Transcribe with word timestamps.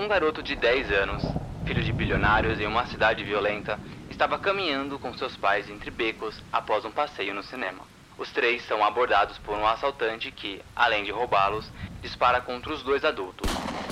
Um 0.00 0.06
garoto 0.06 0.44
de 0.44 0.54
10 0.54 0.92
anos, 0.92 1.24
filho 1.66 1.82
de 1.82 1.92
bilionários 1.92 2.60
em 2.60 2.66
uma 2.68 2.86
cidade 2.86 3.24
violenta, 3.24 3.80
estava 4.08 4.38
caminhando 4.38 4.96
com 4.96 5.12
seus 5.12 5.36
pais 5.36 5.68
entre 5.68 5.90
becos 5.90 6.40
após 6.52 6.84
um 6.84 6.90
passeio 6.92 7.34
no 7.34 7.42
cinema. 7.42 7.82
Os 8.16 8.30
três 8.30 8.64
são 8.66 8.84
abordados 8.84 9.36
por 9.38 9.58
um 9.58 9.66
assaltante 9.66 10.30
que, 10.30 10.62
além 10.76 11.02
de 11.02 11.10
roubá-los, 11.10 11.68
dispara 12.00 12.40
contra 12.40 12.72
os 12.72 12.80
dois 12.84 13.04
adultos. 13.04 13.50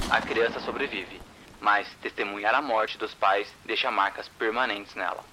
A 0.08 0.20
criança 0.20 0.60
sobrevive, 0.60 1.20
mas 1.60 1.92
testemunhar 2.00 2.54
a 2.54 2.62
morte 2.62 2.96
dos 2.96 3.12
pais 3.12 3.52
deixa 3.64 3.90
marcas 3.90 4.28
permanentes 4.28 4.94
nela. 4.94 5.24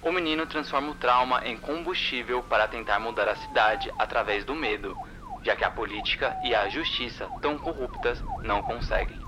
O 0.00 0.12
menino 0.12 0.46
transforma 0.46 0.92
o 0.92 0.94
trauma 0.94 1.42
em 1.44 1.56
combustível 1.56 2.40
para 2.44 2.68
tentar 2.68 3.00
mudar 3.00 3.28
a 3.28 3.34
cidade 3.34 3.90
através 3.98 4.44
do 4.44 4.54
medo, 4.54 4.96
já 5.42 5.56
que 5.56 5.64
a 5.64 5.70
política 5.72 6.38
e 6.44 6.54
a 6.54 6.68
justiça, 6.68 7.28
tão 7.42 7.58
corruptas, 7.58 8.22
não 8.44 8.62
conseguem. 8.62 9.19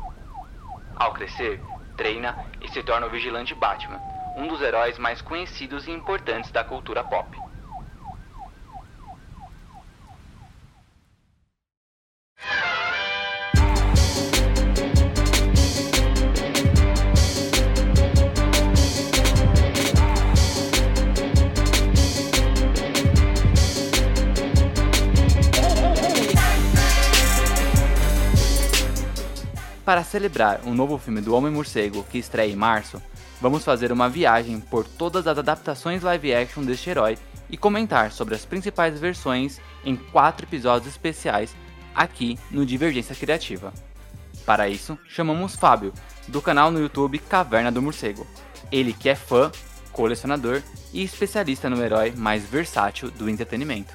Ao 1.02 1.10
crescer, 1.10 1.60
treina 1.96 2.38
e 2.60 2.68
se 2.68 2.80
torna 2.80 3.08
o 3.08 3.10
vigilante 3.10 3.56
Batman, 3.56 4.00
um 4.36 4.46
dos 4.46 4.62
heróis 4.62 4.96
mais 4.98 5.20
conhecidos 5.20 5.88
e 5.88 5.90
importantes 5.90 6.52
da 6.52 6.62
cultura 6.62 7.02
pop. 7.02 7.41
Para 29.92 30.04
celebrar 30.04 30.62
um 30.64 30.72
novo 30.72 30.96
filme 30.96 31.20
do 31.20 31.34
Homem-Morcego 31.34 32.02
que 32.04 32.16
estreia 32.16 32.50
em 32.50 32.56
março, 32.56 32.98
vamos 33.42 33.62
fazer 33.62 33.92
uma 33.92 34.08
viagem 34.08 34.58
por 34.58 34.86
todas 34.86 35.26
as 35.26 35.36
adaptações 35.36 36.02
live 36.02 36.32
action 36.32 36.62
deste 36.62 36.88
herói 36.88 37.18
e 37.50 37.58
comentar 37.58 38.10
sobre 38.10 38.34
as 38.34 38.42
principais 38.42 38.98
versões 38.98 39.60
em 39.84 39.94
quatro 39.94 40.46
episódios 40.46 40.90
especiais 40.90 41.54
aqui 41.94 42.38
no 42.50 42.64
Divergência 42.64 43.14
Criativa. 43.14 43.70
Para 44.46 44.66
isso, 44.66 44.98
chamamos 45.06 45.56
Fábio, 45.56 45.92
do 46.26 46.40
canal 46.40 46.70
no 46.70 46.80
YouTube 46.80 47.18
Caverna 47.18 47.70
do 47.70 47.82
Morcego. 47.82 48.26
Ele 48.72 48.94
que 48.94 49.10
é 49.10 49.14
fã, 49.14 49.52
colecionador 49.92 50.62
e 50.90 51.04
especialista 51.04 51.68
no 51.68 51.84
herói 51.84 52.12
mais 52.16 52.46
versátil 52.46 53.10
do 53.10 53.28
entretenimento. 53.28 53.94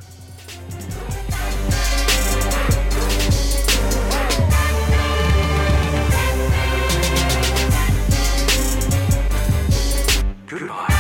Goodbye. 10.48 10.97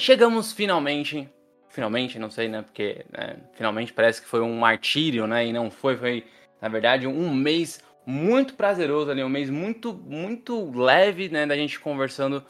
Chegamos 0.00 0.52
finalmente, 0.52 1.28
finalmente, 1.68 2.18
não 2.18 2.30
sei, 2.30 2.48
né? 2.48 2.62
Porque 2.62 3.04
né, 3.12 3.36
finalmente 3.54 3.92
parece 3.92 4.20
que 4.20 4.28
foi 4.28 4.40
um 4.40 4.58
martírio, 4.58 5.26
né? 5.26 5.46
E 5.46 5.52
não 5.52 5.70
foi, 5.70 5.96
foi 5.96 6.24
na 6.60 6.68
verdade 6.68 7.06
um 7.06 7.32
mês 7.34 7.82
muito 8.06 8.54
prazeroso 8.54 9.10
ali, 9.10 9.22
um 9.22 9.28
mês 9.28 9.50
muito, 9.50 9.92
muito 9.92 10.70
leve, 10.78 11.28
né? 11.28 11.46
Da 11.46 11.56
gente 11.56 11.78
conversando 11.78 12.44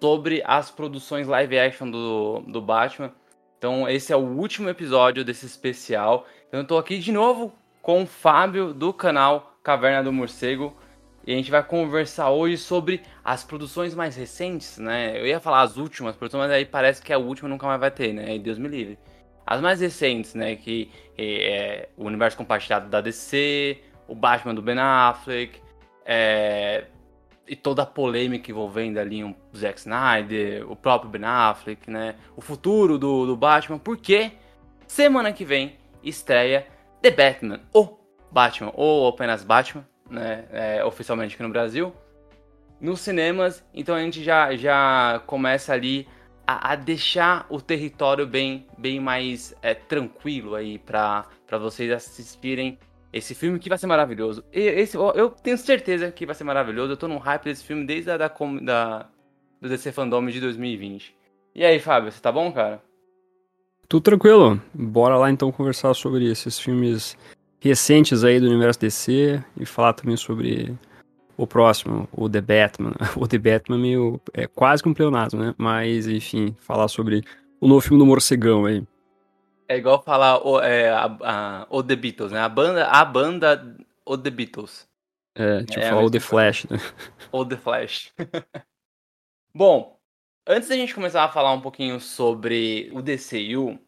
sobre 0.00 0.42
as 0.44 0.70
produções 0.70 1.26
live 1.26 1.58
action 1.58 1.90
do, 1.90 2.40
do 2.40 2.60
Batman. 2.60 3.12
Então 3.58 3.88
esse 3.88 4.12
é 4.12 4.16
o 4.16 4.20
último 4.20 4.68
episódio 4.68 5.24
desse 5.24 5.46
especial. 5.46 6.26
Então 6.48 6.60
eu 6.60 6.66
tô 6.66 6.76
aqui 6.76 6.98
de 6.98 7.12
novo 7.12 7.52
com 7.80 8.02
o 8.02 8.06
Fábio 8.06 8.74
do 8.74 8.92
canal 8.92 9.56
Caverna 9.62 10.02
do 10.02 10.12
Morcego. 10.12 10.76
E 11.26 11.32
a 11.32 11.36
gente 11.36 11.50
vai 11.50 11.62
conversar 11.62 12.30
hoje 12.30 12.56
sobre 12.56 13.02
as 13.24 13.42
produções 13.42 13.94
mais 13.94 14.14
recentes, 14.14 14.78
né? 14.78 15.20
Eu 15.20 15.26
ia 15.26 15.40
falar 15.40 15.62
as 15.62 15.76
últimas 15.76 16.14
produções, 16.14 16.44
mas 16.44 16.52
aí 16.52 16.64
parece 16.64 17.02
que 17.02 17.12
a 17.12 17.18
última 17.18 17.48
nunca 17.48 17.66
mais 17.66 17.80
vai 17.80 17.90
ter, 17.90 18.12
né? 18.12 18.36
E 18.36 18.38
Deus 18.38 18.58
me 18.58 18.68
livre. 18.68 18.96
As 19.44 19.60
mais 19.60 19.80
recentes, 19.80 20.34
né? 20.34 20.54
Que 20.54 20.88
é 21.18 21.88
o 21.96 22.04
universo 22.04 22.36
compartilhado 22.36 22.88
da 22.88 23.00
DC, 23.00 23.82
o 24.06 24.14
Batman 24.14 24.54
do 24.54 24.62
Ben 24.62 24.78
Affleck, 24.78 25.60
é, 26.04 26.84
e 27.48 27.56
toda 27.56 27.82
a 27.82 27.86
polêmica 27.86 28.48
envolvendo 28.50 28.98
ali 28.98 29.24
o 29.24 29.34
Zack 29.56 29.80
Snyder, 29.80 30.70
o 30.70 30.76
próprio 30.76 31.10
Ben 31.10 31.24
Affleck, 31.24 31.90
né? 31.90 32.14
O 32.36 32.40
futuro 32.40 32.98
do, 32.98 33.26
do 33.26 33.36
Batman, 33.36 33.78
porque 33.78 34.30
semana 34.86 35.32
que 35.32 35.44
vem 35.44 35.76
estreia 36.04 36.68
The 37.02 37.10
Batman, 37.10 37.60
ou 37.72 38.00
Batman, 38.30 38.70
ou 38.74 39.08
apenas 39.08 39.42
Batman, 39.42 39.84
né, 40.10 40.44
é, 40.50 40.84
oficialmente 40.84 41.34
aqui 41.34 41.42
no 41.42 41.48
Brasil, 41.48 41.92
nos 42.80 43.00
cinemas. 43.00 43.64
Então 43.74 43.94
a 43.94 44.00
gente 44.00 44.22
já, 44.22 44.54
já 44.56 45.22
começa 45.26 45.72
ali 45.72 46.06
a, 46.46 46.72
a 46.72 46.76
deixar 46.76 47.46
o 47.48 47.60
território 47.60 48.26
bem, 48.26 48.66
bem 48.78 49.00
mais 49.00 49.54
é, 49.62 49.74
tranquilo 49.74 50.54
aí 50.54 50.78
para 50.78 51.26
vocês 51.60 51.90
assistirem 51.90 52.78
esse 53.12 53.34
filme 53.34 53.58
que 53.58 53.68
vai 53.68 53.78
ser 53.78 53.86
maravilhoso. 53.86 54.44
E 54.52 54.60
esse, 54.60 54.96
eu 54.96 55.30
tenho 55.30 55.56
certeza 55.56 56.12
que 56.12 56.26
vai 56.26 56.34
ser 56.34 56.44
maravilhoso. 56.44 56.92
Eu 56.92 56.96
tô 56.96 57.08
no 57.08 57.18
hype 57.18 57.44
desse 57.44 57.64
filme 57.64 57.86
desde 57.86 58.10
a 58.10 58.16
da, 58.16 58.28
da, 58.62 59.08
do 59.60 59.68
DC 59.68 59.92
Fandom 59.92 60.26
de 60.26 60.40
2020. 60.40 61.16
E 61.54 61.64
aí, 61.64 61.78
Fábio, 61.78 62.12
você 62.12 62.20
tá 62.20 62.30
bom, 62.30 62.52
cara? 62.52 62.82
Tudo 63.88 64.02
tranquilo. 64.02 64.60
Bora 64.74 65.16
lá 65.16 65.30
então 65.30 65.50
conversar 65.50 65.94
sobre 65.94 66.30
esses 66.30 66.58
filmes 66.58 67.16
recentes 67.66 68.24
aí 68.24 68.40
do 68.40 68.46
universo 68.46 68.80
DC 68.80 69.42
e 69.58 69.66
falar 69.66 69.92
também 69.92 70.16
sobre 70.16 70.74
o 71.36 71.46
próximo, 71.46 72.08
o 72.12 72.28
The 72.28 72.40
Batman. 72.40 72.94
O 73.16 73.26
The 73.26 73.38
Batman 73.38 73.78
meio, 73.78 74.20
é 74.32 74.46
quase 74.46 74.82
que 74.82 74.88
um 74.88 74.94
pleonasmo, 74.94 75.40
né? 75.40 75.54
Mas, 75.58 76.06
enfim, 76.06 76.56
falar 76.60 76.88
sobre 76.88 77.22
o 77.60 77.68
novo 77.68 77.80
filme 77.80 77.98
do 77.98 78.06
Morcegão 78.06 78.64
aí. 78.64 78.82
É 79.68 79.76
igual 79.76 80.02
falar 80.02 80.46
o, 80.46 80.60
é, 80.60 80.90
a, 80.90 81.16
a, 81.22 81.66
o 81.68 81.82
The 81.82 81.96
Beatles, 81.96 82.32
né? 82.32 82.40
A 82.40 82.48
banda, 82.48 82.86
a 82.86 83.04
banda 83.04 83.76
o 84.04 84.16
The 84.16 84.30
Beatles. 84.30 84.88
É, 85.34 85.64
tipo 85.64 85.80
é, 85.80 85.90
falar 85.90 86.04
o 86.04 86.10
The 86.10 86.20
Flash, 86.20 86.64
né? 86.64 86.78
O 87.32 87.44
The 87.44 87.56
Flash. 87.56 88.12
Bom, 89.54 89.98
antes 90.46 90.68
da 90.68 90.76
gente 90.76 90.94
começar 90.94 91.24
a 91.24 91.28
falar 91.28 91.52
um 91.52 91.60
pouquinho 91.60 92.00
sobre 92.00 92.90
o 92.94 93.02
DCU, 93.02 93.78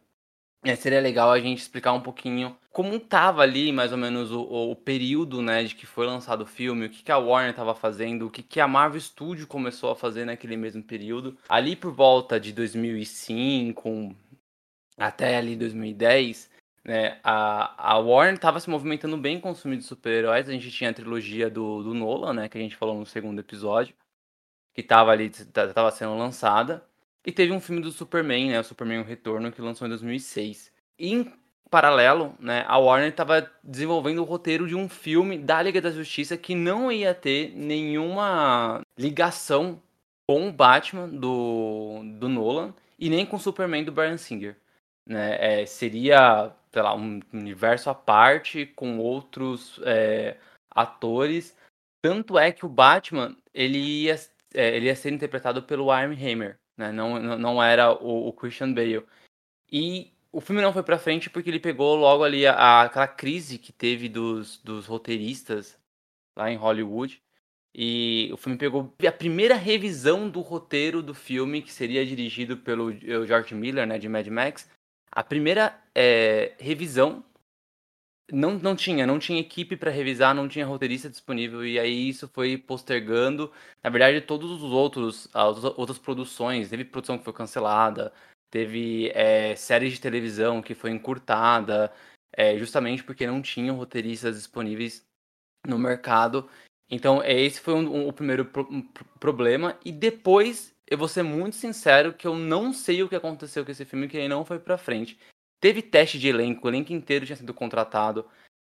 é, 0.65 0.75
seria 0.75 1.01
legal 1.01 1.31
a 1.31 1.41
gente 1.41 1.59
explicar 1.59 1.93
um 1.93 2.01
pouquinho 2.01 2.57
como 2.71 3.01
tava 3.01 3.43
ali 3.43 3.73
mais 3.73 3.91
ou 3.91 3.99
menos 3.99 4.31
o, 4.31 4.41
o 4.41 4.77
período, 4.77 5.43
né, 5.43 5.65
de 5.65 5.75
que 5.75 5.85
foi 5.85 6.07
lançado 6.07 6.43
o 6.43 6.47
filme, 6.47 6.87
o 6.87 6.91
que, 6.91 7.03
que 7.03 7.11
a 7.11 7.19
Warner 7.19 7.51
estava 7.51 7.75
fazendo, 7.75 8.27
o 8.27 8.31
que, 8.31 8.43
que 8.43 8.61
a 8.61 8.69
Marvel 8.69 9.01
Studio 9.01 9.47
começou 9.47 9.91
a 9.91 9.97
fazer 9.97 10.25
naquele 10.25 10.57
mesmo 10.57 10.83
período. 10.83 11.37
Ali 11.49 11.75
por 11.75 11.93
volta 11.93 12.39
de 12.39 12.53
2005 12.53 14.15
até 14.97 15.37
ali 15.37 15.57
2010, 15.57 16.51
né, 16.85 17.21
a, 17.23 17.93
a 17.95 17.99
Warner 17.99 18.35
estava 18.35 18.61
se 18.61 18.71
movimentando 18.71 19.17
bem 19.17 19.41
com 19.41 19.51
o 19.51 19.55
filme 19.55 19.77
de 19.77 19.85
super-heróis. 19.85 20.49
A 20.49 20.53
gente 20.53 20.71
tinha 20.71 20.91
a 20.91 20.95
trilogia 20.95 21.51
do, 21.51 21.83
do 21.83 21.95
Nolan, 21.95 22.33
né, 22.33 22.49
que 22.49 22.59
a 22.59 22.61
gente 22.61 22.77
falou 22.77 22.99
no 22.99 23.07
segundo 23.07 23.41
episódio, 23.41 23.95
que 24.73 24.81
estava 24.81 25.11
ali, 25.11 25.27
estava 25.27 25.91
sendo 25.91 26.17
lançada. 26.17 26.88
E 27.29 27.31
teve 27.31 27.53
um 27.53 27.61
filme 27.61 27.83
do 27.83 27.93
Superman, 27.93 28.49
né? 28.49 28.59
O 28.59 28.65
Superman 28.65 29.01
o 29.01 29.05
Retorno, 29.05 29.53
que 29.53 29.61
lançou 29.61 29.87
em 29.87 29.91
2006. 29.91 30.73
E 30.99 31.13
em 31.13 31.31
paralelo, 31.71 32.35
né, 32.41 32.65
a 32.67 32.79
Warner 32.79 33.11
estava 33.11 33.53
desenvolvendo 33.63 34.21
o 34.21 34.25
roteiro 34.25 34.67
de 34.67 34.75
um 34.75 34.89
filme 34.89 35.37
da 35.37 35.61
Liga 35.61 35.79
da 35.79 35.91
Justiça 35.91 36.39
que 36.39 36.55
não 36.55 36.91
ia 36.91 37.13
ter 37.13 37.53
nenhuma 37.55 38.81
ligação 38.99 39.79
com 40.27 40.49
o 40.49 40.53
Batman 40.53 41.07
do, 41.07 42.01
do 42.19 42.31
Nolan 42.31 42.75
e 42.99 43.11
nem 43.11 43.27
com 43.27 43.37
o 43.37 43.39
Superman 43.39 43.85
do 43.85 43.93
Brian 43.93 44.17
Singer. 44.17 44.57
Né? 45.07 45.61
É, 45.61 45.67
seria, 45.67 46.51
sei 46.73 46.81
lá, 46.81 46.97
um 46.97 47.21
universo 47.31 47.91
à 47.91 47.95
parte 47.95 48.65
com 48.65 48.99
outros 49.01 49.79
é, 49.85 50.39
atores. 50.71 51.55
Tanto 52.03 52.39
é 52.39 52.53
que 52.53 52.65
o 52.65 52.71
Batman 52.71 53.37
ele 53.53 54.05
ia, 54.05 54.15
é, 54.55 54.75
ele 54.75 54.87
ia 54.87 54.97
ser 54.97 55.13
interpretado 55.13 55.63
pelo 55.63 55.91
Armie 55.91 56.17
Hammer, 56.17 56.59
né? 56.79 56.93
Não, 56.93 57.19
não 57.37 57.63
era 57.63 57.93
o, 57.93 58.29
o 58.29 58.33
Christian 58.33 58.73
Bale. 58.73 59.05
E 59.71 60.13
o 60.33 60.41
filme 60.41 60.63
não 60.63 60.73
foi 60.73 60.83
pra 60.83 60.99
frente 60.99 61.29
porque 61.29 61.51
ele 61.51 61.61
pegou 61.61 61.97
logo 61.97 62.25
ali 62.25 62.47
a, 62.47 62.83
aquela 62.83 63.09
crise 63.09 63.59
que 63.59 63.73
teve 63.73 64.09
dos, 64.09 64.59
dos 64.59 64.87
roteiristas 64.87 65.79
lá 66.37 66.51
em 66.51 66.57
Hollywood. 66.57 67.21
E 67.75 68.31
o 68.33 68.37
filme 68.37 68.57
pegou 68.59 68.95
a 69.07 69.13
primeira 69.13 69.55
revisão 69.55 70.29
do 70.29 70.41
roteiro 70.41 71.03
do 71.03 71.15
filme, 71.15 71.63
que 71.63 71.73
seria 71.73 72.05
dirigido 72.05 72.57
pelo 72.57 72.93
George 72.93 73.55
Miller, 73.55 73.87
né, 73.87 73.99
de 73.99 74.09
Mad 74.09 74.27
Max. 74.29 74.69
A 75.11 75.23
primeira 75.23 75.79
é, 75.95 76.55
revisão 76.59 77.25
não, 78.31 78.59
não 78.59 78.77
tinha, 78.77 79.07
não 79.07 79.19
tinha 79.19 79.41
equipe 79.41 79.77
para 79.77 79.91
revisar, 79.91 80.35
não 80.35 80.49
tinha 80.49 80.67
roteirista 80.67 81.09
disponível, 81.09 81.65
e 81.65 81.79
aí 81.79 82.09
isso 82.09 82.29
foi 82.29 82.59
postergando. 82.59 83.53
Na 83.83 83.91
verdade, 83.91 84.21
todos 84.21 84.51
os 84.51 84.63
outros, 84.63 85.29
as 85.35 85.65
outras 85.65 85.99
produções, 85.99 86.69
teve 86.69 86.85
produção 86.85 87.19
que 87.19 87.25
foi 87.25 87.33
cancelada, 87.33 88.13
teve 88.51 89.11
é, 89.15 89.57
séries 89.57 89.95
de 89.95 90.01
televisão 90.01 90.61
que 90.61 90.75
foi 90.75 90.91
encurtada, 90.91 91.93
é, 92.33 92.59
justamente 92.59 93.03
porque 93.03 93.27
não 93.27 93.41
tinham 93.41 93.77
roteiristas 93.77 94.37
disponíveis 94.37 95.05
no 95.67 95.79
mercado. 95.79 96.49
Então, 96.91 97.23
esse 97.25 97.61
foi 97.61 97.75
um, 97.75 98.05
um, 98.05 98.09
o 98.09 98.13
primeiro 98.13 98.45
pro, 98.45 98.67
um, 98.71 98.83
problema. 99.21 99.79
E 99.85 99.93
depois, 99.93 100.75
eu 100.87 100.97
vou 100.97 101.09
ser 101.09 101.23
muito 101.23 101.57
sincero 101.57 102.15
que 102.15 102.27
eu 102.27 102.37
não 102.37 102.73
sei 102.73 103.03
o 103.03 103.09
que 103.09 103.17
aconteceu 103.17 103.65
com 103.65 103.71
esse 103.71 103.85
filme, 103.85 104.09
que 104.09 104.17
ele 104.17 104.29
não 104.29 104.45
foi 104.45 104.59
pra 104.59 104.79
frente. 104.79 105.19
Teve 105.61 105.83
teste 105.83 106.19
de 106.19 106.29
elenco, 106.29 106.67
o 106.67 106.71
elenco 106.71 106.93
inteiro 106.93 107.27
tinha 107.27 107.37
sido 107.37 107.53
contratado. 107.53 108.27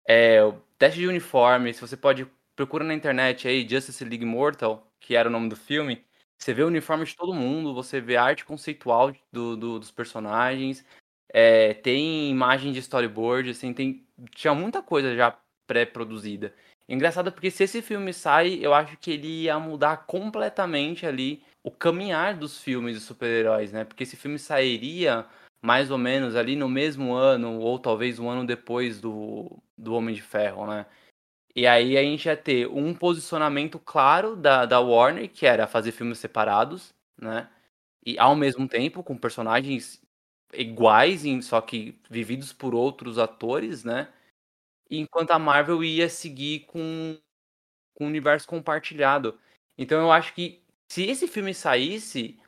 É, 0.08 0.38
teste 0.78 1.00
de 1.00 1.06
uniforme, 1.06 1.74
se 1.74 1.80
você 1.80 1.96
pode, 1.96 2.26
procura 2.56 2.84
na 2.84 2.94
internet 2.94 3.46
aí, 3.46 3.68
Justice 3.68 4.04
League 4.04 4.24
Mortal, 4.24 4.90
que 5.00 5.14
era 5.14 5.28
o 5.28 5.32
nome 5.32 5.48
do 5.48 5.56
filme. 5.56 6.04
Você 6.38 6.54
vê 6.54 6.62
o 6.62 6.68
uniforme 6.68 7.04
de 7.04 7.16
todo 7.16 7.34
mundo, 7.34 7.74
você 7.74 8.00
vê 8.00 8.16
a 8.16 8.22
arte 8.24 8.44
conceitual 8.44 9.12
do, 9.32 9.56
do 9.56 9.78
dos 9.78 9.90
personagens, 9.90 10.84
é, 11.32 11.74
tem 11.74 12.30
imagem 12.30 12.72
de 12.72 12.78
storyboard, 12.78 13.50
assim, 13.50 13.74
tem, 13.74 14.06
tinha 14.34 14.54
muita 14.54 14.82
coisa 14.82 15.14
já 15.16 15.36
pré-produzida. 15.66 16.54
Engraçado 16.88 17.30
porque 17.30 17.50
se 17.50 17.64
esse 17.64 17.82
filme 17.82 18.12
sai, 18.14 18.58
eu 18.62 18.72
acho 18.72 18.96
que 18.96 19.10
ele 19.10 19.42
ia 19.42 19.58
mudar 19.58 20.06
completamente 20.06 21.04
ali 21.04 21.42
o 21.62 21.70
caminhar 21.70 22.34
dos 22.34 22.58
filmes 22.60 22.94
de 22.94 23.00
super-heróis, 23.00 23.72
né? 23.72 23.84
Porque 23.84 24.04
esse 24.04 24.16
filme 24.16 24.38
sairia 24.38 25.26
mais 25.62 25.90
ou 25.90 25.98
menos 25.98 26.36
ali 26.36 26.56
no 26.56 26.68
mesmo 26.68 27.12
ano, 27.12 27.58
ou 27.60 27.78
talvez 27.78 28.18
um 28.18 28.28
ano 28.28 28.46
depois 28.46 29.00
do, 29.00 29.58
do 29.76 29.94
Homem 29.94 30.14
de 30.14 30.22
Ferro, 30.22 30.66
né? 30.66 30.86
E 31.54 31.66
aí 31.66 31.96
a 31.98 32.02
gente 32.02 32.26
ia 32.26 32.36
ter 32.36 32.68
um 32.68 32.94
posicionamento 32.94 33.78
claro 33.78 34.36
da, 34.36 34.64
da 34.64 34.80
Warner, 34.80 35.28
que 35.30 35.46
era 35.46 35.66
fazer 35.66 35.92
filmes 35.92 36.18
separados, 36.18 36.94
né? 37.20 37.48
E 38.06 38.18
ao 38.18 38.36
mesmo 38.36 38.68
tempo 38.68 39.02
com 39.02 39.16
personagens 39.16 40.00
iguais, 40.52 41.22
só 41.42 41.60
que 41.60 41.98
vividos 42.08 42.52
por 42.52 42.74
outros 42.74 43.18
atores, 43.18 43.84
né? 43.84 44.08
enquanto 44.90 45.30
a 45.32 45.38
Marvel 45.38 45.84
ia 45.84 46.08
seguir 46.08 46.60
com, 46.60 47.18
com 47.94 48.04
o 48.04 48.08
universo 48.08 48.46
compartilhado. 48.46 49.38
Então 49.76 50.00
eu 50.00 50.10
acho 50.10 50.34
que 50.34 50.62
se 50.90 51.04
esse 51.04 51.28
filme 51.28 51.52
saísse, 51.52 52.38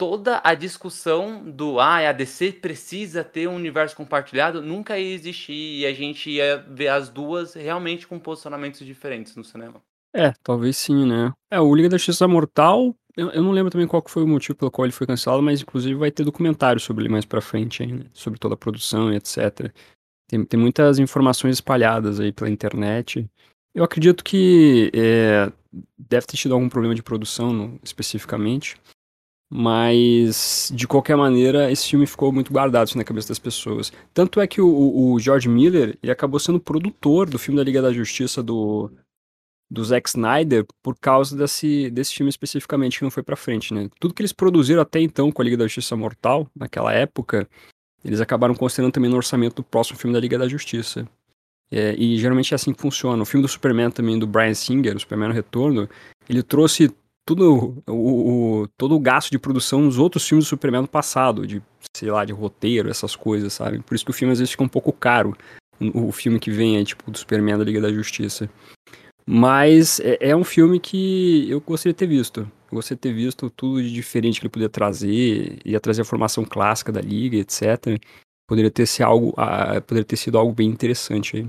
toda 0.00 0.40
a 0.42 0.54
discussão 0.54 1.44
do 1.44 1.78
ah, 1.78 2.08
a 2.08 2.12
DC 2.12 2.52
precisa 2.52 3.22
ter 3.22 3.46
um 3.46 3.54
universo 3.54 3.94
compartilhado 3.94 4.62
nunca 4.62 4.98
ia 4.98 5.14
existir 5.14 5.52
e 5.52 5.84
a 5.84 5.92
gente 5.92 6.30
ia 6.30 6.56
ver 6.56 6.88
as 6.88 7.10
duas 7.10 7.52
realmente 7.52 8.06
com 8.06 8.18
posicionamentos 8.18 8.80
diferentes 8.80 9.36
no 9.36 9.44
cinema. 9.44 9.82
É, 10.16 10.32
talvez 10.42 10.78
sim, 10.78 11.06
né? 11.06 11.34
É, 11.50 11.60
o 11.60 11.74
Liga 11.74 11.90
da 11.90 11.98
Justiça 11.98 12.26
Mortal, 12.26 12.96
eu, 13.14 13.28
eu 13.28 13.42
não 13.42 13.50
lembro 13.50 13.70
também 13.70 13.86
qual 13.86 14.02
foi 14.08 14.22
o 14.22 14.26
motivo 14.26 14.56
pelo 14.56 14.70
qual 14.70 14.86
ele 14.86 14.92
foi 14.92 15.06
cancelado, 15.06 15.42
mas 15.42 15.60
inclusive 15.60 15.94
vai 15.94 16.10
ter 16.10 16.24
documentário 16.24 16.80
sobre 16.80 17.02
ele 17.02 17.12
mais 17.12 17.26
pra 17.26 17.42
frente 17.42 17.82
ainda, 17.82 18.06
sobre 18.14 18.38
toda 18.38 18.54
a 18.54 18.58
produção 18.58 19.12
e 19.12 19.16
etc. 19.16 19.70
Tem, 20.26 20.42
tem 20.46 20.58
muitas 20.58 20.98
informações 20.98 21.56
espalhadas 21.56 22.18
aí 22.20 22.32
pela 22.32 22.48
internet. 22.48 23.30
Eu 23.74 23.84
acredito 23.84 24.24
que 24.24 24.90
é, 24.94 25.52
deve 25.98 26.26
ter 26.26 26.38
tido 26.38 26.54
algum 26.54 26.70
problema 26.70 26.94
de 26.94 27.02
produção 27.02 27.52
no, 27.52 27.78
especificamente, 27.84 28.78
mas 29.52 30.70
de 30.72 30.86
qualquer 30.86 31.16
maneira 31.16 31.72
esse 31.72 31.88
filme 31.88 32.06
ficou 32.06 32.30
muito 32.30 32.52
guardado 32.52 32.84
assim, 32.84 32.98
na 32.98 33.04
cabeça 33.04 33.28
das 33.28 33.38
pessoas. 33.38 33.92
Tanto 34.14 34.40
é 34.40 34.46
que 34.46 34.60
o, 34.60 35.12
o 35.12 35.18
George 35.18 35.48
Miller 35.48 35.98
ele 36.00 36.12
acabou 36.12 36.38
sendo 36.38 36.60
produtor 36.60 37.28
do 37.28 37.38
filme 37.38 37.58
da 37.58 37.64
Liga 37.64 37.82
da 37.82 37.92
Justiça 37.92 38.42
do, 38.44 38.88
do 39.68 39.84
Zack 39.84 40.08
Snyder 40.08 40.64
por 40.80 40.96
causa 40.96 41.36
desse, 41.36 41.90
desse 41.90 42.14
filme 42.14 42.30
especificamente 42.30 42.98
que 42.98 43.04
não 43.04 43.10
foi 43.10 43.24
para 43.24 43.34
frente, 43.34 43.74
né? 43.74 43.90
Tudo 43.98 44.14
que 44.14 44.22
eles 44.22 44.32
produziram 44.32 44.82
até 44.82 45.00
então 45.00 45.32
com 45.32 45.42
a 45.42 45.44
Liga 45.44 45.56
da 45.56 45.64
Justiça 45.64 45.96
Mortal, 45.96 46.48
naquela 46.54 46.92
época, 46.92 47.48
eles 48.04 48.20
acabaram 48.20 48.54
considerando 48.54 48.92
também 48.92 49.10
no 49.10 49.16
orçamento 49.16 49.56
do 49.56 49.64
próximo 49.64 49.98
filme 49.98 50.14
da 50.14 50.20
Liga 50.20 50.38
da 50.38 50.46
Justiça. 50.46 51.08
É, 51.72 51.94
e 51.96 52.16
geralmente 52.18 52.52
é 52.52 52.56
assim 52.56 52.72
que 52.72 52.80
funciona. 52.80 53.22
O 53.22 53.26
filme 53.26 53.42
do 53.42 53.48
Superman 53.48 53.90
também, 53.90 54.18
do 54.18 54.26
Brian 54.26 54.54
Singer, 54.54 54.96
o 54.96 55.00
Superman 55.00 55.28
no 55.28 55.34
Retorno, 55.34 55.88
ele 56.28 56.42
trouxe 56.42 56.92
tudo 57.30 57.82
o, 57.86 58.62
o, 58.62 58.68
todo 58.76 58.96
o 58.96 59.00
gasto 59.00 59.30
de 59.30 59.38
produção 59.38 59.80
nos 59.82 59.98
outros 59.98 60.26
filmes 60.26 60.46
do 60.46 60.48
Superman 60.48 60.82
no 60.82 60.88
passado, 60.88 61.46
de, 61.46 61.62
sei 61.96 62.10
lá, 62.10 62.24
de 62.24 62.32
roteiro, 62.32 62.90
essas 62.90 63.14
coisas, 63.14 63.52
sabe? 63.52 63.80
Por 63.80 63.94
isso 63.94 64.04
que 64.04 64.10
o 64.10 64.14
filme 64.14 64.32
às 64.32 64.38
vezes 64.38 64.50
fica 64.50 64.64
um 64.64 64.68
pouco 64.68 64.92
caro, 64.92 65.36
o 65.94 66.10
filme 66.10 66.40
que 66.40 66.50
vem 66.50 66.78
é 66.78 66.84
tipo 66.84 67.10
do 67.10 67.16
Superman 67.16 67.56
da 67.56 67.64
Liga 67.64 67.80
da 67.80 67.92
Justiça. 67.92 68.50
Mas 69.24 70.00
é, 70.00 70.30
é 70.30 70.36
um 70.36 70.42
filme 70.42 70.80
que 70.80 71.48
eu 71.48 71.60
gostaria 71.60 71.92
de 71.92 71.98
ter 71.98 72.06
visto 72.06 72.50
você 72.72 72.96
ter 72.96 73.12
visto 73.12 73.50
tudo 73.50 73.82
de 73.82 73.92
diferente 73.92 74.38
que 74.38 74.46
ele 74.46 74.52
podia 74.52 74.68
trazer, 74.68 75.58
ia 75.64 75.80
trazer 75.80 76.02
a 76.02 76.04
formação 76.04 76.44
clássica 76.44 76.92
da 76.92 77.00
liga, 77.00 77.36
etc. 77.36 78.00
Poderia 78.46 78.70
ter, 78.70 78.86
sido 78.86 79.06
algo, 79.06 79.30
uh, 79.30 79.82
poderia 79.82 80.04
ter 80.04 80.16
sido 80.16 80.38
algo 80.38 80.52
bem 80.52 80.68
interessante 80.68 81.36
aí. 81.36 81.48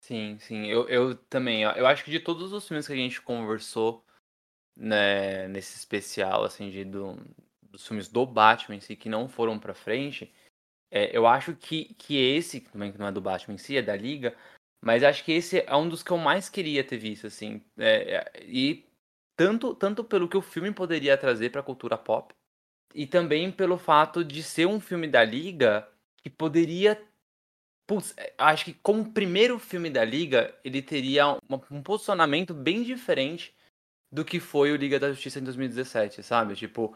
Sim, 0.00 0.36
sim, 0.38 0.66
eu, 0.66 0.86
eu 0.88 1.14
também. 1.14 1.62
Eu 1.62 1.86
acho 1.86 2.04
que 2.04 2.10
de 2.10 2.20
todos 2.20 2.52
os 2.52 2.68
filmes 2.68 2.86
que 2.86 2.92
a 2.92 2.96
gente 2.96 3.22
conversou 3.22 4.03
né, 4.76 5.48
nesse 5.48 5.76
especial, 5.76 6.44
assim, 6.44 6.70
de, 6.70 6.84
do, 6.84 7.16
dos 7.62 7.86
filmes 7.86 8.08
do 8.08 8.26
Batman 8.26 8.76
em 8.76 8.80
si, 8.80 8.96
que 8.96 9.08
não 9.08 9.28
foram 9.28 9.58
pra 9.58 9.74
frente, 9.74 10.32
é, 10.90 11.16
eu 11.16 11.26
acho 11.26 11.54
que, 11.56 11.94
que 11.94 12.16
esse, 12.16 12.60
também 12.60 12.92
que 12.92 12.98
não 12.98 13.06
é 13.06 13.12
do 13.12 13.20
Batman 13.20 13.54
em 13.54 13.58
si, 13.58 13.76
é 13.76 13.82
da 13.82 13.96
Liga, 13.96 14.36
mas 14.80 15.02
acho 15.02 15.24
que 15.24 15.32
esse 15.32 15.60
é 15.66 15.74
um 15.74 15.88
dos 15.88 16.02
que 16.02 16.10
eu 16.10 16.18
mais 16.18 16.48
queria 16.48 16.84
ter 16.84 16.98
visto, 16.98 17.26
assim. 17.26 17.62
É, 17.78 18.16
é 18.16 18.44
e 18.44 18.84
tanto, 19.36 19.74
tanto 19.74 20.04
pelo 20.04 20.28
que 20.28 20.36
o 20.36 20.42
filme 20.42 20.72
poderia 20.72 21.16
trazer 21.16 21.50
para 21.50 21.60
a 21.60 21.64
cultura 21.64 21.98
pop, 21.98 22.34
e 22.94 23.06
também 23.06 23.50
pelo 23.50 23.76
fato 23.76 24.24
de 24.24 24.42
ser 24.42 24.66
um 24.66 24.80
filme 24.80 25.08
da 25.08 25.24
Liga 25.24 25.88
que 26.18 26.30
poderia. 26.30 27.02
Putz, 27.86 28.14
é, 28.16 28.32
acho 28.38 28.66
que 28.66 28.74
como 28.74 29.12
primeiro 29.12 29.58
filme 29.58 29.90
da 29.90 30.04
Liga, 30.04 30.54
ele 30.64 30.80
teria 30.80 31.38
um 31.70 31.82
posicionamento 31.82 32.54
bem 32.54 32.82
diferente 32.82 33.54
do 34.10 34.24
que 34.24 34.40
foi 34.40 34.72
o 34.72 34.76
Liga 34.76 34.98
da 34.98 35.10
Justiça 35.10 35.38
em 35.40 35.44
2017, 35.44 36.22
sabe? 36.22 36.54
Tipo, 36.54 36.94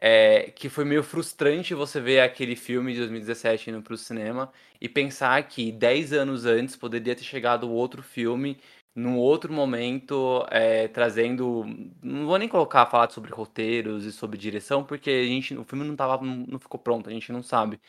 é, 0.00 0.50
que 0.50 0.68
foi 0.68 0.84
meio 0.84 1.02
frustrante 1.02 1.74
você 1.74 2.00
ver 2.00 2.20
aquele 2.20 2.56
filme 2.56 2.92
de 2.92 2.98
2017 2.98 3.70
indo 3.70 3.82
pro 3.82 3.96
cinema 3.96 4.52
e 4.80 4.88
pensar 4.88 5.42
que 5.48 5.72
10 5.72 6.12
anos 6.12 6.44
antes 6.44 6.76
poderia 6.76 7.14
ter 7.14 7.24
chegado 7.24 7.70
outro 7.70 8.02
filme 8.02 8.60
num 8.94 9.18
outro 9.18 9.52
momento, 9.52 10.46
é, 10.50 10.88
trazendo. 10.88 11.64
Não 12.02 12.26
vou 12.26 12.38
nem 12.38 12.48
colocar 12.48 12.86
falar 12.86 13.10
sobre 13.10 13.32
roteiros 13.32 14.04
e 14.04 14.12
sobre 14.12 14.38
direção, 14.38 14.84
porque 14.84 15.10
a 15.10 15.26
gente, 15.26 15.56
o 15.56 15.64
filme 15.64 15.84
não, 15.84 15.96
tava, 15.96 16.24
não 16.24 16.58
ficou 16.58 16.78
pronto, 16.78 17.08
a 17.08 17.12
gente 17.12 17.32
não 17.32 17.42
sabe. 17.42 17.80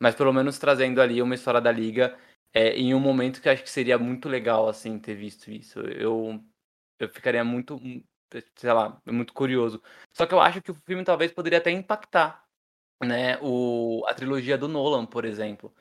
Mas 0.00 0.14
pelo 0.14 0.32
menos 0.32 0.58
trazendo 0.58 1.00
ali 1.00 1.22
uma 1.22 1.34
história 1.34 1.60
da 1.60 1.70
Liga 1.70 2.18
é, 2.52 2.76
em 2.76 2.94
um 2.94 3.00
momento 3.00 3.40
que 3.40 3.48
acho 3.48 3.62
que 3.62 3.70
seria 3.70 3.98
muito 3.98 4.28
legal, 4.28 4.68
assim, 4.68 4.98
ter 4.98 5.14
visto 5.14 5.50
isso. 5.50 5.80
Eu, 5.80 6.42
eu 6.98 7.08
ficaria 7.08 7.44
muito, 7.44 7.80
sei 8.56 8.72
lá, 8.72 9.00
muito 9.06 9.32
curioso. 9.32 9.82
Só 10.16 10.26
que 10.26 10.34
eu 10.34 10.40
acho 10.40 10.62
que 10.62 10.70
o 10.70 10.74
filme 10.86 11.04
talvez 11.04 11.32
poderia 11.32 11.58
até 11.58 11.70
impactar, 11.70 12.44
né, 13.02 13.38
o, 13.40 14.04
a 14.06 14.14
trilogia 14.14 14.56
do 14.56 14.68
Nolan, 14.68 15.06
por 15.06 15.24
exemplo. 15.24 15.74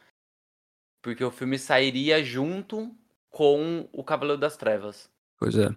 Porque 1.02 1.24
o 1.24 1.32
filme 1.32 1.58
sairia 1.58 2.24
junto 2.24 2.96
com 3.30 3.88
o 3.92 4.04
Cavaleiro 4.04 4.40
das 4.40 4.58
Trevas. 4.58 5.10
Pois 5.42 5.58
é. 5.58 5.70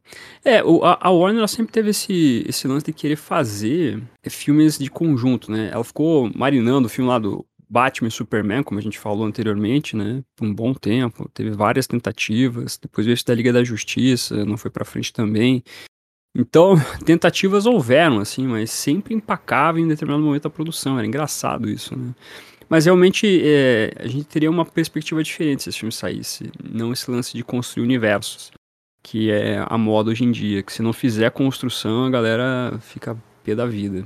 É, 0.45 0.59
a, 0.59 1.11
Warner 1.11 1.49
sempre 1.49 1.73
teve 1.73 1.89
esse, 1.89 2.45
esse 2.47 2.69
lance 2.69 2.85
de 2.85 2.93
querer 2.93 3.17
fazer 3.17 4.03
filmes 4.29 4.79
de 4.79 4.91
conjunto, 4.91 5.51
né? 5.51 5.71
Ela 5.73 5.83
ficou 5.83 6.31
marinando 6.37 6.87
o 6.87 6.91
filme 6.91 7.09
lá 7.09 7.19
do 7.19 7.47
Batman 7.69 8.09
e 8.09 8.11
Superman, 8.11 8.63
como 8.63 8.79
a 8.79 8.83
gente 8.83 8.99
falou 8.99 9.27
anteriormente, 9.27 9.97
né? 9.97 10.23
Por 10.37 10.47
um 10.47 10.55
bom 10.55 10.75
tempo. 10.75 11.29
Teve 11.33 11.51
várias 11.51 11.87
tentativas. 11.87 12.79
Depois 12.79 13.07
veio 13.07 13.15
esse 13.15 13.25
da 13.25 13.35
Liga 13.35 13.53
da 13.53 13.65
Justiça, 13.65 14.45
não 14.45 14.57
foi 14.57 14.71
pra 14.71 14.85
frente 14.85 15.13
também. 15.13 15.63
Então, 16.37 16.75
tentativas 17.05 17.67
houveram, 17.67 18.19
assim, 18.19 18.47
mas 18.47 18.71
sempre 18.71 19.15
empacava 19.15 19.81
em 19.81 19.89
determinado 19.89 20.25
momento 20.25 20.45
da 20.45 20.51
produção. 20.51 20.99
Era 20.99 21.07
engraçado 21.07 21.69
isso, 21.69 21.97
né? 21.97 22.15
Mas 22.69 22.87
realmente 22.87 23.41
é, 23.45 23.93
a 23.99 24.07
gente 24.07 24.25
teria 24.25 24.51
uma 24.51 24.65
perspectiva 24.65 25.23
diferente 25.23 25.63
se 25.63 25.69
esse 25.69 25.79
filme 25.79 25.93
saísse. 25.93 26.51
Não 26.63 26.93
esse 26.93 27.11
lance 27.11 27.35
de 27.35 27.45
construir 27.45 27.85
universos, 27.85 28.51
que 29.03 29.31
é 29.31 29.65
a 29.69 29.79
moda 29.79 30.11
hoje 30.11 30.25
em 30.25 30.33
dia. 30.33 30.63
Que 30.63 30.73
se 30.73 30.83
não 30.83 30.93
fizer 30.93 31.31
construção, 31.31 32.07
a 32.07 32.11
galera 32.11 32.79
fica 32.81 33.17
pé 33.45 33.55
da 33.55 33.67
vida. 33.67 34.05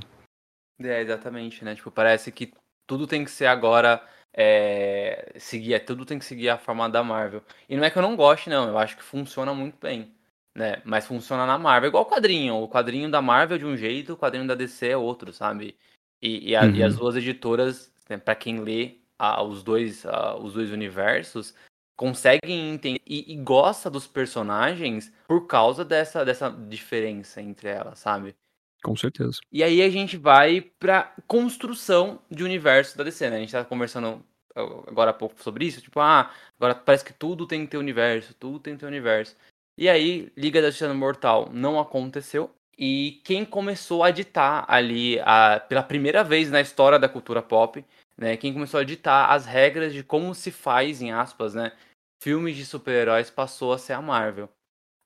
É, 0.79 1.01
exatamente, 1.01 1.63
né? 1.63 1.75
Tipo, 1.75 1.89
parece 1.89 2.31
que 2.31 2.51
tudo 2.89 3.05
tem 3.05 3.23
que 3.23 3.29
ser 3.29 3.45
agora 3.45 4.03
é, 4.33 5.33
seguir, 5.37 5.75
é, 5.75 5.79
tudo 5.79 6.05
tem 6.07 6.17
que 6.17 6.25
seguir 6.25 6.49
a 6.49 6.57
forma 6.57 6.89
da 6.89 7.03
Marvel. 7.03 7.43
E 7.69 7.77
não 7.77 7.83
é 7.83 7.91
que 7.91 7.97
eu 7.99 8.01
não 8.01 8.15
goste, 8.15 8.49
não, 8.49 8.67
eu 8.67 8.79
acho 8.79 8.97
que 8.97 9.03
funciona 9.03 9.53
muito 9.53 9.77
bem. 9.79 10.11
Né? 10.55 10.81
Mas 10.83 11.05
funciona 11.05 11.45
na 11.45 11.59
Marvel, 11.59 11.89
igual 11.89 12.03
o 12.03 12.09
quadrinho. 12.09 12.55
O 12.55 12.67
quadrinho 12.67 13.11
da 13.11 13.21
Marvel 13.21 13.57
é 13.57 13.59
de 13.59 13.65
um 13.65 13.77
jeito, 13.77 14.13
o 14.13 14.17
quadrinho 14.17 14.47
da 14.47 14.55
DC 14.55 14.87
é 14.87 14.97
outro, 14.97 15.31
sabe? 15.31 15.77
E, 16.19 16.49
e, 16.49 16.55
a, 16.55 16.63
uhum. 16.63 16.71
e 16.71 16.83
as 16.83 16.95
uhum. 16.95 17.01
duas 17.01 17.15
editoras, 17.15 17.93
né, 18.09 18.17
para 18.17 18.33
quem 18.33 18.59
lê 18.59 18.97
a, 19.19 19.43
os, 19.43 19.61
dois, 19.61 20.03
a, 20.07 20.35
os 20.35 20.53
dois 20.53 20.71
universos, 20.71 21.53
conseguem 21.95 22.71
entender 22.71 23.01
e, 23.05 23.31
e, 23.33 23.35
gosta 23.37 23.87
dos 23.87 24.07
personagens 24.07 25.13
por 25.27 25.45
causa 25.45 25.85
dessa, 25.85 26.25
dessa 26.25 26.49
diferença 26.49 27.39
entre 27.39 27.69
elas, 27.69 27.99
sabe? 27.99 28.35
Com 28.83 28.95
certeza. 28.95 29.39
E 29.51 29.63
aí 29.63 29.81
a 29.81 29.89
gente 29.89 30.17
vai 30.17 30.61
pra 30.61 31.13
construção 31.27 32.19
de 32.29 32.43
universo 32.43 32.97
da 32.97 33.03
DC, 33.03 33.29
né? 33.29 33.37
A 33.37 33.39
gente 33.39 33.51
tá 33.51 33.65
conversando 33.65 34.23
agora 34.55 35.11
há 35.11 35.13
pouco 35.13 35.41
sobre 35.41 35.65
isso, 35.65 35.81
tipo, 35.81 35.99
ah, 35.99 36.31
agora 36.57 36.75
parece 36.75 37.05
que 37.05 37.13
tudo 37.13 37.47
tem 37.47 37.65
que 37.65 37.71
ter 37.71 37.77
universo, 37.77 38.33
tudo 38.33 38.59
tem 38.59 38.73
que 38.73 38.81
ter 38.81 38.85
universo. 38.85 39.35
E 39.77 39.87
aí, 39.87 40.31
Liga 40.35 40.61
da 40.61 40.69
Justiça 40.69 40.93
Mortal 40.93 41.49
não 41.53 41.79
aconteceu. 41.79 42.51
E 42.77 43.21
quem 43.23 43.45
começou 43.45 44.03
a 44.03 44.11
ditar 44.11 44.65
ali, 44.67 45.19
a, 45.21 45.59
pela 45.59 45.83
primeira 45.83 46.23
vez 46.23 46.49
na 46.49 46.61
história 46.61 46.97
da 46.97 47.09
cultura 47.09 47.41
pop, 47.41 47.83
né? 48.17 48.37
Quem 48.37 48.53
começou 48.53 48.79
a 48.79 48.83
ditar 48.83 49.31
as 49.31 49.45
regras 49.45 49.93
de 49.93 50.03
como 50.03 50.33
se 50.33 50.51
faz, 50.51 51.01
em 51.01 51.11
aspas, 51.11 51.53
né? 51.53 51.73
Filmes 52.21 52.55
de 52.55 52.65
super-heróis 52.65 53.29
passou 53.29 53.73
a 53.73 53.77
ser 53.77 53.93
a 53.93 54.01
Marvel. 54.01 54.49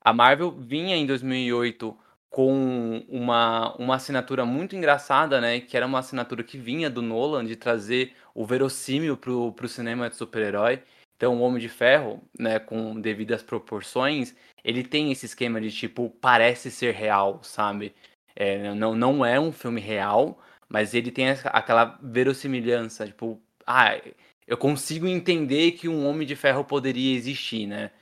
A 0.04 0.12
Marvel 0.12 0.50
vinha 0.52 0.96
em 0.96 1.06
2008 1.06 1.96
com 2.34 3.04
uma, 3.08 3.76
uma 3.76 3.94
assinatura 3.94 4.44
muito 4.44 4.74
engraçada, 4.74 5.40
né? 5.40 5.60
Que 5.60 5.76
era 5.76 5.86
uma 5.86 6.00
assinatura 6.00 6.42
que 6.42 6.58
vinha 6.58 6.90
do 6.90 7.00
Nolan 7.00 7.44
de 7.44 7.54
trazer 7.54 8.12
o 8.34 8.44
verossímil 8.44 9.16
pro, 9.16 9.52
pro 9.52 9.68
cinema 9.68 10.10
de 10.10 10.16
super-herói. 10.16 10.82
Então, 11.16 11.36
o 11.36 11.42
Homem 11.42 11.60
de 11.60 11.68
Ferro, 11.68 12.20
né, 12.36 12.58
com 12.58 13.00
devidas 13.00 13.40
proporções, 13.40 14.34
ele 14.64 14.82
tem 14.82 15.12
esse 15.12 15.26
esquema 15.26 15.60
de 15.60 15.70
tipo, 15.70 16.10
parece 16.20 16.72
ser 16.72 16.92
real, 16.92 17.38
sabe? 17.44 17.94
É, 18.34 18.74
não, 18.74 18.96
não 18.96 19.24
é 19.24 19.38
um 19.38 19.52
filme 19.52 19.80
real, 19.80 20.36
mas 20.68 20.92
ele 20.92 21.12
tem 21.12 21.28
aquela 21.44 21.96
verossimilhança, 22.02 23.06
tipo, 23.06 23.40
ah, 23.64 23.96
eu 24.44 24.56
consigo 24.56 25.06
entender 25.06 25.72
que 25.72 25.88
um 25.88 26.04
Homem 26.04 26.26
de 26.26 26.34
Ferro 26.34 26.64
poderia 26.64 27.14
existir, 27.16 27.68
né? 27.68 27.92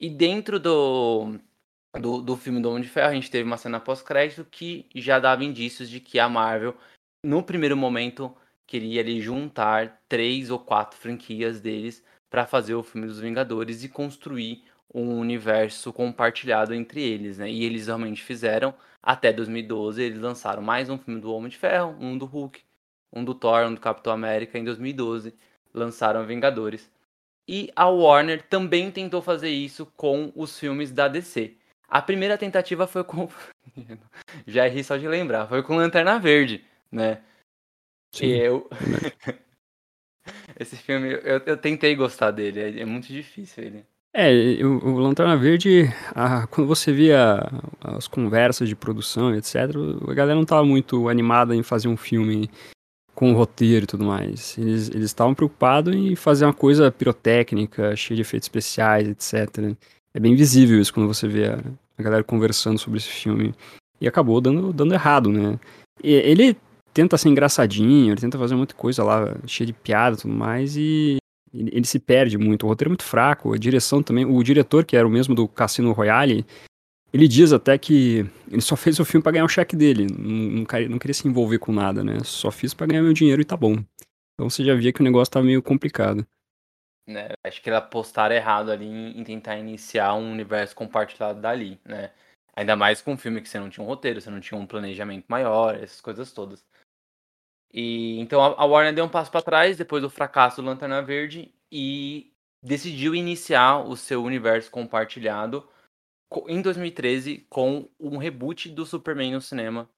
E 0.00 0.08
dentro 0.08 0.60
do, 0.60 1.40
do, 1.96 2.20
do 2.20 2.36
filme 2.36 2.60
do 2.60 2.70
Homem 2.70 2.82
de 2.82 2.88
Ferro, 2.88 3.10
a 3.10 3.14
gente 3.14 3.30
teve 3.30 3.44
uma 3.44 3.56
cena 3.56 3.80
pós-crédito 3.80 4.44
que 4.44 4.88
já 4.94 5.18
dava 5.18 5.44
indícios 5.44 5.88
de 5.88 6.00
que 6.00 6.18
a 6.18 6.28
Marvel, 6.28 6.76
no 7.24 7.42
primeiro 7.42 7.76
momento, 7.76 8.34
queria 8.66 9.00
ali 9.00 9.20
juntar 9.20 10.02
três 10.08 10.50
ou 10.50 10.58
quatro 10.58 10.98
franquias 10.98 11.60
deles 11.60 12.04
para 12.30 12.46
fazer 12.46 12.74
o 12.74 12.82
filme 12.82 13.06
dos 13.06 13.20
Vingadores 13.20 13.82
e 13.82 13.88
construir 13.88 14.64
um 14.94 15.18
universo 15.18 15.92
compartilhado 15.92 16.74
entre 16.74 17.02
eles, 17.02 17.38
né? 17.38 17.50
E 17.50 17.64
eles 17.64 17.86
realmente 17.86 18.22
fizeram. 18.22 18.74
Até 19.02 19.32
2012 19.32 20.02
eles 20.02 20.20
lançaram 20.20 20.62
mais 20.62 20.90
um 20.90 20.98
filme 20.98 21.20
do 21.20 21.32
Homem 21.32 21.50
de 21.50 21.56
Ferro, 21.56 21.96
um 22.00 22.16
do 22.16 22.26
Hulk, 22.26 22.62
um 23.12 23.24
do 23.24 23.34
Thor, 23.34 23.66
um 23.66 23.74
do 23.74 23.80
Capitão 23.80 24.12
América. 24.12 24.58
Em 24.58 24.64
2012 24.64 25.34
lançaram 25.72 26.26
Vingadores. 26.26 26.90
E 27.46 27.70
a 27.74 27.88
Warner 27.88 28.46
também 28.48 28.90
tentou 28.90 29.22
fazer 29.22 29.50
isso 29.50 29.86
com 29.96 30.32
os 30.34 30.58
filmes 30.58 30.90
da 30.92 31.08
DC. 31.08 31.57
A 31.88 32.02
primeira 32.02 32.36
tentativa 32.36 32.86
foi 32.86 33.02
com. 33.02 33.28
Já 34.46 34.66
errei 34.66 34.84
só 34.84 34.96
de 34.96 35.08
lembrar. 35.08 35.46
Foi 35.48 35.62
com 35.62 35.76
Lanterna 35.76 36.18
Verde, 36.18 36.62
né? 36.92 37.22
Sim. 38.14 38.26
E 38.26 38.38
eu. 38.38 38.68
Esse 40.60 40.76
filme, 40.76 41.12
eu, 41.12 41.38
eu 41.46 41.56
tentei 41.56 41.94
gostar 41.96 42.30
dele. 42.30 42.60
É, 42.60 42.80
é 42.80 42.84
muito 42.84 43.06
difícil 43.08 43.64
ele. 43.64 43.86
É, 44.12 44.30
o, 44.64 44.84
o 44.84 44.98
Lanterna 44.98 45.36
Verde, 45.36 45.84
a, 46.14 46.46
quando 46.46 46.66
você 46.66 46.92
via 46.92 47.40
as 47.82 48.08
conversas 48.08 48.68
de 48.68 48.74
produção, 48.74 49.34
etc., 49.34 49.56
a 50.08 50.14
galera 50.14 50.34
não 50.34 50.42
estava 50.42 50.64
muito 50.64 51.08
animada 51.08 51.54
em 51.54 51.62
fazer 51.62 51.88
um 51.88 51.96
filme 51.96 52.50
com 53.14 53.32
roteiro 53.32 53.84
e 53.84 53.86
tudo 53.86 54.04
mais. 54.04 54.56
Eles 54.58 54.88
estavam 54.94 55.34
preocupados 55.34 55.94
em 55.94 56.16
fazer 56.16 56.44
uma 56.46 56.54
coisa 56.54 56.90
pirotécnica, 56.90 57.94
cheia 57.96 58.16
de 58.16 58.22
efeitos 58.22 58.46
especiais, 58.46 59.08
etc. 59.08 59.76
É 60.18 60.20
bem 60.20 60.34
visível 60.34 60.80
isso 60.80 60.92
quando 60.92 61.06
você 61.06 61.28
vê 61.28 61.46
a, 61.46 61.60
a 61.96 62.02
galera 62.02 62.24
conversando 62.24 62.76
sobre 62.76 62.98
esse 62.98 63.08
filme. 63.08 63.54
E 64.00 64.08
acabou 64.08 64.40
dando, 64.40 64.72
dando 64.72 64.92
errado, 64.92 65.30
né? 65.30 65.60
E 66.02 66.10
ele 66.10 66.56
tenta 66.92 67.16
ser 67.16 67.28
engraçadinho, 67.28 68.10
ele 68.10 68.20
tenta 68.20 68.36
fazer 68.36 68.56
muita 68.56 68.74
coisa 68.74 69.04
lá, 69.04 69.36
cheia 69.46 69.68
de 69.68 69.72
piada 69.72 70.16
e 70.16 70.20
tudo 70.20 70.34
mais, 70.34 70.76
e 70.76 71.18
ele, 71.54 71.70
ele, 71.72 71.86
se 71.86 72.00
perde 72.00 72.36
muito. 72.36 72.66
O 72.66 72.68
roteiro 72.68 72.88
é 72.88 72.90
muito 72.90 73.04
fraco, 73.04 73.54
a 73.54 73.56
direção 73.56 74.02
também. 74.02 74.24
O 74.24 74.42
diretor, 74.42 74.84
que 74.84 74.96
era 74.96 75.06
o 75.06 75.10
mesmo 75.10 75.36
do 75.36 75.46
Cassino 75.46 75.92
Royale, 75.92 76.44
ele 77.12 77.28
diz 77.28 77.52
até 77.52 77.78
que 77.78 78.26
ele 78.50 78.60
só 78.60 78.74
fez 78.74 78.98
o 78.98 79.04
filme 79.04 79.22
para 79.22 79.30
ganhar 79.30 79.44
o 79.44 79.48
cheque 79.48 79.76
dele. 79.76 80.08
Não, 80.10 80.64
não, 80.64 80.66
não, 80.90 80.98
queria 80.98 81.14
se 81.14 81.28
envolver 81.28 81.60
com 81.60 81.72
nada, 81.72 82.02
né? 82.02 82.18
Só 82.24 82.50
fiz 82.50 82.74
para 82.74 82.88
ganhar 82.88 83.02
meu 83.02 83.12
dinheiro 83.12 83.40
e 83.40 83.44
tá 83.44 83.56
bom. 83.56 83.76
Então 84.34 84.50
você 84.50 84.64
já 84.64 84.74
via 84.74 84.92
que 84.92 85.00
o 85.00 85.04
negócio 85.04 85.30
tava 85.30 85.46
meio 85.46 85.62
complicado. 85.62 86.26
Né, 87.08 87.30
acho 87.42 87.62
que 87.62 87.70
eles 87.70 87.78
apostaram 87.78 88.34
errado 88.34 88.70
ali 88.70 88.86
em, 88.86 89.24
tentar 89.24 89.56
iniciar 89.56 90.12
um 90.12 90.30
universo 90.30 90.76
compartilhado 90.76 91.40
dali, 91.40 91.80
né? 91.82 92.12
Ainda 92.54 92.76
mais 92.76 93.00
com 93.00 93.12
um 93.12 93.16
filme 93.16 93.40
que 93.40 93.48
você 93.48 93.58
não 93.58 93.70
tinha 93.70 93.82
um 93.82 93.86
roteiro, 93.86 94.20
você 94.20 94.28
não 94.28 94.40
tinha 94.40 94.60
um 94.60 94.66
planejamento 94.66 95.24
maior, 95.26 95.74
essas 95.74 96.02
coisas 96.02 96.30
todas. 96.32 96.62
E 97.72 98.18
então 98.20 98.42
a, 98.42 98.62
a 98.62 98.64
Warner 98.66 98.94
deu 98.94 99.06
um 99.06 99.08
passo 99.08 99.30
para 99.30 99.40
trás 99.40 99.78
depois 99.78 100.02
do 100.02 100.10
fracasso 100.10 100.60
do 100.60 100.66
Lanterna 100.66 101.00
Verde 101.00 101.54
e 101.72 102.30
decidiu 102.62 103.14
iniciar 103.14 103.78
o 103.86 103.96
seu 103.96 104.22
universo 104.22 104.70
compartilhado 104.70 105.66
em 106.46 106.60
2013 106.60 107.46
com 107.48 107.88
um 107.98 108.18
reboot 108.18 108.68
do 108.68 108.84
Superman 108.84 109.32
no 109.32 109.40
cinema, 109.40 109.88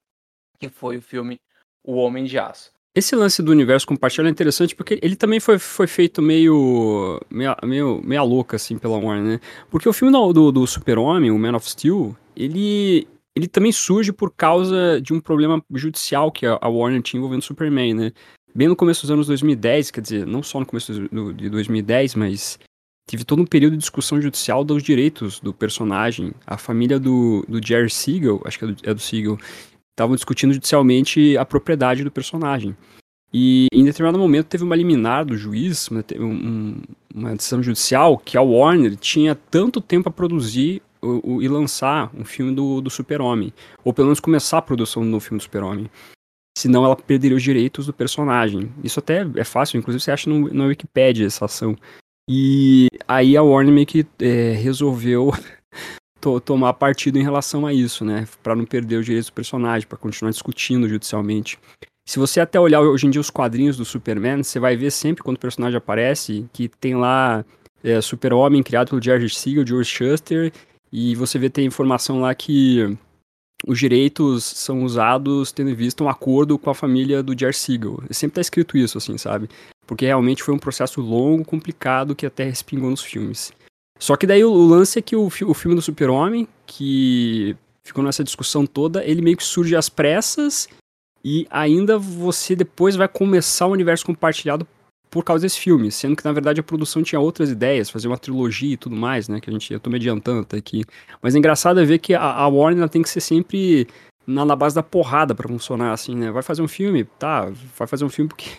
que 0.60 0.68
foi 0.68 0.98
o 0.98 1.02
filme 1.02 1.40
O 1.82 1.96
Homem 1.96 2.24
de 2.24 2.38
Aço. 2.38 2.72
Esse 2.92 3.14
lance 3.14 3.40
do 3.40 3.52
universo 3.52 3.86
compartilhado 3.86 4.28
é 4.28 4.32
interessante 4.32 4.74
porque 4.74 4.98
ele 5.00 5.14
também 5.14 5.38
foi, 5.38 5.58
foi 5.60 5.86
feito 5.86 6.20
meio, 6.20 7.20
meio, 7.30 7.56
meio, 7.62 8.00
meio 8.02 8.24
louca, 8.24 8.56
assim, 8.56 8.78
pela 8.78 8.98
Warner, 8.98 9.24
né? 9.24 9.40
Porque 9.70 9.88
o 9.88 9.92
filme 9.92 10.12
do, 10.12 10.50
do 10.50 10.66
Super-Homem, 10.66 11.30
o 11.30 11.38
Man 11.38 11.54
of 11.54 11.70
Steel, 11.70 12.16
ele, 12.36 13.06
ele 13.36 13.46
também 13.46 13.70
surge 13.70 14.12
por 14.12 14.32
causa 14.32 15.00
de 15.00 15.12
um 15.12 15.20
problema 15.20 15.62
judicial 15.72 16.32
que 16.32 16.44
a 16.44 16.68
Warner 16.68 17.00
tinha 17.00 17.18
envolvendo 17.18 17.42
o 17.42 17.44
Superman, 17.44 17.94
né? 17.94 18.12
Bem 18.52 18.66
no 18.66 18.74
começo 18.74 19.02
dos 19.02 19.10
anos 19.12 19.28
2010, 19.28 19.92
quer 19.92 20.00
dizer, 20.00 20.26
não 20.26 20.42
só 20.42 20.58
no 20.58 20.66
começo 20.66 20.92
do, 21.08 21.32
de 21.32 21.48
2010, 21.48 22.16
mas 22.16 22.58
teve 23.06 23.24
todo 23.24 23.40
um 23.40 23.46
período 23.46 23.72
de 23.72 23.78
discussão 23.78 24.20
judicial 24.20 24.64
dos 24.64 24.82
direitos 24.82 25.38
do 25.38 25.54
personagem. 25.54 26.32
A 26.44 26.56
família 26.56 26.98
do, 26.98 27.44
do 27.48 27.64
Jerry 27.64 27.90
Siegel, 27.90 28.42
acho 28.44 28.58
que 28.58 28.64
é 28.64 28.68
do, 28.68 28.76
é 28.82 28.94
do 28.94 29.00
Siegel, 29.00 29.38
estavam 30.00 30.16
discutindo 30.16 30.54
judicialmente 30.54 31.36
a 31.36 31.44
propriedade 31.44 32.02
do 32.02 32.10
personagem. 32.10 32.74
E 33.32 33.68
em 33.72 33.84
determinado 33.84 34.18
momento 34.18 34.46
teve 34.46 34.64
uma 34.64 34.74
liminar 34.74 35.24
do 35.24 35.36
juiz, 35.36 35.88
uma, 35.88 36.04
um, 36.18 36.80
uma 37.14 37.36
decisão 37.36 37.62
judicial, 37.62 38.18
que 38.18 38.36
a 38.36 38.42
Warner 38.42 38.96
tinha 38.96 39.34
tanto 39.34 39.80
tempo 39.80 40.08
a 40.08 40.12
produzir 40.12 40.82
o, 41.00 41.34
o, 41.34 41.42
e 41.42 41.48
lançar 41.48 42.10
um 42.14 42.24
filme 42.24 42.52
do, 42.52 42.80
do 42.80 42.90
Super-Homem. 42.90 43.52
Ou 43.84 43.92
pelo 43.92 44.06
menos 44.06 44.18
começar 44.18 44.58
a 44.58 44.62
produção 44.62 45.08
do 45.08 45.20
filme 45.20 45.38
do 45.38 45.44
Super-Homem. 45.44 45.88
Senão 46.58 46.84
ela 46.84 46.96
perderia 46.96 47.36
os 47.36 47.42
direitos 47.42 47.86
do 47.86 47.92
personagem. 47.92 48.72
Isso 48.82 48.98
até 48.98 49.24
é 49.36 49.44
fácil, 49.44 49.78
inclusive 49.78 50.02
você 50.02 50.10
acha 50.10 50.28
no, 50.28 50.52
na 50.52 50.64
Wikipedia 50.64 51.26
essa 51.26 51.44
ação. 51.44 51.76
E 52.28 52.88
aí 53.06 53.36
a 53.36 53.42
Warner 53.42 53.72
meio 53.72 53.86
que 53.86 54.04
é, 54.18 54.52
resolveu 54.52 55.30
to 56.20 56.40
tomar 56.40 56.74
partido 56.74 57.18
em 57.18 57.22
relação 57.22 57.66
a 57.66 57.72
isso, 57.72 58.04
né? 58.04 58.26
Para 58.42 58.54
não 58.54 58.64
perder 58.64 58.96
os 58.96 59.06
direitos 59.06 59.30
do 59.30 59.32
personagem, 59.32 59.86
para 59.86 59.98
continuar 59.98 60.30
discutindo 60.30 60.88
judicialmente. 60.88 61.58
Se 62.06 62.18
você 62.18 62.40
até 62.40 62.58
olhar 62.58 62.80
hoje 62.80 63.06
em 63.06 63.10
dia 63.10 63.20
os 63.20 63.30
quadrinhos 63.30 63.76
do 63.76 63.84
Superman, 63.84 64.42
você 64.42 64.58
vai 64.58 64.76
ver 64.76 64.90
sempre 64.90 65.22
quando 65.22 65.36
o 65.36 65.40
personagem 65.40 65.78
aparece 65.78 66.46
que 66.52 66.68
tem 66.68 66.96
lá 66.96 67.44
é, 67.82 68.00
Super-Homem 68.00 68.62
criado 68.62 68.90
pelo 68.90 69.02
George 69.02 69.30
Siegel, 69.30 69.66
George 69.66 69.90
Shuster, 69.90 70.52
e 70.92 71.14
você 71.14 71.38
vê 71.38 71.48
tem 71.48 71.66
informação 71.66 72.20
lá 72.20 72.34
que 72.34 72.96
os 73.66 73.78
direitos 73.78 74.42
são 74.42 74.82
usados 74.82 75.52
tendo 75.52 75.70
em 75.70 75.74
vista 75.74 76.02
um 76.02 76.08
acordo 76.08 76.58
com 76.58 76.70
a 76.70 76.74
família 76.74 77.22
do 77.22 77.38
George 77.38 77.58
Siegel. 77.58 78.02
Sempre 78.10 78.36
tá 78.36 78.40
escrito 78.40 78.76
isso, 78.76 78.98
assim, 78.98 79.16
sabe? 79.16 79.48
porque 79.90 80.06
realmente 80.06 80.44
foi 80.44 80.54
um 80.54 80.58
processo 80.58 81.00
longo, 81.00 81.44
complicado, 81.44 82.14
que 82.14 82.24
até 82.24 82.44
respingou 82.44 82.90
nos 82.90 83.02
filmes. 83.02 83.52
Só 84.00 84.16
que 84.16 84.26
daí 84.26 84.42
o, 84.42 84.50
o 84.50 84.66
lance 84.66 84.98
é 84.98 85.02
que 85.02 85.14
o, 85.14 85.26
o 85.26 85.54
filme 85.54 85.76
do 85.76 85.82
Super-Homem, 85.82 86.48
que 86.66 87.54
ficou 87.84 88.02
nessa 88.02 88.24
discussão 88.24 88.64
toda, 88.66 89.04
ele 89.04 89.20
meio 89.20 89.36
que 89.36 89.44
surge 89.44 89.76
às 89.76 89.88
pressas 89.88 90.68
e 91.22 91.46
ainda 91.50 91.98
você 91.98 92.56
depois 92.56 92.96
vai 92.96 93.06
começar 93.06 93.66
o 93.66 93.72
universo 93.72 94.06
compartilhado 94.06 94.66
por 95.10 95.24
causa 95.24 95.42
desse 95.42 95.58
filme, 95.58 95.90
sendo 95.90 96.16
que 96.16 96.24
na 96.24 96.32
verdade 96.32 96.60
a 96.60 96.62
produção 96.62 97.02
tinha 97.02 97.20
outras 97.20 97.50
ideias, 97.50 97.90
fazer 97.90 98.06
uma 98.06 98.16
trilogia 98.16 98.74
e 98.74 98.76
tudo 98.76 98.94
mais, 98.94 99.28
né, 99.28 99.40
que 99.40 99.50
a 99.50 99.52
gente, 99.52 99.72
eu 99.72 99.80
tô 99.80 99.90
me 99.90 99.96
adiantando 99.96 100.40
até 100.40 100.56
aqui. 100.56 100.84
Mas 101.20 101.34
é 101.34 101.38
engraçado 101.38 101.80
é 101.80 101.84
ver 101.84 101.98
que 101.98 102.14
a, 102.14 102.22
a 102.22 102.46
Warner 102.46 102.88
tem 102.88 103.02
que 103.02 103.10
ser 103.10 103.20
sempre 103.20 103.88
na, 104.24 104.44
na 104.44 104.56
base 104.56 104.74
da 104.74 104.84
porrada 104.84 105.34
para 105.34 105.48
funcionar 105.48 105.92
assim, 105.92 106.14
né? 106.14 106.30
Vai 106.30 106.42
fazer 106.42 106.62
um 106.62 106.68
filme, 106.68 107.04
tá, 107.18 107.50
vai 107.76 107.88
fazer 107.88 108.04
um 108.04 108.08
filme 108.08 108.28
porque 108.28 108.50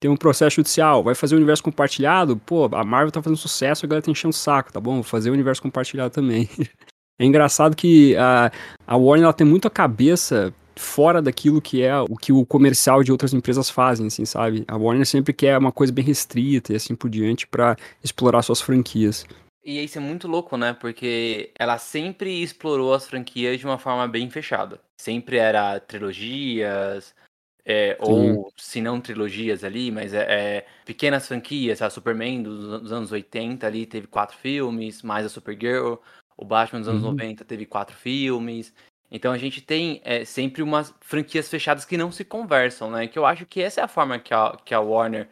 tem 0.00 0.10
um 0.10 0.16
processo 0.16 0.56
judicial, 0.56 1.02
vai 1.02 1.14
fazer 1.14 1.34
o 1.34 1.38
universo 1.38 1.62
compartilhado, 1.62 2.36
pô, 2.36 2.66
a 2.72 2.84
Marvel 2.84 3.10
tá 3.10 3.22
fazendo 3.22 3.38
sucesso, 3.38 3.84
a 3.84 3.88
galera 3.88 4.04
tá 4.04 4.10
enchendo 4.10 4.30
o 4.30 4.36
saco, 4.36 4.72
tá 4.72 4.80
bom? 4.80 4.94
Vou 4.94 5.02
fazer 5.02 5.30
o 5.30 5.32
universo 5.32 5.60
compartilhado 5.60 6.10
também. 6.10 6.48
é 7.20 7.24
engraçado 7.24 7.76
que 7.76 8.16
a, 8.16 8.52
a 8.86 8.96
Warner 8.96 9.24
ela 9.24 9.32
tem 9.32 9.46
muito 9.46 9.66
a 9.66 9.70
cabeça 9.70 10.54
fora 10.76 11.20
daquilo 11.20 11.60
que 11.60 11.82
é 11.82 11.98
o 12.00 12.16
que 12.16 12.32
o 12.32 12.46
comercial 12.46 13.02
de 13.02 13.10
outras 13.10 13.34
empresas 13.34 13.68
fazem, 13.68 14.06
assim, 14.06 14.24
sabe? 14.24 14.64
A 14.68 14.76
Warner 14.76 15.04
sempre 15.04 15.32
quer 15.32 15.58
uma 15.58 15.72
coisa 15.72 15.92
bem 15.92 16.04
restrita 16.04 16.72
e 16.72 16.76
assim 16.76 16.94
por 16.94 17.10
diante 17.10 17.46
para 17.46 17.76
explorar 18.02 18.42
suas 18.42 18.60
franquias. 18.60 19.26
E 19.64 19.84
isso 19.84 19.98
é 19.98 20.00
muito 20.00 20.28
louco, 20.28 20.56
né? 20.56 20.72
Porque 20.72 21.50
ela 21.58 21.76
sempre 21.76 22.42
explorou 22.42 22.94
as 22.94 23.06
franquias 23.06 23.58
de 23.58 23.66
uma 23.66 23.78
forma 23.78 24.06
bem 24.06 24.30
fechada. 24.30 24.80
Sempre 24.98 25.36
era 25.36 25.78
trilogias, 25.80 27.14
é, 27.70 27.98
ou 28.00 28.50
se 28.56 28.80
não 28.80 28.98
trilogias 28.98 29.62
ali, 29.62 29.90
mas 29.90 30.14
é, 30.14 30.22
é 30.22 30.66
pequenas 30.86 31.28
franquias, 31.28 31.82
a 31.82 31.90
Superman 31.90 32.42
dos, 32.42 32.80
dos, 32.80 32.92
anos 32.92 33.12
80 33.12 33.66
ali 33.66 33.84
teve 33.84 34.06
quatro 34.06 34.38
filmes, 34.38 35.02
mais 35.02 35.26
a 35.26 35.28
Supergirl, 35.28 35.96
o 36.34 36.46
Batman 36.46 36.80
dos 36.80 36.88
anos 36.88 37.02
uhum. 37.02 37.10
90 37.10 37.44
teve 37.44 37.66
quatro 37.66 37.94
filmes. 37.94 38.72
Então 39.10 39.32
a 39.32 39.36
gente 39.36 39.60
tem 39.60 40.00
é, 40.02 40.24
sempre 40.24 40.62
umas 40.62 40.94
franquias 41.02 41.46
fechadas 41.50 41.84
que 41.84 41.98
não 41.98 42.10
se 42.10 42.24
conversam, 42.24 42.90
né? 42.90 43.06
Que 43.06 43.18
eu 43.18 43.26
acho 43.26 43.44
que 43.44 43.60
essa 43.60 43.82
é 43.82 43.84
a 43.84 43.88
forma 43.88 44.18
que 44.18 44.32
a, 44.32 44.56
que 44.64 44.72
a 44.72 44.80
Warner 44.80 45.28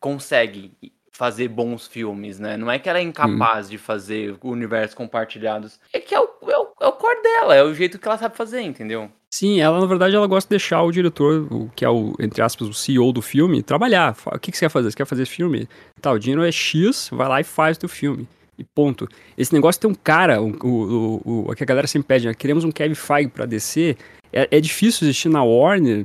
consegue 0.00 0.72
fazer 1.12 1.46
bons 1.46 1.86
filmes, 1.86 2.40
né? 2.40 2.56
Não 2.56 2.68
é 2.68 2.78
que 2.78 2.88
ela 2.88 2.98
é 2.98 3.02
incapaz 3.02 3.68
de 3.70 3.78
fazer 3.78 4.36
universos 4.42 4.94
compartilhados. 4.94 5.78
É 5.92 6.00
que 6.00 6.12
é 6.12 6.20
o, 6.20 6.28
é, 6.48 6.61
é 6.82 6.86
o 6.86 6.92
core 6.92 7.22
dela, 7.22 7.54
é 7.54 7.62
o 7.62 7.72
jeito 7.72 7.98
que 7.98 8.08
ela 8.08 8.18
sabe 8.18 8.36
fazer, 8.36 8.60
entendeu? 8.60 9.08
Sim, 9.32 9.60
ela 9.60 9.80
na 9.80 9.86
verdade 9.86 10.16
ela 10.16 10.26
gosta 10.26 10.48
de 10.48 10.58
deixar 10.58 10.82
o 10.82 10.90
diretor, 10.90 11.46
o, 11.50 11.70
que 11.74 11.84
é 11.84 11.88
o, 11.88 12.12
entre 12.18 12.42
aspas, 12.42 12.68
o 12.68 12.74
CEO 12.74 13.12
do 13.12 13.22
filme, 13.22 13.62
trabalhar. 13.62 14.16
O 14.26 14.38
que, 14.38 14.50
que 14.50 14.58
você 14.58 14.66
quer 14.66 14.70
fazer? 14.70 14.90
Você 14.90 14.96
quer 14.96 15.06
fazer 15.06 15.24
filme? 15.24 15.68
Tá, 16.00 16.10
o 16.10 16.18
dinheiro 16.18 16.42
é 16.42 16.50
X, 16.50 17.08
vai 17.12 17.28
lá 17.28 17.40
e 17.40 17.44
faz 17.44 17.76
o 17.76 17.80
teu 17.80 17.88
filme. 17.88 18.28
E 18.58 18.64
ponto. 18.64 19.08
Esse 19.38 19.54
negócio 19.54 19.80
tem 19.80 19.90
um 19.90 19.94
cara, 19.94 20.42
o, 20.42 20.50
o, 20.50 21.50
o, 21.50 21.54
que 21.54 21.62
a 21.62 21.66
galera 21.66 21.86
sempre 21.86 22.08
pede, 22.08 22.26
né? 22.26 22.34
Queremos 22.34 22.64
um 22.64 22.72
Kevin 22.72 22.94
Feige 22.94 23.30
pra 23.30 23.46
descer. 23.46 23.96
É, 24.32 24.48
é 24.50 24.60
difícil 24.60 25.06
existir 25.06 25.28
na 25.28 25.42
Warner. 25.42 26.04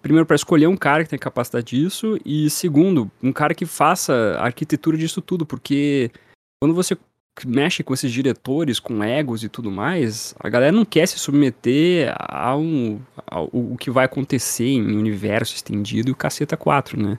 Primeiro, 0.00 0.26
para 0.26 0.36
escolher 0.36 0.66
um 0.66 0.76
cara 0.76 1.04
que 1.04 1.10
tem 1.10 1.18
capacidade 1.18 1.64
disso. 1.66 2.18
E 2.24 2.48
segundo, 2.50 3.10
um 3.22 3.32
cara 3.32 3.54
que 3.54 3.66
faça 3.66 4.36
a 4.38 4.44
arquitetura 4.44 4.96
disso 4.96 5.20
tudo. 5.20 5.44
Porque 5.44 6.10
quando 6.62 6.74
você 6.74 6.96
mexe 7.46 7.82
com 7.82 7.94
esses 7.94 8.12
diretores, 8.12 8.78
com 8.78 9.02
egos 9.02 9.42
e 9.42 9.48
tudo 9.48 9.70
mais, 9.70 10.34
a 10.38 10.48
galera 10.48 10.72
não 10.72 10.84
quer 10.84 11.06
se 11.06 11.18
submeter 11.18 12.14
a 12.18 12.56
um, 12.56 13.00
ao, 13.26 13.48
o 13.52 13.76
que 13.78 13.90
vai 13.90 14.04
acontecer 14.04 14.68
em 14.68 14.96
universo 14.96 15.54
estendido 15.54 16.08
e 16.08 16.12
o 16.12 16.16
caceta 16.16 16.56
4, 16.56 17.00
né? 17.00 17.18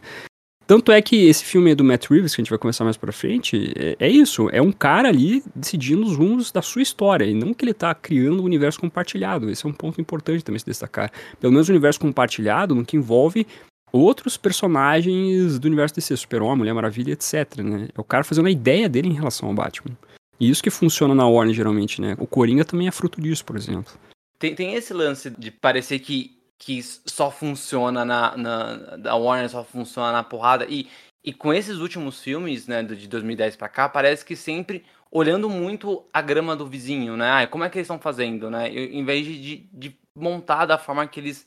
Tanto 0.65 0.93
é 0.93 1.01
que 1.01 1.27
esse 1.27 1.43
filme 1.43 1.75
do 1.75 1.83
Matt 1.83 2.07
Reeves, 2.09 2.33
que 2.33 2.41
a 2.41 2.43
gente 2.43 2.49
vai 2.49 2.57
começar 2.57 2.85
mais 2.85 2.95
pra 2.95 3.11
frente, 3.11 3.73
é, 3.75 3.97
é, 3.99 4.09
isso. 4.09 4.49
É 4.51 4.61
um 4.61 4.71
cara 4.71 5.09
ali 5.09 5.43
decidindo 5.53 6.03
os 6.03 6.15
rumos 6.15 6.51
da 6.51 6.61
sua 6.61 6.81
história. 6.81 7.25
E 7.25 7.33
não 7.33 7.53
que 7.53 7.65
ele 7.65 7.73
tá 7.73 7.93
criando 7.93 8.41
um 8.41 8.45
universo 8.45 8.79
compartilhado. 8.79 9.49
Esse 9.49 9.65
é 9.65 9.69
um 9.69 9.73
ponto 9.73 9.99
importante 9.99 10.43
também 10.43 10.59
se 10.59 10.65
destacar. 10.65 11.11
Pelo 11.39 11.51
menos 11.51 11.67
o 11.67 11.71
universo 11.71 11.99
compartilhado, 11.99 12.73
no 12.73 12.85
que 12.85 12.95
envolve 12.95 13.45
outros 13.93 14.35
personagens 14.35 15.59
do 15.59 15.65
universo 15.65 15.95
DC, 15.95 16.17
Super-Homem, 16.17 16.57
Mulher 16.57 16.73
Maravilha, 16.73 17.13
etc. 17.13 17.57
Né? 17.59 17.87
É 17.95 18.01
o 18.01 18.03
cara 18.03 18.23
fazendo 18.23 18.47
a 18.47 18.51
ideia 18.51 18.89
dele 18.89 19.07
em 19.07 19.13
relação 19.13 19.47
ao 19.47 19.55
Batman. 19.55 19.95
E 20.39 20.49
isso 20.49 20.63
que 20.63 20.69
funciona 20.69 21.13
na 21.13 21.27
Warner, 21.27 21.53
geralmente, 21.53 22.01
né? 22.01 22.15
O 22.19 22.25
Coringa 22.25 22.65
também 22.65 22.87
é 22.87 22.91
fruto 22.91 23.21
disso, 23.21 23.45
por 23.45 23.55
exemplo. 23.55 23.93
Tem, 24.39 24.55
tem 24.55 24.73
esse 24.73 24.93
lance 24.93 25.29
de 25.29 25.51
parecer 25.51 25.99
que 25.99 26.37
que 26.65 26.81
só 26.81 27.29
funciona 27.29 28.05
na, 28.05 28.37
na 28.37 28.75
da 28.97 29.15
Warner, 29.15 29.49
só 29.49 29.65
funciona 29.65 30.13
na 30.13 30.23
porrada. 30.23 30.65
E, 30.69 30.87
e 31.23 31.33
com 31.33 31.53
esses 31.53 31.77
últimos 31.79 32.21
filmes, 32.21 32.67
né, 32.67 32.81
de 32.81 33.07
2010 33.07 33.57
para 33.57 33.67
cá, 33.67 33.89
parece 33.89 34.23
que 34.23 34.35
sempre 34.35 34.85
olhando 35.11 35.49
muito 35.49 36.05
a 36.13 36.21
grama 36.21 36.55
do 36.55 36.65
vizinho, 36.65 37.17
né? 37.17 37.29
Ah, 37.29 37.47
como 37.47 37.65
é 37.65 37.69
que 37.69 37.77
eles 37.77 37.85
estão 37.85 37.99
fazendo, 37.99 38.49
né? 38.49 38.69
Em 38.69 39.03
vez 39.03 39.25
de, 39.25 39.57
de 39.73 39.95
montar 40.15 40.65
da 40.65 40.77
forma 40.77 41.05
que 41.05 41.19
eles 41.19 41.45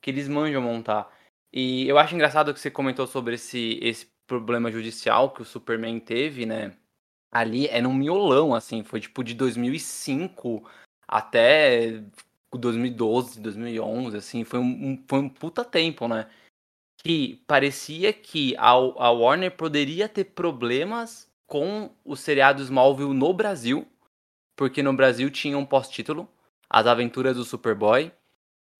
que 0.00 0.10
eles 0.10 0.28
manjam 0.28 0.62
montar. 0.62 1.10
E 1.52 1.86
eu 1.88 1.98
acho 1.98 2.14
engraçado 2.14 2.52
que 2.54 2.60
você 2.60 2.70
comentou 2.70 3.06
sobre 3.06 3.34
esse 3.34 3.78
esse 3.82 4.06
problema 4.26 4.70
judicial 4.70 5.30
que 5.30 5.42
o 5.42 5.44
Superman 5.44 6.00
teve, 6.00 6.46
né? 6.46 6.76
Ali 7.30 7.66
é 7.68 7.80
num 7.80 7.94
miolão, 7.94 8.54
assim, 8.54 8.82
foi 8.82 9.00
tipo 9.00 9.22
de 9.22 9.34
2005 9.34 10.68
até 11.06 12.02
2012, 12.50 13.40
2011, 13.40 14.16
assim, 14.16 14.44
foi 14.44 14.58
um, 14.60 15.02
foi 15.08 15.18
um 15.20 15.28
puta 15.28 15.64
tempo, 15.64 16.08
né? 16.08 16.28
Que 17.02 17.42
parecia 17.46 18.12
que 18.12 18.56
a, 18.56 18.70
a 18.70 19.10
Warner 19.10 19.56
poderia 19.56 20.08
ter 20.08 20.24
problemas 20.24 21.30
com 21.46 21.90
o 22.04 22.16
seriado 22.16 22.62
Smallville 22.62 23.14
no 23.14 23.32
Brasil, 23.34 23.86
porque 24.56 24.82
no 24.82 24.94
Brasil 24.94 25.30
tinha 25.30 25.58
um 25.58 25.66
pós-título, 25.66 26.28
As 26.70 26.86
Aventuras 26.86 27.36
do 27.36 27.44
Superboy, 27.44 28.12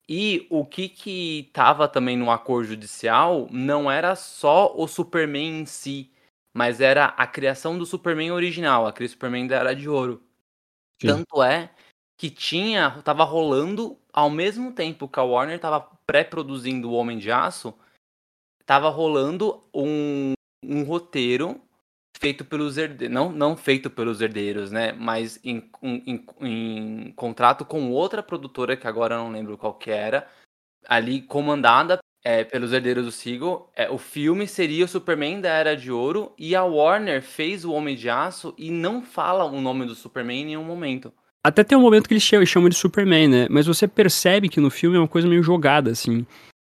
e 0.09 0.47
o 0.51 0.65
que 0.65 0.89
que 0.89 1.51
tava 1.53 1.89
também 1.89 2.17
no 2.17 2.31
acordo 2.31 2.69
judicial 2.69 3.49
não 3.51 3.91
era 3.91 4.15
só 4.17 4.75
o 4.77 4.87
Superman 4.89 5.61
em 5.61 5.67
si, 5.67 6.11
mas 6.53 6.81
era 6.81 7.07
a 7.07 7.27
criação 7.27 7.79
do 7.79 7.87
Superman 7.87 8.33
original, 8.33 8.87
aquele 8.87 9.09
Superman 9.09 9.47
da 9.47 9.57
Era 9.57 9.75
de 9.75 9.89
Ouro. 9.89 10.23
Sim. 11.01 11.09
Tanto 11.09 11.43
é 11.43 11.71
que 12.17 12.31
tinha, 12.31 12.91
tava 13.03 13.25
rolando 13.25 13.99
ao 14.13 14.31
mesmo 14.31 14.73
tempo 14.73 15.09
que 15.09 15.19
a 15.19 15.23
Warner 15.23 15.59
tava 15.59 15.81
pré-produzindo 16.07 16.91
o 16.91 16.95
Homem 16.95 17.19
de 17.19 17.33
Aço, 17.33 17.75
tava 18.67 18.89
rolando 18.91 19.63
um, 19.75 20.35
um 20.65 20.85
roteiro 20.85 21.61
feito 22.19 22.45
pelos 22.45 22.79
herdeiros, 22.79 23.15
não, 23.15 23.33
não 23.33 23.57
feito 23.57 23.91
pelos 23.91 24.21
herdeiros, 24.21 24.71
né, 24.71 24.93
mas 24.93 25.41
em, 25.45 25.69
em, 25.83 26.25
em, 26.41 27.13
contrato 27.17 27.65
com 27.65 27.91
outra 27.91 28.23
produtora, 28.23 28.77
que 28.77 28.87
agora 28.87 29.17
não 29.17 29.31
lembro 29.31 29.59
qual 29.59 29.75
que 29.75 29.91
era, 29.91 30.29
ali 30.87 31.23
comandada 31.23 31.99
é, 32.25 32.45
pelos 32.45 32.73
herdeiros 32.73 33.05
do 33.05 33.13
Siegel, 33.13 33.71
é, 33.75 33.91
o 33.91 33.99
filme 33.99 34.47
seria 34.47 34.85
o 34.85 34.89
Superman 34.89 35.41
da 35.41 35.49
Era 35.49 35.77
de 35.77 35.91
Ouro, 35.91 36.33
e 36.39 36.55
a 36.55 36.65
Warner 36.65 37.23
fez 37.23 37.65
o 37.65 37.73
Homem 37.73 37.97
de 37.97 38.09
Aço 38.09 38.55
e 38.57 38.71
não 38.71 39.03
fala 39.03 39.45
o 39.45 39.61
nome 39.61 39.85
do 39.85 39.95
Superman 39.95 40.43
em 40.43 40.47
nenhum 40.47 40.65
momento. 40.65 41.13
Até 41.45 41.65
tem 41.65 41.77
um 41.77 41.81
momento 41.81 42.07
que 42.07 42.15
eles 42.15 42.23
chamam 42.47 42.69
de 42.69 42.77
Superman, 42.77 43.27
né? 43.27 43.47
Mas 43.51 43.67
você 43.67 43.89
percebe 43.89 44.49
que 44.49 44.61
no 44.61 44.71
filme 44.71 44.97
é 44.97 45.01
uma 45.01 45.09
coisa 45.09 45.27
meio 45.27 45.43
jogada, 45.43 45.91
assim. 45.91 46.25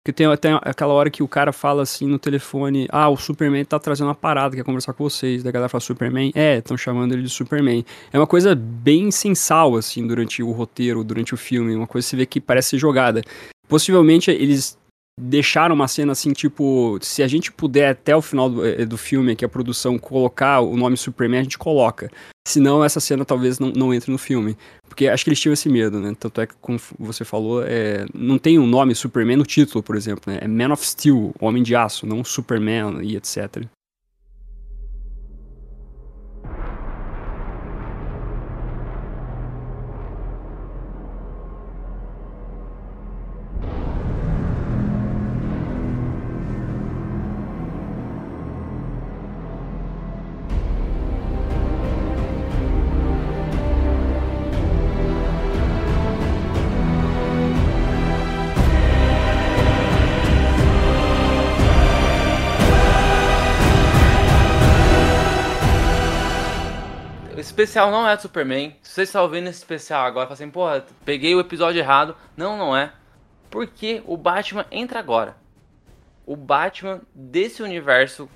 Que 0.05 0.13
tem 0.13 0.27
até 0.27 0.57
aquela 0.61 0.93
hora 0.93 1.09
que 1.09 1.21
o 1.21 1.27
cara 1.27 1.51
fala 1.51 1.83
assim 1.83 2.07
no 2.07 2.17
telefone: 2.17 2.87
Ah, 2.89 3.09
o 3.09 3.17
Superman 3.17 3.65
tá 3.65 3.77
trazendo 3.77 4.07
uma 4.07 4.15
parada, 4.15 4.55
quer 4.55 4.63
conversar 4.63 4.93
com 4.93 5.03
vocês. 5.03 5.43
Da 5.43 5.51
galera 5.51 5.67
fala: 5.67 5.81
Superman? 5.81 6.31
É, 6.33 6.57
estão 6.57 6.77
chamando 6.77 7.13
ele 7.13 7.23
de 7.23 7.29
Superman. 7.29 7.85
É 8.11 8.17
uma 8.17 8.27
coisa 8.27 8.55
bem 8.55 9.11
sensal, 9.11 9.75
assim, 9.75 10.07
durante 10.07 10.41
o 10.41 10.51
roteiro, 10.51 11.03
durante 11.03 11.33
o 11.33 11.37
filme. 11.37 11.75
Uma 11.75 11.87
coisa 11.87 12.05
que 12.05 12.09
você 12.11 12.15
vê 12.15 12.25
que 12.25 12.39
parece 12.39 12.69
ser 12.69 12.77
jogada. 12.77 13.21
Possivelmente 13.67 14.31
eles 14.31 14.77
deixaram 15.19 15.75
uma 15.75 15.87
cena 15.87 16.13
assim, 16.13 16.31
tipo, 16.31 16.97
se 17.01 17.21
a 17.21 17.27
gente 17.27 17.51
puder 17.51 17.89
até 17.89 18.15
o 18.15 18.21
final 18.21 18.49
do, 18.49 18.65
eh, 18.65 18.85
do 18.85 18.97
filme, 18.97 19.35
que 19.35 19.43
a 19.43 19.49
produção 19.49 19.99
colocar 19.99 20.61
o 20.61 20.77
nome 20.77 20.95
Superman, 20.95 21.41
a 21.41 21.43
gente 21.43 21.57
coloca. 21.57 22.09
Senão 22.47 22.83
essa 22.83 22.99
cena 22.99 23.25
talvez 23.25 23.59
não, 23.59 23.69
não 23.71 23.93
entre 23.93 24.11
no 24.11 24.17
filme. 24.17 24.57
Porque 24.87 25.07
acho 25.07 25.23
que 25.23 25.29
eles 25.29 25.39
tinham 25.39 25.53
esse 25.53 25.69
medo, 25.69 25.99
né? 25.99 26.15
Tanto 26.19 26.41
é 26.41 26.47
que, 26.47 26.55
como 26.59 26.79
você 26.97 27.23
falou, 27.23 27.63
é, 27.63 28.05
não 28.13 28.37
tem 28.37 28.57
o 28.57 28.63
um 28.63 28.67
nome 28.67 28.95
Superman 28.95 29.37
no 29.37 29.45
título, 29.45 29.83
por 29.83 29.95
exemplo, 29.95 30.31
né? 30.31 30.39
É 30.41 30.47
Man 30.47 30.73
of 30.73 30.85
Steel, 30.85 31.33
Homem 31.39 31.61
de 31.61 31.75
Aço, 31.75 32.07
não 32.07 32.23
Superman 32.23 33.01
e 33.03 33.15
etc. 33.15 33.67
especial 67.59 67.91
não 67.91 68.07
é 68.07 68.15
do 68.15 68.21
Superman. 68.21 68.75
Se 68.81 68.93
você 68.93 69.01
está 69.01 69.21
ouvindo 69.21 69.49
esse 69.49 69.59
especial 69.59 70.05
agora, 70.05 70.27
fala 70.27 70.33
assim, 70.33 70.49
porra, 70.49 70.85
peguei 71.03 71.35
o 71.35 71.39
episódio 71.41 71.79
errado. 71.79 72.15
Não, 72.37 72.57
não 72.57 72.75
é. 72.75 72.93
Porque 73.49 74.01
o 74.05 74.15
Batman 74.15 74.65
entra 74.71 74.99
agora. 74.99 75.35
O 76.25 76.35
Batman 76.35 77.01
desse 77.13 77.61
universo 77.61 78.29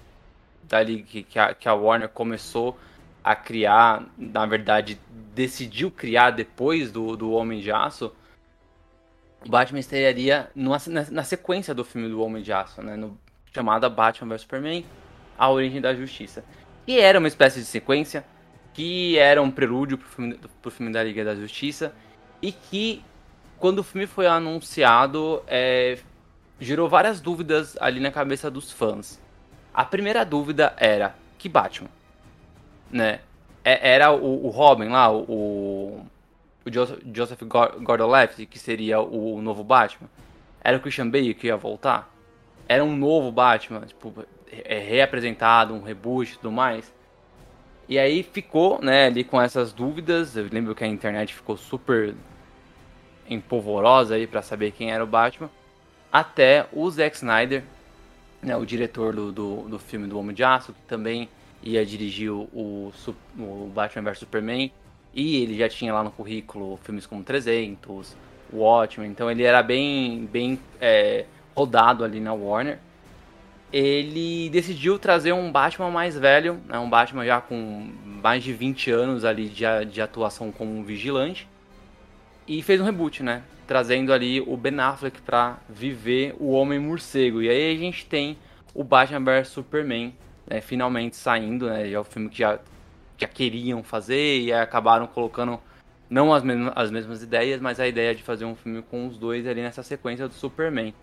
dali 0.64 1.04
que, 1.04 1.24
que, 1.24 1.40
a, 1.40 1.54
que 1.54 1.70
a 1.70 1.74
Warner 1.74 2.10
começou 2.10 2.78
a 3.24 3.36
criar, 3.36 4.04
na 4.18 4.46
verdade, 4.46 5.00
decidiu 5.34 5.90
criar 5.90 6.32
depois 6.32 6.92
do, 6.92 7.16
do 7.16 7.32
Homem 7.32 7.62
de 7.62 7.72
Aço, 7.72 8.14
o 9.46 9.50
Batman 9.50 9.80
estrearia 9.80 10.50
numa, 10.54 10.78
na, 10.88 11.06
na, 11.10 11.24
sequência 11.24 11.74
do 11.74 11.86
filme 11.86 12.10
do 12.10 12.22
Homem 12.22 12.42
de 12.42 12.52
Aço, 12.52 12.82
né? 12.82 12.96
No, 12.96 13.18
chamada 13.54 13.90
Batman 13.90 14.30
vs 14.30 14.42
Superman, 14.42 14.86
A 15.38 15.50
Origem 15.50 15.80
da 15.80 15.94
Justiça. 15.94 16.44
Que 16.86 17.00
era 17.00 17.20
uma 17.20 17.28
espécie 17.28 17.60
de 17.60 17.66
sequência, 17.66 18.26
que 18.74 19.18
era 19.18 19.42
um 19.42 19.52
prelúdio 19.52 19.98
pro 19.98 20.08
filme, 20.08 20.40
pro 20.62 20.72
filme 20.72 20.92
da 20.92 21.04
Liga 21.04 21.24
da 21.24 21.36
Justiça, 21.36 21.94
e 22.42 22.52
que, 22.52 23.04
quando 23.60 23.80
o 23.80 23.84
filme 23.84 24.08
foi 24.08 24.28
anunciado, 24.28 25.42
é, 25.48 25.98
gerou 26.60 26.90
várias 26.90 27.22
dúvidas 27.22 27.78
ali 27.80 28.00
na 28.00 28.12
cabeça 28.12 28.50
dos 28.50 28.72
fãs. 28.72 29.22
A 29.74 29.86
primeira 29.86 30.24
dúvida 30.26 30.74
era, 30.78 31.16
que 31.38 31.48
Batman? 31.48 31.90
Né? 32.92 33.20
É, 33.64 33.94
era 33.94 34.12
o, 34.12 34.46
o 34.46 34.50
Robin 34.50 34.90
lá, 34.90 35.12
o, 35.12 36.06
o 36.66 36.72
Joseph, 36.72 37.42
Gordon-Levitt, 37.44 38.46
que 38.46 38.60
seria 38.60 39.00
o, 39.00 39.42
novo 39.42 39.64
Batman? 39.64 40.10
Era 40.64 40.78
o 40.78 40.80
Christian 40.80 41.10
Bale 41.10 41.34
que 41.34 41.48
ia 41.48 41.58
voltar? 41.58 42.10
Era 42.68 42.84
um 42.84 42.96
novo 42.96 43.32
Batman, 43.32 43.82
tipo, 43.82 44.14
reapresentado, 44.50 45.74
um 45.74 45.82
reboot 45.82 46.32
e 46.32 46.36
tudo 46.38 46.52
mais? 46.52 46.94
E 47.94 48.00
aí 48.00 48.24
ficou, 48.24 48.82
né, 48.82 49.06
ali 49.06 49.24
com 49.24 49.40
essas 49.40 49.72
dúvidas. 49.72 50.36
Eu 50.36 50.48
lembro 50.52 50.74
que 50.74 50.84
a 50.84 50.88
internet 50.88 51.32
ficou 51.32 51.56
super 51.56 52.16
empolvorosa 53.30 54.16
aí 54.16 54.26
para 54.26 54.42
saber 54.42 54.72
quem 54.72 54.92
era 54.92 55.04
o 55.04 55.06
Batman. 55.06 55.48
Até 56.12 56.66
o 56.74 56.90
Zack 56.90 57.16
Snyder, 57.18 57.64
né, 58.42 58.58
o 58.58 58.66
diretor 58.66 59.14
do, 59.14 59.32
do, 59.32 59.70
do 59.70 59.78
filme 59.78 60.08
do 60.08 60.18
Homem 60.18 60.34
de 60.36 60.44
Aço, 60.44 60.74
que 60.74 60.82
também 60.88 61.30
ia 61.62 61.86
dirigir 61.86 62.32
o, 62.32 62.50
o, 62.52 62.92
o 63.38 63.72
Batman 63.72 64.10
vs 64.10 64.18
Superman. 64.18 64.72
E 65.14 65.44
ele 65.44 65.56
já 65.56 65.70
tinha 65.70 65.94
lá 65.94 66.04
no 66.04 66.10
currículo 66.10 66.78
filmes 66.78 67.06
como 67.06 67.24
300, 67.24 68.18
Watchmen, 68.52 69.12
então 69.12 69.30
ele 69.30 69.44
era 69.44 69.62
bem, 69.62 70.28
bem 70.32 70.60
é, 70.82 71.26
rodado 71.56 72.04
ali 72.04 72.20
na 72.20 72.34
Warner. 72.34 72.80
Ele 73.74 74.50
decidiu 74.52 75.00
trazer 75.00 75.34
um 75.34 75.52
Batman 75.52 75.90
mais 75.90 76.16
velho, 76.18 76.62
né, 76.68 76.78
um 76.78 76.88
Batman 76.88 77.26
já 77.26 77.42
com 77.42 77.92
mais 78.22 78.44
de 78.44 78.54
20 78.54 78.92
anos 78.92 79.26
ali 79.26 79.50
de, 79.50 79.66
de 79.92 80.00
atuação 80.00 80.52
como 80.52 80.84
vigilante. 80.84 81.50
E 82.48 82.62
fez 82.62 82.80
um 82.80 82.84
reboot, 82.84 83.24
né? 83.24 83.42
Trazendo 83.66 84.14
ali 84.14 84.40
o 84.42 84.56
Ben 84.56 84.80
Affleck 84.80 85.22
para 85.22 85.58
viver 85.68 86.36
o 86.40 86.52
Homem 86.52 86.78
Morcego. 86.78 87.42
E 87.42 87.50
aí 87.50 87.76
a 87.76 87.80
gente 87.80 88.06
tem 88.06 88.38
o 88.76 88.84
Batman 88.84 89.24
vs 89.24 89.48
Superman 89.48 90.14
né, 90.46 90.62
finalmente 90.62 91.16
saindo, 91.16 91.68
né? 91.68 91.90
Já 91.90 91.98
é 91.98 92.00
o 92.00 92.04
filme 92.04 92.30
que 92.30 92.40
já, 92.40 92.60
já 93.18 93.28
queriam 93.28 93.82
fazer 93.82 94.42
e 94.42 94.54
acabaram 94.54 95.08
colocando 95.08 95.60
não 96.10 96.34
as 96.34 96.44
mesmas, 96.44 96.74
as 96.76 96.92
mesmas 96.92 97.24
ideias, 97.24 97.60
mas 97.60 97.80
a 97.80 97.88
ideia 97.88 98.14
de 98.14 98.22
fazer 98.22 98.46
um 98.46 98.56
filme 98.56 98.84
com 98.84 99.08
os 99.08 99.18
dois 99.18 99.48
ali 99.48 99.62
nessa 99.62 99.82
sequência 99.82 100.28
do 100.28 100.34
Superman. 100.34 100.94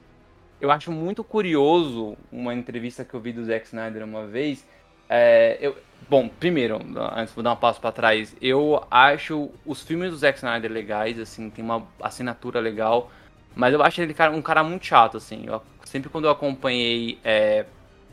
Eu 0.61 0.71
acho 0.71 0.93
muito 0.93 1.25
curioso 1.25 2.17
uma 2.31 2.55
entrevista 2.55 3.05
que 3.05 3.15
eu 3.15 3.21
vi 3.21 3.33
do 3.33 3.45
Zack 3.45 3.67
Snyder 3.67 4.05
uma 4.05 4.27
vez. 4.27 4.67
É, 5.09 5.57
eu, 5.61 5.75
bom, 6.09 6.29
primeiro, 6.29 6.79
antes 7.17 7.35
de 7.35 7.43
dar 7.43 7.53
um 7.53 7.57
passo 7.57 7.81
para 7.81 7.91
trás, 7.91 8.37
eu 8.43 8.85
acho 8.91 9.51
os 9.65 9.83
filmes 9.83 10.11
do 10.11 10.17
Zack 10.19 10.39
Snyder 10.39 10.71
legais, 10.71 11.19
assim, 11.19 11.49
tem 11.49 11.65
uma 11.65 11.87
assinatura 12.01 12.61
legal, 12.61 13.11
mas 13.57 13.73
eu 13.73 13.83
acho 13.83 14.03
ele 14.03 14.15
um 14.33 14.43
cara 14.43 14.63
muito 14.63 14.85
chato, 14.85 15.17
assim. 15.17 15.47
Eu, 15.47 15.63
sempre 15.85 16.11
quando 16.11 16.27
eu 16.27 16.31
acompanhei 16.31 17.19
é, 17.25 17.65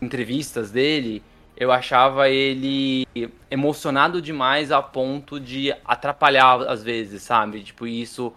entrevistas 0.01 0.71
dele, 0.71 1.21
eu 1.57 1.71
achava 1.71 2.29
ele 2.29 3.05
emocionado 3.51 4.21
demais 4.21 4.71
a 4.71 4.81
ponto 4.81 5.39
de 5.39 5.73
atrapalhar 5.83 6.61
às 6.61 6.81
vezes, 6.81 7.23
sabe? 7.23 7.61
Tipo, 7.61 7.85
isso 7.85 8.33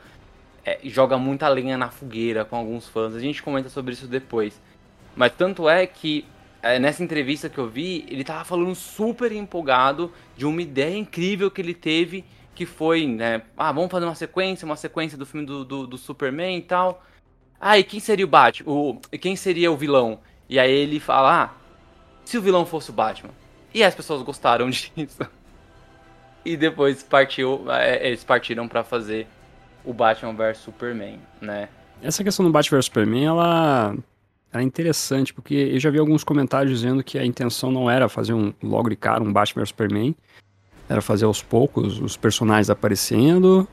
é, 0.64 0.78
joga 0.84 1.16
muita 1.18 1.48
lenha 1.48 1.76
na 1.76 1.90
fogueira 1.90 2.44
com 2.44 2.56
alguns 2.56 2.88
fãs. 2.88 3.14
A 3.14 3.20
gente 3.20 3.42
comenta 3.42 3.68
sobre 3.68 3.94
isso 3.94 4.06
depois. 4.06 4.60
Mas 5.16 5.32
tanto 5.32 5.68
é 5.68 5.86
que 5.86 6.24
é, 6.62 6.78
nessa 6.78 7.02
entrevista 7.02 7.48
que 7.48 7.58
eu 7.58 7.68
vi, 7.68 8.04
ele 8.08 8.24
tava 8.24 8.44
falando 8.44 8.74
super 8.74 9.32
empolgado 9.32 10.12
de 10.36 10.44
uma 10.44 10.60
ideia 10.60 10.96
incrível 10.96 11.50
que 11.50 11.60
ele 11.60 11.74
teve, 11.74 12.24
que 12.54 12.66
foi, 12.66 13.06
né? 13.06 13.42
Ah, 13.56 13.72
vamos 13.72 13.90
fazer 13.90 14.04
uma 14.04 14.14
sequência, 14.14 14.66
uma 14.66 14.76
sequência 14.76 15.16
do 15.16 15.24
filme 15.24 15.46
do, 15.46 15.64
do, 15.64 15.86
do 15.86 15.98
Superman 15.98 16.58
e 16.58 16.62
tal. 16.62 17.02
Ah, 17.60 17.78
e 17.78 17.84
quem 17.84 18.00
seria 18.00 18.24
o 18.24 18.28
Batman? 18.28 18.70
O, 18.70 19.00
quem 19.20 19.36
seria 19.36 19.70
o 19.70 19.76
vilão? 19.76 20.20
E 20.48 20.58
aí 20.58 20.70
ele 20.70 21.00
fala, 21.00 21.44
ah, 21.44 21.50
se 22.24 22.36
o 22.36 22.42
vilão 22.42 22.66
fosse 22.66 22.90
o 22.90 22.92
Batman. 22.92 23.30
E 23.72 23.82
as 23.82 23.94
pessoas 23.94 24.22
gostaram 24.22 24.68
disso. 24.70 25.26
E 26.44 26.56
depois 26.56 27.02
partiu, 27.02 27.64
é, 27.70 28.06
eles 28.06 28.24
partiram 28.24 28.66
para 28.66 28.82
fazer 28.82 29.26
o 29.84 29.92
Batman 29.92 30.34
vs 30.34 30.58
Superman, 30.58 31.18
né? 31.40 31.68
Essa 32.02 32.24
questão 32.24 32.44
do 32.44 32.52
Batman 32.52 32.78
vs 32.78 32.86
Superman, 32.86 33.26
ela, 33.26 33.94
ela 34.52 34.62
é 34.62 34.64
interessante, 34.64 35.34
porque 35.34 35.54
eu 35.54 35.80
já 35.80 35.90
vi 35.90 35.98
alguns 35.98 36.24
comentários 36.24 36.78
dizendo 36.78 37.02
que 37.02 37.18
a 37.18 37.24
intenção 37.24 37.70
não 37.70 37.90
era 37.90 38.08
fazer 38.08 38.32
um 38.32 38.52
logo 38.62 38.88
de 38.88 38.96
cara 38.96 39.22
um 39.22 39.32
Batman 39.32 39.62
vs 39.62 39.68
Superman, 39.68 40.16
era 40.88 41.00
fazer 41.00 41.24
aos 41.24 41.42
poucos 41.42 42.00
os 42.00 42.16
personagens 42.16 42.68
aparecendo, 42.68 43.68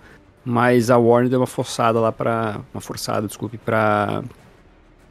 mas 0.46 0.90
a 0.90 0.98
Warner 0.98 1.30
deu 1.30 1.40
uma 1.40 1.48
forçada 1.48 2.00
lá 2.00 2.12
para 2.12 2.62
uma 2.74 2.80
forçada, 2.80 3.28
desculpe, 3.28 3.58
para 3.58 4.24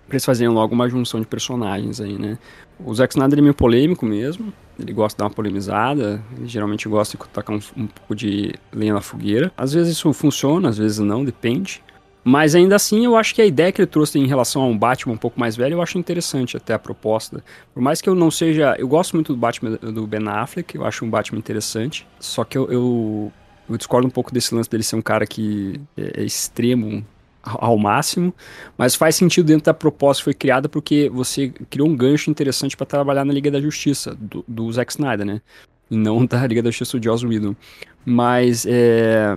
eles 0.09 0.25
fazerem 0.25 0.53
logo 0.53 0.75
uma 0.75 0.89
junção 0.89 1.21
de 1.21 1.27
personagens 1.27 2.01
aí, 2.01 2.17
né? 2.17 2.39
O 2.85 2.95
Zack 2.95 3.15
Snyder 3.15 3.39
é 3.39 3.43
meio 3.43 3.55
polêmico 3.55 4.05
mesmo, 4.05 4.53
ele 4.79 4.93
gosta 4.93 5.17
de 5.17 5.19
dar 5.19 5.25
uma 5.25 5.31
polemizada, 5.31 6.23
ele 6.37 6.47
geralmente 6.47 6.89
gosta 6.89 7.17
de 7.17 7.25
tacar 7.31 7.57
um, 7.57 7.61
um 7.77 7.87
pouco 7.87 8.15
de 8.15 8.55
lenha 8.73 8.95
na 8.95 9.01
fogueira. 9.01 9.51
Às 9.57 9.73
vezes 9.73 9.97
isso 9.97 10.13
funciona, 10.13 10.69
às 10.69 10.77
vezes 10.77 10.99
não, 10.99 11.25
depende. 11.25 11.83
Mas 12.23 12.57
ainda 12.57 12.75
assim, 12.75 13.05
eu 13.05 13.17
acho 13.17 13.35
que 13.35 13.41
a 13.41 13.47
ideia 13.47 13.71
que 13.71 13.81
ele 13.81 13.87
trouxe 13.87 14.19
em 14.19 14.27
relação 14.27 14.61
a 14.63 14.67
um 14.67 14.77
Batman 14.77 15.15
um 15.15 15.17
pouco 15.17 15.39
mais 15.39 15.57
velho, 15.57 15.75
eu 15.75 15.83
acho 15.83 15.97
interessante 15.97 16.57
até 16.57 16.75
a 16.75 16.79
proposta. 16.79 17.43
Por 17.73 17.81
mais 17.81 18.01
que 18.01 18.09
eu 18.09 18.17
não 18.17 18.33
seja. 18.33 18.75
Eu 18.79 18.89
gosto 18.89 19.15
muito 19.15 19.33
do 19.33 19.39
Batman 19.39 19.77
do 19.77 20.07
Ben 20.09 20.29
Affleck, 20.29 20.75
eu 20.75 20.85
acho 20.85 21.05
um 21.05 21.09
Batman 21.09 21.39
interessante. 21.39 22.05
Só 22.19 22.43
que 22.43 22.59
eu, 22.59 22.69
eu, 22.71 23.33
eu 23.71 23.77
discordo 23.77 24.09
um 24.09 24.11
pouco 24.11 24.35
desse 24.35 24.53
lance 24.53 24.69
dele 24.69 24.83
ser 24.83 24.97
um 24.97 25.03
cara 25.03 25.25
que 25.25 25.81
é, 25.97 26.23
é 26.23 26.25
extremo 26.25 27.07
ao 27.47 27.79
máximo, 27.79 28.35
mas 28.77 28.95
faz 28.95 29.15
sentido 29.15 29.47
dentro 29.47 29.67
da 29.67 29.75
proposta 29.75 30.21
que 30.21 30.25
foi 30.25 30.35
criada 30.35 30.69
porque 30.69 31.09
você 31.09 31.49
criou 31.71 31.89
um 31.89 31.97
gancho 31.97 32.31
interessante 32.31 32.77
para 32.77 32.87
trabalhar 32.87 33.25
na 33.25 33.33
Liga 33.33 33.51
da 33.51 33.61
Justiça, 33.61 34.17
do, 34.21 34.45
do 34.47 34.71
Zack 34.73 34.93
Snyder, 34.93 35.25
né? 35.25 35.41
E 35.91 35.97
não 35.97 36.27
da 36.27 36.45
Liga 36.47 36.63
da 36.63 36.71
Justiça 36.71 36.99
do 36.99 37.05
Joss 37.05 37.25
Whedon. 37.25 37.55
Mas 38.05 38.67
é, 38.69 39.37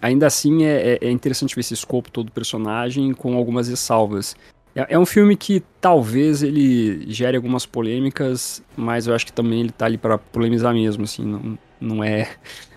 ainda 0.00 0.26
assim 0.26 0.64
é, 0.64 0.98
é, 1.00 1.06
é 1.06 1.10
interessante 1.10 1.54
ver 1.54 1.60
esse 1.60 1.74
escopo 1.74 2.10
todo 2.10 2.26
do 2.26 2.32
personagem 2.32 3.12
com 3.14 3.36
algumas 3.36 3.68
ressalvas. 3.68 4.36
É, 4.74 4.94
é, 4.94 4.98
um 4.98 5.06
filme 5.06 5.36
que 5.36 5.62
talvez 5.80 6.42
ele 6.42 7.10
gere 7.10 7.36
algumas 7.36 7.64
polêmicas, 7.64 8.62
mas 8.76 9.06
eu 9.06 9.14
acho 9.14 9.24
que 9.24 9.32
também 9.32 9.60
ele 9.60 9.70
tá 9.70 9.86
ali 9.86 9.96
para 9.96 10.18
polemizar 10.18 10.74
mesmo, 10.74 11.04
assim, 11.04 11.24
não, 11.24 11.58
não 11.80 12.04
é, 12.04 12.28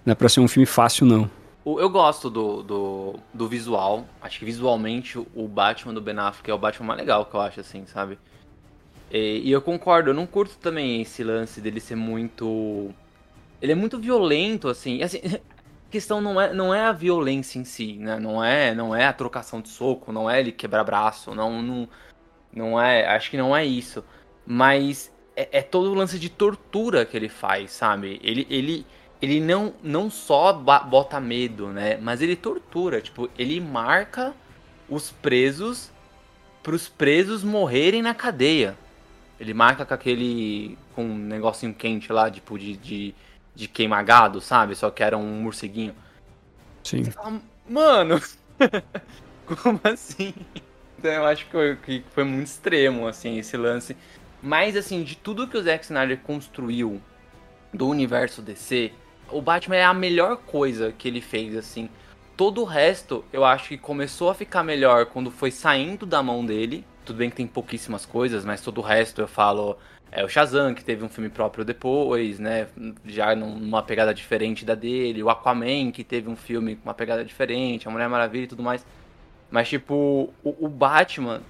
não 0.05 0.13
é 0.13 0.15
pra 0.15 0.29
ser 0.29 0.39
um 0.39 0.47
filme 0.47 0.65
fácil 0.65 1.05
não. 1.05 1.29
Eu 1.65 1.89
gosto 1.89 2.29
do, 2.29 2.63
do, 2.63 3.15
do, 3.33 3.47
visual. 3.47 4.05
Acho 4.21 4.39
que 4.39 4.45
visualmente 4.45 5.17
o 5.17 5.47
Batman 5.47 5.93
do 5.93 6.01
Ben 6.01 6.17
Affleck 6.17 6.49
é 6.49 6.53
o 6.53 6.57
Batman 6.57 6.87
mais 6.87 6.99
legal 6.99 7.25
que 7.25 7.35
eu 7.35 7.41
acho, 7.41 7.59
assim, 7.59 7.85
sabe? 7.85 8.17
E, 9.11 9.41
e, 9.43 9.51
eu 9.51 9.61
concordo, 9.61 10.11
eu 10.11 10.13
não 10.13 10.25
curto 10.25 10.57
também 10.57 11.01
esse 11.01 11.23
lance 11.23 11.59
dele 11.59 11.79
ser 11.79 11.95
muito. 11.95 12.93
Ele 13.61 13.73
é 13.73 13.75
muito 13.75 13.99
violento, 13.99 14.69
assim. 14.69 15.03
assim 15.03 15.19
a 15.35 15.91
questão 15.91 16.21
não 16.21 16.39
é, 16.39 16.53
não 16.53 16.73
é 16.73 16.85
a 16.85 16.91
violência 16.91 17.59
em 17.59 17.65
si, 17.65 17.93
né? 17.93 18.19
Não 18.19 18.43
é, 18.43 18.73
não 18.73 18.95
é 18.95 19.05
a 19.05 19.13
trocação 19.13 19.61
de 19.61 19.69
soco, 19.69 20.11
não 20.11 20.29
é 20.29 20.39
ele 20.39 20.51
quebrar 20.51 20.83
braço, 20.83 21.35
não, 21.35 21.61
não, 21.61 21.89
não 22.53 22.81
é. 22.81 23.05
Acho 23.07 23.29
que 23.29 23.37
não 23.37 23.55
é 23.55 23.65
isso. 23.65 24.03
Mas 24.45 25.11
é, 25.35 25.59
é 25.59 25.61
todo 25.61 25.91
o 25.91 25.93
lance 25.93 26.19
de 26.19 26.29
tortura 26.29 27.05
que 27.05 27.15
ele 27.17 27.29
faz, 27.29 27.71
sabe? 27.71 28.19
Ele, 28.23 28.45
ele, 28.49 28.85
ele 29.21 29.39
não, 29.39 29.73
não 29.84 30.10
só 30.10 30.53
bota 30.53 31.19
medo, 31.19 31.67
né? 31.67 31.97
Mas 31.97 32.21
ele 32.21 32.36
tortura. 32.36 33.01
Tipo, 33.01 33.29
ele 33.38 33.60
marca 33.60 34.34
os 34.88 35.12
presos 35.12 35.91
pros 36.63 36.88
presos 36.88 37.43
morrerem 37.43 38.01
na 38.01 38.13
cadeia. 38.13 38.77
Ele 39.39 39.53
marca 39.53 39.86
com 39.86 39.93
aquele. 39.93 40.77
com 40.93 41.03
um 41.03 41.17
negocinho 41.17 41.73
quente 41.73 42.12
lá, 42.12 42.29
tipo, 42.29 42.58
de, 42.58 42.75
de, 42.75 43.15
de 43.55 43.67
queimagado, 43.67 44.41
sabe? 44.41 44.75
Só 44.75 44.89
que 44.89 45.01
era 45.01 45.17
um 45.17 45.41
morceguinho. 45.41 45.95
Sim. 46.84 47.05
Fala, 47.05 47.41
Mano! 47.67 48.21
Como 49.63 49.79
assim? 49.84 50.34
Então 50.97 51.12
eu 51.12 51.25
acho 51.25 51.45
que 51.45 51.51
foi, 51.51 51.75
que 51.77 52.03
foi 52.12 52.23
muito 52.23 52.47
extremo, 52.47 53.08
assim, 53.08 53.38
esse 53.38 53.55
lance. 53.55 53.95
Mas, 54.41 54.75
assim, 54.75 55.03
de 55.03 55.15
tudo 55.15 55.47
que 55.47 55.58
o 55.58 55.63
Zack 55.63 55.86
Snyder 55.86 56.19
construiu 56.19 57.01
do 57.73 57.88
universo 57.88 58.41
DC, 58.41 58.91
o 59.31 59.41
Batman 59.41 59.75
é 59.75 59.83
a 59.83 59.93
melhor 59.93 60.37
coisa 60.37 60.93
que 60.97 61.07
ele 61.07 61.21
fez, 61.21 61.55
assim. 61.55 61.89
Todo 62.35 62.61
o 62.61 62.65
resto, 62.65 63.23
eu 63.33 63.43
acho 63.43 63.69
que 63.69 63.77
começou 63.77 64.29
a 64.29 64.33
ficar 64.33 64.63
melhor 64.63 65.07
quando 65.07 65.29
foi 65.29 65.51
saindo 65.51 66.05
da 66.05 66.23
mão 66.23 66.45
dele. 66.45 66.85
Tudo 67.05 67.17
bem 67.17 67.29
que 67.29 67.35
tem 67.35 67.47
pouquíssimas 67.47 68.05
coisas, 68.05 68.45
mas 68.45 68.61
todo 68.61 68.77
o 68.79 68.81
resto 68.81 69.21
eu 69.21 69.27
falo. 69.27 69.77
É 70.11 70.23
o 70.23 70.29
Shazam, 70.29 70.73
que 70.73 70.83
teve 70.83 71.03
um 71.03 71.09
filme 71.09 71.29
próprio 71.29 71.63
depois, 71.63 72.39
né? 72.39 72.67
Já 73.05 73.35
numa 73.35 73.83
pegada 73.83 74.13
diferente 74.13 74.65
da 74.65 74.73
dele. 74.73 75.21
O 75.21 75.29
Aquaman, 75.29 75.91
que 75.91 76.03
teve 76.03 76.29
um 76.29 76.35
filme 76.35 76.75
com 76.75 76.89
uma 76.89 76.93
pegada 76.93 77.23
diferente. 77.23 77.87
A 77.87 77.91
Mulher 77.91 78.09
Maravilha 78.09 78.45
e 78.45 78.47
tudo 78.47 78.63
mais. 78.63 78.85
Mas, 79.51 79.67
tipo, 79.69 80.33
o, 80.43 80.65
o 80.65 80.67
Batman, 80.67 81.41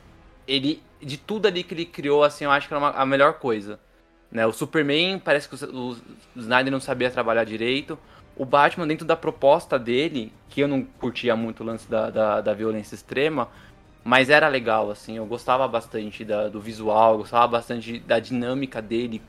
ele, 0.48 0.82
de 1.02 1.18
tudo 1.18 1.48
ali 1.48 1.64
que 1.64 1.74
ele 1.74 1.86
criou, 1.86 2.24
assim, 2.24 2.46
eu 2.46 2.52
acho 2.52 2.68
que 2.68 2.74
era 2.74 2.80
uma, 2.80 2.92
a 2.92 3.06
melhor 3.06 3.34
coisa. 3.36 3.80
Né? 4.32 4.46
O 4.46 4.52
Superman, 4.52 5.20
parece 5.20 5.50
que 5.50 5.56
o, 5.66 5.92
o 5.92 5.98
Snyder 6.36 6.72
não 6.72 6.80
sabia 6.80 7.10
trabalhar 7.10 7.44
direito. 7.44 7.98
O 8.36 8.46
Batman, 8.46 8.88
dentro 8.88 9.06
da 9.06 9.16
proposta 9.16 9.78
dele, 9.78 10.32
que 10.48 10.62
eu 10.62 10.68
não 10.68 10.84
curtia 10.84 11.36
muito 11.36 11.62
o 11.62 11.66
lance 11.66 11.90
da, 11.90 12.10
da, 12.10 12.42
da 12.42 12.54
violência 12.54 12.96
extrema, 12.96 13.50
mas 14.04 14.30
era 14.30 14.48
legal, 14.48 14.90
assim, 14.90 15.18
eu 15.18 15.26
gostava 15.26 15.68
bastante 15.68 16.24
da, 16.24 16.48
do 16.48 16.60
visual, 16.62 17.18
gostava 17.18 17.48
bastante 17.48 18.00
da 18.00 18.18
dinâmica 18.18 18.82
dele 18.82 19.22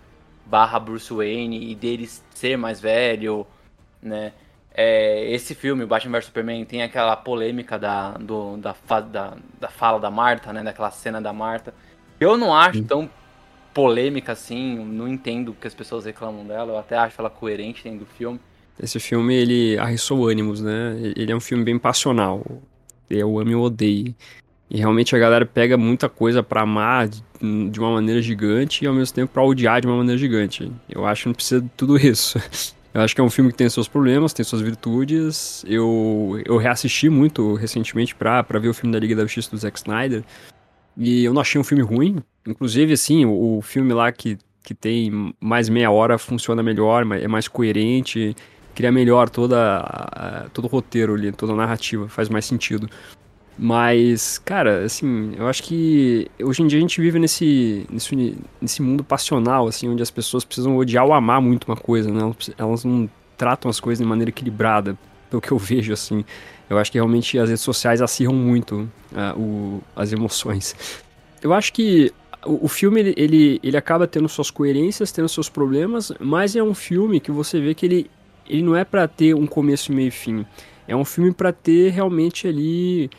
barra 0.46 0.78
Bruce 0.78 1.12
Wayne 1.12 1.70
e 1.70 1.74
dele 1.74 2.08
ser 2.34 2.56
mais 2.56 2.80
velho, 2.80 3.46
né? 4.02 4.32
É, 4.72 5.30
esse 5.32 5.54
filme, 5.54 5.82
o 5.82 5.86
Batman 5.86 6.18
vs 6.18 6.26
Superman, 6.26 6.64
tem 6.64 6.82
aquela 6.82 7.16
polêmica 7.16 7.78
da, 7.78 8.12
do, 8.12 8.56
da, 8.56 8.74
da, 9.00 9.36
da, 9.60 9.68
fala 9.68 9.98
da 9.98 10.10
Marta, 10.10 10.52
né? 10.52 10.62
Daquela 10.62 10.90
cena 10.90 11.20
da 11.20 11.32
Marta. 11.32 11.74
Eu 12.18 12.36
não 12.36 12.54
acho 12.54 12.82
tão 12.84 13.10
polêmica 13.72 14.32
assim, 14.32 14.76
não 14.84 15.08
entendo 15.08 15.54
que 15.58 15.66
as 15.66 15.74
pessoas 15.74 16.04
reclamam 16.04 16.46
dela, 16.46 16.72
eu 16.72 16.78
até 16.78 16.96
acho 16.96 17.20
ela 17.20 17.30
coerente 17.30 17.84
dentro 17.84 18.00
do 18.00 18.06
filme. 18.06 18.40
Esse 18.82 18.98
filme, 18.98 19.34
ele 19.34 19.78
arriçou 19.78 20.26
ânimos, 20.26 20.60
né? 20.62 20.96
Ele 21.16 21.30
é 21.30 21.36
um 21.36 21.40
filme 21.40 21.62
bem 21.62 21.78
passional. 21.78 22.44
Eu 23.08 23.38
amo 23.38 23.50
e 23.50 23.54
odeio. 23.54 24.14
E 24.70 24.78
realmente 24.78 25.14
a 25.14 25.18
galera 25.18 25.44
pega 25.44 25.76
muita 25.76 26.08
coisa 26.08 26.42
para 26.42 26.62
amar 26.62 27.08
de 27.08 27.80
uma 27.80 27.90
maneira 27.90 28.22
gigante 28.22 28.84
e 28.84 28.86
ao 28.86 28.94
mesmo 28.94 29.14
tempo 29.14 29.32
para 29.32 29.42
odiar 29.42 29.80
de 29.80 29.86
uma 29.86 29.96
maneira 29.96 30.16
gigante. 30.16 30.72
Eu 30.88 31.04
acho 31.04 31.22
que 31.22 31.28
não 31.28 31.34
precisa 31.34 31.60
de 31.60 31.68
tudo 31.76 31.96
isso. 31.96 32.38
Eu 32.92 33.02
acho 33.02 33.14
que 33.14 33.20
é 33.20 33.24
um 33.24 33.30
filme 33.30 33.52
que 33.52 33.56
tem 33.56 33.68
seus 33.68 33.86
problemas, 33.86 34.32
tem 34.32 34.44
suas 34.44 34.60
virtudes. 34.60 35.64
Eu, 35.64 36.42
eu 36.44 36.56
reassisti 36.56 37.08
muito 37.08 37.54
recentemente 37.54 38.16
pra, 38.16 38.42
pra 38.42 38.58
ver 38.58 38.68
o 38.68 38.74
filme 38.74 38.92
da 38.92 38.98
Liga 38.98 39.14
da 39.14 39.22
Justiça 39.22 39.50
do 39.52 39.56
Zack 39.56 39.78
Snyder. 39.78 40.24
E 40.96 41.24
eu 41.24 41.32
não 41.32 41.40
achei 41.40 41.60
um 41.60 41.62
filme 41.62 41.84
ruim. 41.84 42.20
Inclusive, 42.46 42.92
assim, 42.92 43.24
o, 43.24 43.58
o 43.58 43.62
filme 43.62 43.92
lá 43.92 44.10
que, 44.10 44.38
que 44.62 44.74
tem 44.74 45.34
mais 45.40 45.68
meia 45.68 45.90
hora 45.90 46.18
funciona 46.18 46.62
melhor, 46.62 47.06
é 47.12 47.28
mais 47.28 47.48
coerente, 47.48 48.34
cria 48.74 48.90
melhor 48.90 49.28
toda, 49.28 50.48
todo 50.52 50.64
o 50.64 50.68
roteiro 50.68 51.14
ali, 51.14 51.32
toda 51.32 51.52
a 51.52 51.56
narrativa, 51.56 52.08
faz 52.08 52.28
mais 52.28 52.44
sentido. 52.44 52.88
Mas, 53.58 54.38
cara, 54.38 54.84
assim, 54.84 55.34
eu 55.36 55.46
acho 55.46 55.62
que 55.62 56.30
hoje 56.42 56.62
em 56.62 56.66
dia 56.66 56.78
a 56.78 56.80
gente 56.80 56.98
vive 56.98 57.18
nesse, 57.18 57.86
nesse, 57.90 58.38
nesse 58.58 58.80
mundo 58.80 59.04
passional, 59.04 59.68
assim, 59.68 59.86
onde 59.86 60.02
as 60.02 60.10
pessoas 60.10 60.46
precisam 60.46 60.78
odiar 60.78 61.04
ou 61.04 61.12
amar 61.12 61.42
muito 61.42 61.64
uma 61.64 61.76
coisa, 61.76 62.10
né? 62.10 62.34
Elas 62.56 62.84
não 62.84 63.08
tratam 63.36 63.70
as 63.70 63.78
coisas 63.78 64.02
de 64.02 64.08
maneira 64.08 64.30
equilibrada, 64.30 64.98
pelo 65.28 65.42
que 65.42 65.52
eu 65.52 65.58
vejo, 65.60 65.92
assim. 65.92 66.24
Eu 66.70 66.78
acho 66.78 66.90
que 66.90 66.96
realmente 66.96 67.38
as 67.38 67.50
redes 67.50 67.62
sociais 67.62 68.00
acirram 68.00 68.32
muito 68.32 68.88
uh, 69.12 69.38
o, 69.38 69.82
as 69.94 70.10
emoções. 70.10 70.74
Eu 71.42 71.52
acho 71.52 71.72
que 71.72 72.12
o, 72.44 72.68
filme, 72.68 73.00
ele, 73.00 73.14
ele, 73.16 73.60
ele 73.62 73.76
acaba 73.76 74.06
tendo 74.06 74.28
suas 74.28 74.50
coerências, 74.50 75.12
tendo 75.12 75.28
seus 75.28 75.48
problemas, 75.48 76.12
mas 76.18 76.56
é 76.56 76.62
um 76.62 76.74
filme 76.74 77.20
que 77.20 77.30
você 77.30 77.60
vê 77.60 77.74
que 77.74 77.86
ele, 77.86 78.10
ele 78.48 78.62
não 78.62 78.74
é 78.74 78.84
para 78.84 79.06
ter 79.06 79.34
um 79.34 79.46
começo, 79.46 79.92
meio 79.92 80.08
e 80.08 80.10
fim. 80.10 80.46
É 80.88 80.96
um 80.96 81.04
filme 81.04 81.32
para 81.32 81.52
ter 81.52 81.90
realmente 81.90 82.48
ali 82.48 83.10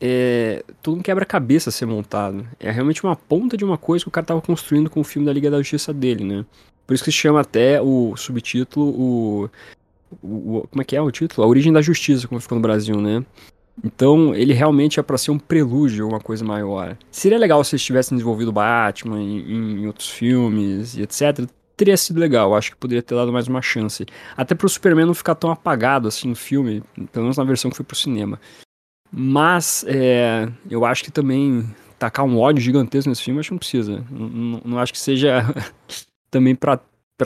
é 0.00 0.64
todo 0.82 0.98
um 0.98 1.02
quebra-cabeça 1.02 1.70
ser 1.70 1.86
montado. 1.86 2.46
É 2.60 2.70
realmente 2.70 3.02
uma 3.02 3.16
ponta 3.16 3.56
de 3.56 3.64
uma 3.64 3.78
coisa 3.78 4.04
que 4.04 4.08
o 4.08 4.12
cara 4.12 4.26
tava 4.26 4.42
construindo 4.42 4.90
com 4.90 5.00
o 5.00 5.04
filme 5.04 5.24
da 5.24 5.32
Liga 5.32 5.50
da 5.50 5.58
Justiça 5.58 5.94
dele, 5.94 6.24
né? 6.24 6.44
Por 6.86 6.94
isso 6.94 7.04
que 7.04 7.10
se 7.10 7.16
chama 7.16 7.40
até 7.40 7.80
o 7.80 8.14
subtítulo 8.16 8.86
o, 8.86 9.50
o, 10.22 10.58
o 10.58 10.68
como 10.68 10.82
é 10.82 10.84
que 10.84 10.96
é 10.96 11.00
o 11.00 11.10
título? 11.10 11.46
A 11.46 11.48
Origem 11.48 11.72
da 11.72 11.80
Justiça, 11.80 12.28
como 12.28 12.40
ficou 12.40 12.56
no 12.56 12.62
Brasil, 12.62 13.00
né? 13.00 13.24
Então, 13.82 14.34
ele 14.34 14.52
realmente 14.52 15.00
é 15.00 15.02
para 15.02 15.18
ser 15.18 15.30
um 15.30 15.38
prelúdio, 15.38 16.08
uma 16.08 16.20
coisa 16.20 16.44
maior. 16.44 16.96
Seria 17.10 17.38
legal 17.38 17.62
se 17.64 17.74
eles 17.74 17.82
tivessem 17.82 18.16
desenvolvido 18.16 18.52
Batman 18.52 19.20
em, 19.20 19.80
em 19.80 19.86
outros 19.86 20.10
filmes 20.10 20.96
e 20.96 21.02
etc. 21.02 21.48
Teria 21.76 21.96
sido 21.96 22.20
legal, 22.20 22.54
acho 22.54 22.70
que 22.70 22.76
poderia 22.76 23.02
ter 23.02 23.16
dado 23.16 23.32
mais 23.32 23.48
uma 23.48 23.60
chance. 23.60 24.06
Até 24.36 24.54
pro 24.54 24.68
Superman 24.68 25.06
não 25.06 25.14
ficar 25.14 25.34
tão 25.34 25.50
apagado 25.50 26.06
assim 26.06 26.28
no 26.28 26.36
filme, 26.36 26.82
pelo 27.12 27.24
menos 27.24 27.36
na 27.36 27.44
versão 27.44 27.70
que 27.70 27.76
foi 27.76 27.84
pro 27.84 27.96
cinema. 27.96 28.40
Mas 29.10 29.84
é, 29.88 30.48
eu 30.70 30.84
acho 30.84 31.02
que 31.04 31.10
também 31.10 31.68
tacar 31.98 32.24
um 32.24 32.38
ódio 32.38 32.62
gigantesco 32.62 33.08
nesse 33.08 33.22
filme, 33.22 33.40
acho 33.40 33.48
que 33.48 33.54
não 33.54 33.58
precisa. 33.58 34.04
Não, 34.10 34.60
não 34.64 34.78
acho 34.78 34.92
que 34.92 34.98
seja 34.98 35.42
também 36.30 36.54
para 36.54 36.80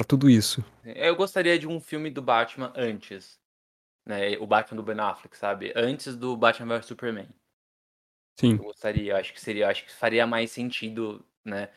tudo 0.07 0.31
isso. 0.31 0.65
Eu 0.85 1.15
gostaria 1.17 1.59
de 1.59 1.67
um 1.67 1.81
filme 1.81 2.11
do 2.11 2.23
Batman 2.23 2.73
antes. 2.75 3.39
Né, 4.09 4.39
o 4.39 4.47
Batman 4.47 4.77
do 4.79 4.83
Ben 4.83 4.99
Affleck, 4.99 5.37
sabe? 5.37 5.71
Antes 5.77 6.17
do 6.17 6.35
Batman 6.35 6.79
vs 6.79 6.87
Superman. 6.87 7.29
Sim. 8.41 8.53
Eu 8.53 8.65
gostaria, 8.65 9.19
acho 9.19 9.35
que 9.35 9.41
seria, 9.41 9.69
acho 9.69 9.85
que 9.85 9.93
faria 9.93 10.27
mais 10.27 10.51
sentido, 10.51 11.23
né? 11.45 11.69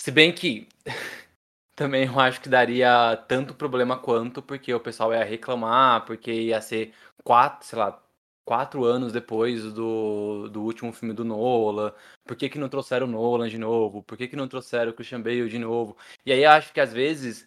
Se 0.00 0.10
bem 0.10 0.34
que 0.34 0.66
também 1.76 2.06
eu 2.06 2.18
acho 2.18 2.40
que 2.40 2.48
daria 2.48 3.16
tanto 3.28 3.54
problema 3.54 3.98
quanto, 3.98 4.40
porque 4.40 4.72
o 4.72 4.80
pessoal 4.80 5.12
ia 5.12 5.24
reclamar, 5.24 6.06
porque 6.06 6.32
ia 6.32 6.60
ser 6.62 6.94
quatro, 7.22 7.66
sei 7.66 7.78
lá, 7.78 8.02
quatro 8.46 8.84
anos 8.84 9.12
depois 9.12 9.72
do, 9.74 10.48
do 10.48 10.62
último 10.62 10.90
filme 10.90 11.12
do 11.12 11.24
Nolan. 11.24 11.92
Por 12.24 12.34
que, 12.34 12.48
que 12.48 12.58
não 12.58 12.68
trouxeram 12.70 13.06
o 13.06 13.10
Nolan 13.10 13.48
de 13.50 13.58
novo? 13.58 14.02
Por 14.02 14.16
que, 14.16 14.26
que 14.26 14.36
não 14.36 14.48
trouxeram 14.48 14.90
o 14.90 14.94
Christian 14.94 15.20
Bale 15.20 15.50
de 15.50 15.58
novo? 15.58 15.98
E 16.24 16.32
aí 16.32 16.46
acho 16.46 16.72
que 16.72 16.80
às 16.80 16.94
vezes 16.94 17.46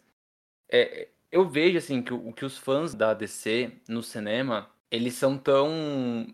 é, 0.70 1.10
eu 1.36 1.46
vejo 1.46 1.78
assim 1.78 2.02
que, 2.02 2.18
que 2.32 2.46
os 2.46 2.58
fãs 2.58 2.96
da 2.96 3.14
DC 3.14 3.70
no 3.90 4.02
cinema 4.02 4.72
eles 4.90 5.16
são 5.16 5.38
tão. 5.38 5.70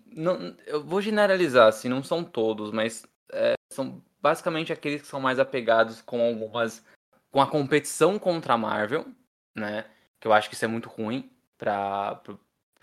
Não, 0.06 0.56
eu 0.68 0.84
vou 0.84 1.02
generalizar, 1.02 1.68
assim, 1.68 1.90
não 1.90 2.04
são 2.04 2.24
todos, 2.24 2.72
mas 2.72 3.04
é, 3.32 3.54
são 3.74 4.00
basicamente 4.22 4.72
aqueles 4.72 5.02
que 5.02 5.08
são 5.08 5.20
mais 5.20 5.40
apegados 5.40 6.02
com 6.04 6.22
algumas. 6.22 6.86
com 7.32 7.42
a 7.42 7.48
competição 7.48 8.20
contra 8.20 8.54
a 8.54 8.58
Marvel, 8.58 9.08
né? 9.56 9.86
Que 10.20 10.28
eu 10.28 10.34
acho 10.34 10.50
que 10.50 10.56
isso 10.56 10.66
é 10.66 10.68
muito 10.68 10.88
ruim 10.88 11.32
para 11.58 12.22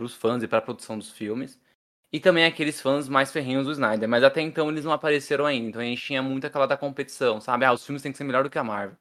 os 0.01 0.15
fãs 0.15 0.43
e 0.43 0.49
para 0.49 0.59
a 0.59 0.63
produção 0.63 0.99
dos 0.99 1.13
filmes. 1.13 1.61
E 2.13 2.19
também 2.21 2.47
aqueles 2.47 2.81
fãs 2.81 3.09
mais 3.09 3.31
ferrinhos 3.33 3.67
do 3.67 3.73
Snyder. 3.73 4.09
Mas 4.09 4.25
até 4.25 4.41
então 4.41 4.69
eles 4.71 4.85
não 4.85 4.93
apareceram 4.93 5.47
ainda. 5.47 5.69
Então 5.69 5.83
a 5.83 5.85
gente 5.85 6.03
tinha 6.03 6.23
muito 6.23 6.47
aquela 6.47 6.67
da 6.67 6.77
competição, 6.77 7.41
sabe? 7.41 7.65
Ah, 7.65 7.73
os 7.73 7.85
filmes 7.87 8.03
têm 8.03 8.13
que 8.13 8.19
ser 8.19 8.25
melhor 8.25 8.45
do 8.45 8.51
que 8.51 8.59
a 8.59 8.65
Marvel. 8.65 8.97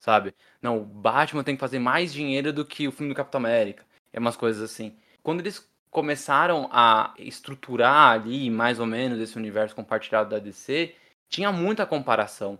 Sabe? 0.00 0.34
Não, 0.60 0.78
o 0.78 0.84
Batman 0.84 1.44
tem 1.44 1.54
que 1.54 1.60
fazer 1.60 1.78
mais 1.78 2.12
dinheiro 2.12 2.52
do 2.52 2.64
que 2.64 2.88
o 2.88 2.92
filme 2.92 3.12
do 3.12 3.16
Capitão 3.16 3.38
América. 3.38 3.84
É 4.12 4.18
umas 4.18 4.36
coisas 4.36 4.62
assim. 4.62 4.96
Quando 5.22 5.40
eles 5.40 5.70
começaram 5.90 6.68
a 6.72 7.12
estruturar 7.18 8.12
ali, 8.12 8.48
mais 8.48 8.80
ou 8.80 8.86
menos, 8.86 9.20
esse 9.20 9.36
universo 9.36 9.74
compartilhado 9.76 10.30
da 10.30 10.38
DC, 10.38 10.94
tinha 11.28 11.52
muita 11.52 11.84
comparação. 11.84 12.58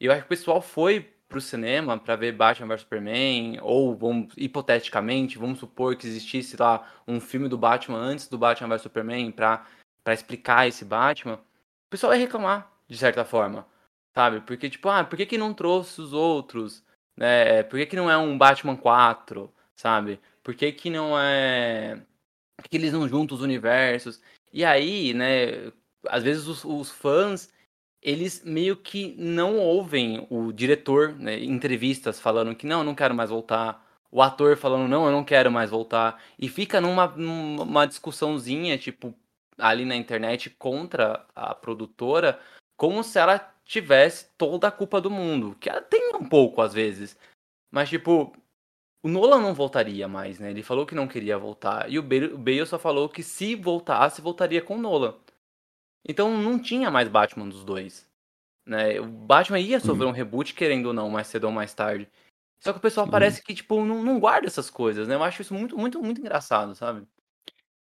Eu 0.00 0.12
acho 0.12 0.22
que 0.22 0.26
o 0.26 0.30
pessoal 0.30 0.62
foi 0.62 1.12
pro 1.28 1.40
cinema 1.40 1.98
para 1.98 2.16
ver 2.16 2.32
Batman 2.32 2.68
vs 2.68 2.80
Superman, 2.80 3.58
ou 3.60 3.94
vamos, 3.94 4.32
hipoteticamente, 4.36 5.36
vamos 5.36 5.58
supor 5.58 5.94
que 5.94 6.06
existisse 6.06 6.56
lá 6.56 6.90
um 7.06 7.20
filme 7.20 7.48
do 7.48 7.58
Batman 7.58 7.98
antes 7.98 8.28
do 8.28 8.38
Batman 8.38 8.68
vs 8.68 8.82
Superman 8.82 9.30
para 9.30 9.66
explicar 10.06 10.66
esse 10.66 10.86
Batman, 10.86 11.34
o 11.34 11.90
pessoal 11.90 12.10
vai 12.10 12.18
reclamar, 12.18 12.72
de 12.88 12.96
certa 12.96 13.24
forma, 13.24 13.66
sabe? 14.18 14.40
Porque, 14.40 14.68
tipo, 14.68 14.88
ah, 14.88 15.04
por 15.04 15.16
que, 15.16 15.24
que 15.24 15.38
não 15.38 15.54
trouxe 15.54 16.00
os 16.00 16.12
outros? 16.12 16.82
Né? 17.16 17.62
Por 17.62 17.78
que, 17.78 17.86
que 17.86 17.96
não 17.96 18.10
é 18.10 18.18
um 18.18 18.36
Batman 18.36 18.76
4, 18.76 19.48
sabe? 19.76 20.18
Por 20.42 20.56
que, 20.56 20.72
que 20.72 20.90
não 20.90 21.16
é. 21.16 22.02
Por 22.56 22.64
que, 22.64 22.70
que 22.70 22.76
eles 22.78 22.92
não 22.92 23.08
juntam 23.08 23.36
os 23.36 23.42
universos? 23.44 24.20
E 24.52 24.64
aí, 24.64 25.14
né, 25.14 25.72
às 26.08 26.24
vezes 26.24 26.48
os, 26.48 26.64
os 26.64 26.90
fãs 26.90 27.48
eles 28.02 28.42
meio 28.44 28.76
que 28.76 29.14
não 29.18 29.56
ouvem 29.56 30.26
o 30.30 30.52
diretor, 30.52 31.14
né, 31.14 31.38
entrevistas 31.42 32.20
falando 32.20 32.54
que 32.56 32.66
não, 32.66 32.80
eu 32.80 32.84
não 32.84 32.94
quero 32.94 33.14
mais 33.14 33.30
voltar. 33.30 33.86
O 34.10 34.22
ator 34.22 34.56
falando, 34.56 34.88
não, 34.88 35.06
eu 35.06 35.12
não 35.12 35.24
quero 35.24 35.50
mais 35.50 35.70
voltar. 35.70 36.20
E 36.38 36.48
fica 36.48 36.80
numa, 36.80 37.06
numa 37.08 37.86
discussãozinha, 37.86 38.78
tipo, 38.78 39.14
ali 39.58 39.84
na 39.84 39.96
internet 39.96 40.50
contra 40.50 41.24
a 41.36 41.54
produtora, 41.54 42.40
como 42.76 43.04
se 43.04 43.18
ela 43.18 43.54
tivesse 43.68 44.26
toda 44.36 44.66
a 44.66 44.72
culpa 44.72 45.00
do 45.00 45.10
mundo. 45.10 45.54
Que 45.60 45.68
ela 45.68 45.82
tem 45.82 46.16
um 46.16 46.28
pouco, 46.28 46.60
às 46.60 46.72
vezes. 46.72 47.16
Mas, 47.70 47.90
tipo, 47.90 48.34
o 49.02 49.08
Nolan 49.08 49.40
não 49.40 49.54
voltaria 49.54 50.08
mais, 50.08 50.40
né? 50.40 50.50
Ele 50.50 50.62
falou 50.62 50.86
que 50.86 50.94
não 50.94 51.06
queria 51.06 51.38
voltar. 51.38 51.88
E 51.88 51.98
o 51.98 52.02
Bale, 52.02 52.32
o 52.32 52.38
Bale 52.38 52.66
só 52.66 52.78
falou 52.78 53.08
que 53.08 53.22
se 53.22 53.54
voltasse, 53.54 54.22
voltaria 54.22 54.62
com 54.62 54.76
o 54.76 54.80
Nolan. 54.80 55.14
Então 56.08 56.36
não 56.36 56.58
tinha 56.58 56.90
mais 56.90 57.08
Batman 57.08 57.46
dos 57.48 57.62
dois. 57.62 58.08
Né? 58.66 58.98
O 58.98 59.06
Batman 59.06 59.60
ia 59.60 59.78
sofrer 59.78 60.04
uhum. 60.04 60.10
um 60.10 60.14
reboot, 60.14 60.54
querendo 60.54 60.86
ou 60.86 60.92
não, 60.94 61.10
mais 61.10 61.26
cedo 61.26 61.44
ou 61.44 61.52
mais 61.52 61.74
tarde. 61.74 62.08
Só 62.60 62.72
que 62.72 62.78
o 62.78 62.82
pessoal 62.82 63.06
uhum. 63.06 63.12
parece 63.12 63.42
que, 63.42 63.54
tipo, 63.54 63.84
não, 63.84 64.02
não 64.02 64.18
guarda 64.18 64.46
essas 64.46 64.70
coisas, 64.70 65.06
né? 65.06 65.14
Eu 65.14 65.22
acho 65.22 65.42
isso 65.42 65.54
muito, 65.54 65.76
muito, 65.76 66.02
muito 66.02 66.20
engraçado, 66.20 66.74
sabe? 66.74 67.06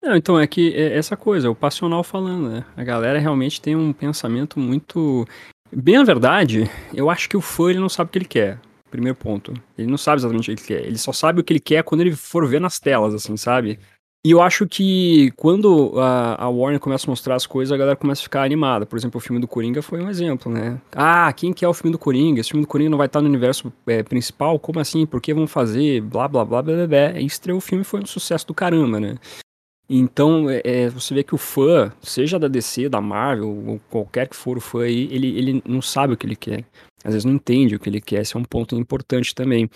Não, 0.03 0.14
então 0.14 0.38
é 0.38 0.46
que 0.46 0.75
é 0.75 0.96
essa 0.96 1.16
coisa, 1.16 1.51
o 1.51 1.55
passional 1.55 2.05
falando, 2.05 2.51
né? 2.51 2.66
A 2.77 2.85
galera 2.85 3.18
realmente 3.18 3.61
tem 3.61 3.75
um 3.75 3.92
pensamento 3.92 4.59
muito. 4.59 5.27
Bem 5.72 5.96
na 5.96 6.05
verdade, 6.05 6.70
eu 6.94 7.11
acho 7.11 7.29
que 7.29 7.37
o 7.37 7.40
fã 7.40 7.70
ele 7.70 7.79
não 7.79 7.88
sabe 7.88 8.09
o 8.09 8.12
que 8.12 8.18
ele 8.18 8.24
quer. 8.24 8.59
Primeiro 8.90 9.16
ponto. 9.16 9.52
Ele 9.76 9.90
não 9.90 9.98
sabe 9.98 10.20
exatamente 10.20 10.50
o 10.50 10.57
que 10.57 10.61
ele 10.62 10.81
quer. 10.81 10.87
Ele 10.87 10.98
só 10.98 11.12
sabe 11.12 11.40
o 11.40 11.44
que 11.44 11.52
ele 11.52 11.61
quer 11.61 11.83
quando 11.83 12.00
ele 12.00 12.12
for 12.12 12.46
ver 12.46 12.61
nas 12.61 12.79
telas, 12.79 13.14
assim, 13.14 13.37
sabe? 13.37 13.79
E 14.26 14.31
eu 14.33 14.42
acho 14.42 14.66
que 14.66 15.31
quando 15.37 16.00
a, 16.00 16.46
a, 16.46 16.48
Warner 16.48 16.81
começa 16.81 17.07
a 17.07 17.11
mostrar 17.11 17.37
as 17.37 17.46
coisas, 17.46 17.72
a 17.72 17.76
galera 17.76 17.94
começa 17.94 18.22
a 18.22 18.24
ficar 18.24 18.42
animada. 18.42 18.85
Por 18.85 18.96
exemplo, 18.96 19.18
o 19.18 19.20
filme 19.20 19.40
do 19.40 19.46
Coringa 19.46 19.81
foi 19.83 20.02
um 20.02 20.11
exemplo, 20.11 20.50
né? 20.50 20.81
Ah, 20.92 21.33
quem 21.33 21.52
que 21.52 21.64
é 21.64 21.68
o 21.68 21.72
filme 21.72 21.92
do 21.92 21.98
Coringa? 21.98 22.40
Esse 22.40 22.50
filme 22.50 22.64
do 22.64 22.68
Coringa 22.68 22.90
não 22.90 22.98
vai 22.98 23.07
estar 23.07 23.20
no 23.20 23.29
universo 23.29 23.72
é, 23.87 24.02
principal? 24.02 24.59
Como 24.59 24.81
assim? 24.81 25.07
Por 25.07 25.20
que 25.20 25.33
vão 25.33 25.46
fazer? 25.46 26.00
Blá, 26.00 26.26
blá, 26.26 26.44
blá, 26.44 26.61
blá, 26.61 26.74
blá, 26.74 26.87
blá. 26.88 27.20
E 27.20 27.24
estreou 27.24 27.59
o 27.59 27.61
filme 27.61 27.85
foi 27.85 28.00
um 28.00 28.07
sucesso 28.07 28.44
do 28.48 28.55
caramba, 28.55 28.98
né? 28.98 29.14
Então, 29.88 30.51
é, 30.51 30.61
é, 30.64 30.88
você 30.88 31.14
vê 31.14 31.22
que 31.22 31.35
o 31.35 31.38
fã, 31.38 31.92
seja 32.03 32.38
da 32.38 32.49
DC, 32.49 32.88
da 32.88 33.01
Marvel, 33.01 33.49
ou 33.49 33.81
qualquer 33.88 34.29
que 34.29 34.35
for 34.35 34.57
o 34.57 34.61
fã 34.61 34.83
aí, 34.83 35.09
ele, 35.12 35.38
ele 35.38 35.62
não 35.64 35.81
sabe 35.81 36.14
o 36.14 36.16
que 36.16 36.27
ele 36.27 36.35
quer. 36.35 36.64
Às 37.05 37.14
vezes 37.14 37.25
não 37.25 37.35
entende 37.35 37.77
o 37.77 37.79
que 37.79 37.88
ele 37.88 38.01
quer, 38.01 38.22
esse 38.22 38.37
é 38.37 38.38
um 38.38 38.44
ponto 38.44 38.75
importante 38.75 39.35
também. 39.35 39.70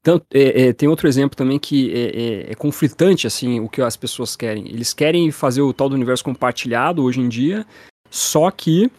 Então, 0.00 0.20
é, 0.32 0.68
é, 0.68 0.72
tem 0.72 0.88
outro 0.88 1.08
exemplo 1.08 1.36
também 1.36 1.58
que 1.58 1.92
é, 1.92 1.98
é, 1.98 2.52
é, 2.52 2.54
conflitante, 2.54 3.26
assim, 3.26 3.60
o 3.60 3.68
que 3.68 3.82
as 3.82 3.96
pessoas 3.96 4.34
querem. 4.34 4.66
Eles 4.68 4.94
querem 4.94 5.30
fazer 5.30 5.60
o 5.62 5.72
tal 5.72 5.88
do 5.88 5.94
universo 5.94 6.24
compartilhado 6.24 7.02
hoje 7.02 7.20
em 7.20 7.28
dia, 7.28 7.66
só 8.08 8.50
que 8.50 8.90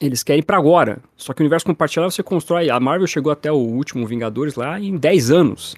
eles 0.00 0.22
querem 0.22 0.42
para 0.42 0.56
agora. 0.56 1.00
Só 1.16 1.32
que 1.32 1.40
o 1.40 1.44
universo 1.44 1.66
compartilhado 1.66 2.10
você 2.10 2.22
constrói. 2.22 2.70
A 2.70 2.80
Marvel 2.80 3.06
chegou 3.06 3.30
até 3.30 3.52
o 3.52 3.56
último 3.56 4.06
Vingadores 4.06 4.56
lá 4.56 4.80
em 4.80 4.96
10 4.96 5.30
anos. 5.30 5.76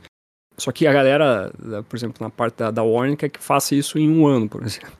Só 0.62 0.70
que 0.70 0.86
a 0.86 0.92
galera, 0.92 1.52
por 1.88 1.96
exemplo, 1.96 2.18
na 2.20 2.30
parte 2.30 2.58
da, 2.58 2.70
da 2.70 2.84
Warner, 2.84 3.16
quer 3.16 3.28
que 3.28 3.42
faça 3.42 3.74
isso 3.74 3.98
em 3.98 4.08
um 4.08 4.28
ano, 4.28 4.48
por 4.48 4.62
exemplo. 4.62 4.92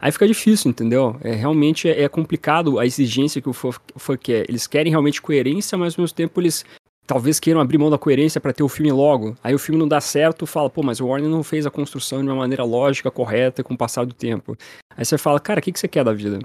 Aí 0.00 0.10
fica 0.10 0.26
difícil, 0.26 0.72
entendeu? 0.72 1.16
É, 1.22 1.32
realmente 1.32 1.88
é, 1.88 2.02
é 2.02 2.08
complicado 2.08 2.80
a 2.80 2.84
exigência 2.84 3.40
que 3.40 3.48
o 3.48 3.52
fã, 3.52 4.16
quer. 4.20 4.44
Eles 4.48 4.66
querem 4.66 4.90
realmente 4.90 5.22
coerência, 5.22 5.78
mas 5.78 5.96
ao 5.96 6.02
mesmo 6.02 6.16
tempo 6.16 6.40
eles 6.40 6.64
talvez 7.06 7.38
queiram 7.38 7.60
abrir 7.60 7.78
mão 7.78 7.90
da 7.90 7.96
coerência 7.96 8.40
para 8.40 8.52
ter 8.52 8.64
o 8.64 8.68
filme 8.68 8.90
logo. 8.90 9.36
Aí 9.44 9.54
o 9.54 9.58
filme 9.58 9.78
não 9.78 9.86
dá 9.86 10.00
certo, 10.00 10.46
fala, 10.46 10.68
pô, 10.68 10.82
mas 10.82 10.98
o 10.98 11.06
Warner 11.06 11.30
não 11.30 11.44
fez 11.44 11.64
a 11.64 11.70
construção 11.70 12.20
de 12.20 12.28
uma 12.28 12.34
maneira 12.34 12.64
lógica, 12.64 13.08
correta, 13.08 13.62
com 13.62 13.74
o 13.74 13.78
passar 13.78 14.04
do 14.04 14.14
tempo. 14.14 14.56
Aí 14.96 15.04
você 15.04 15.16
fala, 15.16 15.38
cara, 15.38 15.60
o 15.60 15.62
que, 15.62 15.70
que 15.70 15.78
você 15.78 15.86
quer 15.86 16.02
da 16.02 16.12
vida? 16.12 16.40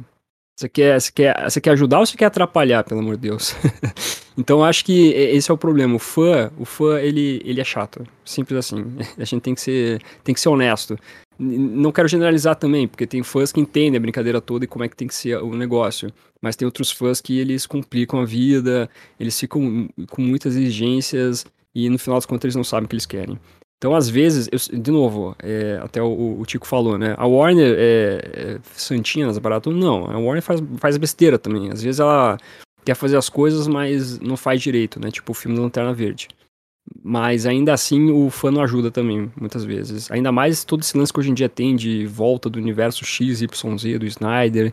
Você 0.59 0.69
quer, 0.69 1.01
você, 1.01 1.11
quer, 1.11 1.49
você 1.49 1.59
quer 1.59 1.71
ajudar 1.71 1.99
ou 2.01 2.05
você 2.05 2.15
quer 2.15 2.25
atrapalhar, 2.25 2.83
pelo 2.83 2.99
amor 2.99 3.15
de 3.15 3.29
Deus? 3.29 3.55
então 4.39 4.63
acho 4.63 4.85
que 4.85 5.09
esse 5.09 5.51
é 5.51 5.53
o 5.53 5.57
problema. 5.57 5.93
O 5.95 5.99
fã, 5.99 6.49
o 6.57 6.63
fã 6.63 6.97
ele, 6.97 7.41
ele 7.43 7.59
é 7.59 7.63
chato. 7.65 8.07
Simples 8.23 8.57
assim. 8.59 8.85
A 9.19 9.25
gente 9.25 9.41
tem 9.41 9.53
que 9.53 9.59
ser, 9.59 10.01
tem 10.23 10.33
que 10.33 10.39
ser 10.39 10.47
honesto. 10.47 10.97
Não 11.37 11.91
quero 11.91 12.07
generalizar 12.07 12.55
também, 12.55 12.87
porque 12.87 13.05
tem 13.05 13.21
fãs 13.21 13.51
que 13.51 13.59
entendem 13.59 13.97
a 13.97 13.99
brincadeira 14.01 14.39
toda 14.39 14.63
e 14.63 14.67
como 14.67 14.85
é 14.85 14.87
que 14.87 14.95
tem 14.95 15.09
que 15.09 15.15
ser 15.15 15.37
o 15.43 15.53
negócio. 15.53 16.09
Mas 16.41 16.55
tem 16.55 16.65
outros 16.65 16.89
fãs 16.89 17.19
que 17.19 17.37
eles 17.37 17.65
complicam 17.65 18.21
a 18.21 18.25
vida, 18.25 18.89
eles 19.19 19.37
ficam 19.37 19.89
com 20.09 20.21
muitas 20.21 20.55
exigências 20.55 21.45
e 21.75 21.89
no 21.89 21.99
final 21.99 22.17
das 22.17 22.25
contas 22.25 22.45
eles 22.45 22.55
não 22.55 22.63
sabem 22.63 22.85
o 22.85 22.87
que 22.87 22.95
eles 22.95 23.05
querem. 23.05 23.37
Então, 23.77 23.95
às 23.95 24.09
vezes, 24.09 24.49
eu, 24.51 24.79
de 24.79 24.91
novo, 24.91 25.35
é, 25.41 25.79
até 25.81 26.01
o, 26.01 26.43
Tico 26.45 26.67
falou, 26.67 26.97
né? 26.97 27.15
A 27.17 27.25
Warner 27.25 27.75
é, 27.77 28.31
é 28.33 28.59
santinha 28.73 29.25
nas 29.25 29.37
baratas? 29.37 29.73
Não, 29.73 30.05
a 30.05 30.17
Warner 30.17 30.43
faz, 30.43 30.61
faz 30.77 30.97
besteira 30.97 31.37
também. 31.39 31.71
Às 31.71 31.81
vezes 31.81 32.01
ela 32.01 32.37
quer 32.83 32.95
fazer 32.95 33.17
as 33.17 33.29
coisas, 33.29 33.67
mas 33.67 34.19
não 34.19 34.37
faz 34.37 34.61
direito, 34.61 34.99
né? 34.99 35.11
Tipo 35.11 35.31
o 35.31 35.35
filme 35.35 35.55
da 35.55 35.63
Lanterna 35.63 35.93
Verde. 35.93 36.27
Mas 37.03 37.45
ainda 37.45 37.73
assim 37.73 38.09
o 38.11 38.29
fã 38.29 38.51
não 38.51 38.61
ajuda 38.61 38.89
também, 38.89 39.31
muitas 39.39 39.63
vezes. 39.63 40.09
Ainda 40.11 40.31
mais 40.31 40.63
todo 40.63 40.81
esse 40.81 40.97
lance 40.97 41.13
que 41.13 41.19
hoje 41.19 41.29
em 41.29 41.33
dia 41.33 41.49
tem 41.49 41.75
de 41.75 42.05
volta 42.05 42.49
do 42.49 42.57
universo 42.57 43.05
XYZ 43.05 43.41
do 43.99 44.05
Snyder, 44.05 44.71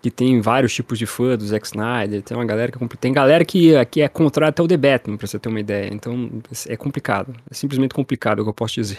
que 0.00 0.10
tem 0.10 0.40
vários 0.40 0.74
tipos 0.74 0.98
de 0.98 1.06
fã 1.06 1.36
do 1.36 1.46
Zack 1.46 1.66
Snyder, 1.66 2.22
tem 2.22 2.36
uma 2.36 2.44
galera 2.44 2.72
que 2.72 2.96
tem 2.96 3.12
galera 3.12 3.44
que, 3.44 3.72
que 3.86 4.00
é 4.00 4.08
contrária 4.08 4.50
até 4.50 4.60
o 4.62 4.66
The 4.66 4.76
Batman, 4.76 5.16
pra 5.16 5.26
você 5.26 5.38
ter 5.38 5.48
uma 5.48 5.60
ideia. 5.60 5.92
Então 5.92 6.42
é 6.66 6.76
complicado. 6.76 7.34
É 7.50 7.54
simplesmente 7.54 7.94
complicado, 7.94 8.38
é 8.38 8.42
o 8.42 8.44
que 8.44 8.50
eu 8.50 8.54
posso 8.54 8.74
dizer. 8.74 8.98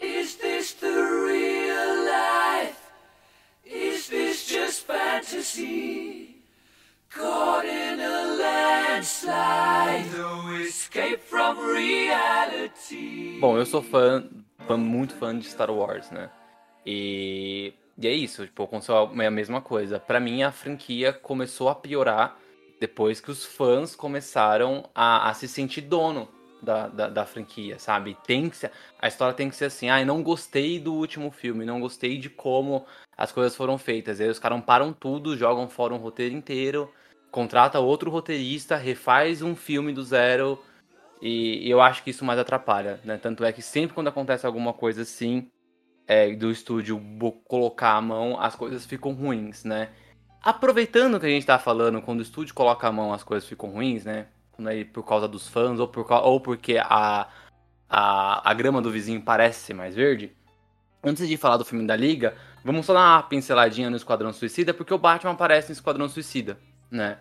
Is 0.00 0.36
this 0.36 0.72
the 0.80 0.86
real 0.86 2.04
life? 2.04 2.76
Is 3.66 4.08
this 4.08 4.48
just 4.48 4.86
fantasy? 4.86 6.23
Caught 7.14 7.64
in 7.64 8.00
a 8.00 8.92
landslide, 8.92 10.10
no 10.18 10.60
escape 10.60 11.18
from 11.18 11.54
reality. 11.72 13.38
Bom, 13.40 13.56
eu 13.56 13.64
sou 13.64 13.80
fã, 13.80 14.24
fã, 14.66 14.76
muito 14.76 15.14
fã 15.14 15.38
de 15.38 15.46
Star 15.46 15.70
Wars, 15.70 16.10
né? 16.10 16.28
E, 16.84 17.72
e 17.96 18.08
é 18.08 18.12
isso, 18.12 18.44
tipo, 18.44 18.64
aconteceu 18.64 18.96
a 18.96 19.30
mesma 19.30 19.60
coisa. 19.60 20.00
Para 20.00 20.18
mim, 20.18 20.42
a 20.42 20.50
franquia 20.50 21.12
começou 21.12 21.68
a 21.68 21.74
piorar 21.76 22.36
depois 22.80 23.20
que 23.20 23.30
os 23.30 23.44
fãs 23.44 23.94
começaram 23.94 24.90
a, 24.92 25.30
a 25.30 25.34
se 25.34 25.46
sentir 25.46 25.82
dono 25.82 26.28
da, 26.60 26.88
da, 26.88 27.08
da, 27.08 27.24
franquia, 27.24 27.78
sabe? 27.78 28.16
Tem 28.26 28.50
que 28.50 28.56
ser, 28.56 28.72
a 28.98 29.06
história 29.06 29.34
tem 29.34 29.48
que 29.48 29.54
ser 29.54 29.66
assim, 29.66 29.88
ah, 29.88 30.04
não 30.04 30.20
gostei 30.20 30.80
do 30.80 30.92
último 30.92 31.30
filme, 31.30 31.64
não 31.64 31.78
gostei 31.78 32.18
de 32.18 32.28
como 32.28 32.84
as 33.16 33.30
coisas 33.30 33.54
foram 33.54 33.78
feitas. 33.78 34.18
E 34.18 34.24
aí 34.24 34.28
os 34.28 34.40
caras 34.40 34.60
param 34.64 34.92
tudo, 34.92 35.36
jogam 35.36 35.68
fora 35.68 35.94
um 35.94 35.98
roteiro 35.98 36.34
inteiro 36.34 36.92
contrata 37.34 37.80
outro 37.80 38.12
roteirista, 38.12 38.76
refaz 38.76 39.42
um 39.42 39.56
filme 39.56 39.92
do 39.92 40.04
zero. 40.04 40.62
E, 41.20 41.68
eu 41.68 41.80
acho 41.80 42.04
que 42.04 42.10
isso 42.10 42.24
mais 42.24 42.38
atrapalha, 42.38 43.00
né? 43.04 43.18
Tanto 43.18 43.44
é 43.44 43.52
que 43.52 43.60
sempre 43.60 43.92
quando 43.92 44.06
acontece 44.06 44.46
alguma 44.46 44.72
coisa 44.72 45.02
assim, 45.02 45.50
é, 46.06 46.32
do 46.32 46.48
estúdio 46.48 47.00
colocar 47.48 47.94
a 47.96 48.00
mão, 48.00 48.40
as 48.40 48.54
coisas 48.54 48.86
ficam 48.86 49.12
ruins, 49.12 49.64
né? 49.64 49.88
Aproveitando 50.40 51.18
que 51.18 51.26
a 51.26 51.28
gente 51.28 51.44
tá 51.44 51.58
falando, 51.58 52.00
quando 52.00 52.20
o 52.20 52.22
estúdio 52.22 52.54
coloca 52.54 52.86
a 52.86 52.92
mão, 52.92 53.12
as 53.12 53.24
coisas 53.24 53.48
ficam 53.48 53.68
ruins, 53.68 54.04
né? 54.04 54.28
É 54.66 54.84
por 54.84 55.02
causa 55.02 55.26
dos 55.26 55.48
fãs 55.48 55.80
ou, 55.80 55.88
por, 55.88 56.06
ou 56.12 56.38
porque 56.40 56.78
a, 56.78 57.26
a, 57.90 58.48
a 58.48 58.54
grama 58.54 58.80
do 58.80 58.92
vizinho 58.92 59.20
parece 59.20 59.58
ser 59.58 59.74
mais 59.74 59.96
verde. 59.96 60.30
Antes 61.02 61.26
de 61.26 61.36
falar 61.36 61.56
do 61.56 61.64
filme 61.64 61.84
da 61.84 61.96
Liga, 61.96 62.36
vamos 62.64 62.86
só 62.86 62.94
dar 62.94 63.16
uma 63.16 63.22
pinceladinha 63.24 63.90
no 63.90 63.96
Esquadrão 63.96 64.32
Suicida, 64.32 64.72
porque 64.72 64.94
o 64.94 64.98
Batman 64.98 65.32
aparece 65.32 65.70
no 65.70 65.72
Esquadrão 65.72 66.08
Suicida 66.08 66.56
né? 66.90 67.18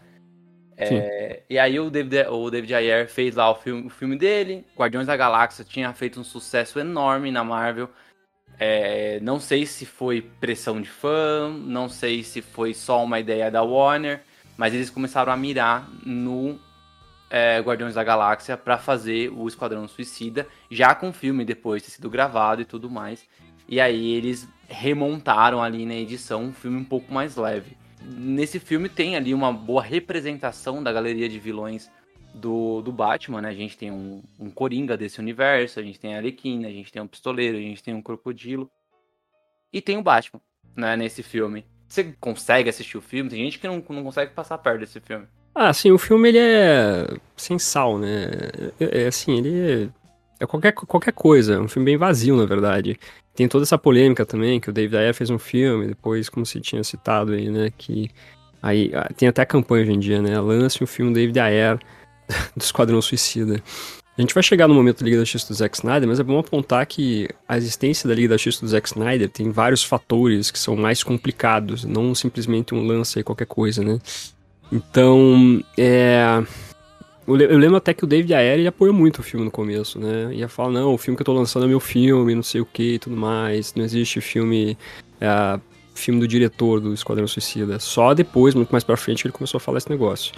É, 0.76 1.44
e 1.50 1.60
aí 1.60 1.80
o 1.80 1.90
David, 1.90 2.28
o 2.30 2.50
David 2.50 2.74
Ayer 2.74 3.08
fez 3.08 3.36
lá 3.36 3.50
o 3.50 3.56
filme, 3.56 3.86
o 3.88 3.90
filme 3.90 4.18
dele, 4.18 4.66
Guardiões 4.76 5.08
da 5.08 5.16
Galáxia 5.16 5.64
tinha 5.64 5.94
feito 5.94 6.20
um 6.20 6.24
sucesso 6.24 6.80
enorme 6.80 7.32
na 7.32 7.44
Marvel. 7.44 7.90
É, 8.60 9.20
não 9.22 9.40
sei 9.40 9.66
se 9.66 9.86
foi 9.86 10.22
pressão 10.40 10.82
de 10.82 10.90
fã, 10.90 11.50
não 11.50 11.90
sei 11.90 12.24
se 12.24 12.42
foi 12.42 12.74
só 12.74 13.04
uma 13.04 13.20
ideia 13.20 13.50
da 13.50 13.64
Warner, 13.64 14.22
mas 14.58 14.74
eles 14.74 14.90
começaram 14.90 15.32
a 15.32 15.38
mirar 15.38 15.90
no 16.06 16.60
é, 17.30 17.60
Guardiões 17.60 17.96
da 17.96 18.04
Galáxia 18.04 18.56
para 18.56 18.78
fazer 18.78 19.30
o 19.30 19.48
Esquadrão 19.48 19.88
Suicida, 19.88 20.48
já 20.70 20.94
com 20.94 21.10
o 21.10 21.14
filme 21.14 21.46
depois 21.46 21.82
de 21.82 21.90
ter 21.90 21.96
sido 21.96 22.10
gravado 22.10 22.62
e 22.62 22.66
tudo 22.66 22.90
mais. 22.90 23.28
E 23.68 23.80
aí 23.80 24.14
eles 24.14 24.48
remontaram 24.68 25.62
ali 25.62 25.86
na 25.86 25.96
edição 25.96 26.44
um 26.44 26.54
filme 26.54 26.78
um 26.78 26.84
pouco 26.84 27.14
mais 27.14 27.36
leve 27.36 27.78
nesse 28.06 28.60
filme 28.60 28.90
tem 28.90 29.16
ali 29.16 29.34
uma 29.34 29.52
boa 29.52 29.82
representação 29.82 30.82
da 30.82 30.92
galeria 30.92 31.30
de 31.30 31.40
vilões 31.40 31.90
do, 32.34 32.82
do 32.82 32.92
Batman, 32.92 33.42
né? 33.42 33.50
A 33.50 33.54
gente 33.54 33.78
tem 33.78 33.92
um, 33.92 34.22
um 34.40 34.50
Coringa 34.50 34.98
desse 34.98 35.20
universo, 35.20 35.80
a 35.80 35.84
gente 35.84 36.00
tem 36.00 36.16
a 36.16 36.18
Arlequina, 36.18 36.68
a 36.68 36.72
gente 36.72 36.92
tem 36.92 37.02
um 37.02 37.08
Pistoleiro, 37.08 37.58
a 37.58 37.62
gente 37.62 37.84
tem 37.84 37.94
um 37.94 38.02
Crocodilo. 38.02 38.70
E 39.72 39.82
tem 39.82 39.98
o 39.98 40.04
Batman, 40.04 40.42
né, 40.76 40.96
nesse 40.96 41.24
filme. 41.24 41.66
Você 41.88 42.16
consegue 42.20 42.70
assistir 42.70 42.98
o 42.98 43.02
filme? 43.02 43.30
Tem 43.30 43.44
gente 43.44 43.60
que 43.60 43.68
não, 43.68 43.84
não 43.90 44.04
consegue 44.04 44.34
passar 44.34 44.58
perto 44.58 44.80
desse 44.80 45.00
filme. 45.00 45.28
Ah, 45.54 45.72
sim, 45.72 45.92
o 45.92 46.00
filme 46.00 46.30
ele 46.30 46.40
é 46.40 47.08
sem 47.38 47.60
sal, 47.60 48.00
né? 48.00 48.32
É, 48.80 49.04
é 49.04 49.08
assim, 49.08 49.38
ele 49.38 49.84
é, 49.84 49.90
é 50.44 50.48
qualquer, 50.48 50.74
qualquer 50.74 51.14
coisa, 51.14 51.56
é 51.56 51.60
um 51.60 51.68
filme 51.68 51.86
bem 51.86 51.98
vazio, 51.98 52.36
na 52.36 52.46
verdade. 52.46 53.00
Tem 53.34 53.48
toda 53.48 53.64
essa 53.64 53.78
polêmica 53.78 54.26
também, 54.26 54.60
que 54.60 54.70
o 54.70 54.74
David 54.74 54.98
Ayer 54.98 55.14
fez 55.14 55.30
um 55.30 55.40
filme, 55.40 55.88
depois, 55.88 56.30
como 56.30 56.46
você 56.46 56.60
tinha 56.60 56.84
citado 56.84 57.32
aí, 57.32 57.50
né, 57.50 57.72
que 57.78 58.10
aí 58.62 58.92
ah, 58.94 59.10
tem 59.16 59.28
até 59.28 59.46
campanha 59.46 59.84
hoje 59.84 59.94
em 59.94 60.00
dia, 60.00 60.22
né, 60.22 60.40
lance 60.40 60.84
o 60.84 60.88
filme 60.88 61.14
David 61.14 61.40
Ayer 61.40 61.80
do 62.56 62.62
Esquadrão 62.62 63.02
Suicida. 63.02 63.62
A 64.16 64.22
gente 64.22 64.34
vai 64.34 64.44
chegar 64.44 64.68
no 64.68 64.76
momento 64.76 65.00
da 65.00 65.06
Liga 65.06 65.18
da 65.18 65.24
Justiça 65.24 65.48
do 65.48 65.56
Zack 65.56 65.76
Snyder, 65.76 66.08
mas 66.08 66.20
é 66.20 66.24
bom 66.24 66.38
apontar 66.38 66.86
que 66.86 67.28
a 67.48 67.58
existência 67.58 68.08
da 68.08 68.14
Liga 68.14 68.30
da 68.30 68.38
Justiça 68.38 68.64
do 68.64 68.70
Zack 68.70 68.88
Snyder 68.90 69.28
tem 69.28 69.50
vários 69.50 69.84
fatores 69.84 70.52
que 70.52 70.60
são 70.60 70.76
mais 70.76 71.02
complicados, 71.02 71.84
não 71.84 72.14
simplesmente 72.14 72.76
um 72.76 72.86
lance 72.86 73.18
aí 73.18 73.24
qualquer 73.24 73.48
coisa, 73.48 73.84
né? 73.84 73.98
Então, 74.72 75.64
é, 75.76 76.44
eu 77.28 77.58
lembro 77.58 77.78
até 77.78 77.94
que 77.94 78.04
o 78.04 78.08
David 78.08 78.34
Ayer 78.34 78.60
ele 78.60 78.68
apoiou 78.68 78.94
muito 78.94 79.20
o 79.20 79.24
filme 79.24 79.46
no 79.46 79.52
começo, 79.52 80.00
né? 80.00 80.34
Ia 80.34 80.48
falar, 80.48 80.72
não, 80.72 80.94
o 80.94 80.98
filme 80.98 81.16
que 81.16 81.22
eu 81.22 81.26
tô 81.26 81.34
lançando 81.34 81.66
é 81.66 81.68
meu 81.68 81.80
filme, 81.80 82.36
não 82.36 82.44
sei 82.44 82.62
o 82.62 82.66
que 82.66 82.96
e 82.96 83.00
tudo 83.00 83.16
mais. 83.16 83.74
Não 83.76 83.84
existe 83.84 84.20
filme. 84.22 84.78
É, 85.22 85.60
filme 85.96 86.20
do 86.20 86.28
diretor 86.28 86.80
do 86.80 86.94
Esquadrão 86.94 87.28
Suicida. 87.28 87.80
Só 87.80 88.14
depois, 88.14 88.56
muito 88.56 88.72
mais 88.72 88.84
pra 88.84 88.98
frente, 88.98 89.26
ele 89.26 89.32
começou 89.32 89.58
a 89.58 89.62
falar 89.62 89.78
esse 89.78 89.90
negócio. 89.90 90.34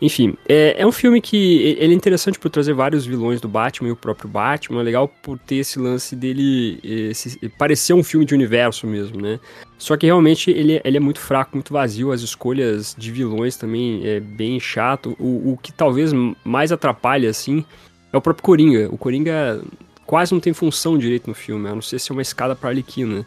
Enfim, 0.00 0.36
é, 0.46 0.74
é 0.78 0.86
um 0.86 0.92
filme 0.92 1.22
que 1.22 1.76
ele 1.78 1.94
é 1.94 1.96
interessante 1.96 2.38
por 2.38 2.50
trazer 2.50 2.74
vários 2.74 3.06
vilões 3.06 3.40
do 3.40 3.48
Batman 3.48 3.88
e 3.88 3.92
o 3.92 3.96
próprio 3.96 4.28
Batman. 4.28 4.80
É 4.80 4.84
legal 4.84 5.08
por 5.08 5.38
ter 5.38 5.56
esse 5.56 5.78
lance 5.78 6.14
dele 6.14 6.78
esse, 6.82 7.48
parecer 7.50 7.94
um 7.94 8.02
filme 8.02 8.26
de 8.26 8.34
universo 8.34 8.86
mesmo, 8.86 9.20
né? 9.20 9.40
Só 9.78 9.96
que 9.96 10.06
realmente 10.06 10.50
ele, 10.50 10.80
ele 10.84 10.96
é 10.96 11.00
muito 11.00 11.20
fraco, 11.20 11.50
muito 11.54 11.72
vazio. 11.72 12.12
As 12.12 12.22
escolhas 12.22 12.94
de 12.96 13.10
vilões 13.10 13.56
também 13.56 14.06
é 14.06 14.20
bem 14.20 14.58
chato. 14.58 15.16
O, 15.18 15.52
o 15.52 15.58
que 15.58 15.72
talvez 15.72 16.12
mais 16.44 16.72
atrapalha, 16.72 17.28
assim, 17.28 17.64
é 18.12 18.16
o 18.16 18.20
próprio 18.20 18.42
Coringa. 18.42 18.88
O 18.90 18.96
Coringa 18.96 19.62
quase 20.06 20.32
não 20.32 20.40
tem 20.40 20.52
função 20.52 20.96
direito 20.96 21.28
no 21.28 21.34
filme, 21.34 21.68
a 21.68 21.74
não 21.74 21.82
ser 21.82 21.98
ser 21.98 22.12
uma 22.12 22.22
escada 22.22 22.56
para 22.56 22.70
Arlequina. 22.70 23.26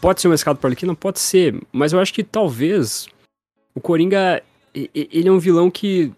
Pode 0.00 0.20
ser 0.20 0.28
uma 0.28 0.34
escada 0.34 0.58
para 0.58 0.68
Arlequina? 0.68 0.94
Pode 0.94 1.18
ser, 1.18 1.58
mas 1.72 1.92
eu 1.92 2.00
acho 2.00 2.12
que 2.12 2.22
talvez 2.22 3.06
o 3.74 3.80
Coringa, 3.80 4.42
ele 4.74 5.28
é 5.28 5.32
um 5.32 5.38
vilão 5.38 5.70
que 5.70 6.12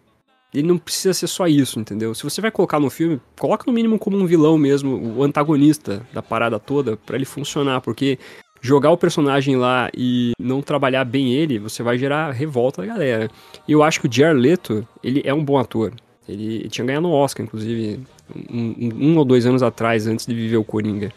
ele 0.52 0.66
não 0.66 0.78
precisa 0.78 1.12
ser 1.12 1.26
só 1.26 1.46
isso, 1.46 1.78
entendeu? 1.78 2.14
Se 2.14 2.24
você 2.24 2.40
vai 2.40 2.50
colocar 2.50 2.80
no 2.80 2.88
filme, 2.88 3.20
coloca 3.38 3.64
no 3.66 3.72
mínimo 3.72 3.98
como 3.98 4.16
um 4.16 4.26
vilão 4.26 4.56
mesmo, 4.56 5.16
o 5.16 5.22
antagonista 5.22 6.06
da 6.12 6.22
parada 6.22 6.58
toda, 6.58 6.96
para 6.96 7.16
ele 7.16 7.26
funcionar, 7.26 7.80
porque 7.80 8.18
jogar 8.60 8.90
o 8.90 8.98
personagem 8.98 9.56
lá 9.56 9.90
e 9.96 10.32
não 10.38 10.60
trabalhar 10.62 11.04
bem 11.04 11.32
ele, 11.32 11.58
você 11.58 11.82
vai 11.82 11.98
gerar 11.98 12.30
revolta 12.30 12.82
da 12.82 12.88
galera. 12.88 13.30
E 13.66 13.72
eu 13.72 13.82
acho 13.82 14.00
que 14.00 14.08
o 14.08 14.12
Jared 14.12 14.40
Leto, 14.40 14.86
ele 15.02 15.22
é 15.24 15.32
um 15.32 15.44
bom 15.44 15.58
ator. 15.58 15.92
Ele 16.28 16.68
tinha 16.68 16.86
ganhado 16.86 17.08
o 17.08 17.12
Oscar, 17.12 17.44
inclusive, 17.44 18.00
um, 18.50 18.90
um, 18.94 19.16
ou 19.16 19.24
dois 19.24 19.46
anos 19.46 19.62
atrás, 19.62 20.06
antes 20.06 20.26
de 20.26 20.34
viver 20.34 20.58
o 20.58 20.64
Coringa. 20.64 21.12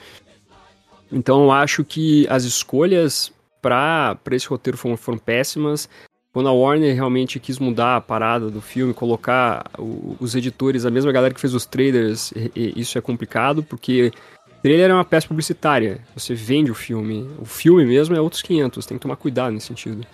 Então 1.12 1.44
eu 1.44 1.52
acho 1.52 1.84
que 1.84 2.26
as 2.30 2.44
escolhas 2.46 3.32
para 3.62 4.18
esse 4.32 4.48
roteiro 4.48 4.78
foram, 4.78 4.96
foram 4.96 5.18
péssimas. 5.18 5.90
Quando 6.34 6.48
a 6.48 6.54
Warner 6.54 6.96
realmente 6.96 7.42
quis 7.42 7.60
mudar 7.60 7.98
a 7.98 8.02
parada 8.02 8.50
do 8.50 8.62
filme, 8.62 8.94
colocar 8.94 9.70
o, 9.78 10.16
os 10.18 10.34
editores, 10.34 10.86
a 10.86 10.90
mesma 10.90 11.12
galera 11.12 11.34
que 11.34 11.42
fez 11.42 11.54
os 11.54 11.66
trailers, 11.66 12.32
e, 12.32 12.52
e, 12.56 12.80
isso 12.80 12.98
é 12.98 13.02
complicado, 13.02 13.62
porque 13.62 14.14
trailer 14.62 14.92
é 14.92 14.94
uma 14.94 15.06
peça 15.06 15.28
publicitária. 15.28 16.00
Você 16.16 16.34
vende 16.34 16.72
o 16.72 16.76
filme. 16.76 17.30
O 17.40 17.46
filme 17.46 17.86
mesmo 17.86 18.16
é 18.16 18.22
outros 18.22 18.42
500, 18.42 18.86
tem 18.86 18.98
que 18.98 19.02
tomar 19.02 19.16
cuidado 19.16 19.54
nesse 19.54 19.68
sentido. 19.68 20.06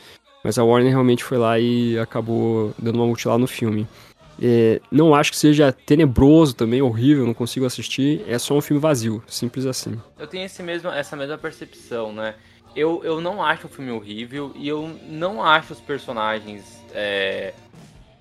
Mas 0.44 0.58
a 0.58 0.64
Warner 0.64 0.92
realmente 0.92 1.24
foi 1.24 1.38
lá 1.38 1.60
e 1.60 1.98
acabou 2.00 2.74
dando 2.78 2.96
uma 2.96 3.08
mutilada 3.08 3.40
no 3.40 3.48
filme. 3.48 3.88
É, 4.42 4.80
não 4.92 5.16
acho 5.16 5.32
que 5.32 5.38
seja 5.38 5.72
tenebroso 5.72 6.56
também, 6.56 6.82
horrível, 6.82 7.26
não 7.26 7.34
consigo 7.34 7.66
assistir. 7.66 8.24
É 8.28 8.38
só 8.38 8.56
um 8.56 8.62
filme 8.62 8.80
vazio, 8.80 9.24
simples 9.28 9.66
assim. 9.66 10.00
Eu 10.18 10.28
tenho 10.28 10.46
esse 10.46 10.62
mesmo, 10.62 10.90
essa 10.90 11.16
mesma 11.16 11.38
percepção, 11.38 12.14
né? 12.14 12.36
Eu, 12.76 13.02
eu 13.04 13.20
não 13.20 13.44
acho 13.44 13.66
o 13.66 13.70
filme 13.70 13.92
horrível 13.92 14.52
e 14.56 14.68
eu 14.68 14.96
não 15.10 15.44
acho 15.44 15.74
os 15.74 15.80
personagens. 15.80 16.80
É, 16.94 17.54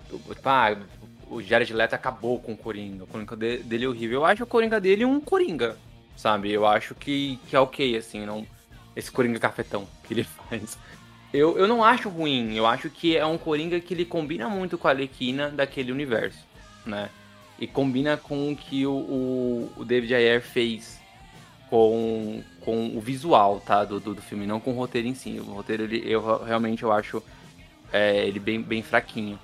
tipo, 0.09 0.35
ah, 0.49 0.77
o 1.29 1.43
Jared 1.43 1.73
Leto 1.73 1.95
acabou 1.95 2.39
com 2.39 2.53
o 2.53 2.57
Coringa. 2.57 3.05
O 3.05 3.07
Coringa 3.07 3.37
dele 3.37 3.85
é 3.85 3.89
horrível. 3.89 4.21
Eu 4.21 4.25
acho 4.25 4.45
o 4.45 4.47
Coringa 4.47 4.81
dele 4.81 5.05
um 5.05 5.21
Coringa, 5.21 5.77
sabe? 6.17 6.51
Eu 6.51 6.67
acho 6.67 6.95
que, 6.95 7.39
que 7.49 7.55
é 7.55 7.61
ok, 7.61 7.97
assim, 7.97 8.25
não. 8.25 8.47
Esse 8.95 9.11
Coringa 9.11 9.39
cafetão 9.39 9.87
que 10.05 10.15
ele 10.15 10.25
faz. 10.25 10.79
Eu, 11.33 11.59
eu 11.59 11.69
não 11.69 11.85
acho 11.85 12.09
ruim, 12.09 12.55
eu 12.55 12.67
acho 12.67 12.89
que 12.89 13.17
é 13.17 13.27
um 13.27 13.37
Coringa 13.37 13.79
que 13.79 13.93
ele 13.93 14.05
combina 14.05 14.49
muito 14.49 14.79
com 14.79 14.89
a 14.89 14.91
Alequina 14.91 15.51
daquele 15.51 15.93
universo, 15.93 16.45
né? 16.85 17.11
E 17.59 17.67
combina 17.67 18.17
com 18.17 18.53
o 18.53 18.57
que 18.57 18.87
o, 18.87 18.93
o, 18.93 19.73
o 19.77 19.85
David 19.85 20.15
Ayer 20.15 20.41
fez 20.41 21.01
com, 21.69 22.43
com 22.61 22.97
o 22.97 23.01
visual, 23.01 23.61
tá? 23.61 23.85
Do, 23.85 23.99
do, 24.01 24.15
do, 24.15 24.23
filme, 24.23 24.47
não 24.47 24.61
com 24.61 24.73
o 24.73 24.77
roteiro 24.77 25.09
em 25.09 25.15
si. 25.15 25.39
O 25.41 25.53
roteiro, 25.53 25.85
ele, 25.85 26.03
eu 26.07 26.45
realmente 26.45 26.83
eu 26.83 26.93
acho 26.93 27.23
é, 27.93 28.27
ele 28.27 28.39
bem, 28.39 28.63
bem 28.63 28.83
fraquinho. 28.83 29.39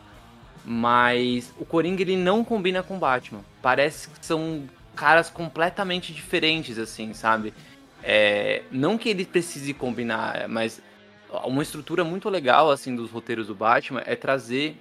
Mas 0.64 1.52
o 1.58 1.64
Coringa, 1.64 2.02
ele 2.02 2.16
não 2.16 2.44
combina 2.44 2.82
com 2.82 2.96
o 2.96 2.98
Batman. 2.98 3.40
Parece 3.60 4.08
que 4.08 4.24
são 4.24 4.62
caras 4.94 5.30
completamente 5.30 6.12
diferentes, 6.12 6.78
assim, 6.78 7.12
sabe? 7.14 7.52
É, 8.02 8.62
não 8.70 8.98
que 8.98 9.08
ele 9.08 9.24
precise 9.24 9.72
combinar, 9.72 10.48
mas 10.48 10.82
uma 11.44 11.62
estrutura 11.62 12.04
muito 12.04 12.28
legal 12.28 12.70
assim 12.70 12.94
dos 12.94 13.10
roteiros 13.10 13.46
do 13.46 13.54
Batman 13.54 14.02
é 14.04 14.14
trazer 14.14 14.76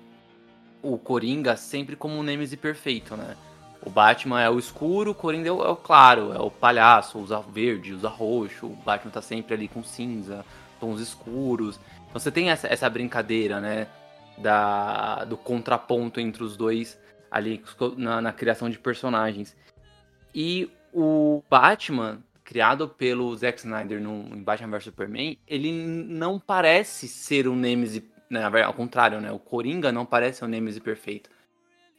o 0.82 0.98
Coringa 0.98 1.56
sempre 1.56 1.96
como 1.96 2.16
um 2.18 2.24
Nemesis 2.24 2.60
perfeito, 2.60 3.16
né? 3.16 3.36
O 3.84 3.90
Batman 3.90 4.42
é 4.42 4.50
o 4.50 4.60
escuro, 4.60 5.12
o 5.12 5.16
Coringa 5.16 5.50
é 5.50 5.52
o, 5.52 5.64
é 5.64 5.70
o, 5.70 5.76
claro, 5.76 6.34
é 6.34 6.40
o 6.40 6.52
palhaço, 6.52 7.18
usa 7.18 7.40
verde, 7.40 7.94
usa 7.94 8.10
roxo, 8.10 8.68
o 8.68 8.76
Batman 8.76 9.12
tá 9.12 9.22
sempre 9.22 9.56
ali 9.56 9.68
com 9.68 9.84
cinza, 9.84 10.46
tons 10.80 11.00
escuros. 11.00 11.80
Então 12.08 12.20
você 12.20 12.32
tem 12.32 12.50
essa, 12.50 12.68
essa 12.68 12.90
brincadeira, 12.90 13.60
né? 13.60 13.88
Da, 14.38 15.24
do 15.26 15.38
contraponto 15.38 16.20
entre 16.20 16.44
os 16.44 16.58
dois 16.58 16.98
ali 17.30 17.64
na, 17.98 18.22
na 18.22 18.34
criação 18.34 18.70
de 18.70 18.80
personagens. 18.80 19.56
E 20.34 20.70
o 20.94 21.44
Batman, 21.50 22.24
criado 22.44 22.88
pelo 22.88 23.36
Zack 23.36 23.60
Snyder 23.60 24.02
no, 24.02 24.36
em 24.36 24.44
Batman 24.44 24.78
vs 24.78 24.86
Superman, 24.86 25.38
ele 25.48 25.72
não 25.72 26.40
parece 26.40 27.08
ser 27.08 27.48
um 27.48 27.56
Nemesis, 27.56 28.04
né, 28.30 28.44
ao 28.64 28.74
contrário, 28.74 29.22
né? 29.22 29.32
O 29.32 29.40
Coringa 29.40 29.92
não 29.92 30.06
parece 30.06 30.44
um 30.44 30.48
Nemesis 30.48 30.82
perfeito 30.82 31.30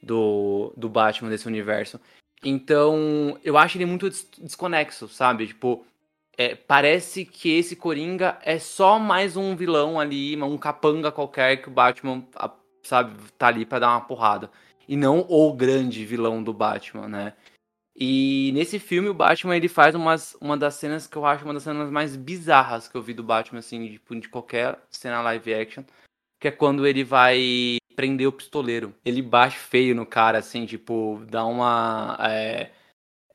do, 0.03 0.73
do 0.77 0.89
Batman 0.89 1.31
desse 1.31 1.47
universo. 1.47 2.01
Então, 2.45 3.39
eu 3.45 3.57
acho 3.57 3.79
ele 3.79 3.87
muito 3.87 4.11
desconexo, 4.11 5.09
sabe? 5.09 5.47
Tipo, 5.47 5.87
é, 6.37 6.55
parece 6.55 7.25
que 7.25 7.51
esse 7.57 7.77
Coringa 7.77 8.39
é 8.43 8.59
só 8.59 8.99
mais 8.99 9.37
um 9.37 9.55
vilão 9.55 10.01
ali, 10.01 10.41
um 10.43 10.59
capanga 10.59 11.13
qualquer 11.13 11.59
que 11.59 11.69
o 11.69 11.73
Batman, 11.73 12.25
sabe, 12.83 13.15
tá 13.39 13.47
ali 13.47 13.65
para 13.65 13.81
dar 13.81 13.91
uma 13.91 14.01
porrada. 14.01 14.51
E 14.89 14.97
não 14.97 15.25
o 15.29 15.53
grande 15.53 16.05
vilão 16.05 16.43
do 16.43 16.53
Batman, 16.53 17.09
né? 17.09 17.33
E 17.95 18.51
nesse 18.55 18.79
filme 18.79 19.09
o 19.09 19.15
Batman 19.15 19.57
ele 19.57 19.69
faz 19.69 19.95
umas, 19.95 20.35
uma 20.41 20.57
das 20.57 20.75
cenas 20.75 21.07
que 21.07 21.17
eu 21.17 21.27
acho 21.27 21.45
uma 21.45 21.55
das 21.55 21.63
cenas 21.63 21.91
mais 21.91 22.17
bizarras 22.17 22.89
que 22.89 22.97
eu 22.97 23.03
vi 23.03 23.13
do 23.13 23.23
Batman, 23.23 23.59
assim, 23.59 23.93
tipo, 23.93 24.19
de 24.19 24.29
qualquer 24.29 24.81
cena 24.91 25.21
live 25.21 25.55
action. 25.55 25.85
Que 26.41 26.49
é 26.49 26.51
quando 26.51 26.87
ele 26.87 27.05
vai 27.05 27.77
prender 27.95 28.27
o 28.27 28.33
pistoleiro. 28.33 28.95
Ele 29.05 29.23
bate 29.23 29.57
feio 29.59 29.95
no 29.95 30.07
cara, 30.07 30.39
assim, 30.39 30.67
tipo, 30.67 31.23
dá 31.29 31.45
uma 31.45 32.17
é, 32.21 32.71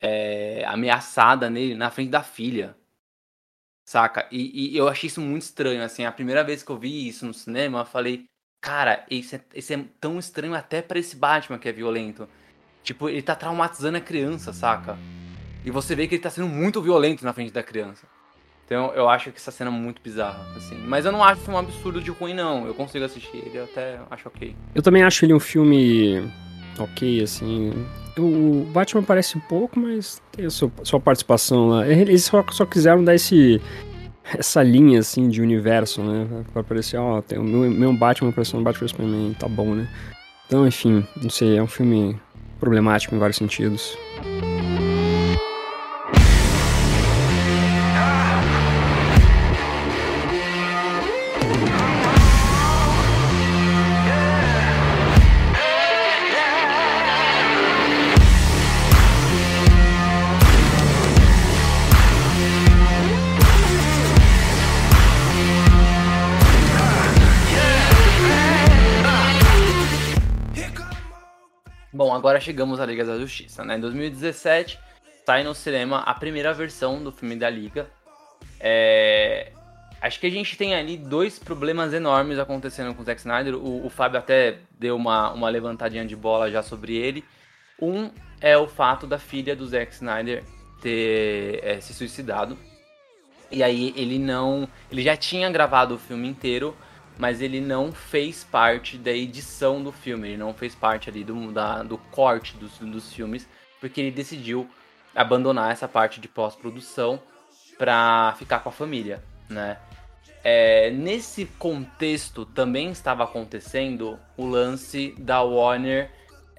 é, 0.01 0.65
ameaçada 0.65 1.49
nele 1.49 1.75
na 1.75 1.91
frente 1.91 2.09
da 2.09 2.23
filha. 2.23 2.75
Saca? 3.85 4.27
E, 4.31 4.73
e, 4.73 4.77
eu 4.77 4.89
achei 4.89 5.07
isso 5.07 5.21
muito 5.21 5.43
estranho, 5.43 5.81
assim. 5.83 6.03
A 6.03 6.11
primeira 6.11 6.43
vez 6.43 6.61
que 6.61 6.69
eu 6.69 6.77
vi 6.77 7.07
isso 7.07 7.25
no 7.25 7.33
cinema, 7.33 7.79
eu 7.79 7.85
falei, 7.85 8.25
cara, 8.61 9.05
isso 9.09 9.35
é, 9.35 9.45
isso 9.55 9.73
é 9.73 9.85
tão 9.99 10.19
estranho 10.19 10.53
até 10.53 10.81
para 10.81 10.99
esse 10.99 11.15
Batman 11.15 11.57
que 11.57 11.69
é 11.69 11.71
violento. 11.71 12.27
Tipo, 12.87 13.09
ele 13.09 13.21
tá 13.21 13.35
traumatizando 13.35 13.97
a 13.97 13.99
criança, 13.99 14.53
saca? 14.53 14.97
E 15.65 15.69
você 15.69 15.93
vê 15.93 16.07
que 16.07 16.15
ele 16.15 16.21
tá 16.21 16.29
sendo 16.29 16.47
muito 16.47 16.81
violento 16.81 17.25
na 17.25 17.33
frente 17.33 17.51
da 17.51 17.61
criança. 17.61 18.07
Então 18.65 18.93
eu 18.93 19.09
acho 19.09 19.29
que 19.29 19.37
essa 19.37 19.51
cena 19.51 19.69
é 19.69 19.73
muito 19.73 20.01
bizarra, 20.01 20.47
assim. 20.55 20.77
Mas 20.87 21.03
eu 21.05 21.11
não 21.11 21.21
acho 21.21 21.51
um 21.51 21.57
absurdo 21.57 21.99
de 21.99 22.11
ruim, 22.11 22.33
não. 22.33 22.65
Eu 22.65 22.73
consigo 22.73 23.03
assistir 23.03 23.39
ele, 23.45 23.57
eu 23.57 23.65
até 23.65 23.99
acho 24.09 24.29
ok. 24.29 24.55
Eu 24.73 24.81
também 24.81 25.03
acho 25.03 25.25
ele 25.25 25.33
um 25.33 25.39
filme 25.39 26.31
ok, 26.79 27.21
assim. 27.21 27.73
O 28.17 28.65
Batman 28.71 29.03
parece 29.03 29.37
pouco, 29.49 29.77
mas 29.77 30.21
tem 30.31 30.45
a 30.45 30.49
sua, 30.49 30.71
sua 30.83 30.99
participação 31.01 31.67
lá. 31.67 31.85
Eles 31.85 32.23
só, 32.23 32.41
só 32.51 32.65
quiseram 32.65 33.03
dar 33.03 33.15
esse 33.15 33.61
essa 34.23 34.63
linha 34.63 34.99
assim 34.99 35.27
de 35.27 35.41
universo, 35.41 36.01
né? 36.01 36.45
Pra 36.53 36.63
parecer, 36.63 36.95
ó, 36.95 37.21
tem 37.21 37.37
o 37.37 37.43
meu, 37.43 37.69
meu 37.69 37.91
Batman 37.91 38.31
parecendo 38.31 38.61
um 38.61 38.63
Batman 38.63 38.87
Superman, 38.87 39.33
tá 39.33 39.49
bom, 39.49 39.75
né? 39.75 39.89
Então, 40.47 40.65
enfim, 40.65 41.05
não 41.21 41.29
sei, 41.29 41.57
é 41.57 41.61
um 41.61 41.67
filme 41.67 42.17
problemático 42.57 43.15
em 43.15 43.19
vários 43.19 43.37
sentidos. 43.37 43.97
Agora 72.17 72.39
chegamos 72.39 72.79
à 72.79 72.85
Liga 72.85 73.05
da 73.05 73.17
Justiça, 73.17 73.63
né? 73.63 73.77
Em 73.77 73.79
2017 73.79 74.79
sai 75.25 75.43
no 75.43 75.53
cinema 75.53 75.99
a 75.99 76.13
primeira 76.13 76.53
versão 76.53 77.03
do 77.03 77.11
filme 77.11 77.35
da 77.35 77.49
Liga. 77.49 77.89
É... 78.59 79.51
Acho 80.01 80.19
que 80.19 80.27
a 80.27 80.31
gente 80.31 80.55
tem 80.57 80.75
ali 80.75 80.95
dois 80.97 81.39
problemas 81.39 81.93
enormes 81.93 82.39
acontecendo 82.39 82.93
com 82.93 83.01
o 83.01 83.05
Zack 83.05 83.19
Snyder. 83.19 83.55
O, 83.55 83.85
o 83.85 83.89
Fábio 83.89 84.19
até 84.19 84.59
deu 84.79 84.95
uma, 84.95 85.31
uma 85.33 85.49
levantadinha 85.49 86.05
de 86.05 86.15
bola 86.15 86.51
já 86.51 86.61
sobre 86.61 86.95
ele. 86.95 87.25
Um 87.81 88.09
é 88.39 88.57
o 88.57 88.67
fato 88.67 89.07
da 89.07 89.17
filha 89.17 89.55
do 89.55 89.67
Zack 89.67 89.93
Snyder 89.93 90.43
ter 90.81 91.59
é, 91.63 91.81
se 91.81 91.93
suicidado. 91.93 92.57
E 93.51 93.63
aí 93.63 93.93
ele 93.95 94.19
não. 94.19 94.67
Ele 94.91 95.01
já 95.01 95.17
tinha 95.17 95.49
gravado 95.49 95.95
o 95.95 95.99
filme 95.99 96.27
inteiro, 96.27 96.75
mas 97.17 97.41
ele 97.41 97.59
não 97.59 97.91
fez 97.91 98.43
parte 98.43 98.97
da 98.97 99.11
edição 99.11 99.83
do 99.83 99.91
filme, 99.91 100.29
ele 100.29 100.37
não 100.37 100.53
fez 100.53 100.75
parte 100.75 101.09
ali 101.09 101.23
do, 101.23 101.51
da, 101.51 101.83
do 101.83 101.97
corte 101.97 102.55
dos, 102.57 102.77
dos 102.79 103.11
filmes, 103.11 103.47
porque 103.79 104.01
ele 104.01 104.11
decidiu 104.11 104.69
abandonar 105.15 105.71
essa 105.71 105.87
parte 105.87 106.21
de 106.21 106.27
pós-produção 106.27 107.19
para 107.77 108.35
ficar 108.37 108.59
com 108.59 108.69
a 108.69 108.71
família, 108.71 109.23
né? 109.49 109.77
É, 110.43 110.91
nesse 110.91 111.45
contexto 111.45 112.45
também 112.45 112.91
estava 112.91 113.23
acontecendo 113.23 114.19
o 114.37 114.45
lance 114.45 115.13
da 115.17 115.41
Warner 115.41 116.11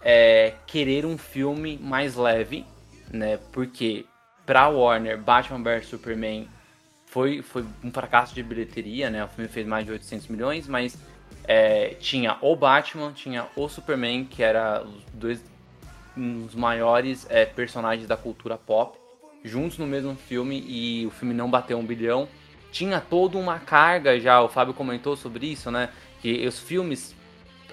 é, 0.02 0.54
querer 0.66 1.06
um 1.06 1.16
filme 1.16 1.78
mais 1.78 2.16
leve, 2.16 2.66
né? 3.10 3.38
Porque 3.52 4.04
pra 4.44 4.68
Warner, 4.68 5.18
Batman 5.18 5.62
vs 5.62 5.86
Superman 5.86 6.48
foi, 7.10 7.42
foi 7.42 7.64
um 7.82 7.90
fracasso 7.90 8.34
de 8.34 8.42
bilheteria, 8.42 9.10
né? 9.10 9.24
O 9.24 9.28
filme 9.28 9.48
fez 9.48 9.66
mais 9.66 9.84
de 9.84 9.92
800 9.92 10.28
milhões, 10.28 10.68
mas 10.68 10.96
é, 11.44 11.94
tinha 12.00 12.36
o 12.42 12.54
Batman, 12.54 13.12
tinha 13.12 13.46
o 13.56 13.68
Superman, 13.68 14.24
que 14.24 14.42
era 14.42 14.82
os 14.82 15.02
dois 15.12 15.42
dos 16.14 16.54
maiores 16.54 17.26
é, 17.30 17.46
personagens 17.46 18.06
da 18.06 18.16
cultura 18.16 18.58
pop, 18.58 18.98
juntos 19.42 19.78
no 19.78 19.86
mesmo 19.86 20.14
filme 20.16 20.62
e 20.66 21.06
o 21.06 21.10
filme 21.10 21.32
não 21.32 21.50
bateu 21.50 21.78
um 21.78 21.84
bilhão. 21.84 22.28
Tinha 22.70 23.00
toda 23.00 23.38
uma 23.38 23.58
carga 23.58 24.20
já, 24.20 24.42
o 24.42 24.48
Fábio 24.48 24.74
comentou 24.74 25.16
sobre 25.16 25.46
isso, 25.46 25.70
né? 25.70 25.88
Que 26.20 26.46
os 26.46 26.58
filmes 26.58 27.16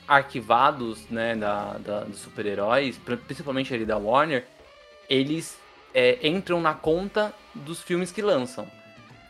arquivados, 0.07 1.09
né, 1.09 1.35
da, 1.35 1.73
da 1.79 1.99
dos 2.01 2.19
super-heróis, 2.19 2.97
principalmente 3.27 3.73
ali 3.73 3.85
da 3.85 3.97
Warner, 3.97 4.45
eles 5.09 5.57
é, 5.93 6.25
entram 6.25 6.61
na 6.61 6.75
conta 6.75 7.33
dos 7.55 7.81
filmes 7.81 8.11
que 8.11 8.21
lançam. 8.21 8.67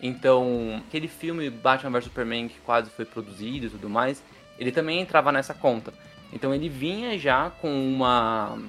Então, 0.06 0.84
aquele 0.88 1.08
filme 1.08 1.50
Batman 1.50 1.90
vs 1.90 2.04
Superman 2.04 2.48
que 2.48 2.60
quase 2.60 2.92
foi 2.92 3.06
produzido 3.06 3.66
e 3.66 3.70
tudo 3.72 3.90
mais, 3.90 4.22
ele 4.60 4.72
também 4.72 5.02
entrava 5.02 5.32
nessa 5.32 5.54
conta. 5.54 5.92
Então 6.32 6.54
ele 6.54 6.70
vinha 6.70 7.18
já 7.18 7.50
com 7.50 7.70
uma, 7.70 8.60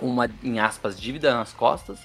uma 0.00 0.28
em 0.42 0.58
aspas, 0.58 1.00
dívida 1.00 1.32
nas 1.32 1.52
costas, 1.52 2.00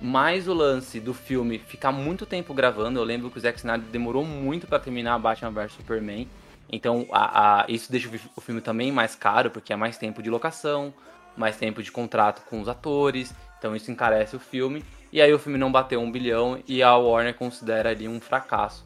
mais 0.00 0.46
o 0.46 0.54
lance 0.54 1.00
do 1.00 1.12
filme 1.12 1.58
ficar 1.58 1.90
muito 1.90 2.24
tempo 2.24 2.54
gravando. 2.54 3.00
Eu 3.00 3.04
lembro 3.04 3.28
que 3.28 3.38
o 3.38 3.40
Zack 3.40 3.58
Snyder 3.58 3.88
demorou 3.88 4.24
muito 4.24 4.68
para 4.68 4.78
terminar 4.78 5.18
Batman 5.18 5.50
vs 5.50 5.72
Superman. 5.72 6.28
Então 6.70 7.08
a, 7.10 7.62
a, 7.62 7.66
isso 7.68 7.90
deixa 7.90 8.08
o 8.36 8.40
filme 8.40 8.60
também 8.60 8.92
mais 8.92 9.16
caro, 9.16 9.50
porque 9.50 9.72
é 9.72 9.76
mais 9.76 9.98
tempo 9.98 10.22
de 10.22 10.30
locação, 10.30 10.94
mais 11.36 11.56
tempo 11.56 11.82
de 11.82 11.90
contrato 11.90 12.42
com 12.48 12.60
os 12.60 12.68
atores. 12.68 13.34
Então 13.58 13.74
isso 13.74 13.90
encarece 13.90 14.36
o 14.36 14.40
filme. 14.40 14.84
E 15.16 15.22
aí 15.22 15.32
o 15.32 15.38
filme 15.38 15.56
não 15.56 15.72
bateu 15.72 15.98
um 15.98 16.12
bilhão 16.12 16.62
e 16.68 16.82
a 16.82 16.94
Warner 16.94 17.32
considera 17.32 17.88
ali 17.88 18.06
um 18.06 18.20
fracasso 18.20 18.84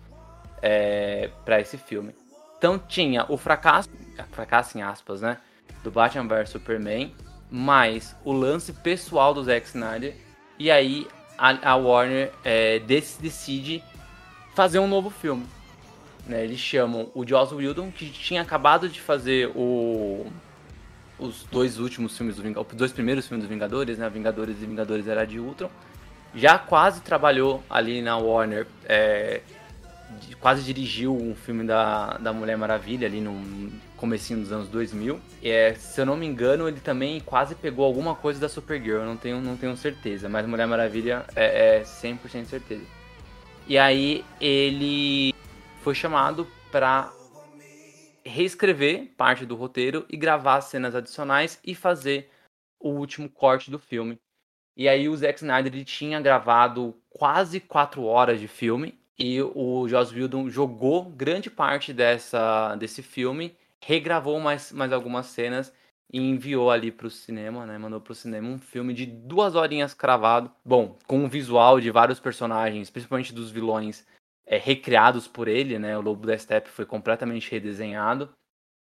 é, 0.62 1.28
para 1.44 1.60
esse 1.60 1.76
filme. 1.76 2.14
Então 2.56 2.78
tinha 2.78 3.26
o 3.28 3.36
fracasso, 3.36 3.88
fracasso 4.30 4.78
em 4.78 4.80
aspas, 4.80 5.22
né? 5.22 5.38
Do 5.82 5.90
Batman 5.90 6.28
vs 6.28 6.50
Superman, 6.50 7.12
mais 7.50 8.14
o 8.24 8.30
lance 8.30 8.72
pessoal 8.72 9.34
do 9.34 9.42
Zack 9.42 9.66
Snyder. 9.66 10.14
E 10.56 10.70
aí 10.70 11.08
a, 11.36 11.72
a 11.72 11.74
Warner 11.74 12.30
é, 12.44 12.78
decide 12.78 13.82
fazer 14.54 14.78
um 14.78 14.86
novo 14.86 15.10
filme. 15.10 15.44
Né? 16.28 16.44
Eles 16.44 16.60
chamam 16.60 17.10
o 17.12 17.26
Joss 17.26 17.52
Whedon, 17.52 17.90
que 17.90 18.08
tinha 18.08 18.42
acabado 18.42 18.88
de 18.88 19.00
fazer 19.00 19.50
o, 19.56 20.30
os 21.18 21.42
dois 21.50 21.80
últimos 21.80 22.16
filmes 22.16 22.36
do 22.36 22.42
Vingadores, 22.44 22.72
os 22.72 22.78
dois 22.78 22.92
primeiros 22.92 23.26
filmes 23.26 23.42
dos 23.42 23.52
Vingadores, 23.52 23.98
né? 23.98 24.08
Vingadores 24.08 24.62
e 24.62 24.64
Vingadores 24.64 25.08
Era 25.08 25.26
de 25.26 25.40
Ultron. 25.40 25.68
Já 26.34 26.58
quase 26.58 27.00
trabalhou 27.00 27.62
ali 27.68 28.00
na 28.00 28.16
Warner 28.16 28.66
é, 28.84 29.40
quase 30.40 30.62
dirigiu 30.62 31.14
um 31.14 31.34
filme 31.34 31.64
da, 31.64 32.16
da 32.18 32.32
Mulher 32.32 32.56
Maravilha 32.56 33.06
ali 33.06 33.20
no 33.20 33.70
comecinho 33.96 34.40
dos 34.40 34.50
anos 34.50 34.68
2000. 34.68 35.20
E, 35.42 35.50
é, 35.50 35.74
se 35.74 36.00
eu 36.00 36.06
não 36.06 36.16
me 36.16 36.26
engano, 36.26 36.66
ele 36.66 36.80
também 36.80 37.20
quase 37.20 37.54
pegou 37.54 37.84
alguma 37.84 38.14
coisa 38.14 38.40
da 38.40 38.48
Supergirl, 38.48 39.04
não 39.04 39.16
tenho, 39.16 39.40
não 39.40 39.56
tenho 39.56 39.76
certeza, 39.76 40.28
mas 40.28 40.46
Mulher 40.46 40.66
Maravilha 40.66 41.24
é, 41.36 41.78
é 41.78 41.82
100% 41.82 42.46
certeza. 42.46 42.84
E 43.68 43.78
aí 43.78 44.24
ele 44.40 45.34
foi 45.82 45.94
chamado 45.94 46.46
para 46.72 47.12
reescrever 48.24 49.10
parte 49.16 49.44
do 49.44 49.56
roteiro 49.56 50.06
e 50.08 50.16
gravar 50.16 50.60
cenas 50.60 50.94
adicionais 50.94 51.58
e 51.64 51.74
fazer 51.74 52.30
o 52.78 52.90
último 52.90 53.28
corte 53.28 53.70
do 53.70 53.78
filme. 53.78 54.18
E 54.80 54.88
aí 54.88 55.10
o 55.10 55.14
Zack 55.14 55.38
Snyder 55.40 55.74
ele 55.74 55.84
tinha 55.84 56.18
gravado 56.22 56.96
quase 57.10 57.60
quatro 57.60 58.04
horas 58.04 58.40
de 58.40 58.48
filme 58.48 58.98
e 59.18 59.38
o 59.42 59.86
Joss 59.86 60.14
Whedon 60.14 60.48
jogou 60.48 61.04
grande 61.04 61.50
parte 61.50 61.92
dessa, 61.92 62.74
desse 62.76 63.02
filme, 63.02 63.54
regravou 63.78 64.40
mais, 64.40 64.72
mais 64.72 64.90
algumas 64.90 65.26
cenas 65.26 65.70
e 66.10 66.18
enviou 66.18 66.70
ali 66.70 66.90
para 66.90 67.06
o 67.06 67.10
cinema, 67.10 67.66
né? 67.66 67.76
Mandou 67.76 68.00
para 68.00 68.12
o 68.12 68.14
cinema 68.14 68.48
um 68.48 68.58
filme 68.58 68.94
de 68.94 69.04
duas 69.04 69.54
horinhas 69.54 69.92
cravado. 69.92 70.50
Bom, 70.64 70.98
com 71.06 71.18
um 71.18 71.28
visual 71.28 71.78
de 71.78 71.90
vários 71.90 72.18
personagens, 72.18 72.88
principalmente 72.88 73.34
dos 73.34 73.50
vilões 73.50 74.06
é, 74.46 74.56
recriados 74.56 75.28
por 75.28 75.46
ele, 75.46 75.78
né? 75.78 75.98
O 75.98 76.00
Lobo 76.00 76.26
da 76.26 76.38
Steppe 76.38 76.70
foi 76.70 76.86
completamente 76.86 77.50
redesenhado. 77.50 78.30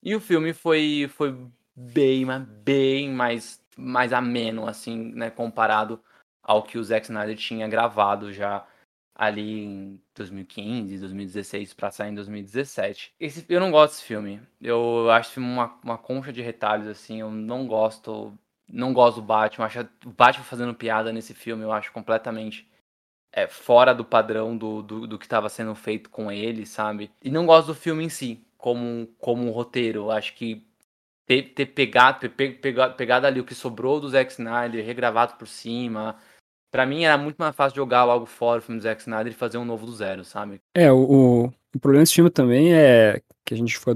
E 0.02 0.14
o 0.14 0.20
filme 0.20 0.54
foi, 0.54 1.10
foi 1.14 1.36
bem, 1.76 2.26
bem 2.64 3.10
mais, 3.10 3.61
mais 3.76 4.12
ameno, 4.12 4.66
assim, 4.66 5.12
né? 5.14 5.30
Comparado 5.30 6.00
ao 6.42 6.62
que 6.62 6.78
o 6.78 6.84
Zack 6.84 7.06
Snyder 7.06 7.36
tinha 7.36 7.68
gravado 7.68 8.32
já 8.32 8.66
ali 9.14 9.64
em 9.64 10.00
2015, 10.14 10.98
2016 10.98 11.74
para 11.74 11.90
sair 11.90 12.10
em 12.10 12.14
2017. 12.14 13.14
Esse, 13.20 13.44
eu 13.48 13.60
não 13.60 13.70
gosto 13.70 13.94
desse 13.94 14.04
filme. 14.04 14.40
Eu 14.60 15.10
acho 15.10 15.38
uma, 15.38 15.78
uma 15.82 15.98
concha 15.98 16.32
de 16.32 16.42
retalhos 16.42 16.86
assim. 16.86 17.20
Eu 17.20 17.30
não 17.30 17.66
gosto, 17.66 18.36
não 18.68 18.92
gosto 18.92 19.16
do 19.16 19.26
Batman. 19.26 19.66
Acho 19.66 19.88
o 20.04 20.10
Batman 20.10 20.44
fazendo 20.44 20.74
piada 20.74 21.12
nesse 21.12 21.34
filme 21.34 21.62
eu 21.62 21.72
acho 21.72 21.92
completamente 21.92 22.68
é, 23.32 23.46
fora 23.46 23.94
do 23.94 24.04
padrão 24.04 24.56
do, 24.56 24.82
do, 24.82 25.06
do 25.06 25.18
que 25.18 25.24
estava 25.24 25.48
sendo 25.48 25.74
feito 25.74 26.10
com 26.10 26.30
ele, 26.30 26.66
sabe? 26.66 27.10
E 27.22 27.30
não 27.30 27.46
gosto 27.46 27.68
do 27.68 27.74
filme 27.74 28.04
em 28.04 28.08
si, 28.08 28.44
como 28.58 29.06
como 29.18 29.44
um 29.46 29.50
roteiro. 29.50 30.10
Acho 30.10 30.34
que 30.34 30.66
ter, 31.26 31.54
ter 31.54 31.66
pegado, 31.66 32.20
ter 32.20 32.28
pegado, 32.28 32.94
pegado 32.94 33.26
ali 33.26 33.40
o 33.40 33.44
que 33.44 33.54
sobrou 33.54 34.00
do 34.00 34.08
Zack 34.08 34.32
Snyder, 34.32 34.84
regravado 34.84 35.34
por 35.34 35.46
cima 35.46 36.16
Pra 36.72 36.86
mim 36.86 37.04
era 37.04 37.18
muito 37.18 37.36
mais 37.36 37.54
fácil 37.54 37.76
jogar 37.76 38.02
logo 38.04 38.24
fora 38.24 38.58
o 38.58 38.62
filme 38.62 38.80
do 38.80 38.82
Zack 38.82 39.02
Snyder 39.02 39.30
e 39.30 39.36
fazer 39.36 39.58
um 39.58 39.64
novo 39.64 39.84
do 39.84 39.92
zero, 39.94 40.24
sabe? 40.24 40.58
É, 40.74 40.90
o, 40.90 41.52
o 41.74 41.78
problema 41.78 42.02
desse 42.02 42.14
filme 42.14 42.30
também 42.30 42.72
é 42.72 43.20
que 43.44 43.52
a 43.52 43.56
gente 43.56 43.76
foi 43.76 43.94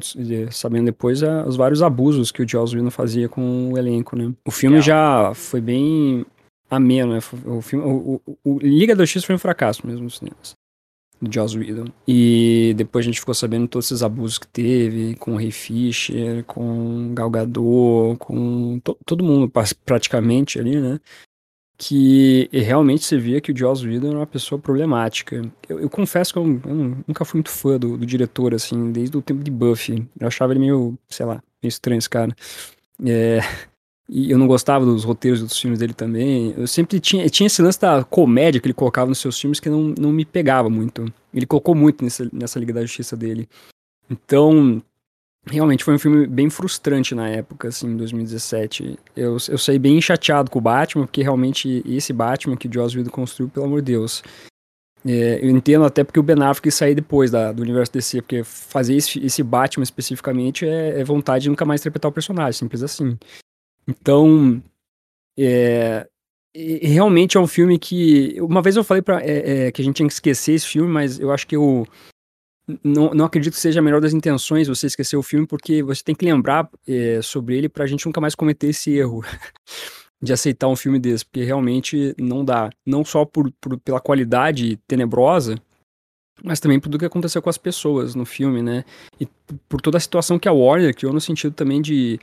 sabendo 0.52 0.84
depois 0.84 1.22
é, 1.22 1.42
os 1.44 1.56
vários 1.56 1.82
abusos 1.82 2.30
que 2.30 2.42
o 2.42 2.48
Joss 2.48 2.76
Whedon 2.76 2.90
fazia 2.90 3.30
com 3.30 3.72
o 3.72 3.78
elenco, 3.78 4.14
né? 4.14 4.30
O 4.46 4.50
filme 4.50 4.76
é. 4.76 4.82
já 4.82 5.32
foi 5.34 5.62
bem 5.62 6.26
ameno, 6.68 7.14
né? 7.14 7.20
O, 7.46 7.62
filme, 7.62 7.82
o, 7.82 8.20
o, 8.26 8.38
o 8.44 8.58
Liga 8.58 8.94
da 8.94 9.06
X 9.06 9.24
foi 9.24 9.34
um 9.34 9.38
fracasso 9.38 9.86
mesmo 9.86 10.04
nos 10.04 10.18
cinemas. 10.18 10.52
Do 11.20 11.32
Joss 11.32 11.56
Whedon. 11.56 11.86
E 12.06 12.74
depois 12.76 13.04
a 13.04 13.06
gente 13.06 13.20
ficou 13.20 13.34
sabendo 13.34 13.68
todos 13.68 13.86
esses 13.86 14.02
abusos 14.02 14.38
que 14.38 14.46
teve 14.46 15.14
com 15.16 15.32
o 15.32 15.36
Ray 15.36 15.50
Fisher, 15.50 16.44
com 16.44 17.14
Gal 17.14 17.30
Gadot, 17.30 18.18
com 18.18 18.78
to, 18.80 18.96
todo 19.04 19.24
mundo 19.24 19.50
praticamente 19.84 20.58
ali, 20.58 20.80
né? 20.80 21.00
que 21.78 22.48
realmente 22.52 23.04
você 23.04 23.18
via 23.18 23.40
que 23.40 23.52
o 23.52 23.56
Joss 23.56 23.86
Whedon 23.86 24.08
era 24.08 24.18
uma 24.18 24.26
pessoa 24.26 24.58
problemática. 24.58 25.42
Eu, 25.68 25.80
eu 25.80 25.90
confesso 25.90 26.32
que 26.32 26.38
eu, 26.38 26.44
eu, 26.44 26.96
nunca 27.06 27.24
fui 27.24 27.38
muito 27.38 27.50
fã 27.50 27.78
do, 27.78 27.98
do, 27.98 28.06
diretor, 28.06 28.54
assim, 28.54 28.90
desde 28.92 29.16
o 29.16 29.22
tempo 29.22 29.44
de 29.44 29.50
Buffy. 29.50 30.08
Eu 30.18 30.26
achava 30.26 30.52
ele 30.52 30.60
meio, 30.60 30.98
sei 31.08 31.26
lá, 31.26 31.42
meio 31.62 31.68
estranho 31.68 31.98
esse 31.98 32.08
cara. 32.08 32.34
É, 33.04 33.40
e 34.08 34.30
eu 34.30 34.38
não 34.38 34.46
gostava 34.46 34.84
dos 34.84 35.02
roteiros 35.04 35.40
dos 35.40 35.58
filmes 35.58 35.80
dele 35.80 35.92
também. 35.92 36.54
Eu 36.56 36.66
sempre 36.66 37.00
tinha, 37.00 37.28
tinha 37.28 37.46
esse 37.48 37.60
lance 37.60 37.80
da 37.80 38.04
comédia 38.04 38.60
que 38.60 38.66
ele 38.66 38.74
colocava 38.74 39.08
nos 39.08 39.18
seus 39.18 39.38
filmes 39.38 39.58
que 39.58 39.68
não, 39.68 39.94
não 39.98 40.12
me 40.12 40.24
pegava 40.24 40.70
muito. 40.70 41.12
Ele 41.34 41.46
colocou 41.46 41.74
muito 41.74 42.04
nessa, 42.04 42.28
nessa 42.32 42.58
Liga 42.58 42.72
da 42.72 42.82
Justiça 42.82 43.16
dele. 43.16 43.48
Então, 44.08 44.80
realmente 45.44 45.82
foi 45.82 45.94
um 45.94 45.98
filme 45.98 46.26
bem 46.26 46.48
frustrante 46.48 47.14
na 47.14 47.28
época, 47.28 47.68
assim, 47.68 47.88
em 47.88 47.96
2017. 47.96 48.98
Eu, 49.16 49.36
eu 49.48 49.58
saí 49.58 49.78
bem 49.78 50.00
chateado 50.00 50.50
com 50.50 50.58
o 50.60 50.62
Batman, 50.62 51.06
porque 51.06 51.22
realmente 51.22 51.82
esse 51.84 52.12
Batman 52.12 52.56
que 52.56 52.68
o 52.68 52.72
Joss 52.72 52.96
Whedon 52.96 53.10
construiu, 53.10 53.48
pelo 53.48 53.66
amor 53.66 53.82
de 53.82 53.92
Deus. 53.92 54.22
É, 55.04 55.38
eu 55.40 55.50
entendo 55.50 55.84
até 55.84 56.02
porque 56.02 56.18
o 56.18 56.22
Ben 56.22 56.42
Affleck 56.42 56.70
sair 56.70 56.94
depois 56.94 57.30
da, 57.30 57.52
do 57.52 57.62
universo 57.62 57.92
DC, 57.92 58.22
porque 58.22 58.42
fazer 58.42 58.94
esse, 58.94 59.24
esse 59.24 59.42
Batman 59.42 59.84
especificamente 59.84 60.66
é, 60.66 61.00
é, 61.00 61.04
vontade 61.04 61.44
de 61.44 61.48
nunca 61.48 61.64
mais 61.64 61.80
interpretar 61.80 62.10
o 62.10 62.14
personagem, 62.14 62.52
simples 62.52 62.82
assim. 62.82 63.16
Então, 63.88 64.62
é, 65.38 66.08
realmente 66.54 67.36
é 67.36 67.40
um 67.40 67.46
filme 67.46 67.78
que. 67.78 68.40
Uma 68.40 68.62
vez 68.62 68.76
eu 68.76 68.84
falei 68.84 69.02
pra, 69.02 69.20
é, 69.22 69.66
é, 69.66 69.72
que 69.72 69.82
a 69.82 69.84
gente 69.84 69.96
tinha 69.96 70.08
que 70.08 70.14
esquecer 70.14 70.54
esse 70.54 70.66
filme, 70.66 70.90
mas 70.90 71.18
eu 71.20 71.30
acho 71.30 71.46
que 71.46 71.56
eu 71.56 71.86
não, 72.82 73.14
não 73.14 73.24
acredito 73.24 73.54
que 73.54 73.60
seja 73.60 73.78
a 73.78 73.82
melhor 73.82 74.00
das 74.00 74.12
intenções 74.12 74.66
você 74.66 74.86
esquecer 74.86 75.16
o 75.16 75.22
filme, 75.22 75.46
porque 75.46 75.82
você 75.82 76.02
tem 76.02 76.14
que 76.14 76.24
lembrar 76.24 76.68
é, 76.86 77.20
sobre 77.22 77.56
ele 77.56 77.68
pra 77.68 77.86
gente 77.86 78.06
nunca 78.06 78.20
mais 78.20 78.34
cometer 78.34 78.68
esse 78.68 78.92
erro 78.92 79.22
de 80.20 80.32
aceitar 80.32 80.66
um 80.66 80.76
filme 80.76 80.98
desse, 80.98 81.24
porque 81.24 81.44
realmente 81.44 82.14
não 82.18 82.44
dá. 82.44 82.70
Não 82.84 83.04
só 83.04 83.24
por, 83.24 83.52
por, 83.60 83.78
pela 83.78 84.00
qualidade 84.00 84.78
tenebrosa, 84.88 85.56
mas 86.42 86.58
também 86.58 86.80
por 86.80 86.88
tudo 86.88 86.98
que 86.98 87.06
aconteceu 87.06 87.40
com 87.40 87.50
as 87.50 87.58
pessoas 87.58 88.14
no 88.14 88.26
filme, 88.26 88.62
né? 88.62 88.84
E 89.20 89.26
por 89.68 89.80
toda 89.80 89.98
a 89.98 90.00
situação 90.00 90.38
que 90.38 90.48
a 90.48 90.52
Warner 90.52 90.94
criou 90.94 91.12
no 91.12 91.20
sentido 91.20 91.54
também 91.54 91.80
de 91.80 92.18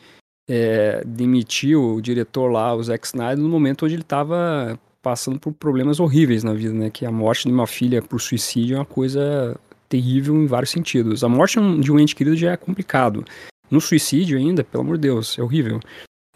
é, 0.47 1.03
demitir 1.05 1.77
o 1.77 2.01
diretor 2.01 2.51
lá, 2.51 2.73
o 2.73 2.83
Zack 2.83 3.05
Snyder, 3.07 3.37
no 3.37 3.49
momento 3.49 3.85
onde 3.85 3.95
ele 3.95 4.01
estava 4.01 4.79
passando 5.01 5.39
por 5.39 5.53
problemas 5.53 5.99
horríveis 5.99 6.43
na 6.43 6.53
vida, 6.53 6.73
né? 6.73 6.89
Que 6.89 7.05
a 7.05 7.11
morte 7.11 7.47
de 7.47 7.53
uma 7.53 7.67
filha 7.67 8.01
por 8.01 8.21
suicídio 8.21 8.75
é 8.75 8.79
uma 8.79 8.85
coisa 8.85 9.59
terrível 9.89 10.35
em 10.35 10.47
vários 10.47 10.71
sentidos. 10.71 11.23
A 11.23 11.29
morte 11.29 11.59
de 11.79 11.91
um 11.91 11.99
ente 11.99 12.15
querido 12.15 12.35
já 12.35 12.51
é 12.53 12.57
complicado. 12.57 13.23
No 13.69 13.81
suicídio 13.81 14.37
ainda, 14.37 14.63
pelo 14.63 14.83
amor 14.83 14.97
de 14.97 15.01
Deus, 15.01 15.37
é 15.37 15.43
horrível. 15.43 15.79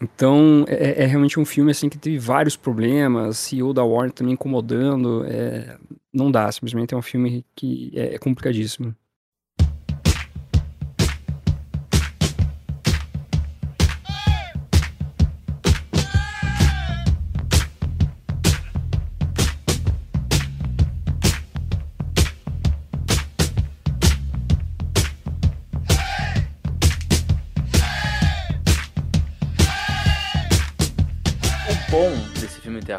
Então, 0.00 0.64
é, 0.68 1.02
é, 1.02 1.06
realmente 1.06 1.40
um 1.40 1.44
filme 1.44 1.72
assim 1.72 1.88
que 1.88 1.98
teve 1.98 2.18
vários 2.18 2.56
problemas, 2.56 3.38
CEO 3.38 3.72
da 3.72 3.82
Warner 3.82 4.12
também 4.12 4.34
incomodando, 4.34 5.24
é, 5.26 5.76
não 6.12 6.30
dá, 6.30 6.50
simplesmente 6.52 6.94
é 6.94 6.96
um 6.96 7.02
filme 7.02 7.44
que 7.56 7.90
é, 7.94 8.14
é 8.14 8.18
complicadíssimo. 8.18 8.94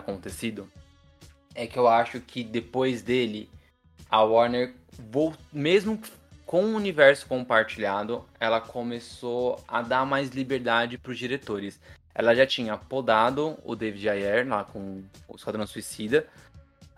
Acontecido 0.10 0.70
é 1.56 1.68
que 1.68 1.78
eu 1.78 1.88
acho 1.88 2.20
que 2.20 2.44
depois 2.44 3.02
dele, 3.02 3.50
a 4.10 4.22
Warner, 4.22 4.74
mesmo 5.52 6.00
com 6.46 6.64
o 6.64 6.76
universo 6.76 7.28
compartilhado, 7.28 8.26
ela 8.40 8.60
começou 8.60 9.64
a 9.68 9.82
dar 9.82 10.06
mais 10.06 10.30
liberdade 10.30 10.98
para 10.98 11.12
os 11.12 11.18
diretores. 11.18 11.80
Ela 12.14 12.34
já 12.34 12.46
tinha 12.46 12.76
podado 12.78 13.58
o 13.64 13.76
David 13.76 14.10
Ayer 14.10 14.48
lá 14.48 14.64
com 14.64 15.04
o 15.28 15.36
Esquadrão 15.36 15.68
Suicida. 15.68 16.28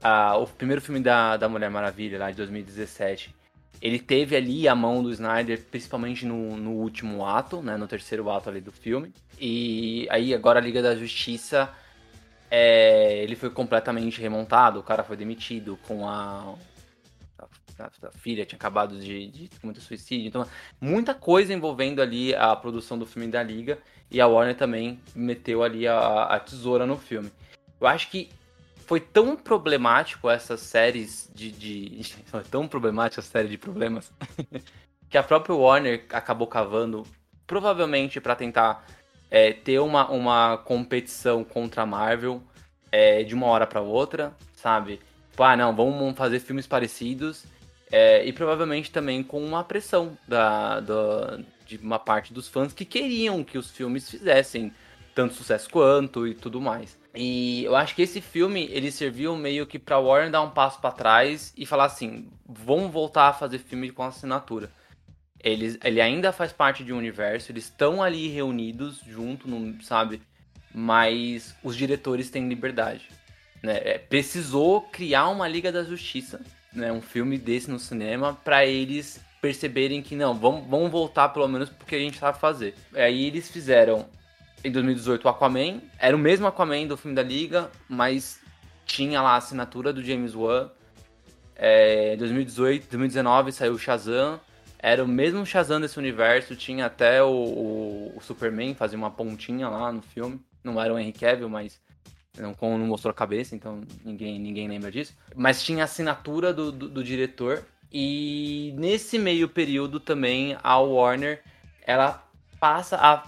Ah, 0.02 0.38
o 0.38 0.48
primeiro 0.48 0.82
filme 0.82 1.00
da, 1.00 1.38
da 1.38 1.50
Mulher 1.50 1.70
Maravilha, 1.70 2.18
lá 2.18 2.32
de 2.32 2.38
2017, 2.38 3.36
ele 3.82 4.00
teve 4.00 4.36
ali 4.36 4.68
a 4.68 4.76
mão 4.76 5.02
do 5.02 5.12
Snyder, 5.12 5.64
principalmente 5.70 6.26
no, 6.26 6.56
no 6.56 6.72
último 6.72 7.26
ato, 7.26 7.62
né, 7.62 7.76
no 7.78 7.88
terceiro 7.88 8.30
ato 8.30 8.50
ali 8.50 8.62
do 8.62 8.72
filme. 8.72 9.12
E 9.40 10.08
aí 10.12 10.34
agora 10.34 10.60
a 10.60 10.62
Liga 10.62 10.82
da 10.82 10.96
Justiça 10.96 11.70
é, 12.54 13.24
ele 13.24 13.38
foi 13.38 13.50
completamente 13.50 14.20
remontado, 14.20 14.82
o 14.82 14.84
cara 14.84 15.06
foi 15.06 15.16
demitido 15.16 15.80
com 15.88 16.06
a. 16.06 16.54
A, 17.80 18.12
filha 18.12 18.46
tinha 18.46 18.58
acabado 18.58 19.00
de, 19.00 19.28
de 19.28 19.50
cometer 19.60 19.80
suicídio. 19.80 20.28
Então, 20.28 20.46
muita 20.80 21.16
coisa 21.16 21.54
envolvendo 21.54 22.02
ali 22.02 22.36
a 22.36 22.56
produção 22.56 23.00
do 23.00 23.08
filme 23.08 23.32
da 23.32 23.42
Liga. 23.42 23.80
E 24.12 24.20
a 24.20 24.28
Warner 24.28 24.56
também 24.56 25.00
meteu 25.16 25.64
ali 25.64 25.88
a, 25.88 26.26
a 26.26 26.40
tesoura 26.40 26.86
no 26.86 26.98
filme. 26.98 27.32
Eu 27.80 27.88
acho 27.88 28.10
que 28.10 28.30
foi 28.86 29.00
tão 29.00 29.38
problemático 29.38 30.30
essas 30.30 30.60
séries 30.60 31.32
de. 31.34 31.52
de 31.52 32.04
foi 32.28 32.44
tão 32.44 32.68
problemática 32.68 33.22
a 33.22 33.24
série 33.24 33.48
de 33.48 33.58
problemas 33.58 34.12
que 35.10 35.18
a 35.18 35.24
própria 35.24 35.56
Warner 35.56 36.06
acabou 36.10 36.46
cavando, 36.46 37.08
provavelmente 37.48 38.20
para 38.20 38.36
tentar 38.36 38.86
é, 39.32 39.54
ter 39.54 39.80
uma, 39.80 40.12
uma 40.12 40.58
competição 40.58 41.44
contra 41.44 41.84
a 41.84 41.86
Marvel 41.86 42.44
é, 42.92 43.24
de 43.24 43.34
uma 43.34 43.48
hora 43.48 43.66
para 43.66 43.80
outra, 43.80 44.36
sabe? 44.54 45.00
Tipo, 45.32 45.44
ah, 45.44 45.56
não, 45.56 45.74
vamos 45.74 46.16
fazer 46.18 46.42
filmes 46.42 46.68
parecidos. 46.68 47.46
É, 47.90 48.24
e 48.26 48.32
provavelmente 48.32 48.92
também 48.92 49.22
com 49.22 49.44
uma 49.44 49.64
pressão 49.64 50.18
da, 50.26 50.80
da, 50.80 51.40
de 51.66 51.78
uma 51.78 52.00
parte 52.00 52.34
dos 52.34 52.48
fãs 52.48 52.72
que 52.72 52.86
queriam 52.86 53.44
que 53.44 53.58
os 53.58 53.70
filmes 53.70 54.10
fizessem 54.10 54.74
tanto 55.14 55.34
sucesso 55.34 55.70
quanto 55.70 56.26
e 56.26 56.34
tudo 56.34 56.62
mais. 56.62 56.98
E 57.14 57.66
eu 57.66 57.76
acho 57.76 57.94
que 57.94 58.02
esse 58.02 58.22
filme 58.22 58.70
ele 58.72 58.92
serviu 58.92 59.36
meio 59.36 59.68
que 59.68 59.78
para 59.78 60.00
Warner 60.00 60.32
dar 60.32 60.42
um 60.42 60.52
passo 60.52 60.80
para 60.80 60.92
trás 60.92 61.54
e 61.58 61.66
falar 61.66 61.86
assim, 61.86 62.30
vamos 62.48 62.92
voltar 62.92 63.28
a 63.28 63.34
fazer 63.34 63.60
filme 63.60 63.92
com 63.92 64.04
assinatura. 64.04 64.72
Eles, 65.44 65.78
ele 65.84 66.00
ainda 66.00 66.32
faz 66.32 66.54
parte 66.54 66.84
de 66.84 66.94
um 66.94 66.98
universo, 66.98 67.52
eles 67.52 67.66
estão 67.66 68.02
ali 68.02 68.28
reunidos 68.28 69.02
junto, 69.08 69.50
no, 69.50 69.82
sabe? 69.84 70.22
Mas 70.74 71.56
os 71.64 71.76
diretores 71.76 72.30
têm 72.30 72.48
liberdade. 72.48 73.10
Né? 73.62 73.80
É, 73.84 73.98
precisou 73.98 74.82
criar 74.82 75.28
uma 75.30 75.48
Liga 75.48 75.72
da 75.72 75.84
Justiça, 75.84 76.42
né? 76.72 76.92
um 76.92 77.02
filme 77.02 77.38
desse 77.38 77.70
no 77.70 77.80
cinema, 77.80 78.34
para 78.44 78.66
eles 78.66 79.20
perceberem 79.42 80.02
que 80.04 80.16
não, 80.16 80.36
vamos, 80.36 80.68
vamos 80.70 80.92
voltar 80.92 81.30
pelo 81.30 81.48
menos 81.48 81.70
porque 81.70 81.96
a 81.96 82.00
gente 82.00 82.20
sabe 82.20 82.40
fazer. 82.40 82.76
Aí 82.94 83.26
eles 83.26 83.50
fizeram 83.50 84.08
em 84.64 84.72
2018 84.72 85.26
o 85.26 85.30
Aquaman, 85.30 85.82
era 85.98 86.16
o 86.16 86.20
mesmo 86.20 86.46
Aquaman 86.46 86.86
do 86.86 86.96
filme 86.96 87.16
da 87.16 87.24
Liga, 87.24 87.70
mas 87.90 88.40
tinha 88.86 89.22
lá 89.22 89.32
a 89.32 89.38
assinatura 89.38 89.92
do 89.92 90.04
James 90.04 90.36
Wan. 90.36 90.70
É, 91.56 92.16
2018, 92.18 92.88
2019 92.90 93.52
saiu 93.52 93.74
o 93.74 93.80
Shazam, 93.80 94.40
era 94.82 95.04
o 95.04 95.08
mesmo 95.08 95.46
Shazam 95.46 95.80
desse 95.80 96.00
universo, 96.00 96.56
tinha 96.56 96.88
até 96.88 97.22
o, 97.22 97.30
o, 97.30 98.14
o, 98.18 98.22
Superman, 98.22 98.74
fazia 98.74 98.98
uma 98.98 99.12
pontinha 99.12 99.70
lá 99.70 99.92
no 99.92 100.02
filme. 100.02 100.42
Não 100.64 100.82
era 100.82 100.92
o 100.92 100.98
Henry 100.98 101.14
Cavill, 101.14 101.48
mas 101.48 101.80
não, 102.36 102.56
não 102.60 102.88
mostrou 102.88 103.12
a 103.12 103.14
cabeça, 103.14 103.56
então 103.56 103.82
ninguém, 104.04 104.40
ninguém 104.40 104.68
lembra 104.68 104.92
disso. 104.92 105.16
Mas 105.36 105.62
tinha 105.62 105.84
a 105.84 105.86
assinatura 105.86 106.52
do, 106.52 106.72
do, 106.72 106.90
do 106.90 107.04
diretor. 107.04 107.64
E 107.94 108.74
nesse 108.76 109.20
meio 109.20 109.48
período 109.48 110.00
também 110.00 110.58
a 110.64 110.78
Warner 110.80 111.44
ela 111.86 112.26
passa 112.60 112.96
a 112.96 113.24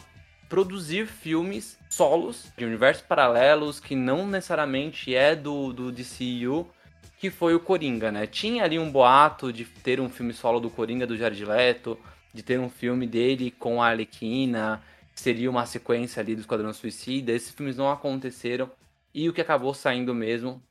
produzir 0.50 1.06
filmes 1.06 1.78
solos 1.90 2.52
de 2.58 2.66
universos 2.66 3.04
paralelos 3.06 3.80
que 3.80 3.96
não 3.96 4.26
necessariamente 4.26 5.14
é 5.14 5.36
do, 5.36 5.72
do 5.72 5.92
DCU 5.92 6.68
que 7.24 7.32
foi 7.32 7.56
o 7.56 7.60
Coringa, 7.62 8.12
né? 8.12 8.28
Tinha 8.28 8.66
ali 8.66 8.78
um 8.78 8.92
boato 8.92 9.54
de 9.54 9.64
ter 9.64 10.02
um 10.02 10.10
filme 10.10 10.34
solo 10.34 10.60
do 10.60 10.70
Coringa 10.70 11.08
do 11.08 11.16
Jared 11.16 11.46
Leto, 11.46 11.98
de 12.34 12.44
ter 12.44 12.60
um 12.60 12.70
filme 12.70 13.08
dele 13.08 13.50
com 13.50 13.82
a 13.82 13.88
Arlequina, 13.88 14.84
que 15.16 15.22
seria 15.22 15.50
uma 15.50 15.66
sequência 15.66 16.20
ali 16.20 16.36
do 16.36 16.42
Esquadrão 16.42 16.74
Suicida. 16.74 17.32
Esses 17.32 17.52
filmes 17.52 17.78
não 17.78 17.90
aconteceram 17.90 18.70
e 19.14 19.30
o 19.30 19.34
que 19.34 19.40
acabou 19.40 19.74
saindo 19.74 20.14
mesmo 20.14 20.62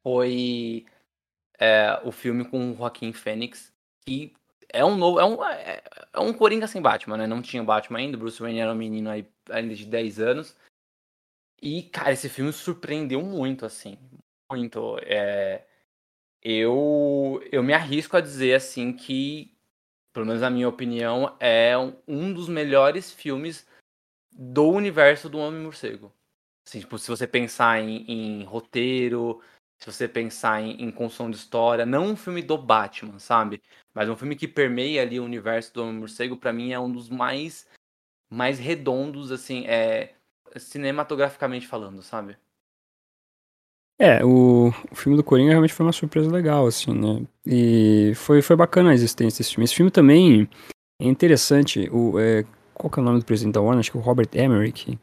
foi 0.00 0.86
é, 1.58 2.00
o 2.04 2.12
filme 2.12 2.44
com 2.44 2.70
o 2.70 2.76
Joaquim 2.76 3.12
Fênix, 3.12 3.72
que 4.06 4.32
é 4.72 4.84
um 4.84 4.96
novo, 4.96 5.18
é 5.18 5.24
um, 5.24 5.44
é, 5.44 5.82
é 6.12 6.20
um 6.20 6.32
Coringa 6.32 6.68
sem 6.68 6.80
Batman, 6.80 7.16
né? 7.16 7.26
Não 7.26 7.42
tinha 7.42 7.64
Batman 7.64 7.98
ainda, 7.98 8.16
Bruce 8.16 8.40
Wayne 8.40 8.60
era 8.60 8.70
um 8.70 8.76
menino 8.76 9.10
aí, 9.10 9.26
ainda 9.50 9.74
de 9.74 9.86
10 9.86 10.20
anos. 10.20 10.56
E, 11.60 11.82
cara, 11.82 12.12
esse 12.12 12.28
filme 12.28 12.52
surpreendeu 12.52 13.20
muito, 13.22 13.66
assim 13.66 13.98
muito. 14.54 14.98
É, 15.02 15.64
eu, 16.42 17.42
eu 17.50 17.62
me 17.62 17.72
arrisco 17.72 18.16
a 18.16 18.20
dizer 18.20 18.54
assim 18.54 18.92
que, 18.92 19.56
pelo 20.12 20.26
menos 20.26 20.42
na 20.42 20.50
minha 20.50 20.68
opinião, 20.68 21.36
é 21.40 21.74
um 22.06 22.32
dos 22.32 22.48
melhores 22.48 23.12
filmes 23.12 23.66
do 24.32 24.68
universo 24.68 25.28
do 25.28 25.38
Homem-Morcego. 25.38 26.12
Assim, 26.66 26.80
tipo, 26.80 26.98
se 26.98 27.08
você 27.08 27.26
pensar 27.26 27.80
em, 27.80 28.04
em 28.10 28.44
roteiro, 28.44 29.40
se 29.78 29.90
você 29.90 30.08
pensar 30.08 30.62
em, 30.62 30.82
em, 30.82 30.90
construção 30.90 31.30
de 31.30 31.36
história, 31.36 31.84
não 31.84 32.06
um 32.06 32.16
filme 32.16 32.42
do 32.42 32.56
Batman, 32.56 33.18
sabe? 33.18 33.62
Mas 33.92 34.08
um 34.08 34.16
filme 34.16 34.36
que 34.36 34.48
permeia 34.48 35.02
ali 35.02 35.20
o 35.20 35.24
universo 35.24 35.74
do 35.74 35.82
Homem-Morcego, 35.82 36.36
para 36.36 36.52
mim 36.52 36.72
é 36.72 36.80
um 36.80 36.90
dos 36.90 37.08
mais 37.08 37.66
mais 38.30 38.58
redondos, 38.58 39.30
assim, 39.30 39.66
é 39.66 40.14
cinematograficamente 40.56 41.66
falando, 41.66 42.02
sabe? 42.02 42.36
É, 43.98 44.24
o, 44.24 44.72
o 44.90 44.94
filme 44.94 45.16
do 45.16 45.22
Coringa 45.22 45.50
realmente 45.50 45.72
foi 45.72 45.86
uma 45.86 45.92
surpresa 45.92 46.30
legal, 46.30 46.66
assim, 46.66 46.92
né? 46.92 47.22
E 47.46 48.12
foi, 48.16 48.42
foi 48.42 48.56
bacana 48.56 48.90
a 48.90 48.94
existência 48.94 49.38
desse 49.38 49.54
filme. 49.54 49.64
Esse 49.64 49.74
filme 49.74 49.90
também 49.90 50.48
é 51.00 51.06
interessante. 51.06 51.88
O, 51.92 52.18
é, 52.18 52.44
qual 52.74 52.90
que 52.90 52.98
é 52.98 53.02
o 53.02 53.04
nome 53.04 53.20
do 53.20 53.24
presidente 53.24 53.54
da 53.54 53.60
Warner? 53.60 53.80
Acho 53.80 53.92
que 53.92 53.96
é 53.96 54.00
o 54.00 54.02
Robert 54.02 54.28
Emmerich. 54.34 54.98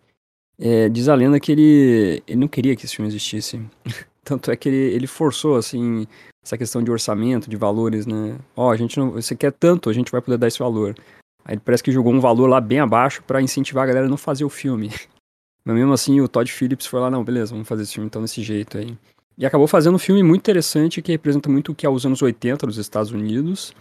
É, 0.59 0.89
diz 0.89 1.07
a 1.07 1.15
lenda 1.15 1.39
que 1.39 1.51
ele, 1.51 2.21
ele 2.27 2.39
não 2.39 2.47
queria 2.47 2.75
que 2.75 2.85
esse 2.85 2.95
filme 2.95 3.09
existisse. 3.09 3.61
Tanto 4.23 4.51
é 4.51 4.55
que 4.55 4.69
ele, 4.69 4.93
ele 4.93 5.07
forçou, 5.07 5.55
assim, 5.55 6.05
essa 6.43 6.57
questão 6.57 6.83
de 6.83 6.91
orçamento, 6.91 7.49
de 7.49 7.55
valores, 7.55 8.05
né? 8.05 8.37
Ó, 8.55 8.67
oh, 8.67 8.69
a 8.71 8.75
gente 8.75 8.97
não. 8.99 9.11
Você 9.11 9.35
quer 9.35 9.51
tanto, 9.51 9.89
a 9.89 9.93
gente 9.93 10.11
vai 10.11 10.21
poder 10.21 10.37
dar 10.37 10.47
esse 10.47 10.59
valor. 10.59 10.95
Aí 11.43 11.55
ele 11.55 11.61
parece 11.63 11.81
que 11.81 11.91
jogou 11.91 12.13
um 12.13 12.19
valor 12.19 12.47
lá 12.47 12.61
bem 12.61 12.79
abaixo 12.79 13.23
para 13.23 13.41
incentivar 13.41 13.83
a 13.83 13.87
galera 13.87 14.05
a 14.05 14.09
não 14.09 14.17
fazer 14.17 14.43
o 14.43 14.49
filme. 14.49 14.91
Mas 15.63 15.75
mesmo 15.75 15.93
assim, 15.93 16.19
o 16.21 16.27
Todd 16.27 16.51
Phillips 16.51 16.85
foi 16.85 16.99
lá, 16.99 17.09
não, 17.09 17.23
beleza, 17.23 17.51
vamos 17.51 17.67
fazer 17.67 17.83
esse 17.83 17.93
filme 17.93 18.07
então 18.07 18.21
desse 18.21 18.41
jeito 18.41 18.77
aí. 18.77 18.97
E 19.37 19.45
acabou 19.45 19.67
fazendo 19.67 19.95
um 19.95 19.99
filme 19.99 20.23
muito 20.23 20.41
interessante 20.41 21.01
que 21.01 21.11
representa 21.11 21.49
muito 21.49 21.71
o 21.71 21.75
que 21.75 21.85
é 21.85 21.89
os 21.89 22.05
anos 22.05 22.21
80 22.21 22.65
nos 22.65 22.77
Estados 22.77 23.11
Unidos. 23.11 23.73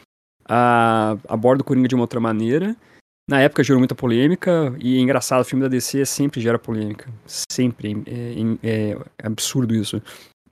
A, 0.49 1.17
aborda 1.29 1.63
o 1.63 1.65
Coringa 1.65 1.89
de 1.89 1.95
uma 1.95 2.05
outra 2.05 2.21
maneira. 2.21 2.77
Na 3.29 3.41
época 3.41 3.63
gerou 3.63 3.79
muita 3.79 3.95
polêmica, 3.95 4.75
e 4.81 4.97
é 4.97 5.01
engraçado, 5.01 5.43
o 5.43 5.45
filme 5.45 5.63
da 5.63 5.69
DC 5.69 6.05
sempre 6.05 6.41
gera 6.41 6.59
polêmica. 6.59 7.09
Sempre. 7.27 8.03
É, 8.07 8.69
é, 8.69 8.99
é 9.19 9.27
absurdo 9.27 9.75
isso. 9.75 10.03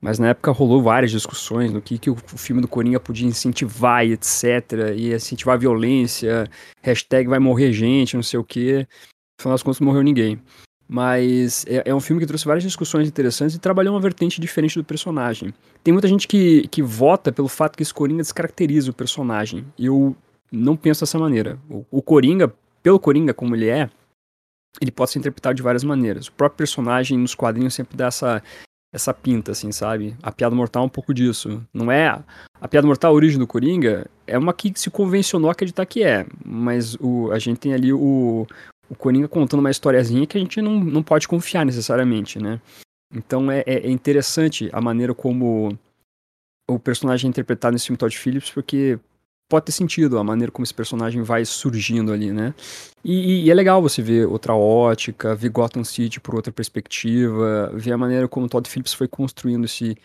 Mas 0.01 0.17
na 0.17 0.29
época 0.29 0.51
rolou 0.51 0.81
várias 0.81 1.11
discussões 1.11 1.73
do 1.73 1.81
que, 1.81 1.97
que 1.97 2.09
o, 2.09 2.15
filme 2.15 2.61
do 2.61 2.67
Coringa 2.67 2.99
podia 2.99 3.27
incentivar 3.27 4.05
e 4.05 4.13
etc. 4.13 4.95
E 4.95 5.13
incentivar 5.13 5.55
a 5.55 5.59
violência, 5.59 6.47
hashtag 6.81 7.27
vai 7.27 7.39
morrer 7.39 7.73
gente, 7.73 8.15
não 8.15 8.23
sei 8.23 8.39
o 8.39 8.43
quê. 8.43 8.87
No 9.37 9.41
final 9.41 9.53
das 9.55 9.63
contas, 9.63 9.79
não 9.81 9.87
morreu 9.87 10.03
ninguém. 10.03 10.41
Mas 10.91 11.63
é, 11.67 11.83
é, 11.85 11.93
um 11.93 11.99
filme 11.99 12.19
que 12.19 12.25
trouxe 12.25 12.45
várias 12.45 12.63
discussões 12.63 13.07
interessantes 13.07 13.55
e 13.55 13.59
trabalhou 13.59 13.93
uma 13.93 14.01
vertente 14.01 14.41
diferente 14.41 14.75
do 14.75 14.83
personagem. 14.83 15.53
Tem 15.83 15.91
muita 15.91 16.07
gente 16.07 16.27
que, 16.27 16.67
que 16.69 16.81
vota 16.81 17.31
pelo 17.31 17.47
fato 17.47 17.77
que 17.77 17.83
esse 17.83 17.93
Coringa 17.93 18.23
descaracteriza 18.23 18.89
o 18.89 18.93
personagem. 18.93 19.63
E 19.77 19.85
eu 19.85 20.15
não 20.51 20.75
penso 20.75 21.01
dessa 21.01 21.19
maneira. 21.19 21.59
O, 21.69 21.85
o 21.91 22.01
Coringa, 22.01 22.51
pelo 22.81 22.99
Coringa 22.99 23.35
como 23.35 23.55
ele 23.55 23.67
é, 23.67 23.87
ele 24.81 24.89
pode 24.89 25.11
ser 25.11 25.19
interpretado 25.19 25.53
de 25.53 25.61
várias 25.61 25.83
maneiras. 25.83 26.25
O 26.25 26.31
próprio 26.31 26.57
personagem 26.57 27.19
nos 27.19 27.35
quadrinhos 27.35 27.75
sempre 27.75 27.95
dá 27.95 28.07
essa, 28.07 28.41
essa 28.91 29.13
pinta, 29.13 29.51
assim, 29.51 29.71
sabe? 29.71 30.17
A 30.23 30.31
piada 30.31 30.55
mortal 30.55 30.83
é 30.83 30.85
um 30.87 30.89
pouco 30.89 31.13
disso. 31.13 31.63
Não 31.71 31.91
é. 31.91 32.19
A 32.59 32.67
piada 32.67 32.87
mortal, 32.87 33.11
a 33.11 33.15
origem 33.15 33.37
do 33.37 33.45
Coringa, 33.45 34.07
é 34.25 34.37
uma 34.39 34.53
que 34.53 34.73
se 34.75 34.89
convencionou 34.89 35.49
a 35.49 35.51
acreditar 35.51 35.85
que 35.85 36.03
é. 36.03 36.25
Mas 36.43 36.95
o, 36.99 37.31
a 37.31 37.37
gente 37.37 37.59
tem 37.59 37.75
ali 37.75 37.93
o, 37.93 38.47
o 38.89 38.95
Coringa 38.95 39.27
contando 39.27 39.59
uma 39.59 39.71
historiazinha 39.71 40.25
que 40.25 40.37
a 40.37 40.41
gente 40.41 40.61
não, 40.61 40.79
não 40.79 41.03
pode 41.03 41.27
confiar 41.27 41.65
necessariamente, 41.65 42.39
né? 42.39 42.59
Então 43.13 43.51
é, 43.51 43.63
é 43.65 43.89
interessante 43.89 44.69
a 44.71 44.81
maneira 44.81 45.13
como 45.13 45.77
o 46.69 46.79
personagem 46.79 47.27
é 47.27 47.29
interpretado 47.29 47.73
nesse 47.73 47.87
filme 47.87 47.97
Todd 47.97 48.15
Phillips, 48.15 48.51
porque 48.51 48.99
pode 49.49 49.65
ter 49.65 49.71
sentido 49.71 50.19
a 50.19 50.23
maneira 50.23 50.51
como 50.51 50.63
esse 50.63 50.73
personagem 50.73 51.23
vai 51.23 51.43
surgindo 51.43 52.13
ali, 52.13 52.31
né? 52.31 52.53
E, 53.03 53.45
e, 53.45 53.51
é 53.51 53.53
legal 53.53 53.81
você 53.81 54.01
ver 54.01 54.27
outra 54.27 54.53
ótica, 54.53 55.35
ver 55.35 55.49
Gotham 55.49 55.83
City 55.83 56.19
por 56.19 56.35
outra 56.35 56.51
perspectiva, 56.51 57.71
ver 57.73 57.91
a 57.91 57.97
maneira 57.97 58.27
como 58.27 58.47
Todd 58.47 58.69
Phillips 58.69 58.93
foi 58.93 59.07
construindo 59.07 59.65
esse, 59.65 59.97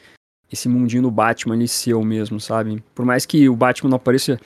esse 0.50 0.68
mundinho 0.68 1.02
do 1.02 1.10
Batman 1.10 1.54
ali 1.54 1.68
seu 1.68 2.02
mesmo, 2.02 2.40
sabe? 2.40 2.82
Por 2.94 3.04
mais 3.04 3.26
que 3.26 3.48
o 3.48 3.56
Batman 3.56 3.90
não 3.90 3.96
apareça 3.96 4.40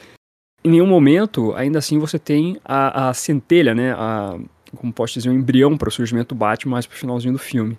em 0.64 0.70
nenhum 0.70 0.86
momento, 0.86 1.54
ainda 1.54 1.78
assim 1.78 1.98
você 1.98 2.18
tem 2.18 2.61
a, 2.64 3.09
a 3.09 3.14
centelha, 3.14 3.74
né? 3.74 3.92
A, 3.92 4.38
como 4.76 4.92
posso 4.92 5.14
dizer, 5.14 5.30
um 5.30 5.34
embrião 5.34 5.76
para 5.78 5.88
o 5.88 5.92
surgimento 5.92 6.34
do 6.34 6.38
Batman 6.38 6.72
mais 6.72 6.86
pro 6.86 6.96
finalzinho 6.96 7.32
do 7.32 7.38
filme. 7.38 7.78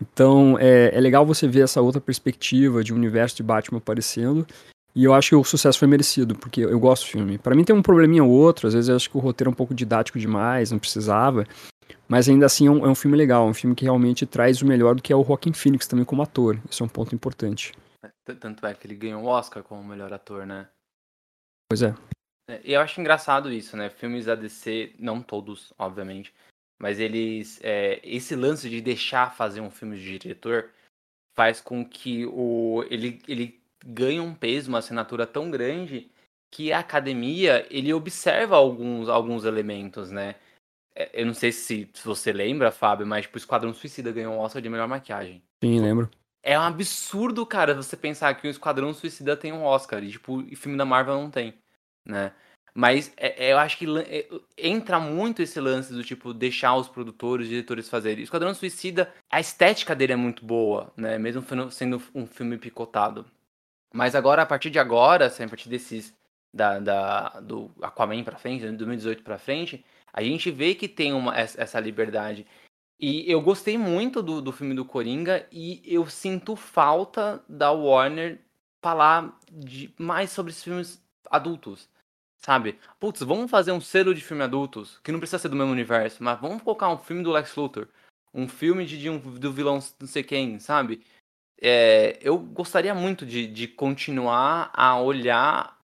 Então 0.00 0.56
é, 0.58 0.90
é 0.94 1.00
legal 1.00 1.26
você 1.26 1.46
ver 1.46 1.64
essa 1.64 1.80
outra 1.80 2.00
perspectiva 2.00 2.82
de 2.82 2.92
um 2.92 2.96
universo 2.96 3.36
de 3.36 3.42
Batman 3.42 3.78
aparecendo 3.78 4.46
e 4.94 5.04
eu 5.04 5.14
acho 5.14 5.30
que 5.30 5.36
o 5.36 5.44
sucesso 5.44 5.78
foi 5.78 5.88
merecido, 5.88 6.34
porque 6.34 6.60
eu 6.60 6.78
gosto 6.78 7.04
do 7.04 7.10
filme. 7.10 7.38
Para 7.38 7.54
mim 7.54 7.64
tem 7.64 7.74
um 7.74 7.82
probleminha 7.82 8.22
ou 8.22 8.30
outro, 8.30 8.66
às 8.66 8.74
vezes 8.74 8.88
eu 8.90 8.96
acho 8.96 9.08
que 9.08 9.16
o 9.16 9.20
roteiro 9.20 9.50
é 9.50 9.52
um 9.52 9.56
pouco 9.56 9.74
didático 9.74 10.18
demais, 10.18 10.70
não 10.70 10.78
precisava. 10.78 11.46
Mas 12.06 12.28
ainda 12.28 12.44
assim 12.44 12.66
é 12.66 12.70
um, 12.70 12.84
é 12.84 12.88
um 12.88 12.94
filme 12.94 13.16
legal, 13.16 13.46
um 13.46 13.54
filme 13.54 13.74
que 13.74 13.84
realmente 13.84 14.26
traz 14.26 14.60
o 14.60 14.66
melhor 14.66 14.94
do 14.94 15.02
que 15.02 15.12
é 15.12 15.16
o 15.16 15.24
Joaquin 15.24 15.52
Phoenix 15.52 15.86
também 15.86 16.04
como 16.04 16.22
ator. 16.22 16.60
Isso 16.70 16.82
é 16.82 16.86
um 16.86 16.88
ponto 16.88 17.14
importante. 17.14 17.72
É, 18.04 18.34
tanto 18.34 18.66
é 18.66 18.74
que 18.74 18.86
ele 18.86 18.94
ganhou 18.94 19.22
o 19.22 19.26
Oscar 19.26 19.62
como 19.62 19.82
melhor 19.82 20.12
ator, 20.12 20.46
né? 20.46 20.66
Pois 21.72 21.80
é. 21.80 21.94
é. 22.50 22.60
Eu 22.62 22.82
acho 22.82 23.00
engraçado 23.00 23.50
isso, 23.50 23.78
né? 23.78 23.88
Filmes 23.88 24.26
da 24.26 24.34
DC, 24.34 24.94
não 24.98 25.22
todos, 25.22 25.72
obviamente, 25.78 26.34
mas 26.78 27.00
eles. 27.00 27.58
É, 27.62 27.98
esse 28.04 28.36
lance 28.36 28.68
de 28.68 28.82
deixar 28.82 29.34
fazer 29.34 29.62
um 29.62 29.70
filme 29.70 29.96
de 29.96 30.18
diretor 30.18 30.68
faz 31.34 31.62
com 31.62 31.82
que 31.82 32.26
o 32.26 32.84
ele, 32.90 33.22
ele 33.26 33.58
ganha 33.86 34.22
um 34.22 34.34
peso, 34.34 34.68
uma 34.68 34.80
assinatura 34.80 35.26
tão 35.26 35.50
grande 35.50 36.10
que 36.50 36.70
a 36.74 36.80
academia 36.80 37.66
ele 37.70 37.94
observa 37.94 38.56
alguns, 38.56 39.08
alguns 39.08 39.46
elementos, 39.46 40.10
né? 40.10 40.34
É, 40.94 41.22
eu 41.22 41.24
não 41.24 41.32
sei 41.32 41.52
se, 41.52 41.88
se 41.94 42.04
você 42.04 42.34
lembra, 42.34 42.70
Fábio, 42.70 43.06
mas 43.06 43.22
tipo, 43.22 43.36
o 43.36 43.38
Esquadrão 43.38 43.72
Suicida 43.72 44.12
ganhou 44.12 44.34
um 44.34 44.38
Oscar 44.40 44.60
de 44.60 44.68
melhor 44.68 44.86
maquiagem. 44.88 45.42
Sim, 45.64 45.80
lembro. 45.80 46.10
É 46.42 46.58
um 46.58 46.62
absurdo, 46.62 47.46
cara, 47.46 47.72
você 47.72 47.96
pensar 47.96 48.34
que 48.34 48.46
o 48.46 48.50
Esquadrão 48.50 48.92
Suicida 48.92 49.34
tem 49.34 49.54
um 49.54 49.64
Oscar 49.64 50.04
e, 50.04 50.10
tipo, 50.10 50.40
o 50.40 50.56
filme 50.56 50.76
da 50.76 50.84
Marvel 50.84 51.14
não 51.14 51.30
tem, 51.30 51.54
né? 52.04 52.32
Mas 52.74 53.12
é, 53.16 53.48
é, 53.48 53.52
eu 53.52 53.58
acho 53.58 53.76
que 53.76 53.86
é, 54.00 54.28
entra 54.56 54.98
muito 54.98 55.42
esse 55.42 55.60
lance 55.60 55.92
do 55.92 56.02
tipo 56.02 56.32
deixar 56.32 56.74
os 56.76 56.88
produtores, 56.88 57.48
diretores 57.48 57.88
fazerem. 57.88 58.24
Esquadrão 58.24 58.54
Suicida, 58.54 59.12
a 59.30 59.40
estética 59.40 59.94
dele 59.94 60.14
é 60.14 60.16
muito 60.16 60.44
boa, 60.44 60.92
né? 60.96 61.18
Mesmo 61.18 61.44
sendo 61.70 62.02
um 62.14 62.26
filme 62.26 62.56
picotado. 62.56 63.26
Mas 63.94 64.14
agora, 64.14 64.42
a 64.42 64.46
partir 64.46 64.70
de 64.70 64.78
agora, 64.78 65.26
assim, 65.26 65.44
a 65.44 65.48
partir 65.48 65.68
desses. 65.68 66.14
Da, 66.54 66.78
da, 66.78 67.40
do 67.40 67.70
Aquaman 67.80 68.22
pra 68.22 68.36
frente, 68.36 68.66
do 68.66 68.76
2018 68.76 69.22
pra 69.22 69.38
frente, 69.38 69.82
a 70.12 70.22
gente 70.22 70.50
vê 70.50 70.74
que 70.74 70.86
tem 70.86 71.14
uma, 71.14 71.34
essa 71.34 71.80
liberdade. 71.80 72.46
E 73.00 73.24
eu 73.30 73.40
gostei 73.40 73.78
muito 73.78 74.22
do, 74.22 74.42
do 74.42 74.52
filme 74.52 74.74
do 74.74 74.84
Coringa 74.84 75.46
e 75.50 75.82
eu 75.86 76.06
sinto 76.06 76.54
falta 76.54 77.42
da 77.48 77.72
Warner 77.72 78.38
falar 78.82 79.36
de, 79.50 79.92
mais 79.98 80.30
sobre 80.30 80.52
esses 80.52 80.62
filmes 80.62 81.02
adultos. 81.30 81.88
Sabe? 82.44 82.78
Putz, 82.98 83.22
vamos 83.22 83.50
fazer 83.50 83.72
um 83.72 83.80
selo 83.80 84.14
de 84.14 84.20
filme 84.20 84.42
adultos, 84.42 84.98
que 85.02 85.12
não 85.12 85.20
precisa 85.20 85.38
ser 85.38 85.48
do 85.48 85.56
mesmo 85.56 85.72
universo, 85.72 86.22
mas 86.22 86.40
vamos 86.40 86.62
colocar 86.62 86.88
um 86.88 86.98
filme 86.98 87.22
do 87.22 87.30
Lex 87.30 87.54
Luthor. 87.54 87.88
Um 88.34 88.48
filme 88.48 88.84
de, 88.84 88.98
de 88.98 89.08
um, 89.10 89.18
do 89.18 89.52
vilão 89.52 89.78
não 90.00 90.08
sei 90.08 90.22
quem, 90.22 90.58
sabe? 90.58 91.02
é, 91.62 92.18
eu 92.20 92.36
gostaria 92.36 92.92
muito 92.92 93.24
de, 93.24 93.46
de 93.46 93.68
continuar 93.68 94.72
a 94.74 95.00
olhar 95.00 95.78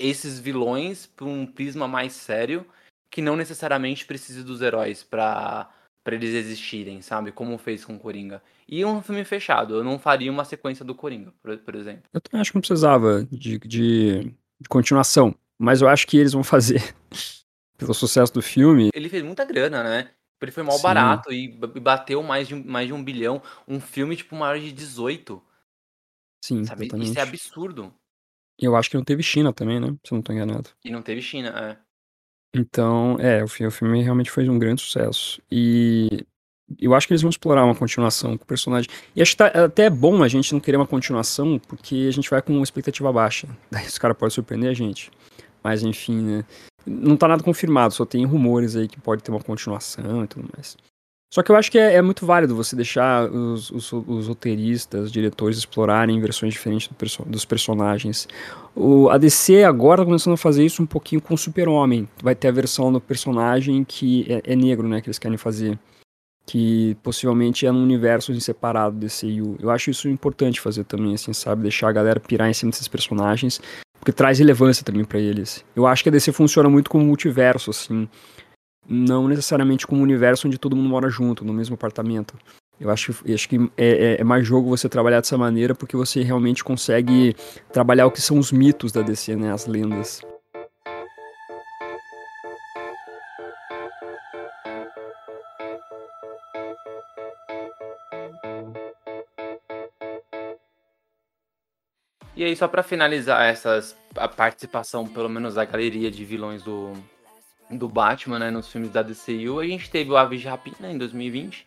esses 0.00 0.40
vilões 0.40 1.06
por 1.06 1.28
um 1.28 1.44
prisma 1.46 1.86
mais 1.86 2.14
sério, 2.14 2.66
que 3.10 3.20
não 3.20 3.36
necessariamente 3.36 4.06
precise 4.06 4.42
dos 4.42 4.62
heróis 4.62 5.04
para 5.04 5.70
para 6.04 6.16
eles 6.16 6.34
existirem, 6.34 7.00
sabe? 7.00 7.30
Como 7.30 7.56
fez 7.56 7.84
com 7.84 7.96
Coringa. 7.96 8.42
E 8.66 8.84
um 8.84 9.00
filme 9.00 9.24
fechado, 9.24 9.76
eu 9.76 9.84
não 9.84 10.00
faria 10.00 10.32
uma 10.32 10.44
sequência 10.44 10.84
do 10.84 10.96
Coringa, 10.96 11.32
por, 11.40 11.56
por 11.58 11.76
exemplo. 11.76 12.02
Eu 12.12 12.20
também 12.20 12.40
acho 12.40 12.50
que 12.50 12.56
não 12.56 12.60
precisava 12.60 13.24
de, 13.30 13.56
de, 13.60 14.34
de 14.60 14.68
continuação, 14.68 15.32
mas 15.62 15.80
eu 15.80 15.88
acho 15.88 16.08
que 16.08 16.16
eles 16.16 16.32
vão 16.32 16.42
fazer 16.42 16.94
pelo 17.78 17.94
sucesso 17.94 18.34
do 18.34 18.42
filme. 18.42 18.90
Ele 18.92 19.08
fez 19.08 19.22
muita 19.22 19.44
grana, 19.44 19.84
né? 19.84 20.10
Ele 20.40 20.50
foi 20.50 20.64
mal 20.64 20.76
Sim. 20.76 20.82
barato 20.82 21.32
e 21.32 21.46
bateu 21.80 22.20
mais 22.20 22.48
de, 22.48 22.54
mais 22.56 22.88
de 22.88 22.92
um 22.92 23.02
bilhão. 23.02 23.40
Um 23.68 23.78
filme, 23.78 24.16
tipo, 24.16 24.34
maior 24.34 24.58
de 24.58 24.72
18. 24.72 25.40
Sim, 26.44 26.64
sabe? 26.64 26.86
Exatamente. 26.86 27.10
Isso 27.10 27.18
é 27.18 27.22
absurdo. 27.22 27.94
E 28.60 28.64
eu 28.64 28.74
acho 28.74 28.90
que 28.90 28.96
não 28.96 29.04
teve 29.04 29.22
China 29.22 29.52
também, 29.52 29.78
né? 29.78 29.94
Se 30.04 30.12
eu 30.12 30.16
não 30.16 30.22
tô 30.22 30.32
enganado. 30.32 30.70
E 30.84 30.90
não 30.90 31.00
teve 31.00 31.22
China, 31.22 31.50
é. 31.50 31.78
Então, 32.58 33.16
é, 33.20 33.44
o 33.44 33.46
filme, 33.46 33.68
o 33.68 33.70
filme 33.70 34.02
realmente 34.02 34.32
foi 34.32 34.48
um 34.48 34.58
grande 34.58 34.82
sucesso. 34.82 35.40
E 35.48 36.26
eu 36.78 36.94
acho 36.94 37.06
que 37.06 37.12
eles 37.12 37.22
vão 37.22 37.30
explorar 37.30 37.64
uma 37.64 37.74
continuação 37.74 38.36
com 38.36 38.44
o 38.44 38.46
personagem. 38.46 38.90
E 39.14 39.22
acho 39.22 39.32
que 39.32 39.36
tá, 39.36 39.46
até 39.46 39.84
é 39.84 39.90
bom 39.90 40.22
a 40.22 40.28
gente 40.28 40.52
não 40.52 40.60
querer 40.60 40.76
uma 40.76 40.86
continuação, 40.86 41.58
porque 41.68 42.06
a 42.08 42.12
gente 42.12 42.28
vai 42.28 42.42
com 42.42 42.52
uma 42.52 42.64
expectativa 42.64 43.12
baixa. 43.12 43.48
Daí 43.70 43.86
os 43.86 43.98
caras 43.98 44.16
podem 44.16 44.34
surpreender 44.34 44.70
a 44.70 44.74
gente. 44.74 45.10
Mas 45.62 45.82
enfim, 45.82 46.20
né? 46.20 46.44
Não 46.84 47.16
tá 47.16 47.28
nada 47.28 47.42
confirmado, 47.42 47.94
só 47.94 48.04
tem 48.04 48.24
rumores 48.24 48.74
aí 48.76 48.88
que 48.88 49.00
pode 49.00 49.22
ter 49.22 49.30
uma 49.30 49.42
continuação 49.42 50.24
e 50.24 50.26
tudo 50.26 50.48
mais. 50.54 50.76
Só 51.32 51.42
que 51.42 51.50
eu 51.50 51.56
acho 51.56 51.70
que 51.70 51.78
é, 51.78 51.94
é 51.94 52.02
muito 52.02 52.26
válido 52.26 52.54
você 52.54 52.76
deixar 52.76 53.24
os, 53.30 53.70
os, 53.70 53.90
os, 53.90 54.28
roteiristas, 54.28 55.04
os 55.04 55.12
diretores 55.12 55.56
explorarem 55.56 56.20
versões 56.20 56.52
diferentes 56.52 56.88
do 56.88 56.94
perso 56.94 57.24
dos 57.24 57.46
personagens. 57.46 58.28
O, 58.76 59.08
a 59.08 59.16
DC 59.16 59.64
agora 59.64 60.02
tá 60.02 60.04
começando 60.04 60.34
a 60.34 60.36
fazer 60.36 60.62
isso 60.62 60.82
um 60.82 60.86
pouquinho 60.86 61.22
com 61.22 61.32
o 61.32 61.38
Super-Homem. 61.38 62.06
Vai 62.22 62.34
ter 62.34 62.48
a 62.48 62.52
versão 62.52 62.92
do 62.92 63.00
personagem 63.00 63.82
que 63.82 64.26
é, 64.30 64.52
é, 64.52 64.54
negro, 64.54 64.86
né, 64.86 65.00
que 65.00 65.08
eles 65.08 65.18
querem 65.18 65.38
fazer. 65.38 65.78
Que 66.44 66.98
possivelmente 67.02 67.64
é 67.64 67.72
num 67.72 67.82
universo 67.82 68.38
separado 68.38 68.98
desse 68.98 69.26
DCU. 69.26 69.56
Eu 69.58 69.70
acho 69.70 69.88
isso 69.88 70.10
importante 70.10 70.60
fazer 70.60 70.84
também, 70.84 71.14
assim, 71.14 71.32
sabe? 71.32 71.62
Deixar 71.62 71.88
a 71.88 71.92
galera 71.92 72.20
pirar 72.20 72.50
em 72.50 72.52
cima 72.52 72.72
desses 72.72 72.88
personagens 72.88 73.58
porque 74.02 74.10
traz 74.10 74.40
relevância 74.40 74.84
também 74.84 75.04
para 75.04 75.20
eles. 75.20 75.64
Eu 75.76 75.86
acho 75.86 76.02
que 76.02 76.08
a 76.08 76.12
DC 76.12 76.32
funciona 76.32 76.68
muito 76.68 76.90
como 76.90 77.04
multiverso, 77.04 77.70
assim, 77.70 78.08
não 78.88 79.28
necessariamente 79.28 79.86
como 79.86 80.00
um 80.00 80.02
universo 80.02 80.48
onde 80.48 80.58
todo 80.58 80.74
mundo 80.74 80.88
mora 80.88 81.08
junto, 81.08 81.44
no 81.44 81.52
mesmo 81.52 81.76
apartamento. 81.76 82.36
Eu 82.80 82.90
acho, 82.90 83.14
eu 83.24 83.32
acho 83.32 83.48
que 83.48 83.70
é, 83.76 84.16
é, 84.16 84.20
é, 84.20 84.24
mais 84.24 84.44
jogo 84.44 84.68
você 84.68 84.88
trabalhar 84.88 85.20
dessa 85.20 85.38
maneira 85.38 85.72
porque 85.72 85.96
você 85.96 86.20
realmente 86.20 86.64
consegue 86.64 87.36
trabalhar 87.72 88.06
o 88.06 88.10
que 88.10 88.20
são 88.20 88.40
os 88.40 88.50
mitos 88.50 88.90
da 88.90 89.02
DC, 89.02 89.36
né, 89.36 89.52
as 89.52 89.68
lendas. 89.68 90.20
E 102.42 102.44
aí, 102.44 102.56
só 102.56 102.66
para 102.66 102.82
finalizar 102.82 103.46
essas, 103.46 103.96
a 104.16 104.26
participação, 104.26 105.06
pelo 105.06 105.28
menos 105.28 105.54
da 105.54 105.64
galeria 105.64 106.10
de 106.10 106.24
vilões 106.24 106.60
do, 106.60 106.92
do 107.70 107.88
Batman, 107.88 108.40
né, 108.40 108.50
nos 108.50 108.66
filmes 108.66 108.90
da 108.90 109.00
DCU, 109.00 109.60
a 109.60 109.64
gente 109.64 109.88
teve 109.88 110.10
o 110.10 110.16
Aves 110.16 110.40
de 110.40 110.48
Rapina 110.48 110.90
em 110.90 110.98
2020, 110.98 111.64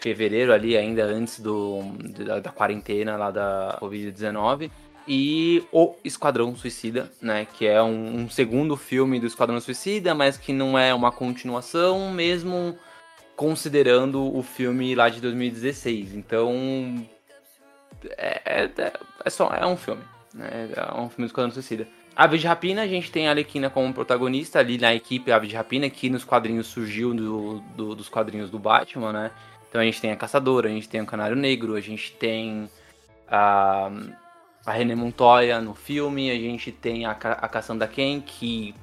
fevereiro 0.00 0.52
ali, 0.52 0.76
ainda 0.76 1.04
antes 1.04 1.38
do, 1.38 1.82
da, 2.24 2.40
da 2.40 2.50
quarentena 2.50 3.16
lá 3.16 3.30
da 3.30 3.78
Covid-19, 3.80 4.72
e 5.06 5.62
o 5.70 5.94
Esquadrão 6.02 6.56
Suicida, 6.56 7.08
né, 7.22 7.46
que 7.56 7.64
é 7.64 7.80
um, 7.80 8.22
um, 8.22 8.28
segundo 8.28 8.76
filme 8.76 9.20
do 9.20 9.28
Esquadrão 9.28 9.60
Suicida, 9.60 10.16
mas 10.16 10.36
que 10.36 10.52
não 10.52 10.76
é 10.76 10.92
uma 10.92 11.12
continuação, 11.12 12.10
mesmo 12.10 12.76
considerando 13.36 14.36
o 14.36 14.42
filme 14.42 14.96
lá 14.96 15.08
de 15.08 15.20
2016. 15.20 16.12
Então, 16.16 17.06
é, 18.16 18.64
é, 18.64 18.92
é, 19.24 19.30
só 19.30 19.48
é 19.48 19.66
um 19.66 19.76
filme. 19.76 20.02
Né? 20.34 20.70
É 20.76 20.92
um 20.94 21.08
filme 21.08 21.24
do 21.24 21.26
Esquadrão 21.26 21.50
Suicida. 21.50 21.86
Ave 22.14 22.38
de 22.38 22.46
Rapina, 22.46 22.82
a 22.82 22.86
gente 22.86 23.10
tem 23.10 23.28
a 23.28 23.30
Alequina 23.30 23.70
como 23.70 23.92
protagonista 23.94 24.58
ali 24.58 24.76
na 24.76 24.94
equipe 24.94 25.30
Ave 25.32 25.46
de 25.46 25.56
Rapina, 25.56 25.88
que 25.88 26.10
nos 26.10 26.24
quadrinhos 26.24 26.66
surgiu 26.66 27.14
do, 27.14 27.60
do, 27.76 27.94
dos 27.94 28.08
quadrinhos 28.08 28.50
do 28.50 28.58
Batman, 28.58 29.12
né? 29.12 29.30
Então 29.68 29.80
a 29.80 29.84
gente 29.84 30.00
tem 30.00 30.10
a 30.10 30.16
Caçadora, 30.16 30.68
a 30.68 30.72
gente 30.72 30.88
tem 30.88 31.00
o 31.00 31.06
Canário 31.06 31.36
Negro, 31.36 31.76
a 31.76 31.80
gente 31.80 32.12
tem 32.12 32.68
a, 33.28 33.90
a 34.66 34.72
René 34.72 34.94
Montoya 34.96 35.60
no 35.60 35.74
filme, 35.74 36.30
a 36.30 36.34
gente 36.34 36.72
tem 36.72 37.06
a, 37.06 37.12
a 37.12 37.48
Cassandra 37.48 37.86
Ken, 37.86 38.20
que 38.20 38.74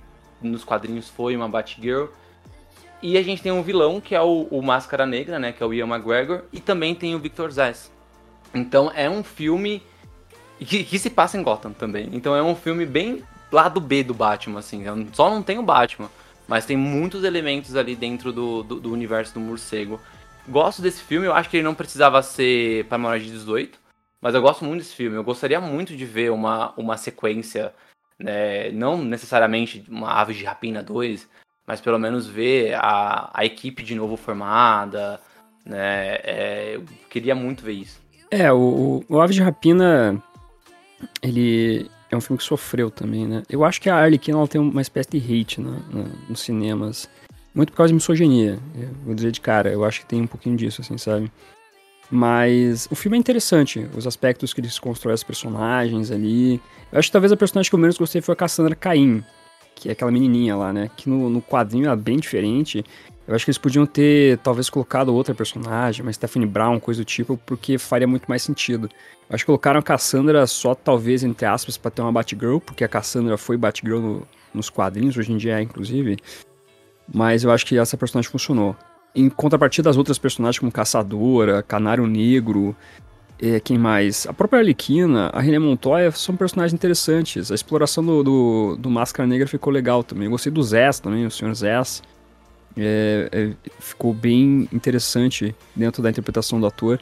nos 0.41 0.63
quadrinhos 0.63 1.09
foi 1.09 1.35
uma 1.35 1.49
Batgirl. 1.49 2.07
E 3.01 3.17
a 3.17 3.21
gente 3.21 3.43
tem 3.43 3.51
um 3.51 3.61
vilão, 3.61 4.01
que 4.01 4.15
é 4.15 4.21
o, 4.21 4.47
o 4.49 4.61
Máscara 4.61 5.05
Negra, 5.05 5.37
né? 5.37 5.51
Que 5.51 5.61
é 5.61 5.65
o 5.65 5.73
Ian 5.73 5.87
McGregor. 5.87 6.43
E 6.51 6.59
também 6.59 6.95
tem 6.95 7.13
o 7.13 7.19
Victor 7.19 7.51
Zess. 7.51 7.91
Então 8.53 8.91
é 8.95 9.09
um 9.09 9.23
filme 9.23 9.83
que, 10.65 10.83
que 10.83 10.99
se 10.99 11.09
passa 11.09 11.37
em 11.37 11.43
Gotham 11.43 11.73
também. 11.73 12.09
Então 12.11 12.35
é 12.35 12.41
um 12.41 12.55
filme 12.55 12.85
bem 12.85 13.23
lado 13.51 13.79
B 13.79 14.03
do 14.03 14.13
Batman, 14.13 14.59
assim. 14.59 14.83
Só 15.13 15.29
não 15.29 15.43
tem 15.43 15.57
o 15.57 15.63
Batman. 15.63 16.09
Mas 16.47 16.65
tem 16.65 16.77
muitos 16.77 17.23
elementos 17.23 17.75
ali 17.75 17.95
dentro 17.95 18.31
do, 18.31 18.63
do, 18.63 18.79
do 18.79 18.93
universo 18.93 19.33
do 19.33 19.39
morcego. 19.39 19.99
Gosto 20.47 20.81
desse 20.81 21.01
filme, 21.03 21.27
eu 21.27 21.33
acho 21.33 21.49
que 21.49 21.57
ele 21.57 21.63
não 21.63 21.75
precisava 21.75 22.23
ser 22.23 22.85
para 22.85 22.97
maior 22.97 23.19
de 23.19 23.29
18. 23.29 23.77
Mas 24.21 24.33
eu 24.33 24.41
gosto 24.41 24.63
muito 24.63 24.79
desse 24.79 24.95
filme. 24.95 25.17
Eu 25.17 25.23
gostaria 25.23 25.59
muito 25.59 25.95
de 25.95 26.05
ver 26.05 26.31
uma, 26.31 26.73
uma 26.77 26.97
sequência, 26.97 27.73
né, 28.17 28.71
não 28.71 29.03
necessariamente 29.03 29.85
uma 29.89 30.11
Aves 30.11 30.37
de 30.37 30.45
Rapina 30.45 30.81
2, 30.81 31.27
mas 31.67 31.81
pelo 31.81 31.99
menos 31.99 32.27
ver 32.27 32.75
a, 32.75 33.29
a 33.33 33.45
equipe 33.45 33.83
de 33.83 33.93
novo 33.93 34.15
formada. 34.15 35.19
Né, 35.65 36.15
é, 36.23 36.75
eu 36.75 36.85
queria 37.09 37.35
muito 37.35 37.63
ver 37.63 37.73
isso. 37.73 38.01
É, 38.31 38.51
o, 38.51 39.03
o 39.07 39.21
Aves 39.21 39.35
de 39.35 39.43
Rapina, 39.43 40.21
ele 41.21 41.89
é 42.09 42.15
um 42.15 42.21
filme 42.21 42.37
que 42.37 42.43
sofreu 42.43 42.89
também, 42.89 43.27
né? 43.27 43.43
Eu 43.49 43.63
acho 43.63 43.81
que 43.81 43.89
a 43.89 43.95
Arlequina 43.95 44.37
ela 44.37 44.47
tem 44.47 44.59
uma 44.59 44.81
espécie 44.81 45.09
de 45.09 45.17
hate 45.17 45.61
né, 45.61 45.79
nos 46.29 46.41
cinemas. 46.41 47.09
Muito 47.53 47.71
por 47.71 47.77
causa 47.77 47.89
de 47.89 47.95
misoginia, 47.95 48.59
vou 49.03 49.15
dizer 49.15 49.31
de 49.31 49.41
cara. 49.41 49.71
Eu 49.71 49.83
acho 49.83 50.01
que 50.01 50.05
tem 50.05 50.21
um 50.21 50.27
pouquinho 50.27 50.55
disso, 50.55 50.81
assim, 50.81 50.97
sabe? 50.97 51.31
Mas 52.09 52.87
o 52.89 52.95
filme 52.95 53.17
é 53.17 53.19
interessante, 53.19 53.85
os 53.95 54.07
aspectos 54.07 54.53
que 54.53 54.61
eles 54.61 54.79
constroem 54.79 55.15
os 55.15 55.23
personagens 55.23 56.11
ali. 56.11 56.61
Eu 56.91 56.99
acho 56.99 57.09
que 57.09 57.11
talvez 57.11 57.31
a 57.31 57.37
personagem 57.37 57.69
que 57.69 57.75
eu 57.75 57.79
menos 57.79 57.97
gostei 57.97 58.21
foi 58.21 58.33
a 58.33 58.35
Cassandra 58.35 58.75
Caim, 58.75 59.23
que 59.75 59.89
é 59.89 59.91
aquela 59.91 60.11
menininha 60.11 60.55
lá, 60.55 60.71
né? 60.71 60.89
Que 60.95 61.09
no, 61.09 61.29
no 61.29 61.41
quadrinho 61.41 61.89
é 61.89 61.95
bem 61.95 62.17
diferente. 62.17 62.85
Eu 63.27 63.35
acho 63.35 63.43
que 63.43 63.51
eles 63.51 63.57
podiam 63.57 63.85
ter, 63.85 64.37
talvez, 64.37 64.69
colocado 64.69 65.13
outra 65.13 65.35
personagem, 65.35 66.01
uma 66.01 66.13
Stephanie 66.13 66.47
Brown, 66.47 66.79
coisa 66.79 67.01
do 67.01 67.05
tipo, 67.05 67.37
porque 67.45 67.77
faria 67.77 68.07
muito 68.07 68.25
mais 68.27 68.41
sentido. 68.41 68.89
Eu 69.29 69.35
acho 69.35 69.43
que 69.43 69.47
colocaram 69.47 69.79
a 69.79 69.83
Cassandra 69.83 70.47
só, 70.47 70.73
talvez, 70.73 71.25
entre 71.25 71.45
aspas, 71.45 71.77
para 71.77 71.91
ter 71.91 72.01
uma 72.01 72.11
Batgirl, 72.11 72.59
porque 72.59 72.85
a 72.85 72.87
Cassandra 72.87 73.37
foi 73.37 73.57
Batgirl 73.57 73.99
no, 73.99 74.27
nos 74.53 74.69
quadrinhos, 74.69 75.17
hoje 75.17 75.33
em 75.33 75.37
dia 75.37 75.59
é, 75.59 75.61
inclusive. 75.61 76.17
Mas 77.13 77.43
eu 77.43 77.51
acho 77.51 77.65
que 77.65 77.77
essa 77.77 77.97
personagem 77.97 78.31
funcionou. 78.31 78.75
Em 79.13 79.29
contrapartida 79.29 79.89
das 79.89 79.97
outras 79.97 80.17
personagens, 80.17 80.59
como 80.59 80.71
Caçadora, 80.71 81.61
Canário 81.61 82.07
Negro, 82.07 82.73
é, 83.41 83.59
quem 83.59 83.77
mais? 83.77 84.25
A 84.25 84.33
própria 84.33 84.59
Arlequina, 84.59 85.29
a 85.33 85.41
René 85.41 85.59
Montoya 85.59 86.11
são 86.11 86.35
personagens 86.37 86.73
interessantes. 86.73 87.51
A 87.51 87.55
exploração 87.55 88.05
do, 88.05 88.23
do, 88.23 88.77
do 88.77 88.89
Máscara 88.89 89.27
Negra 89.27 89.47
ficou 89.47 89.71
legal 89.71 90.01
também. 90.01 90.25
Eu 90.25 90.31
gostei 90.31 90.51
do 90.51 90.63
Zess 90.63 91.01
também, 91.01 91.25
o 91.25 91.31
Sr. 91.31 91.53
Zess. 91.53 92.01
É, 92.77 93.29
é, 93.31 93.51
ficou 93.79 94.13
bem 94.13 94.69
interessante 94.71 95.55
dentro 95.75 96.01
da 96.03 96.09
interpretação 96.09 96.59
do 96.59 96.67
ator. 96.67 96.99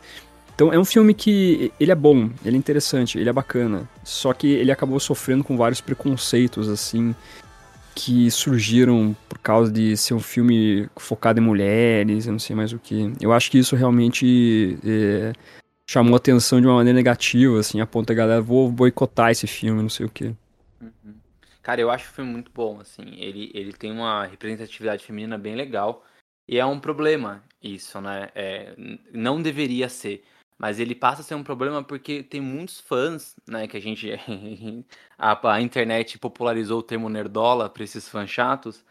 Então 0.55 0.71
é 0.71 0.79
um 0.79 0.85
filme 0.85 1.13
que 1.13 1.71
ele 1.79 1.91
é 1.91 1.95
bom, 1.95 2.29
ele 2.45 2.55
é 2.55 2.59
interessante, 2.59 3.19
ele 3.19 3.29
é 3.29 3.33
bacana. 3.33 3.89
Só 4.03 4.31
que 4.33 4.47
ele 4.47 4.71
acabou 4.71 4.99
sofrendo 4.99 5.43
com 5.43 5.57
vários 5.57 5.81
preconceitos, 5.81 6.69
assim, 6.69 7.13
que 7.93 8.31
surgiram 8.31 9.15
por 9.27 9.37
causa 9.39 9.71
de 9.71 9.97
ser 9.97 10.13
um 10.13 10.19
filme 10.19 10.87
focado 10.95 11.39
em 11.39 11.43
mulheres, 11.43 12.25
eu 12.25 12.31
não 12.31 12.39
sei 12.39 12.55
mais 12.55 12.71
o 12.71 12.79
que. 12.79 13.11
Eu 13.19 13.33
acho 13.33 13.51
que 13.51 13.57
isso 13.57 13.75
realmente 13.75 14.77
é, 14.85 15.33
chamou 15.85 16.15
atenção 16.15 16.61
de 16.61 16.67
uma 16.67 16.75
maneira 16.75 16.95
negativa, 16.95 17.59
assim, 17.59 17.81
a 17.81 17.87
galera, 18.13 18.41
vou 18.41 18.71
boicotar 18.71 19.31
esse 19.31 19.47
filme, 19.47 19.81
não 19.81 19.89
sei 19.89 20.05
o 20.05 20.09
que. 20.09 20.25
Uhum. 20.81 21.13
Cara, 21.65 21.81
eu 21.81 21.89
acho 21.89 22.11
o 22.11 22.13
filme 22.13 22.31
muito 22.31 22.51
bom, 22.51 22.79
assim, 22.79 23.15
ele, 23.15 23.49
ele 23.55 23.73
tem 23.73 23.91
uma 23.91 24.27
representatividade 24.27 25.03
feminina 25.03 25.35
bem 25.35 25.55
legal, 25.55 26.05
e 26.47 26.59
é 26.59 26.65
um 26.65 26.79
problema 26.79 27.43
isso, 27.59 27.99
né, 27.99 28.29
é, 28.35 28.75
não 29.11 29.41
deveria 29.41 29.89
ser, 29.89 30.23
mas 30.59 30.79
ele 30.79 30.93
passa 30.93 31.21
a 31.21 31.25
ser 31.25 31.33
um 31.33 31.43
problema 31.43 31.83
porque 31.83 32.21
tem 32.21 32.39
muitos 32.39 32.79
fãs, 32.79 33.35
né, 33.47 33.67
que 33.67 33.75
a 33.75 33.79
gente 33.79 34.11
a, 35.17 35.53
a 35.55 35.59
internet 35.59 36.19
popularizou 36.19 36.81
o 36.81 36.83
termo 36.83 37.09
nerdola 37.09 37.67
para 37.67 37.83
esses 37.83 38.07
fãs 38.07 38.29
chatos, 38.29 38.85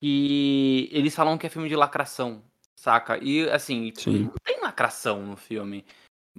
e 0.00 0.88
eles 0.92 1.14
falam 1.14 1.36
que 1.36 1.46
é 1.46 1.50
filme 1.50 1.68
de 1.68 1.76
lacração, 1.76 2.42
saca? 2.74 3.22
E 3.22 3.50
assim, 3.50 3.92
Sim. 3.98 4.24
não 4.24 4.34
tem 4.42 4.58
lacração 4.62 5.26
no 5.26 5.36
filme. 5.36 5.84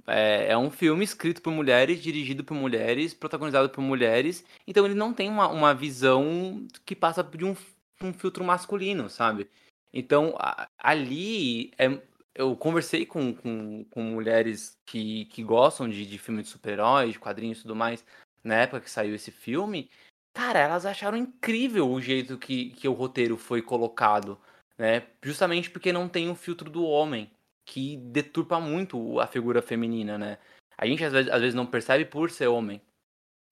É, 0.06 0.52
é, 0.52 0.58
um 0.58 0.70
filme 0.70 1.02
escrito 1.02 1.40
por 1.40 1.52
mulheres, 1.52 2.02
dirigido 2.02 2.44
por 2.44 2.54
mulheres, 2.54 3.14
protagonizado 3.14 3.70
por 3.70 3.80
mulheres, 3.80 4.44
então 4.66 4.84
ele 4.84 4.94
não 4.94 5.14
tem 5.14 5.30
uma, 5.30 5.48
uma 5.48 5.74
visão 5.74 6.66
que 6.84 6.94
passa 6.94 7.22
de 7.22 7.44
um, 7.44 7.56
um 8.02 8.12
filtro 8.12 8.44
masculino, 8.44 9.08
sabe? 9.08 9.48
Então, 9.92 10.34
a, 10.38 10.68
ali 10.78 11.72
é, 11.78 11.98
eu 12.34 12.56
conversei 12.56 13.06
com, 13.06 13.34
com, 13.34 13.84
com 13.84 14.02
mulheres 14.02 14.76
que, 14.84 15.26
que 15.26 15.42
gostam 15.42 15.88
de, 15.88 16.04
de 16.04 16.18
filmes 16.18 16.46
de 16.46 16.50
super-heróis, 16.50 17.12
de 17.12 17.18
quadrinhos 17.18 17.58
e 17.58 17.62
tudo 17.62 17.76
mais, 17.76 18.04
na 18.42 18.56
época 18.56 18.80
que 18.80 18.90
saiu 18.90 19.14
esse 19.14 19.30
filme. 19.30 19.88
Cara, 20.34 20.58
elas 20.58 20.84
acharam 20.84 21.16
incrível 21.16 21.88
o 21.88 22.00
jeito 22.00 22.36
que, 22.36 22.70
que 22.70 22.88
o 22.88 22.92
roteiro 22.92 23.36
foi 23.36 23.62
colocado, 23.62 24.38
né? 24.76 25.06
Justamente 25.22 25.70
porque 25.70 25.92
não 25.92 26.08
tem 26.08 26.28
o 26.28 26.34
filtro 26.34 26.68
do 26.68 26.84
homem, 26.84 27.30
que 27.64 27.96
deturpa 27.96 28.60
muito 28.60 29.18
a 29.20 29.26
figura 29.26 29.62
feminina, 29.62 30.18
né? 30.18 30.38
A 30.76 30.86
gente 30.86 31.04
às 31.04 31.12
vezes, 31.12 31.30
às 31.30 31.40
vezes 31.40 31.54
não 31.54 31.66
percebe 31.66 32.04
por 32.04 32.30
ser 32.30 32.48
homem. 32.48 32.80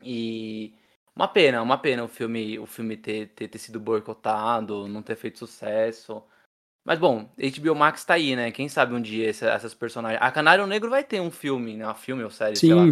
E 0.03 0.75
uma 1.15 1.29
pena, 1.29 1.63
uma 1.63 1.79
pena 1.79 2.05
o 2.05 2.09
filme, 2.09 2.59
o 2.59 2.67
filme 2.67 2.97
ter, 2.97 3.29
ter, 3.29 3.49
ter 3.49 3.59
sido 3.59 3.79
boicotado, 3.79 4.89
não 4.89 5.03
ter 5.03 5.17
feito 5.17 5.39
sucesso. 5.39 6.23
Mas 6.85 6.99
bom, 6.99 7.31
HBO 7.37 7.75
Max 7.75 8.05
tá 8.05 8.15
aí, 8.15 8.35
né? 8.35 8.51
Quem 8.51 8.69
sabe 8.69 8.95
um 8.95 9.01
dia 9.01 9.31
essa, 9.31 9.47
essas 9.51 9.73
personagens. 9.73 10.21
A 10.21 10.31
Canário 10.33 10.67
Negro 10.67 10.91
vai 10.91 11.05
ter 11.05 11.21
um 11.21 11.31
filme, 11.31 11.77
né? 11.77 11.89
Um 11.89 11.95
filme 11.95 12.25
ou 12.25 12.31
série, 12.31 12.57
Sim. 12.57 12.67
sei 12.67 12.75
lá. 12.75 12.87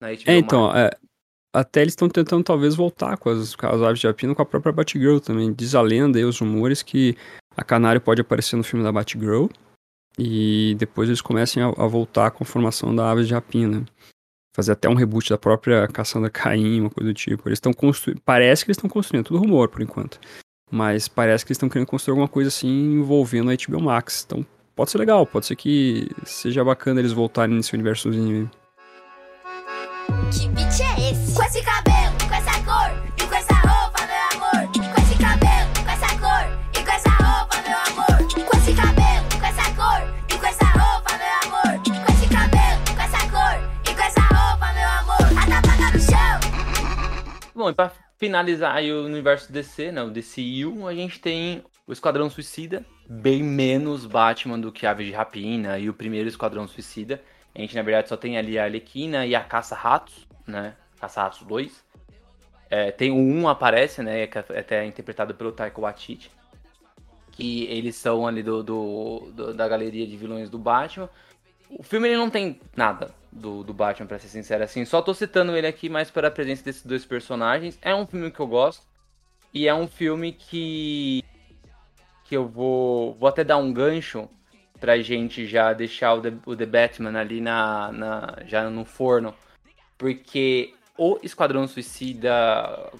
Na 0.00 0.12
HBO 0.12 0.22
é, 0.26 0.36
então, 0.38 0.74
é, 0.74 0.90
até 1.52 1.82
eles 1.82 1.92
estão 1.92 2.08
tentando 2.08 2.42
talvez 2.42 2.74
voltar 2.74 3.18
com 3.18 3.28
as, 3.28 3.54
com 3.54 3.66
as 3.66 3.82
aves 3.82 4.00
de 4.00 4.06
rapina 4.06 4.34
com 4.34 4.42
a 4.42 4.46
própria 4.46 4.72
Batgirl 4.72 5.18
também. 5.18 5.52
Diz 5.52 5.74
a 5.74 5.82
lenda 5.82 6.18
e 6.18 6.24
os 6.24 6.38
rumores 6.38 6.82
que 6.82 7.16
a 7.54 7.62
Canário 7.62 8.00
pode 8.00 8.22
aparecer 8.22 8.56
no 8.56 8.64
filme 8.64 8.82
da 8.82 8.90
Batgirl 8.90 9.46
e 10.18 10.74
depois 10.78 11.08
eles 11.08 11.20
comecem 11.20 11.62
a, 11.62 11.66
a 11.66 11.86
voltar 11.86 12.30
com 12.30 12.44
a 12.44 12.46
formação 12.46 12.94
da 12.94 13.10
Aves 13.10 13.26
de 13.26 13.34
Rapina. 13.34 13.84
Fazer 14.54 14.72
até 14.72 14.88
um 14.88 14.94
reboot 14.94 15.30
da 15.30 15.38
própria 15.38 15.88
Caçanda 15.88 16.30
Caim, 16.30 16.80
uma 16.80 16.90
coisa 16.90 17.12
do 17.12 17.14
tipo. 17.14 17.48
Eles 17.48 17.56
estão 17.56 17.72
construindo. 17.72 18.20
Parece 18.24 18.64
que 18.64 18.70
eles 18.70 18.76
estão 18.76 18.88
construindo, 18.88 19.26
tudo 19.26 19.40
rumor 19.40 19.68
por 19.68 19.82
enquanto. 19.82 20.20
Mas 20.70 21.08
parece 21.08 21.44
que 21.44 21.50
eles 21.50 21.56
estão 21.56 21.68
querendo 21.68 21.88
construir 21.88 22.12
alguma 22.12 22.28
coisa 22.28 22.48
assim 22.48 22.94
envolvendo 22.94 23.50
a 23.50 23.54
HBO 23.54 23.82
Max. 23.82 24.24
Então 24.24 24.46
pode 24.76 24.90
ser 24.90 24.98
legal, 24.98 25.26
pode 25.26 25.46
ser 25.46 25.56
que 25.56 26.08
seja 26.24 26.64
bacana 26.64 27.00
eles 27.00 27.12
voltarem 27.12 27.56
nesse 27.56 27.74
universozinho 27.74 28.42
aí. 28.42 28.64
Que 30.30 30.48
beat 30.48 30.80
é 30.80 30.93
Bom, 47.64 47.70
e 47.70 47.74
pra 47.74 47.90
finalizar 48.18 48.76
aí 48.76 48.92
o 48.92 49.06
universo 49.06 49.50
DC, 49.50 49.90
né, 49.90 50.02
o 50.02 50.10
DCU, 50.10 50.86
a 50.86 50.92
gente 50.94 51.18
tem 51.18 51.64
o 51.86 51.94
Esquadrão 51.94 52.28
Suicida, 52.28 52.84
bem 53.08 53.42
menos 53.42 54.04
Batman 54.04 54.58
do 54.58 54.70
que 54.70 54.86
Aves 54.86 55.06
de 55.06 55.14
Rapina 55.14 55.78
e 55.78 55.88
o 55.88 55.94
primeiro 55.94 56.28
Esquadrão 56.28 56.68
Suicida. 56.68 57.22
A 57.54 57.58
gente, 57.62 57.74
na 57.74 57.80
verdade, 57.80 58.10
só 58.10 58.18
tem 58.18 58.36
ali 58.36 58.58
a 58.58 58.64
Arlequina 58.64 59.24
e 59.24 59.34
a 59.34 59.42
Caça-Ratos, 59.42 60.28
né? 60.46 60.76
Caça-Ratos 61.00 61.40
2. 61.44 61.82
É, 62.68 62.90
tem 62.90 63.10
o 63.10 63.16
1 63.16 63.48
aparece, 63.48 64.02
né? 64.02 64.26
Que 64.26 64.36
é 64.36 64.58
até 64.58 64.84
interpretado 64.84 65.34
pelo 65.34 65.50
Taika 65.50 65.80
Waititi. 65.80 66.30
Que 67.32 67.64
eles 67.64 67.96
são 67.96 68.26
ali 68.26 68.42
do, 68.42 68.62
do, 68.62 69.32
do, 69.32 69.54
da 69.54 69.66
galeria 69.66 70.06
de 70.06 70.18
vilões 70.18 70.50
do 70.50 70.58
Batman. 70.58 71.08
O 71.70 71.82
filme 71.82 72.08
ele 72.08 72.18
não 72.18 72.28
tem 72.28 72.60
nada 72.76 73.14
do, 73.34 73.64
do 73.64 73.74
Batman, 73.74 74.06
pra 74.06 74.18
ser 74.18 74.28
sincero. 74.28 74.64
Assim, 74.64 74.84
só 74.84 75.02
tô 75.02 75.12
citando 75.12 75.56
ele 75.56 75.66
aqui 75.66 75.88
mais 75.88 76.10
pela 76.10 76.30
presença 76.30 76.64
desses 76.64 76.86
dois 76.86 77.04
personagens. 77.04 77.78
É 77.82 77.94
um 77.94 78.06
filme 78.06 78.30
que 78.30 78.40
eu 78.40 78.46
gosto. 78.46 78.82
E 79.52 79.68
é 79.68 79.74
um 79.74 79.86
filme 79.86 80.32
que. 80.32 81.22
que 82.24 82.36
eu 82.36 82.46
vou. 82.46 83.14
Vou 83.14 83.28
até 83.28 83.44
dar 83.44 83.56
um 83.56 83.72
gancho 83.72 84.28
pra 84.80 85.00
gente 85.00 85.46
já 85.46 85.72
deixar 85.72 86.14
o 86.14 86.20
The, 86.20 86.32
o 86.46 86.56
The 86.56 86.66
Batman 86.66 87.18
ali 87.18 87.40
na, 87.40 87.92
na, 87.92 88.36
já 88.46 88.68
no 88.68 88.84
forno. 88.84 89.34
Porque 89.96 90.74
o 90.96 91.18
Esquadrão 91.22 91.66
Suicida, 91.66 92.32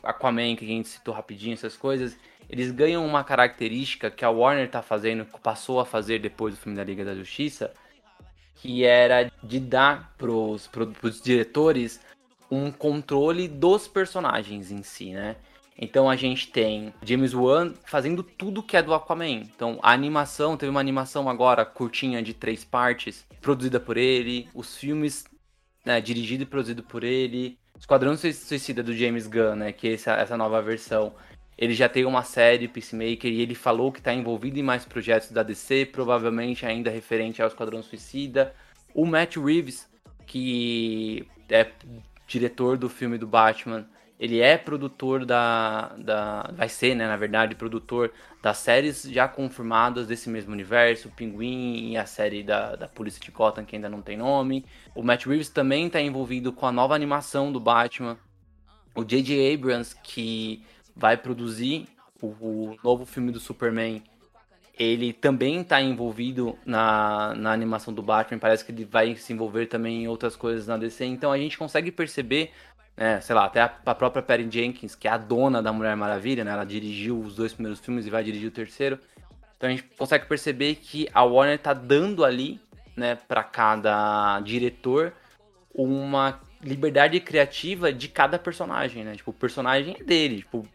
Aquaman, 0.03 0.57
que 0.57 0.65
a 0.65 0.69
gente 0.69 0.89
citou 0.89 1.13
rapidinho, 1.15 1.55
essas 1.55 1.77
coisas, 1.77 2.17
eles 2.49 2.71
ganham 2.71 3.05
uma 3.05 3.25
característica 3.25 4.11
que 4.11 4.25
a 4.25 4.31
Warner 4.31 4.71
tá 4.71 4.83
fazendo, 4.83 5.27
passou 5.43 5.81
a 5.81 5.85
fazer 5.85 6.21
depois 6.21 6.55
do 6.55 6.61
filme 6.61 6.77
da 6.77 6.85
Liga 6.85 7.05
da 7.05 7.15
Justiça, 7.15 7.73
que 8.65 8.83
era 8.83 9.31
de 9.43 9.61
dar 9.61 10.15
pros, 10.17 10.67
pros 10.67 11.21
diretores 11.21 12.01
um 12.51 12.73
controle 12.73 13.47
dos 13.47 13.87
personagens 13.87 14.71
em 14.71 14.83
si, 14.83 15.13
né? 15.13 15.37
Então 15.77 16.09
a 16.09 16.17
gente 16.17 16.51
tem 16.51 16.95
James 17.03 17.35
Wan 17.35 17.75
fazendo 17.85 18.23
tudo 18.23 18.63
que 18.63 18.75
é 18.75 18.83
do 18.83 18.95
Aquaman. 18.95 19.43
Então 19.43 19.79
a 19.83 19.93
animação, 19.93 20.57
teve 20.57 20.71
uma 20.71 20.81
animação 20.81 21.29
agora 21.29 21.63
curtinha 21.67 22.23
de 22.23 22.33
três 22.33 22.65
partes, 22.65 23.27
produzida 23.43 23.79
por 23.79 23.99
ele, 23.99 24.49
os 24.55 24.79
filmes 24.79 25.27
né, 25.85 26.01
dirigido 26.01 26.45
e 26.45 26.47
produzido 26.47 26.83
por 26.83 27.05
ele, 27.05 27.59
Esquadrão 27.79 28.17
Suicida 28.17 28.83
do 28.83 28.95
James 28.95 29.27
Gunn, 29.27 29.57
né, 29.57 29.73
que 29.73 29.89
é 29.89 29.93
essa, 29.93 30.13
essa 30.15 30.39
nova 30.39 30.63
versão. 30.63 31.13
Ele 31.57 31.75
já 31.75 31.89
tem 31.89 32.05
uma 32.05 32.23
série 32.23 32.67
Peacemaker 32.67 33.31
e 33.31 33.41
ele 33.41 33.55
falou 33.55 33.93
que 33.93 33.99
está 33.99 34.13
envolvido 34.13 34.59
em 34.59 34.63
mais 34.63 34.85
projetos 34.85 35.31
da 35.31 35.43
DC, 35.43 35.87
provavelmente 35.87 36.67
ainda 36.67 36.91
referente 36.91 37.41
ao 37.41 37.49
Esquadrão 37.49 37.83
Suicida. 37.83 38.55
O 38.93 39.07
Matt 39.07 39.37
Reeves, 39.37 39.89
que 40.27 41.27
é 41.49 41.71
diretor 42.27 42.77
do 42.77 42.89
filme 42.89 43.19
do 43.19 43.27
Batman, 43.27 43.87
ele 44.19 44.41
é 44.41 44.57
produtor 44.57 45.25
da, 45.25 45.89
da. 45.99 46.51
Vai 46.55 46.69
ser, 46.69 46.95
né, 46.95 47.07
na 47.07 47.17
verdade, 47.17 47.55
produtor 47.55 48.13
das 48.41 48.59
séries 48.59 49.03
já 49.03 49.27
confirmadas 49.27 50.07
desse 50.07 50.31
mesmo 50.31 50.53
universo, 50.53 51.09
o 51.09 51.11
Pinguim 51.11 51.91
e 51.91 51.97
a 51.97 52.07
série 52.07 52.43
da, 52.43 52.77
da 52.77 52.89
Polícia 52.89 53.21
de 53.21 53.31
Gotham, 53.31 53.65
que 53.65 53.75
ainda 53.75 53.89
não 53.89 54.03
tem 54.03 54.17
nome. 54.17 54.65
O 54.95 55.03
Matt 55.03 55.27
Reeves 55.27 55.49
também 55.49 55.87
está 55.87 56.01
envolvido 56.01 56.53
com 56.53 56.67
a 56.67 56.73
nova 56.73 56.95
animação 56.95 57.53
do 57.53 57.59
Batman. 57.59 58.17
O 58.95 59.03
J.J. 59.03 59.53
Abrams, 59.53 59.97
que 60.03 60.65
vai 60.97 61.17
produzir 61.17 61.87
o, 62.21 62.27
o 62.27 62.77
novo 62.83 63.05
filme 63.05 63.33
do 63.33 63.41
Superman, 63.41 64.03
ele 64.79 65.13
também 65.13 65.61
está 65.61 65.81
envolvido 65.81 66.59
na, 66.65 67.35
na 67.35 67.53
animação 67.53 67.95
do 67.95 68.03
Batman. 68.03 68.39
Parece 68.39 68.65
que 68.65 68.73
ele 68.73 68.85
vai 68.85 69.15
se 69.15 69.33
envolver 69.33 69.67
também 69.67 70.05
em 70.05 70.09
outras 70.09 70.35
coisas 70.35 70.67
na 70.67 70.77
DC. 70.77 71.05
Então 71.05 71.31
a 71.31 71.39
gente 71.39 71.57
consegue 71.57 71.93
perceber 71.93 72.51
é, 72.97 73.21
sei 73.21 73.35
lá, 73.35 73.47
até 73.47 73.61
a, 73.61 73.75
a, 73.87 73.95
própria 73.95 74.23
Perry 74.23 74.49
Jenkins, 74.49 74.95
que 74.95 75.09
é 75.09 75.11
a 75.11 75.17
dona 75.17 75.61
da 75.61 75.73
Mulher 75.73 75.97
Maravilha, 75.97 76.45
né? 76.45 76.53
Ela 76.53 76.65
dirigiu 76.65 77.21
os 77.21 77.35
dois 77.35 77.53
primeiros 77.53 77.81
filmes 77.81 78.07
e 78.07 78.11
vai 78.11 78.23
dirigir 78.23 78.49
o 78.49 78.53
terceiro. 78.53 78.99
Então 79.57 79.69
a 79.69 79.73
gente 79.73 79.85
consegue 79.97 80.27
perceber 80.27 80.77
que 80.77 81.09
a 81.13 81.25
Warner 81.25 81.59
tá 81.59 81.73
dando 81.73 82.25
ali, 82.25 82.61
né, 82.97 83.17
para 83.17 83.43
cada 83.43 84.41
diretor 84.41 85.13
uma 85.75 86.41
liberdade 86.63 87.19
criativa 87.19 87.93
de 87.93 88.09
cada 88.09 88.39
personagem, 88.39 89.05
né? 89.05 89.17
Tipo, 89.17 89.33
o 89.33 89.35
personagem 89.35 89.97
é 89.99 90.05
dele, 90.05 90.39
tipo, 90.39 90.67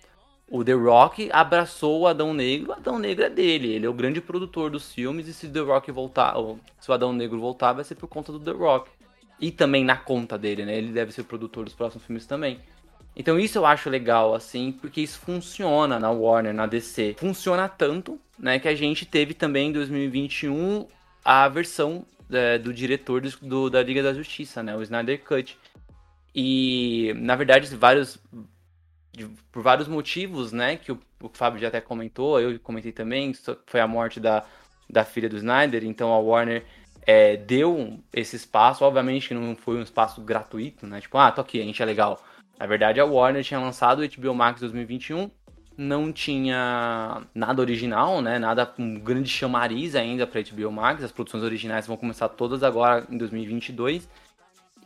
o 0.49 0.63
The 0.63 0.73
Rock 0.73 1.29
abraçou 1.31 2.01
o 2.01 2.07
Adão 2.07 2.33
Negro, 2.33 2.71
o 2.71 2.73
Adão 2.73 2.97
Negro 2.97 3.23
é 3.23 3.29
dele, 3.29 3.73
ele 3.73 3.85
é 3.85 3.89
o 3.89 3.93
grande 3.93 4.19
produtor 4.19 4.71
dos 4.71 4.91
filmes 4.91 5.27
e 5.27 5.33
se 5.33 5.45
o 5.45 5.51
The 5.51 5.59
Rock 5.59 5.91
voltar, 5.91 6.35
ou 6.37 6.59
se 6.79 6.89
o 6.89 6.93
Adão 6.93 7.13
Negro 7.13 7.39
voltar, 7.39 7.73
vai 7.73 7.83
ser 7.83 7.95
por 7.95 8.07
conta 8.07 8.31
do 8.31 8.39
The 8.39 8.51
Rock 8.51 8.89
e 9.39 9.51
também 9.51 9.85
na 9.85 9.95
conta 9.95 10.37
dele, 10.37 10.65
né? 10.65 10.77
Ele 10.77 10.91
deve 10.91 11.11
ser 11.11 11.23
produtor 11.23 11.65
dos 11.65 11.73
próximos 11.73 12.05
filmes 12.05 12.25
também. 12.25 12.59
Então 13.15 13.39
isso 13.39 13.57
eu 13.57 13.65
acho 13.65 13.89
legal, 13.89 14.33
assim, 14.33 14.71
porque 14.71 15.01
isso 15.01 15.19
funciona 15.19 15.99
na 15.99 16.09
Warner, 16.09 16.53
na 16.53 16.65
DC. 16.65 17.15
Funciona 17.19 17.67
tanto, 17.67 18.19
né, 18.37 18.59
que 18.59 18.67
a 18.67 18.75
gente 18.75 19.05
teve 19.05 19.33
também 19.33 19.69
em 19.69 19.73
2021 19.73 20.87
a 21.23 21.47
versão 21.47 22.05
é, 22.31 22.57
do 22.57 22.73
diretor 22.73 23.21
do, 23.21 23.29
do, 23.41 23.69
da 23.69 23.83
Liga 23.83 24.01
da 24.01 24.13
Justiça, 24.13 24.63
né, 24.63 24.75
o 24.75 24.81
Snyder 24.81 25.21
Cut. 25.23 25.57
E, 26.33 27.13
na 27.17 27.35
verdade, 27.35 27.75
vários, 27.75 28.17
de, 29.11 29.27
por 29.51 29.61
vários 29.63 29.87
motivos, 29.87 30.51
né, 30.51 30.77
que 30.77 30.91
o, 30.91 30.99
o 31.21 31.29
Fábio 31.33 31.59
já 31.59 31.67
até 31.67 31.81
comentou, 31.81 32.39
eu 32.39 32.59
comentei 32.59 32.91
também, 32.91 33.33
foi 33.65 33.79
a 33.79 33.87
morte 33.87 34.19
da, 34.19 34.45
da 34.89 35.03
filha 35.03 35.29
do 35.29 35.37
Snyder, 35.37 35.83
então 35.83 36.11
a 36.11 36.19
Warner 36.19 36.65
é, 37.05 37.37
deu 37.37 37.99
esse 38.13 38.35
espaço, 38.35 38.83
obviamente 38.83 39.29
que 39.29 39.33
não 39.33 39.55
foi 39.55 39.77
um 39.77 39.81
espaço 39.81 40.21
gratuito, 40.21 40.85
né? 40.85 41.01
Tipo, 41.01 41.17
ah, 41.17 41.31
tô 41.31 41.41
aqui, 41.41 41.61
a 41.61 41.65
gente 41.65 41.81
é 41.81 41.85
legal. 41.85 42.23
Na 42.59 42.65
verdade, 42.65 42.99
a 42.99 43.05
Warner 43.05 43.43
tinha 43.43 43.59
lançado 43.59 44.01
o 44.01 44.07
HBO 44.07 44.35
Max 44.35 44.59
2021, 44.59 45.31
não 45.77 46.11
tinha 46.11 47.21
nada 47.33 47.61
original, 47.61 48.21
né? 48.21 48.37
Nada 48.37 48.65
com 48.65 48.99
grande 48.99 49.29
chamariz 49.29 49.95
ainda 49.95 50.27
para 50.27 50.41
HBO 50.41 50.71
Max. 50.71 51.03
As 51.03 51.11
produções 51.11 51.41
originais 51.41 51.87
vão 51.87 51.95
começar 51.95 52.27
todas 52.27 52.63
agora 52.63 53.07
em 53.09 53.17
2022. 53.17 54.09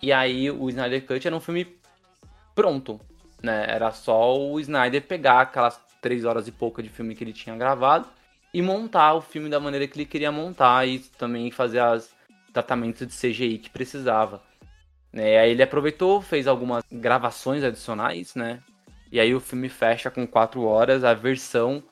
E 0.02 0.14
aí 0.14 0.52
o 0.52 0.70
Snyder 0.70 1.06
Cut 1.06 1.26
era 1.26 1.36
um 1.36 1.40
filme 1.40 1.68
pronto, 2.54 3.02
né? 3.44 3.66
Era 3.68 3.92
só 3.92 4.36
o 4.40 4.60
Snyder 4.60 5.02
pegar 5.02 5.42
aquelas 5.42 5.80
três 6.02 6.24
horas 6.26 6.48
e 6.48 6.52
pouca 6.52 6.82
de 6.82 6.90
filme 6.90 7.14
que 7.14 7.24
ele 7.24 7.34
tinha 7.34 7.56
gravado 7.56 8.08
e 8.54 8.62
montar 8.62 9.14
o 9.14 9.22
filme 9.22 9.50
da 9.50 9.60
maneira 9.60 9.88
que 9.88 9.98
ele 9.98 10.06
queria 10.06 10.32
montar 10.32 10.88
e 10.88 11.00
também 11.00 11.52
fazer 11.52 11.82
os 11.82 12.10
tratamentos 12.54 13.06
de 13.08 13.14
CGI 13.14 13.58
que 13.58 13.70
precisava. 13.70 14.42
É, 15.12 15.40
aí 15.40 15.52
ele 15.52 15.64
aproveitou, 15.64 16.22
fez 16.22 16.48
algumas 16.48 16.84
gravações 16.92 17.64
adicionais, 17.64 18.34
né? 18.36 18.62
E 19.12 19.20
aí 19.20 19.34
o 19.36 19.40
filme 19.40 19.70
fecha 19.70 20.10
com 20.10 20.26
quatro 20.26 20.64
horas 20.64 21.04
a 21.04 21.14
versão 21.14 21.84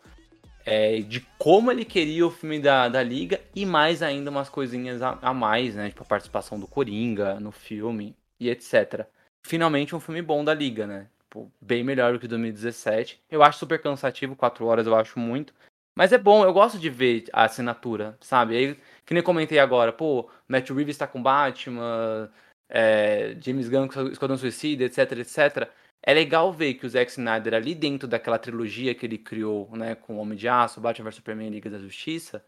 é, 0.66 1.00
de 1.02 1.22
como 1.38 1.72
ele 1.72 1.86
queria 1.86 2.26
o 2.26 2.32
filme 2.32 2.60
da, 2.60 2.88
da 2.88 3.04
Liga 3.04 3.40
e 3.56 3.66
mais 3.66 4.02
ainda 4.02 4.30
umas 4.30 4.50
coisinhas 4.50 5.02
a, 5.02 5.18
a 5.22 5.34
mais, 5.34 5.76
né? 5.76 5.90
Tipo 5.90 6.04
a 6.04 6.08
participação 6.08 6.60
do 6.60 6.68
Coringa 6.68 7.40
no 7.40 7.52
filme 7.52 8.16
e 8.40 8.50
etc. 8.50 9.06
Finalmente 9.44 9.96
um 9.96 10.00
filme 10.00 10.22
bom 10.22 10.44
da 10.44 10.54
Liga, 10.54 10.88
né? 10.88 11.08
Tipo, 11.32 11.50
bem 11.62 11.82
melhor 11.82 12.12
do 12.12 12.20
que 12.20 12.28
2017. 12.28 13.24
Eu 13.30 13.42
acho 13.42 13.58
super 13.60 13.82
cansativo, 13.82 14.36
quatro 14.36 14.66
horas 14.66 14.86
eu 14.86 14.94
acho 14.94 15.18
muito. 15.18 15.54
Mas 15.96 16.12
é 16.12 16.18
bom, 16.18 16.44
eu 16.44 16.52
gosto 16.52 16.78
de 16.78 16.90
ver 16.90 17.26
a 17.32 17.46
assinatura, 17.46 18.18
sabe? 18.20 18.58
Aí, 18.58 18.78
que 19.06 19.14
nem 19.14 19.24
comentei 19.24 19.58
agora, 19.58 19.94
pô, 19.94 20.30
Matt 20.48 20.70
Reeves 20.72 20.98
tá 20.98 21.08
com 21.08 21.24
Batman, 21.24 22.30
é, 22.70 23.38
James 23.42 23.70
Gunn 23.70 23.88
com 23.88 24.08
Esquadrão 24.08 24.38
Suicida, 24.38 24.84
etc, 24.84 25.12
etc. 25.20 25.70
É 26.04 26.14
legal 26.14 26.52
ver 26.52 26.74
que 26.74 26.86
o 26.86 26.90
Zack 26.90 27.12
Snyder 27.12 27.54
ali 27.54 27.76
dentro 27.76 28.08
daquela 28.10 28.38
trilogia 28.40 28.94
que 28.94 29.06
ele 29.06 29.18
criou, 29.18 29.70
né, 29.76 29.96
com 29.96 30.18
Homem 30.18 30.38
de 30.38 30.50
Aço, 30.50 30.82
Batman 30.82 31.06
vs 31.06 31.16
Superman 31.16 31.48
e 31.48 31.52
Liga 31.52 31.70
da 31.70 31.80
Justiça, 31.80 32.46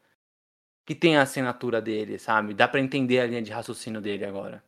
que 0.85 0.95
tem 0.95 1.17
a 1.17 1.21
assinatura 1.23 1.81
dele, 1.81 2.19
sabe? 2.19 2.53
Dá 2.53 2.67
para 2.67 2.81
entender 2.81 3.19
a 3.19 3.27
linha 3.27 3.41
de 3.41 3.51
raciocínio 3.51 4.01
dele 4.01 4.25
agora. 4.25 4.63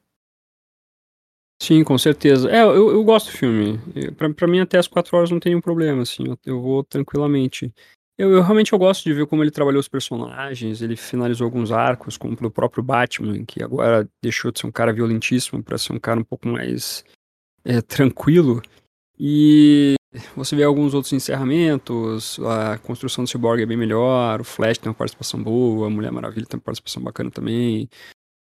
Sim, 1.62 1.84
com 1.84 1.98
certeza. 1.98 2.50
É, 2.50 2.62
eu, 2.62 2.92
eu 2.92 3.04
gosto 3.04 3.32
do 3.32 3.38
filme. 3.38 3.80
Pra, 4.18 4.32
pra 4.34 4.48
mim, 4.48 4.60
até 4.60 4.78
as 4.78 4.88
quatro 4.88 5.16
horas 5.16 5.32
não 5.32 5.40
tem 5.40 5.52
nenhum 5.52 5.62
problema, 5.62 6.02
assim. 6.02 6.28
Eu, 6.28 6.38
eu 6.46 6.62
vou 6.62 6.84
tranquilamente. 6.84 7.74
Eu, 8.18 8.32
eu, 8.32 8.42
realmente 8.42 8.72
eu 8.72 8.80
gosto 8.80 9.04
de 9.04 9.14
ver 9.14 9.26
como 9.26 9.44
ele 9.44 9.52
trabalhou 9.52 9.80
os 9.80 9.90
personagens, 9.90 10.82
ele 10.82 10.96
finalizou 10.96 11.46
alguns 11.46 11.70
arcos, 11.72 12.18
como 12.18 12.34
o 12.34 12.52
próprio 12.52 12.82
Batman, 12.82 13.44
que 13.44 13.62
agora 13.62 14.10
deixou 14.22 14.52
de 14.52 14.60
ser 14.60 14.68
um 14.68 14.72
cara 14.72 14.94
violentíssimo 14.94 15.62
para 15.62 15.78
ser 15.78 15.92
um 15.92 16.00
cara 16.00 16.20
um 16.20 16.24
pouco 16.24 16.48
mais 16.48 17.04
é, 17.66 17.82
tranquilo. 17.82 18.62
E 19.20 19.96
você 20.34 20.56
vê 20.56 20.64
alguns 20.64 20.94
outros 20.94 21.12
encerramentos, 21.12 22.40
a 22.40 22.78
construção 22.78 23.26
do 23.26 23.30
Cyborg 23.30 23.62
é 23.62 23.66
bem 23.66 23.78
melhor, 23.78 24.40
o 24.40 24.46
Flash 24.46 24.78
tem 24.78 24.90
uma 24.90 24.96
participação 24.96 25.42
boa, 25.42 25.88
a 25.88 25.90
Mulher 25.90 26.12
Maravilha 26.12 26.46
tem 26.46 26.58
uma 26.58 26.64
participação 26.64 27.04
bacana 27.04 27.30
também, 27.30 27.90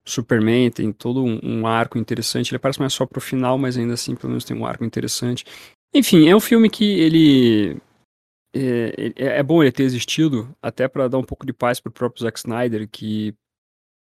Superman 0.09 0.71
tem 0.71 0.91
todo 0.91 1.23
um, 1.23 1.39
um 1.43 1.67
arco 1.67 1.97
interessante, 1.97 2.49
ele 2.49 2.57
aparece 2.57 2.79
mais 2.79 2.93
só 2.93 3.05
pro 3.05 3.21
final, 3.21 3.57
mas 3.57 3.77
ainda 3.77 3.93
assim 3.93 4.15
pelo 4.15 4.29
menos 4.29 4.43
tem 4.43 4.55
um 4.57 4.65
arco 4.65 4.83
interessante. 4.83 5.45
Enfim, 5.93 6.27
é 6.27 6.35
um 6.35 6.39
filme 6.39 6.69
que 6.69 6.83
ele 6.99 7.81
é, 8.53 9.13
é, 9.15 9.25
é 9.39 9.43
bom 9.43 9.61
ele 9.61 9.71
ter 9.71 9.83
existido, 9.83 10.55
até 10.61 10.87
para 10.87 11.07
dar 11.07 11.17
um 11.17 11.23
pouco 11.23 11.45
de 11.45 11.53
paz 11.53 11.79
pro 11.79 11.91
próprio 11.91 12.23
Zack 12.23 12.39
Snyder, 12.39 12.87
que 12.89 13.33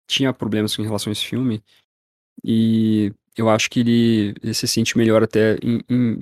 tinha 0.07 0.33
problemas 0.33 0.75
com 0.75 0.83
relação 0.83 1.11
a 1.11 1.13
esse 1.13 1.25
filme. 1.25 1.63
E 2.43 3.11
eu 3.35 3.49
acho 3.49 3.69
que 3.69 3.79
ele, 3.79 4.35
ele 4.41 4.53
se 4.53 4.67
sente 4.67 4.97
melhor 4.97 5.23
até 5.23 5.57
em, 5.63 5.81
em, 5.89 6.21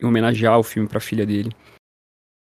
em 0.00 0.06
homenagear 0.06 0.58
o 0.58 0.62
filme 0.62 0.88
para 0.88 0.98
a 0.98 1.00
filha 1.00 1.26
dele. 1.26 1.50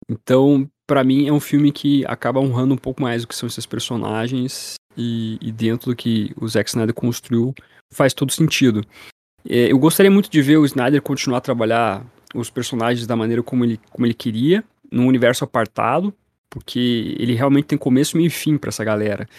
Então, 0.09 0.69
para 0.91 1.05
mim, 1.05 1.25
é 1.25 1.31
um 1.31 1.39
filme 1.39 1.71
que 1.71 2.03
acaba 2.05 2.41
honrando 2.41 2.73
um 2.73 2.77
pouco 2.77 3.01
mais 3.01 3.23
o 3.23 3.27
que 3.29 3.33
são 3.33 3.47
esses 3.47 3.65
personagens 3.65 4.73
e, 4.97 5.37
e 5.39 5.49
dentro 5.49 5.91
do 5.91 5.95
que 5.95 6.33
o 6.35 6.45
Zack 6.45 6.69
Snyder 6.69 6.93
construiu, 6.93 7.55
faz 7.93 8.13
todo 8.13 8.29
sentido. 8.29 8.83
É, 9.47 9.71
eu 9.71 9.79
gostaria 9.79 10.11
muito 10.11 10.29
de 10.29 10.41
ver 10.41 10.57
o 10.57 10.65
Snyder 10.65 11.01
continuar 11.01 11.37
a 11.37 11.41
trabalhar 11.41 12.05
os 12.35 12.49
personagens 12.49 13.07
da 13.07 13.15
maneira 13.15 13.41
como 13.41 13.63
ele, 13.63 13.79
como 13.89 14.05
ele 14.05 14.13
queria, 14.13 14.65
num 14.91 15.07
universo 15.07 15.45
apartado, 15.45 16.13
porque 16.49 17.15
ele 17.17 17.35
realmente 17.35 17.67
tem 17.67 17.77
começo, 17.77 18.17
meio 18.17 18.27
e 18.27 18.29
fim 18.29 18.57
para 18.57 18.67
essa 18.67 18.83
galera. 18.83 19.29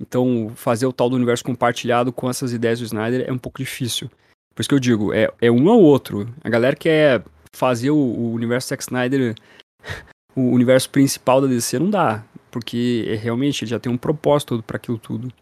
Então, 0.00 0.52
fazer 0.56 0.86
o 0.86 0.92
tal 0.92 1.10
do 1.10 1.16
universo 1.16 1.44
compartilhado 1.44 2.14
com 2.14 2.30
essas 2.30 2.54
ideias 2.54 2.78
do 2.78 2.86
Snyder 2.86 3.28
é 3.28 3.30
um 3.30 3.36
pouco 3.36 3.58
difícil. 3.58 4.08
Por 4.54 4.62
isso 4.62 4.70
que 4.70 4.74
eu 4.74 4.80
digo, 4.80 5.12
é, 5.12 5.30
é 5.38 5.50
um 5.50 5.68
ou 5.68 5.82
outro. 5.82 6.34
A 6.42 6.48
galera 6.48 6.74
quer 6.74 7.22
fazer 7.54 7.90
o, 7.90 7.96
o 7.98 8.32
universo 8.32 8.68
Zack 8.68 8.82
Snyder, 8.82 9.34
o 10.36 10.50
universo 10.50 10.90
principal 10.90 11.40
da 11.40 11.46
DC, 11.46 11.78
não 11.78 11.90
dá. 11.90 12.24
Porque 12.50 13.04
é, 13.08 13.14
realmente 13.14 13.64
ele 13.64 13.70
já 13.70 13.78
tem 13.78 13.92
um 13.92 13.96
propósito 13.96 14.62
para 14.62 14.76
aquilo 14.76 14.98
tudo. 14.98 15.32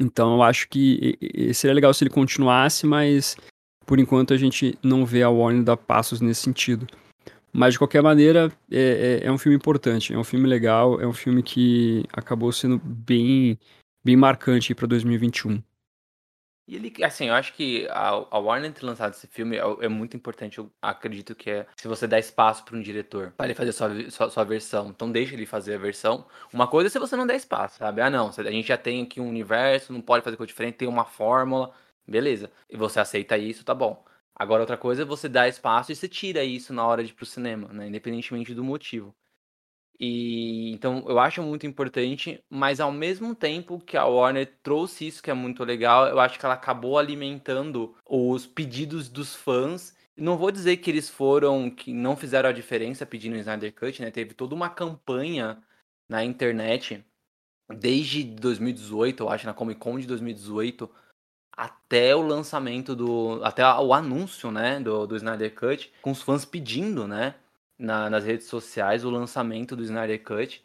Então 0.00 0.34
eu 0.34 0.42
acho 0.42 0.68
que 0.68 1.18
seria 1.52 1.74
legal 1.74 1.92
se 1.92 2.02
ele 2.02 2.10
continuasse, 2.10 2.86
mas 2.86 3.36
por 3.84 3.98
enquanto 3.98 4.32
a 4.32 4.36
gente 4.36 4.78
não 4.82 5.04
vê 5.04 5.22
a 5.22 5.28
Warner 5.28 5.62
dar 5.62 5.76
passos 5.76 6.20
nesse 6.20 6.42
sentido. 6.42 6.86
Mas 7.52 7.74
de 7.74 7.78
qualquer 7.78 8.02
maneira, 8.02 8.50
é, 8.70 9.20
é, 9.22 9.26
é, 9.26 9.32
um 9.32 9.36
filme 9.36 9.56
importante, 9.56 10.14
é 10.14 10.18
um 10.18 10.24
filme 10.24 10.48
legal, 10.48 10.98
é 11.00 11.06
um 11.06 11.12
filme 11.12 11.42
que 11.42 12.02
acabou 12.10 12.50
sendo 12.50 12.80
bem, 12.82 13.58
bem 14.02 14.16
marcante 14.16 14.74
para 14.74 14.86
2021. 14.86 15.62
E 16.66 16.76
ele, 16.76 16.92
assim, 17.04 17.26
eu 17.26 17.34
acho 17.34 17.52
que 17.54 17.86
a, 17.90 18.10
a 18.10 18.38
Warner 18.38 18.72
ter 18.72 18.86
lançado 18.86 19.12
esse 19.12 19.26
filme 19.26 19.56
é, 19.56 19.62
é, 19.80 19.88
muito 19.88 20.16
importante. 20.16 20.58
Eu 20.58 20.70
acredito 20.80 21.34
que 21.34 21.50
é 21.50 21.66
se 21.76 21.88
você 21.88 22.06
dá 22.06 22.18
espaço 22.18 22.64
para 22.64 22.76
um 22.76 22.80
diretor 22.80 23.32
para 23.36 23.46
ele 23.46 23.54
fazer 23.54 23.72
sua, 23.72 24.10
sua, 24.10 24.30
sua, 24.30 24.44
versão. 24.44 24.88
Então 24.90 25.10
deixa 25.10 25.34
ele 25.34 25.44
fazer 25.44 25.74
a 25.74 25.78
versão. 25.78 26.26
Uma 26.52 26.68
coisa 26.68 26.88
é 26.88 26.90
se 26.90 26.98
você 26.98 27.16
não 27.16 27.26
der 27.26 27.36
espaço, 27.36 27.78
sabe? 27.78 28.00
Ah, 28.00 28.10
não, 28.10 28.28
a 28.28 28.50
gente 28.50 28.68
já 28.68 28.76
tem 28.78 29.02
aqui 29.02 29.20
um 29.20 29.28
universo, 29.28 29.92
não 29.92 30.00
pode 30.00 30.24
fazer 30.24 30.36
coisa 30.36 30.48
diferente, 30.48 30.76
tem 30.76 30.88
uma 30.88 31.04
fórmula, 31.04 31.74
beleza. 32.06 32.50
E 32.70 32.76
você 32.76 33.00
aceita 33.00 33.36
isso, 33.36 33.64
tá 33.64 33.74
bom. 33.74 34.04
Agora 34.34 34.62
outra 34.62 34.76
coisa 34.76 35.02
é 35.02 35.04
você 35.04 35.28
dar 35.28 35.48
espaço 35.48 35.92
e 35.92 35.96
você 35.96 36.08
tira 36.08 36.44
isso 36.44 36.72
na 36.72 36.86
hora 36.86 37.04
de 37.04 37.10
ir 37.10 37.14
pro 37.14 37.26
cinema, 37.26 37.68
né? 37.72 37.88
Independentemente 37.88 38.54
do 38.54 38.64
motivo. 38.64 39.14
E 40.04 40.72
então 40.72 41.04
eu 41.06 41.20
acho 41.20 41.40
muito 41.44 41.64
importante, 41.64 42.42
mas 42.50 42.80
ao 42.80 42.90
mesmo 42.90 43.36
tempo 43.36 43.78
que 43.78 43.96
a 43.96 44.04
Warner 44.04 44.52
trouxe 44.60 45.06
isso 45.06 45.22
que 45.22 45.30
é 45.30 45.34
muito 45.34 45.62
legal, 45.62 46.08
eu 46.08 46.18
acho 46.18 46.40
que 46.40 46.44
ela 46.44 46.54
acabou 46.54 46.98
alimentando 46.98 47.94
os 48.04 48.44
pedidos 48.44 49.08
dos 49.08 49.36
fãs. 49.36 49.96
Não 50.16 50.36
vou 50.36 50.50
dizer 50.50 50.78
que 50.78 50.90
eles 50.90 51.08
foram 51.08 51.70
que 51.70 51.92
não 51.94 52.16
fizeram 52.16 52.48
a 52.48 52.52
diferença 52.52 53.06
pedindo 53.06 53.34
o 53.34 53.38
Snyder 53.38 53.72
Cut, 53.72 54.02
né? 54.02 54.10
Teve 54.10 54.34
toda 54.34 54.56
uma 54.56 54.68
campanha 54.68 55.62
na 56.08 56.24
internet 56.24 57.04
desde 57.72 58.24
2018, 58.24 59.22
eu 59.22 59.28
acho, 59.28 59.46
na 59.46 59.54
Comic 59.54 59.78
Con 59.78 60.00
de 60.00 60.06
2018, 60.08 60.90
até 61.56 62.14
o 62.16 62.22
lançamento 62.22 62.96
do. 62.96 63.40
até 63.44 63.64
o 63.64 63.94
anúncio, 63.94 64.50
né, 64.50 64.80
do, 64.80 65.06
do 65.06 65.16
Snyder 65.16 65.54
Cut, 65.54 65.92
com 66.02 66.10
os 66.10 66.22
fãs 66.22 66.44
pedindo, 66.44 67.06
né? 67.06 67.36
Na, 67.82 68.08
nas 68.08 68.24
redes 68.24 68.46
sociais 68.46 69.04
o 69.04 69.10
lançamento 69.10 69.74
do 69.74 69.82
Snyder 69.82 70.22
Cut. 70.22 70.64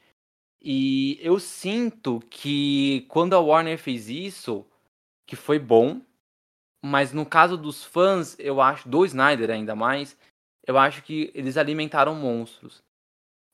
E 0.61 1.19
eu 1.21 1.39
sinto 1.39 2.19
que 2.29 3.05
quando 3.09 3.33
a 3.33 3.39
Warner 3.39 3.77
fez 3.77 4.09
isso, 4.09 4.65
que 5.25 5.35
foi 5.35 5.59
bom, 5.59 6.01
mas 6.83 7.11
no 7.11 7.25
caso 7.25 7.57
dos 7.57 7.83
fãs, 7.83 8.37
eu 8.39 8.61
acho, 8.61 8.87
do 8.87 9.03
Snyder 9.05 9.49
ainda 9.49 9.75
mais, 9.75 10.17
eu 10.65 10.77
acho 10.77 11.01
que 11.03 11.31
eles 11.33 11.57
alimentaram 11.57 12.15
monstros. 12.15 12.83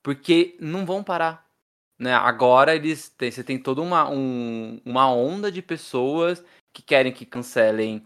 Porque 0.03 0.57
não 0.59 0.85
vão 0.85 1.03
parar. 1.03 1.49
Né? 1.97 2.13
Agora 2.13 2.75
eles 2.75 3.09
têm, 3.09 3.31
você 3.31 3.43
tem 3.43 3.57
toda 3.57 3.81
uma, 3.81 4.09
um, 4.09 4.81
uma 4.85 5.09
onda 5.09 5.51
de 5.51 5.61
pessoas 5.61 6.43
que 6.73 6.81
querem 6.81 7.13
que 7.13 7.25
cancelem 7.25 8.03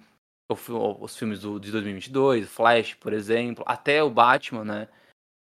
os 0.49 1.17
filmes 1.17 1.41
do, 1.41 1.59
de 1.59 1.71
2022, 1.71 2.47
Flash, 2.47 2.93
por 2.93 3.11
exemplo, 3.11 3.65
até 3.67 4.01
o 4.01 4.09
Batman, 4.09 4.63
né? 4.63 4.87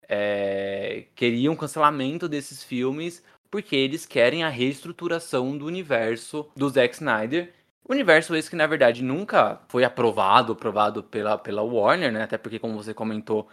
É, 0.09 1.05
queriam 1.15 1.55
cancelamento 1.55 2.29
desses 2.29 2.65
filmes 2.65 3.23
porque 3.51 3.77
eles 3.77 4.07
querem 4.07 4.43
a 4.43 4.49
reestruturação 4.49 5.57
do 5.57 5.67
universo 5.67 6.51
do 6.57 6.69
Zack 6.69 6.95
Snyder. 6.95 7.53
Universo 7.89 8.35
esse 8.37 8.51
que, 8.51 8.57
na 8.57 8.67
verdade, 8.67 9.03
nunca 9.03 9.61
foi 9.69 9.85
aprovado, 9.85 10.53
aprovado 10.53 11.03
pela, 11.03 11.39
pela 11.39 11.63
Warner, 11.63 12.13
né? 12.13 12.23
Até 12.23 12.37
porque, 12.37 12.59
como 12.59 12.75
você 12.75 12.93
comentou, 12.93 13.49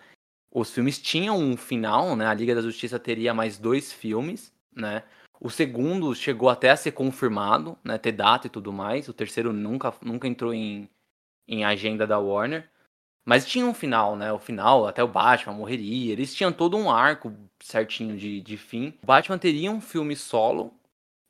os 0.51 0.72
filmes 0.74 0.99
tinham 0.99 1.38
um 1.38 1.56
final, 1.56 2.16
né? 2.16 2.28
A 2.28 2.34
Liga 2.34 2.53
da 2.53 2.62
Justiça 2.62 2.99
teria 2.99 3.34
mais 3.34 3.58
dois 3.58 3.93
filmes, 3.93 4.53
né? 4.76 5.03
O 5.39 5.49
segundo 5.49 6.14
chegou 6.16 6.49
até 6.49 6.72
a 6.72 6.78
ser 6.78 6.91
confirmado, 6.91 7.78
né? 7.84 7.97
Ter 7.97 8.12
data 8.12 8.47
e 8.47 8.49
tudo 8.49 8.74
mais. 8.74 9.08
O 9.08 9.14
terceiro 9.14 9.53
nunca, 9.53 9.93
nunca 10.01 10.28
entrou 10.28 10.53
em, 10.53 10.89
em 11.47 11.64
agenda 11.64 12.06
da 12.06 12.20
Warner. 12.20 12.70
Mas 13.26 13.45
tinha 13.45 13.65
um 13.65 13.73
final, 13.73 14.15
né? 14.15 14.32
O 14.32 14.38
final, 14.38 14.86
até 14.88 15.03
o 15.03 15.07
Batman 15.07 15.53
morreria. 15.53 16.13
Eles 16.13 16.34
tinham 16.34 16.53
todo 16.53 16.78
um 16.78 16.91
arco 16.91 17.34
certinho 17.59 18.15
de, 18.15 18.39
de 18.39 18.55
fim. 18.55 18.93
O 19.01 19.07
Batman 19.07 19.39
teria 19.39 19.71
um 19.71 19.82
filme 19.82 20.15
solo, 20.15 20.71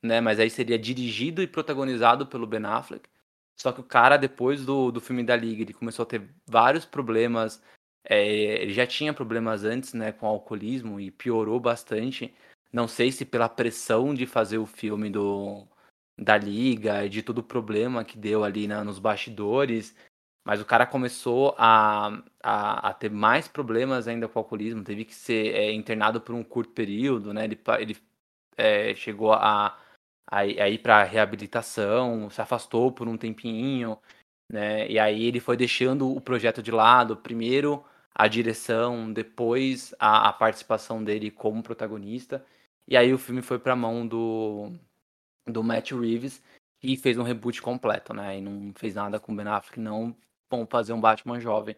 né? 0.04 0.20
Mas 0.20 0.38
aí 0.39 0.50
seria 0.50 0.78
dirigido 0.78 1.41
e 1.41 1.48
protagonizado 1.48 2.28
pelo 2.28 2.46
Ben 2.46 2.66
Affleck. 2.66 3.10
Só 3.58 3.72
que 3.72 3.80
o 3.80 3.84
cara, 3.84 4.18
depois 4.18 4.66
do, 4.66 4.91
do 4.91 5.00
filme 5.00 5.24
da 5.24 5.38
Liga, 5.38 5.62
ele 5.62 5.74
começou 5.74 6.04
a 6.04 6.06
ter 6.06 6.30
vários 6.46 6.84
problemas. 6.84 7.64
É, 8.04 8.62
ele 8.62 8.74
já 8.74 8.86
tinha 8.86 9.14
problemas 9.14 9.64
antes, 9.64 9.93
né? 9.93 10.12
Com 10.12 10.28
alcoolismo 10.28 11.00
e 11.00 11.10
piorou 11.12 11.62
bastante. 11.62 12.34
Não 12.74 12.89
sei 12.89 13.10
se 13.10 13.24
pela 13.24 13.48
pressão 13.48 14.14
de 14.14 14.26
fazer 14.26 14.58
o 14.58 14.66
filme 14.66 15.10
do, 15.10 15.66
da 16.18 16.38
Liga, 16.38 17.08
de 17.08 17.24
todo 17.24 17.38
o 17.38 17.43
problema 17.43 18.04
que 18.04 18.18
deu 18.18 18.43
ali 18.43 18.68
na, 18.68 18.84
nos 18.84 19.00
bastidores 19.00 19.96
mas 20.46 20.62
o 20.62 20.66
cara 20.66 20.86
começou 20.86 21.56
a, 21.58 22.22
a, 22.43 22.89
a, 22.89 22.93
ter 22.93 23.10
mais 23.12 23.48
problemas 23.48 24.08
ainda 24.08 24.28
com 24.28 24.39
o 24.39 24.43
alcoolismo, 24.43 24.84
teve 24.84 25.06
que 25.06 25.16
ser 25.16 25.56
é, 25.56 25.74
internado 25.74 26.22
por 26.22 26.36
um 26.36 26.43
curto 26.43 26.72
período, 26.74 27.34
né? 27.34 27.46
Ele, 27.46 27.60
ele 27.80 27.98
é, 28.58 28.96
chegou 28.96 29.34
a, 29.34 29.78
a, 30.28 30.39
a 30.39 30.70
ir 30.70 30.80
para 30.80 31.04
reabilitação, 31.04 32.30
se 32.30 32.41
afastou 32.41 32.91
por 32.91 33.08
um 33.08 33.18
tempinho, 33.18 33.98
né? 34.52 34.89
E 34.89 35.00
aí 35.00 35.26
ele 35.26 35.39
foi 35.39 35.58
deixando 35.58 36.10
o 36.16 36.22
projeto 36.22 36.62
de 36.64 36.72
lado, 36.72 37.18
primeiro 37.18 37.84
a 38.14 38.28
direção, 38.28 39.12
depois 39.12 39.93
a, 40.00 40.30
a 40.30 40.34
participação 40.34 41.04
dele 41.04 41.32
como 41.32 41.64
protagonista. 41.64 42.46
E 42.88 42.96
aí 42.96 43.14
o 43.14 43.18
filme 43.18 43.41
foi 43.41 43.60
para 43.60 43.74
a 43.74 43.76
mão 43.76 44.08
do, 44.08 44.72
do 45.48 45.64
Matt 45.64 45.91
Reeves, 45.91 46.41
e 46.86 46.96
fez 46.96 47.18
um 47.18 47.24
reboot 47.24 47.62
completo, 47.62 48.14
né? 48.14 48.38
E 48.38 48.41
não 48.41 48.72
fez 48.76 48.96
nada 48.96 49.20
com 49.20 49.34
o 49.34 49.36
Ben 49.36 49.48
Affleck, 49.48 49.80
não 49.80 50.16
bom 50.50 50.66
fazer 50.66 50.93
um 50.93 51.02
Batman 51.02 51.39
jovem. 51.39 51.76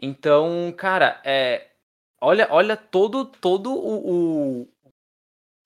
Então, 0.00 0.72
cara, 0.76 1.20
é, 1.24 1.70
olha, 2.20 2.48
olha 2.50 2.76
todo, 2.76 3.24
todo 3.24 3.72
o, 3.72 4.62
o, 4.62 4.68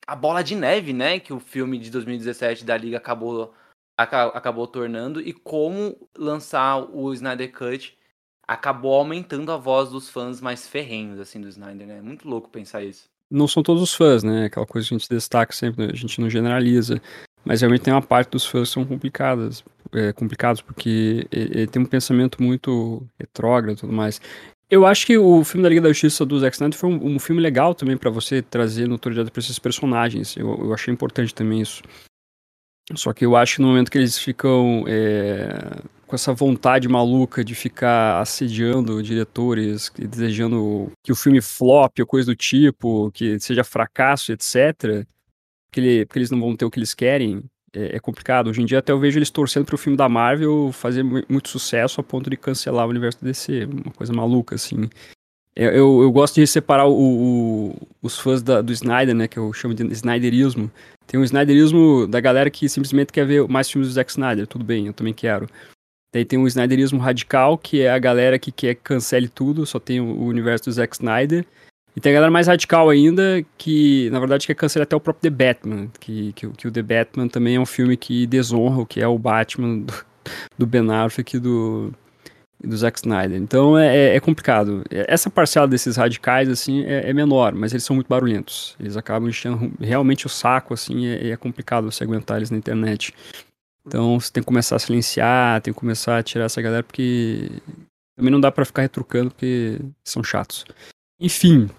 a 0.07 0.17
bola 0.17 0.43
de 0.43 0.55
neve, 0.55 0.93
né, 0.93 1.21
que 1.21 1.33
o 1.33 1.41
filme 1.41 1.79
de 1.79 1.91
2017 1.91 2.65
da 2.65 2.77
Liga 2.77 2.97
acabou 2.99 3.55
acabou 3.99 4.67
tornando 4.67 5.23
e 5.23 5.33
como 5.33 5.97
lançar 6.17 6.79
o 6.95 7.15
Snyder 7.15 7.51
Cut 7.51 7.97
acabou 8.47 8.95
aumentando 8.95 9.51
a 9.51 9.57
voz 9.57 9.89
dos 9.89 10.11
fãs 10.11 10.41
mais 10.41 10.69
ferrenhos 10.69 11.19
assim 11.19 11.41
do 11.41 11.49
Snyder, 11.49 11.87
né? 11.87 12.01
Muito 12.03 12.29
louco 12.29 12.51
pensar 12.51 12.85
isso. 12.85 13.05
Não 13.31 13.49
são 13.49 13.63
todos 13.63 13.83
os 13.83 13.95
fãs, 13.95 14.23
né? 14.23 14.45
Aquela 14.45 14.67
coisa 14.67 14.87
que 14.87 14.95
a 14.95 14.99
gente 14.99 15.09
destaca 15.09 15.53
sempre, 15.53 15.87
a 15.87 15.97
gente 15.97 16.21
não 16.21 16.31
generaliza. 16.31 17.01
Mas 17.47 17.61
realmente 17.61 17.83
tem 17.83 17.95
uma 17.95 18.03
parte 18.03 18.31
dos 18.31 18.45
fãs 18.45 18.69
que 18.69 18.75
são 18.75 18.85
complicadas, 18.85 19.63
é, 19.93 20.13
complicados, 20.13 20.61
porque 20.61 21.29
ele 21.31 21.69
tem 21.69 21.81
um 21.81 21.87
pensamento 21.87 22.43
muito 22.43 23.07
retrógrado 23.19 23.77
e 23.77 23.81
tudo 23.81 23.93
mais. 23.93 24.21
Eu 24.69 24.85
acho 24.85 25.07
que 25.07 25.17
o 25.17 25.45
filme 25.45 25.63
da 25.63 25.69
Liga 25.69 25.81
da 25.81 25.89
Justiça 25.89 26.27
do 26.27 26.41
Zack 26.41 26.57
Snyder 26.57 26.77
foi 26.77 26.91
um, 26.91 27.15
um 27.15 27.19
filme 27.21 27.41
legal 27.41 27.73
também 27.73 27.97
para 27.97 28.11
você 28.11 28.43
trazer 28.43 28.89
notoriedade 28.89 29.31
para 29.31 29.39
esses 29.39 29.61
personagens. 29.61 30.37
Eu, 30.37 30.59
eu 30.59 30.75
achei 30.75 30.93
importante 30.93 31.33
também 31.33 31.61
isso. 31.61 31.83
Só 32.97 33.13
que 33.13 33.25
eu 33.25 33.37
acho 33.37 33.57
que 33.57 33.63
no 33.63 33.69
momento 33.69 33.93
que 33.93 33.99
eles 33.99 34.19
ficam 34.19 34.85
é, 34.89 35.83
com 36.05 36.17
essa 36.17 36.33
vontade 36.33 36.89
maluca 36.89 37.45
de 37.45 37.55
ficar 37.55 38.21
assediando 38.21 39.01
diretores, 39.03 39.93
desejando 39.97 40.91
que 41.03 41.13
o 41.13 41.17
filme 41.17 41.41
flop 41.41 42.01
ou 42.01 42.07
coisa 42.07 42.33
do 42.33 42.37
tipo, 42.37 43.11
que 43.13 43.39
seja 43.39 43.63
fracasso, 43.63 44.33
etc., 44.33 45.07
porque, 45.77 45.81
ele, 45.81 46.07
porque 46.07 46.19
eles 46.19 46.31
não 46.31 46.41
vão 46.41 46.57
ter 46.57 46.65
o 46.65 46.71
que 46.71 46.79
eles 46.79 46.95
querem, 46.95 47.43
é, 47.73 47.97
é, 47.97 48.01
complicado. 48.01 48.49
Hoje 48.49 48.63
em 48.63 48.65
dia 48.65 48.79
até 48.79 48.93
eu 48.93 48.99
vejo 48.99 49.19
eles 49.19 49.31
torcendo 49.31 49.67
pro 49.67 49.77
filme 49.77 49.97
da 49.97 50.09
Marvel 50.09 50.71
fazer 50.73 51.03
muito 51.03 51.49
sucesso 51.49 52.01
a 52.01 52.05
ponto 52.05 52.31
de 52.31 52.37
cancelar 52.37 52.87
o 52.87 52.91
universo 52.91 53.21
do 53.21 53.27
DC. 53.27 53.67
Uma 53.67 53.93
coisa 53.93 54.13
maluca, 54.13 54.55
assim. 54.55 54.89
Eu, 55.55 55.71
eu, 55.71 56.03
eu 56.03 56.13
gosto 56.13 56.37
de 56.37 56.47
separar 56.47 56.87
o, 56.87 56.93
o, 56.93 57.89
os 58.03 58.19
fãs 58.19 58.43
da, 58.43 58.63
do 58.63 58.73
Snyder, 58.73 59.15
né, 59.15 59.29
que 59.29 59.39
eu 59.39 59.53
chamo 59.53 59.75
de 59.75 59.85
Snyderismo. 59.93 60.71
Tem 61.07 61.21
o 61.21 61.25
Snyderismo 61.25 62.07
da 62.07 62.21
galera 62.21 62.51
que 62.51 62.69
simplesmente 62.69 63.13
quer 63.13 63.27
ver 63.27 63.47
mais 63.49 63.71
filmes 63.71 63.89
do 63.89 63.95
Zack 63.95 64.11
Snyder, 64.11 64.47
tudo 64.47 64.65
bem, 64.65 64.87
eu 64.87 64.93
também 64.93 65.15
quero. 65.15 65.47
Daí 66.13 66.25
tem 66.25 66.39
o 66.39 66.47
Snyderismo 66.47 66.99
radical, 66.99 67.57
que 67.57 67.83
é 67.83 67.91
a 67.91 67.99
galera 67.99 68.39
que 68.39 68.53
quer 68.53 68.75
que 68.75 68.83
cancele 68.83 69.29
tudo, 69.29 69.65
só 69.65 69.79
tem 69.79 70.01
o 70.01 70.25
universo 70.25 70.67
do 70.67 70.73
Zack 70.73 70.95
Snyder. 70.95 71.47
E 71.97 72.01
tem 72.01 72.13
a 72.13 72.15
galera 72.15 72.31
mais 72.31 72.47
radical 72.47 72.91
ainda, 72.91 73.43
que 73.57 74.11
na 74.11 74.19
verdade 74.19 74.47
quer 74.47 74.55
cancelar 74.55 74.85
até 74.85 74.95
o 74.95 75.01
próprio 75.01 75.31
The 75.31 75.45
Batman, 75.45 75.89
que, 75.99 76.35
que, 76.35 76.47
que, 76.51 76.69
o 76.69 76.71
The 76.71 76.83
Batman 76.83 77.27
também 77.27 77.57
é 77.57 77.61
um 77.61 77.65
filme 77.65 77.97
que 77.97 78.27
desonra 78.27 78.83
o 78.83 78.87
que 78.87 79.01
é 79.01 79.09
o 79.09 79.19
Batman 79.19 79.79
do, 79.79 79.95
do 80.59 80.67
Ben 80.67 80.91
Affleck 80.91 81.39
e 81.39 81.41
do, 81.41 81.91
do 82.63 82.77
Zack 82.77 82.99
Snyder. 82.99 83.39
Então 83.39 83.79
é, 83.79 83.97
é, 83.97 84.17
é 84.17 84.21
complicado. 84.21 84.85
Essa 84.91 85.31
parcela 85.31 85.67
desses 85.67 85.97
radicais, 85.97 86.51
assim, 86.51 86.85
é, 86.85 87.09
é, 87.09 87.13
menor, 87.15 87.55
mas 87.55 87.73
eles 87.73 87.85
são 87.85 87.97
muito 87.97 88.09
barulhentos. 88.09 88.77
Eles 88.79 88.99
acabam 88.99 89.31
enchendo 89.31 89.73
realmente 89.81 90.27
o 90.27 90.29
saco, 90.29 90.75
assim, 90.75 91.07
é, 91.07 91.31
é 91.31 91.37
complicado 91.37 91.91
você 91.91 92.05
aguentar 92.05 92.37
eles 92.37 92.51
na 92.51 92.59
internet. 92.59 93.15
Então 93.87 94.21
você 94.21 94.31
tem 94.31 94.43
que 94.43 94.47
começar 94.47 94.77
a 94.77 94.81
silenciar, 94.81 95.63
tem 95.63 95.73
que 95.73 95.81
começar 95.81 96.19
a 96.19 96.23
tirar 96.23 96.45
essa 96.45 96.61
galera, 96.61 96.83
porque 96.83 97.49
também 98.17 98.31
não 98.31 98.41
dá 98.41 98.53
para 98.53 98.67
ficar 98.67 98.83
retrucando, 98.83 99.31
porque 99.31 99.79
são 100.05 100.23
chatos. 100.23 100.67
Enfim, 101.19 101.71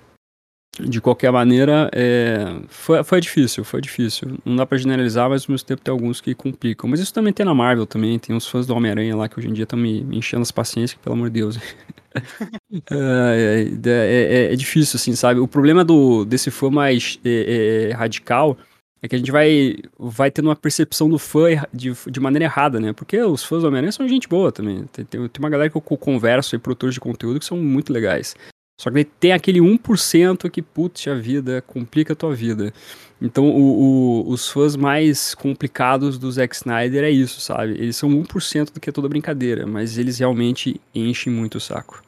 de 0.80 1.02
qualquer 1.02 1.32
maneira, 1.32 1.90
é, 1.94 2.56
foi, 2.68 3.04
foi 3.04 3.22
difícil, 3.22 3.64
foi 3.64 3.82
difícil. 3.82 4.38
Não 4.46 4.56
dá 4.56 4.66
para 4.66 4.78
generalizar, 4.78 5.30
mas 5.30 5.44
ao 5.44 5.52
mesmo 5.52 5.66
tempo 5.66 5.82
tem 5.82 5.92
alguns 5.92 6.22
que 6.22 6.34
complicam. 6.36 6.90
Mas 6.90 7.00
isso 7.00 7.14
também 7.14 7.34
tem 7.34 7.46
na 7.46 7.54
Marvel 7.54 7.86
também, 7.86 8.20
tem 8.20 8.36
uns 8.36 8.48
fãs 8.48 8.66
do 8.66 8.76
Homem-Aranha 8.76 9.16
lá 9.16 9.28
que 9.28 9.40
hoje 9.40 9.50
em 9.50 9.54
dia 9.54 9.64
estão 9.64 9.78
me, 9.78 10.04
me, 10.04 10.18
enchendo 10.18 10.42
as 10.42 10.52
paciências, 10.52 11.00
pelo 11.02 11.16
amor 11.16 11.30
de 11.30 11.40
Deus. 11.40 11.58
é, 12.92 13.68
é, 13.86 14.50
é, 14.50 14.54
é, 14.54 14.56
difícil, 14.56 14.98
assim, 14.98 15.16
sabe? 15.16 15.40
O 15.40 15.48
problema 15.48 15.84
do, 15.84 16.26
desse 16.26 16.52
fã 16.52 16.70
mais 16.70 17.20
é, 17.26 17.90
é, 17.90 17.94
radical 17.94 18.58
é 19.02 19.08
que 19.08 19.16
a 19.16 19.18
gente 19.18 19.32
vai, 19.32 19.76
vai 19.98 20.32
tendo 20.32 20.46
uma 20.46 20.56
percepção 20.56 21.08
do 21.08 21.20
fã 21.20 21.50
de, 21.74 21.94
de 22.10 22.20
maneira 22.20 22.46
errada, 22.46 22.80
né? 22.80 22.94
Porque 22.94 23.20
os 23.22 23.44
fãs 23.44 23.62
do 23.62 23.68
Homem-Aranha 23.68 23.92
são 23.92 24.08
gente 24.08 24.28
boa 24.28 24.52
também. 24.52 24.86
Tem, 24.92 25.06
tem, 25.06 25.28
tem, 25.28 25.40
uma 25.40 25.50
galera 25.50 25.70
que 25.70 25.78
eu 25.78 25.82
converso 25.82 26.56
aí, 26.56 26.60
produtores 26.60 26.96
de 26.96 27.00
conteúdo, 27.00 27.40
que 27.40 27.46
são 27.46 27.58
muito 27.58 27.94
legais. 27.94 28.36
Só 28.80 28.92
que 28.92 29.04
tem 29.04 29.32
aquele 29.32 29.60
1% 29.60 30.50
que, 30.52 30.62
putz, 30.62 31.08
a 31.08 31.16
vida, 31.16 31.64
complica 31.64 32.14
a 32.14 32.16
tua 32.16 32.36
vida. 32.36 32.72
Então, 33.20 33.50
o, 33.50 34.26
o, 34.26 34.30
os 34.30 34.48
fãs 34.50 34.76
mais 34.76 35.34
complicados 35.34 36.20
do 36.20 36.32
Zack 36.32 36.56
Snyder 36.56 37.04
é 37.04 37.10
isso, 37.10 37.42
sabe? 37.42 37.72
Eles 37.72 37.96
são 37.96 38.08
1% 38.10 38.72
do 38.72 38.80
que 38.80 38.92
é 38.92 38.94
toda 38.94 39.10
brincadeira, 39.10 39.66
mas 39.66 39.98
eles 39.98 40.20
realmente 40.20 40.80
enchem 40.94 41.34
muito 41.34 41.56
o 41.56 41.60
saco. 41.60 42.04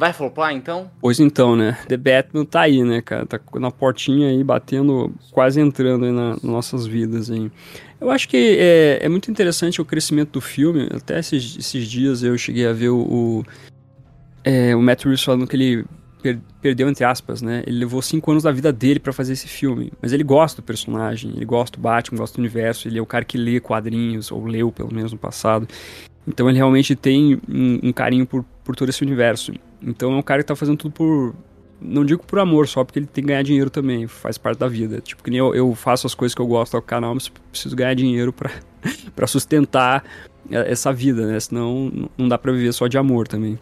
Vai 0.00 0.14
flopar 0.14 0.54
então? 0.54 0.90
Pois 0.98 1.20
então, 1.20 1.54
né? 1.54 1.76
The 1.86 1.98
Batman 1.98 2.46
tá 2.46 2.62
aí, 2.62 2.82
né, 2.82 3.02
cara? 3.02 3.26
Tá 3.26 3.38
na 3.56 3.70
portinha 3.70 4.28
aí, 4.28 4.42
batendo, 4.42 5.12
quase 5.30 5.60
entrando 5.60 6.06
aí 6.06 6.10
na, 6.10 6.30
nas 6.30 6.42
nossas 6.42 6.86
vidas 6.86 7.30
aí. 7.30 7.52
Eu 8.00 8.10
acho 8.10 8.26
que 8.26 8.56
é, 8.58 9.00
é, 9.02 9.08
muito 9.10 9.30
interessante 9.30 9.78
o 9.78 9.84
crescimento 9.84 10.30
do 10.30 10.40
filme. 10.40 10.88
Até 10.90 11.18
esses, 11.18 11.54
esses 11.58 11.86
dias 11.86 12.22
eu 12.22 12.38
cheguei 12.38 12.66
a 12.66 12.72
ver 12.72 12.88
o, 12.88 12.96
o, 12.96 13.44
é, 14.42 14.74
o 14.74 14.80
Matt 14.80 15.04
Reeves 15.04 15.22
falando 15.22 15.46
que 15.46 15.54
ele 15.54 15.84
per, 16.22 16.38
perdeu, 16.62 16.88
entre 16.88 17.04
aspas, 17.04 17.42
né? 17.42 17.62
Ele 17.66 17.80
levou 17.80 18.00
cinco 18.00 18.30
anos 18.30 18.44
da 18.44 18.50
vida 18.50 18.72
dele 18.72 19.00
para 19.00 19.12
fazer 19.12 19.34
esse 19.34 19.48
filme. 19.48 19.92
Mas 20.00 20.14
ele 20.14 20.24
gosta 20.24 20.62
do 20.62 20.64
personagem, 20.64 21.30
ele 21.36 21.44
gosta 21.44 21.76
do 21.76 21.82
Batman, 21.82 22.20
gosta 22.20 22.36
do 22.36 22.40
universo. 22.40 22.88
Ele 22.88 22.98
é 22.98 23.02
o 23.02 23.06
cara 23.06 23.22
que 23.22 23.36
lê 23.36 23.60
quadrinhos, 23.60 24.32
ou 24.32 24.46
leu 24.46 24.72
pelo 24.72 24.94
menos 24.94 25.12
no 25.12 25.18
passado. 25.18 25.68
Então 26.26 26.48
ele 26.48 26.58
realmente 26.58 26.94
tem 26.94 27.40
um, 27.48 27.80
um 27.82 27.92
carinho 27.92 28.26
por, 28.26 28.44
por 28.70 28.76
todo 28.76 28.88
esse 28.88 29.02
universo. 29.02 29.52
Então 29.82 30.12
é 30.12 30.16
um 30.16 30.22
cara 30.22 30.42
que 30.42 30.46
tá 30.46 30.54
fazendo 30.54 30.78
tudo 30.78 30.92
por. 30.92 31.34
Não 31.80 32.04
digo 32.04 32.24
por 32.24 32.38
amor, 32.38 32.68
só 32.68 32.84
porque 32.84 32.98
ele 32.98 33.06
tem 33.06 33.24
que 33.24 33.28
ganhar 33.28 33.42
dinheiro 33.42 33.70
também, 33.70 34.06
faz 34.06 34.36
parte 34.38 34.58
da 34.58 34.68
vida. 34.68 35.00
Tipo, 35.00 35.22
que 35.22 35.30
nem 35.30 35.38
eu, 35.38 35.54
eu 35.54 35.74
faço 35.74 36.06
as 36.06 36.14
coisas 36.14 36.34
que 36.34 36.40
eu 36.40 36.46
gosto 36.46 36.76
ao 36.76 36.82
canal, 36.82 37.14
mas 37.14 37.28
preciso 37.28 37.74
ganhar 37.74 37.94
dinheiro 37.94 38.32
para 38.32 39.26
sustentar 39.26 40.04
essa 40.50 40.92
vida, 40.92 41.26
né? 41.26 41.40
Senão 41.40 42.10
não 42.16 42.28
dá 42.28 42.38
pra 42.38 42.52
viver 42.52 42.72
só 42.72 42.86
de 42.86 42.98
amor 42.98 43.26
também. 43.26 43.58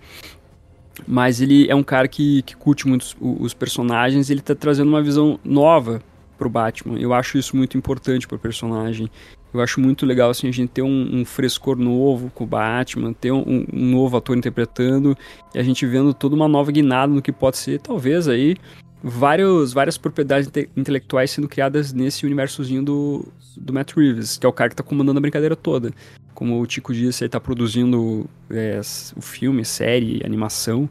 Mas 1.06 1.40
ele 1.40 1.70
é 1.70 1.74
um 1.74 1.82
cara 1.82 2.09
que, 2.09 2.43
que 2.43 2.56
curte 2.56 2.86
muito 2.89 3.02
os, 3.02 3.16
os 3.20 3.55
personagens 3.55 4.28
ele 4.28 4.40
tá 4.40 4.55
trazendo 4.55 4.89
uma 4.89 5.01
visão 5.01 5.39
nova 5.44 6.02
pro 6.36 6.51
Batman. 6.51 6.98
Eu 6.98 7.14
acho 7.14 7.39
isso 7.39 7.56
muito 7.56 7.78
importante 7.78 8.26
pro 8.26 8.39
personagem. 8.39 9.09
Eu 9.52 9.60
acho 9.60 9.80
muito 9.80 10.04
legal 10.04 10.30
assim, 10.30 10.48
a 10.48 10.52
gente 10.52 10.70
ter 10.70 10.82
um, 10.82 11.20
um 11.20 11.24
frescor 11.24 11.76
novo 11.76 12.30
com 12.34 12.44
o 12.44 12.46
Batman, 12.46 13.12
ter 13.12 13.32
um, 13.32 13.66
um, 13.72 13.90
novo 13.90 14.16
ator 14.16 14.36
interpretando 14.36 15.16
e 15.54 15.58
a 15.58 15.62
gente 15.62 15.86
vendo 15.86 16.12
toda 16.12 16.34
uma 16.36 16.46
nova 16.46 16.70
guinada 16.70 17.12
no 17.12 17.22
que 17.22 17.32
pode 17.32 17.56
ser, 17.56 17.80
talvez 17.80 18.28
aí, 18.28 18.56
vários, 19.02 19.72
várias 19.72 19.96
propriedades 19.96 20.48
inte 20.48 20.68
intelectuais 20.76 21.30
sendo 21.30 21.48
criadas 21.48 21.92
nesse 21.92 22.26
universozinho 22.26 22.82
do, 22.82 23.28
do 23.56 23.72
Matt 23.72 23.94
Reeves, 23.94 24.36
que 24.36 24.44
é 24.44 24.48
o 24.48 24.52
cara 24.52 24.68
que 24.68 24.74
está 24.74 24.82
comandando 24.82 25.18
a 25.18 25.22
brincadeira 25.22 25.56
toda. 25.56 25.92
Como 26.34 26.60
o 26.60 26.66
Tico 26.66 26.92
disse, 26.92 27.24
ele 27.24 27.28
está 27.28 27.40
produzindo 27.40 28.28
é, 28.50 28.80
o 29.16 29.20
filme, 29.20 29.64
série, 29.64 30.20
animação. 30.24 30.88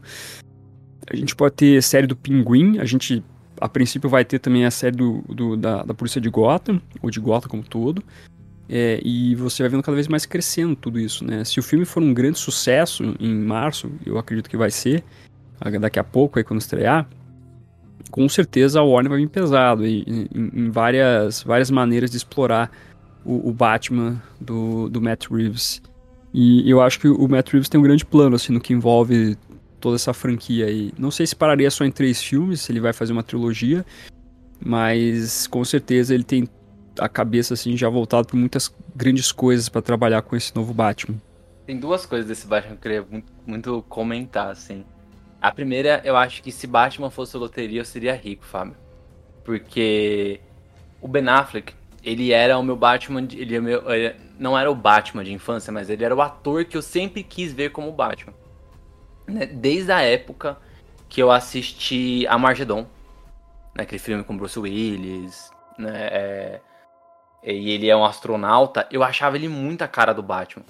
A 1.10 1.16
gente 1.16 1.34
pode 1.34 1.54
ter 1.54 1.82
série 1.82 2.06
do 2.06 2.16
Pinguim, 2.16 2.78
a 2.78 2.84
gente 2.84 3.22
a 3.60 3.68
princípio 3.68 4.08
vai 4.08 4.24
ter 4.24 4.38
também 4.38 4.64
a 4.64 4.70
série 4.70 4.96
do, 4.96 5.22
do 5.28 5.56
da, 5.56 5.82
da 5.82 5.94
Polícia 5.94 6.20
de 6.20 6.28
Gotham, 6.28 6.80
ou 7.02 7.10
de 7.10 7.18
Gotham 7.18 7.48
como 7.48 7.62
todo. 7.62 8.02
É, 8.68 9.00
e 9.02 9.34
você 9.34 9.62
vai 9.62 9.70
vendo 9.70 9.82
cada 9.82 9.94
vez 9.94 10.08
mais 10.08 10.26
crescendo 10.26 10.76
tudo 10.76 11.00
isso, 11.00 11.24
né? 11.24 11.42
Se 11.44 11.58
o 11.58 11.62
filme 11.62 11.86
for 11.86 12.02
um 12.02 12.12
grande 12.12 12.38
sucesso 12.38 13.14
em 13.18 13.34
março, 13.34 13.90
eu 14.04 14.18
acredito 14.18 14.50
que 14.50 14.56
vai 14.56 14.70
ser, 14.70 15.02
daqui 15.80 15.98
a 15.98 16.04
pouco, 16.04 16.38
aí 16.38 16.44
quando 16.44 16.60
estrear, 16.60 17.08
com 18.10 18.28
certeza 18.28 18.80
a 18.80 18.82
Warner 18.82 19.10
vai 19.10 19.20
vir 19.20 19.28
pesado 19.28 19.86
em, 19.86 20.28
em, 20.34 20.70
várias, 20.70 21.42
várias 21.42 21.70
maneiras 21.70 22.10
de 22.10 22.18
explorar 22.18 22.70
o, 23.24 23.48
o, 23.48 23.52
Batman 23.52 24.22
do, 24.40 24.88
do 24.88 25.00
Matt 25.00 25.26
Reeves. 25.30 25.82
E 26.32 26.68
eu 26.70 26.80
acho 26.80 27.00
que 27.00 27.08
o 27.08 27.26
Matt 27.26 27.50
Reeves 27.50 27.68
tem 27.68 27.80
um 27.80 27.82
grande 27.82 28.04
plano, 28.04 28.36
assim, 28.36 28.52
no 28.52 28.60
que 28.60 28.72
envolve 28.72 29.36
toda 29.80 29.96
essa 29.96 30.12
franquia 30.12 30.66
aí. 30.66 30.92
Não 30.98 31.10
sei 31.10 31.26
se 31.26 31.34
pararia 31.34 31.70
só 31.70 31.84
em 31.84 31.90
três 31.90 32.22
filmes, 32.22 32.60
se 32.60 32.72
ele 32.72 32.80
vai 32.80 32.92
fazer 32.92 33.12
uma 33.12 33.22
trilogia, 33.22 33.84
mas 34.64 35.46
com 35.46 35.64
certeza 35.64 36.14
ele 36.14 36.24
tem 36.24 36.48
a 36.98 37.08
cabeça 37.08 37.54
assim 37.54 37.76
já 37.76 37.88
voltado 37.88 38.28
para 38.28 38.36
muitas 38.36 38.74
grandes 38.94 39.32
coisas 39.32 39.68
para 39.68 39.82
trabalhar 39.82 40.22
com 40.22 40.36
esse 40.36 40.54
novo 40.54 40.72
Batman. 40.74 41.16
Tem 41.66 41.78
duas 41.78 42.06
coisas 42.06 42.26
desse 42.26 42.46
Batman 42.46 42.70
que 42.70 42.76
eu 42.76 42.80
queria 42.80 43.06
muito, 43.10 43.32
muito, 43.46 43.84
comentar, 43.88 44.50
assim. 44.50 44.84
A 45.40 45.52
primeira, 45.52 46.00
eu 46.04 46.16
acho 46.16 46.42
que 46.42 46.50
se 46.50 46.66
Batman 46.66 47.10
fosse 47.10 47.36
loteria, 47.36 47.80
eu 47.80 47.84
seria 47.84 48.14
rico, 48.14 48.44
Fábio. 48.44 48.76
Porque 49.44 50.40
o 51.00 51.06
Ben 51.06 51.28
Affleck, 51.28 51.74
ele 52.02 52.32
era 52.32 52.58
o 52.58 52.62
meu 52.62 52.76
Batman, 52.76 53.28
ele, 53.32 53.54
é 53.54 53.60
meu, 53.60 53.90
ele 53.92 54.16
não 54.38 54.58
era 54.58 54.70
o 54.70 54.74
Batman 54.74 55.22
de 55.22 55.32
infância, 55.32 55.72
mas 55.72 55.90
ele 55.90 56.04
era 56.04 56.14
o 56.14 56.22
ator 56.22 56.64
que 56.64 56.76
eu 56.76 56.82
sempre 56.82 57.22
quis 57.22 57.52
ver 57.52 57.70
como 57.70 57.92
Batman. 57.92 58.34
Né? 59.26 59.46
Desde 59.46 59.92
a 59.92 60.00
época 60.00 60.56
que 61.08 61.22
eu 61.22 61.30
assisti 61.30 62.26
a 62.26 62.38
Margedon, 62.38 62.86
naquele 63.74 63.98
filme 63.98 64.24
com 64.24 64.36
Bruce 64.36 64.58
Willis, 64.58 65.50
né? 65.78 66.08
É, 66.10 66.60
e 67.42 67.70
ele 67.70 67.88
é 67.88 67.96
um 67.96 68.04
astronauta, 68.04 68.86
eu 68.90 69.02
achava 69.02 69.36
ele 69.36 69.48
muito 69.48 69.82
a 69.82 69.88
cara 69.88 70.12
do 70.12 70.22
Batman. 70.22 70.64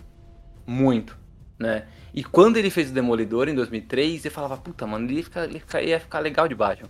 Muito, 0.66 1.16
né? 1.59 1.85
E 2.12 2.23
quando 2.24 2.57
ele 2.57 2.70
fez 2.70 2.90
o 2.90 2.95
Demolidor 2.95 3.49
em 3.49 3.55
2003, 3.55 4.24
eu 4.24 4.31
falava, 4.31 4.57
puta, 4.57 4.86
mano, 4.86 5.07
ele 5.07 5.16
ia 5.16 5.24
ficar, 5.24 5.45
ele 5.45 5.90
ia 5.90 6.01
ficar, 6.01 6.19
legal 6.20 6.49
de 6.49 6.55
Batman. 6.55 6.89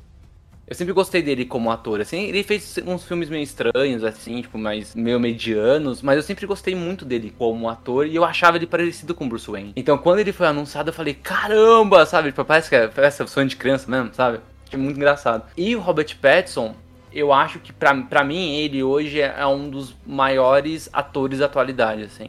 Eu 0.67 0.75
sempre 0.75 0.93
gostei 0.93 1.23
dele 1.23 1.47
como 1.47 1.71
ator, 1.71 2.01
assim, 2.01 2.25
ele 2.25 2.43
fez 2.43 2.79
uns 2.85 3.03
filmes 3.05 3.31
meio 3.31 3.43
estranhos, 3.43 4.05
assim, 4.05 4.43
tipo, 4.43 4.59
mais 4.59 4.95
meio 4.95 5.19
medianos, 5.19 6.03
mas 6.03 6.17
eu 6.17 6.23
sempre 6.23 6.47
gostei 6.47 6.75
muito 6.75 7.07
dele 7.07 7.35
como 7.39 7.71
ator 7.71 8.07
e 8.07 8.15
eu 8.15 8.23
achava 8.23 8.59
ele 8.59 8.67
parecido 8.67 9.15
com 9.15 9.27
Bruce 9.27 9.51
Wayne. 9.51 9.73
Então, 9.75 9.97
quando 9.97 10.19
ele 10.19 10.33
foi 10.33 10.47
anunciado, 10.47 10.91
eu 10.91 10.95
falei, 10.95 11.15
caramba, 11.15 12.05
sabe? 12.05 12.29
Tipo, 12.29 12.45
parece 12.45 12.69
que 12.69 12.77
é, 12.77 12.87
parece 12.87 13.27
sonho 13.27 13.49
de 13.49 13.57
criança 13.57 13.91
mesmo, 13.91 14.13
sabe? 14.13 14.41
Achei 14.67 14.79
muito 14.79 14.97
engraçado. 14.97 15.45
E 15.57 15.75
o 15.75 15.81
Robert 15.81 16.15
Pattinson, 16.21 16.75
eu 17.13 17.33
acho 17.33 17.59
que 17.59 17.73
para 17.73 18.25
mim 18.25 18.57
ele 18.57 18.83
hoje 18.83 19.21
é 19.21 19.47
um 19.47 19.69
dos 19.69 19.95
maiores 20.07 20.89
atores 20.93 21.39
da 21.39 21.47
atualidade, 21.47 22.03
assim. 22.03 22.29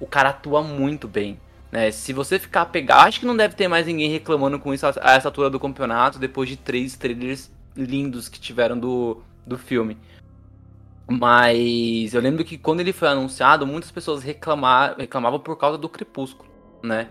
O 0.00 0.06
cara 0.06 0.30
atua 0.30 0.62
muito 0.62 1.08
bem. 1.08 1.38
Né? 1.70 1.90
Se 1.90 2.12
você 2.12 2.38
ficar 2.38 2.66
pegar, 2.66 3.02
acho 3.02 3.20
que 3.20 3.26
não 3.26 3.36
deve 3.36 3.54
ter 3.54 3.68
mais 3.68 3.86
ninguém 3.86 4.10
reclamando 4.10 4.58
com 4.58 4.72
isso 4.72 4.86
a 4.86 5.12
essa 5.12 5.28
altura 5.28 5.50
do 5.50 5.60
campeonato, 5.60 6.18
depois 6.18 6.48
de 6.48 6.56
três 6.56 6.96
trailers 6.96 7.50
lindos 7.76 8.28
que 8.28 8.40
tiveram 8.40 8.78
do, 8.78 9.22
do 9.46 9.58
filme. 9.58 9.96
Mas 11.06 12.12
eu 12.12 12.20
lembro 12.20 12.44
que 12.44 12.58
quando 12.58 12.80
ele 12.80 12.92
foi 12.92 13.08
anunciado, 13.08 13.66
muitas 13.66 13.90
pessoas 13.90 14.22
reclamaram, 14.22 14.96
reclamavam 14.98 15.40
por 15.40 15.56
causa 15.56 15.78
do 15.78 15.88
Crepúsculo, 15.88 16.48
né? 16.82 17.08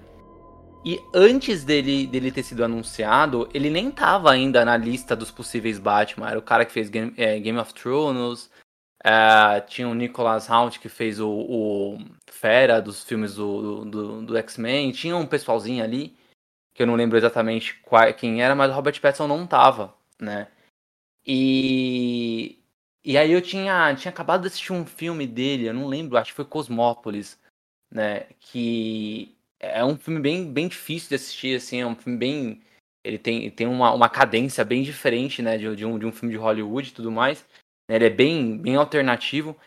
E 0.88 1.04
antes 1.14 1.66
dele, 1.66 2.08
dele 2.08 2.32
ter 2.32 2.44
sido 2.44 2.64
anunciado, 2.64 3.50
ele 3.54 3.70
nem 3.70 3.92
tava 3.92 4.32
ainda 4.32 4.64
na 4.64 4.78
lista 4.78 5.18
dos 5.18 5.30
possíveis 5.30 5.78
Batman. 5.78 6.30
Era 6.30 6.40
o 6.40 6.42
cara 6.42 6.64
que 6.64 6.72
fez 6.72 6.88
Game, 6.88 7.14
é, 7.18 7.38
Game 7.42 7.60
of 7.60 7.74
Thrones. 7.74 8.50
É, 9.04 9.60
tinha 9.60 9.90
o 9.90 9.94
Nicholas 9.94 10.50
Hoult 10.50 10.80
que 10.80 10.88
fez 10.88 11.20
o, 11.20 11.30
o 11.30 11.98
Fera 12.32 12.82
dos 12.82 13.04
filmes 13.04 13.36
do, 13.36 13.84
do, 13.84 14.22
do 14.22 14.38
X-Men. 14.38 14.94
Tinha 14.94 15.18
um 15.18 15.28
pessoalzinho 15.28 15.84
ali, 15.84 16.16
que 16.74 16.84
eu 16.84 16.88
não 16.88 16.96
lembro 16.96 17.18
exatamente 17.18 17.74
qual, 17.82 18.14
quem 18.14 18.42
era, 18.42 18.56
mas 18.56 18.72
o 18.72 18.74
Robert 18.74 19.02
Pattinson 19.02 19.28
não 19.28 19.46
tava, 19.46 19.94
né? 20.18 20.48
E, 21.26 22.64
e 23.04 23.18
aí 23.18 23.34
eu 23.34 23.42
tinha, 23.42 23.94
tinha 23.96 24.10
acabado 24.10 24.44
de 24.44 24.48
assistir 24.48 24.72
um 24.72 24.86
filme 24.86 25.28
dele, 25.28 25.68
eu 25.68 25.74
não 25.74 25.86
lembro, 25.86 26.18
acho 26.18 26.32
que 26.32 26.38
foi 26.38 26.46
Cosmópolis, 26.46 27.38
né? 27.92 28.22
Que 28.40 29.37
é 29.60 29.84
um 29.84 29.98
filme 29.98 30.20
bem, 30.20 30.52
bem 30.52 30.68
difícil 30.68 31.10
de 31.10 31.16
assistir, 31.16 31.56
assim, 31.56 31.82
é 31.82 31.88
um 31.88 31.96
filme 31.96 32.18
bem. 32.18 32.62
ele 33.04 33.18
tem, 33.18 33.50
tem 33.52 33.68
uma, 33.68 33.94
uma 33.94 34.10
cadência 34.10 34.64
bem 34.64 34.84
diferente, 34.84 35.42
né, 35.42 35.58
de, 35.58 35.76
de, 35.76 35.86
um, 35.86 35.98
de 35.98 36.06
um 36.06 36.12
filme 36.12 36.34
de 36.34 36.40
Hollywood 36.40 36.90
e 36.90 36.94
tudo 36.94 37.12
mais. 37.12 37.46
Né, 37.90 37.96
ele 37.96 38.06
é 38.06 38.10
bem, 38.10 38.58
bem 38.58 38.76
alternativo. 38.76 39.58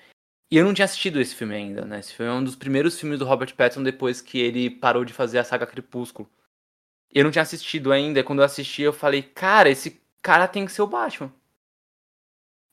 E 0.52 0.56
eu 0.56 0.64
não 0.64 0.74
tinha 0.74 0.84
assistido 0.84 1.20
esse 1.20 1.34
filme 1.34 1.54
ainda, 1.54 1.84
né? 1.84 2.00
Esse 2.00 2.12
filme 2.12 2.32
é 2.32 2.34
um 2.34 2.42
dos 2.42 2.56
primeiros 2.56 2.98
filmes 2.98 3.20
do 3.20 3.24
Robert 3.24 3.54
Pattinson 3.54 3.84
depois 3.84 4.20
que 4.20 4.38
ele 4.40 4.68
parou 4.68 5.04
de 5.04 5.12
fazer 5.12 5.38
a 5.38 5.44
saga 5.44 5.64
Crepúsculo. 5.64 6.28
Eu 7.12 7.24
não 7.24 7.30
tinha 7.30 7.42
assistido 7.42 7.92
ainda, 7.92 8.18
e 8.18 8.24
quando 8.24 8.40
eu 8.40 8.44
assisti 8.44 8.82
eu 8.82 8.92
falei, 8.92 9.22
cara, 9.22 9.70
esse 9.70 10.00
cara 10.20 10.48
tem 10.48 10.66
que 10.66 10.72
ser 10.72 10.82
o 10.82 10.88
Batman. 10.88 11.32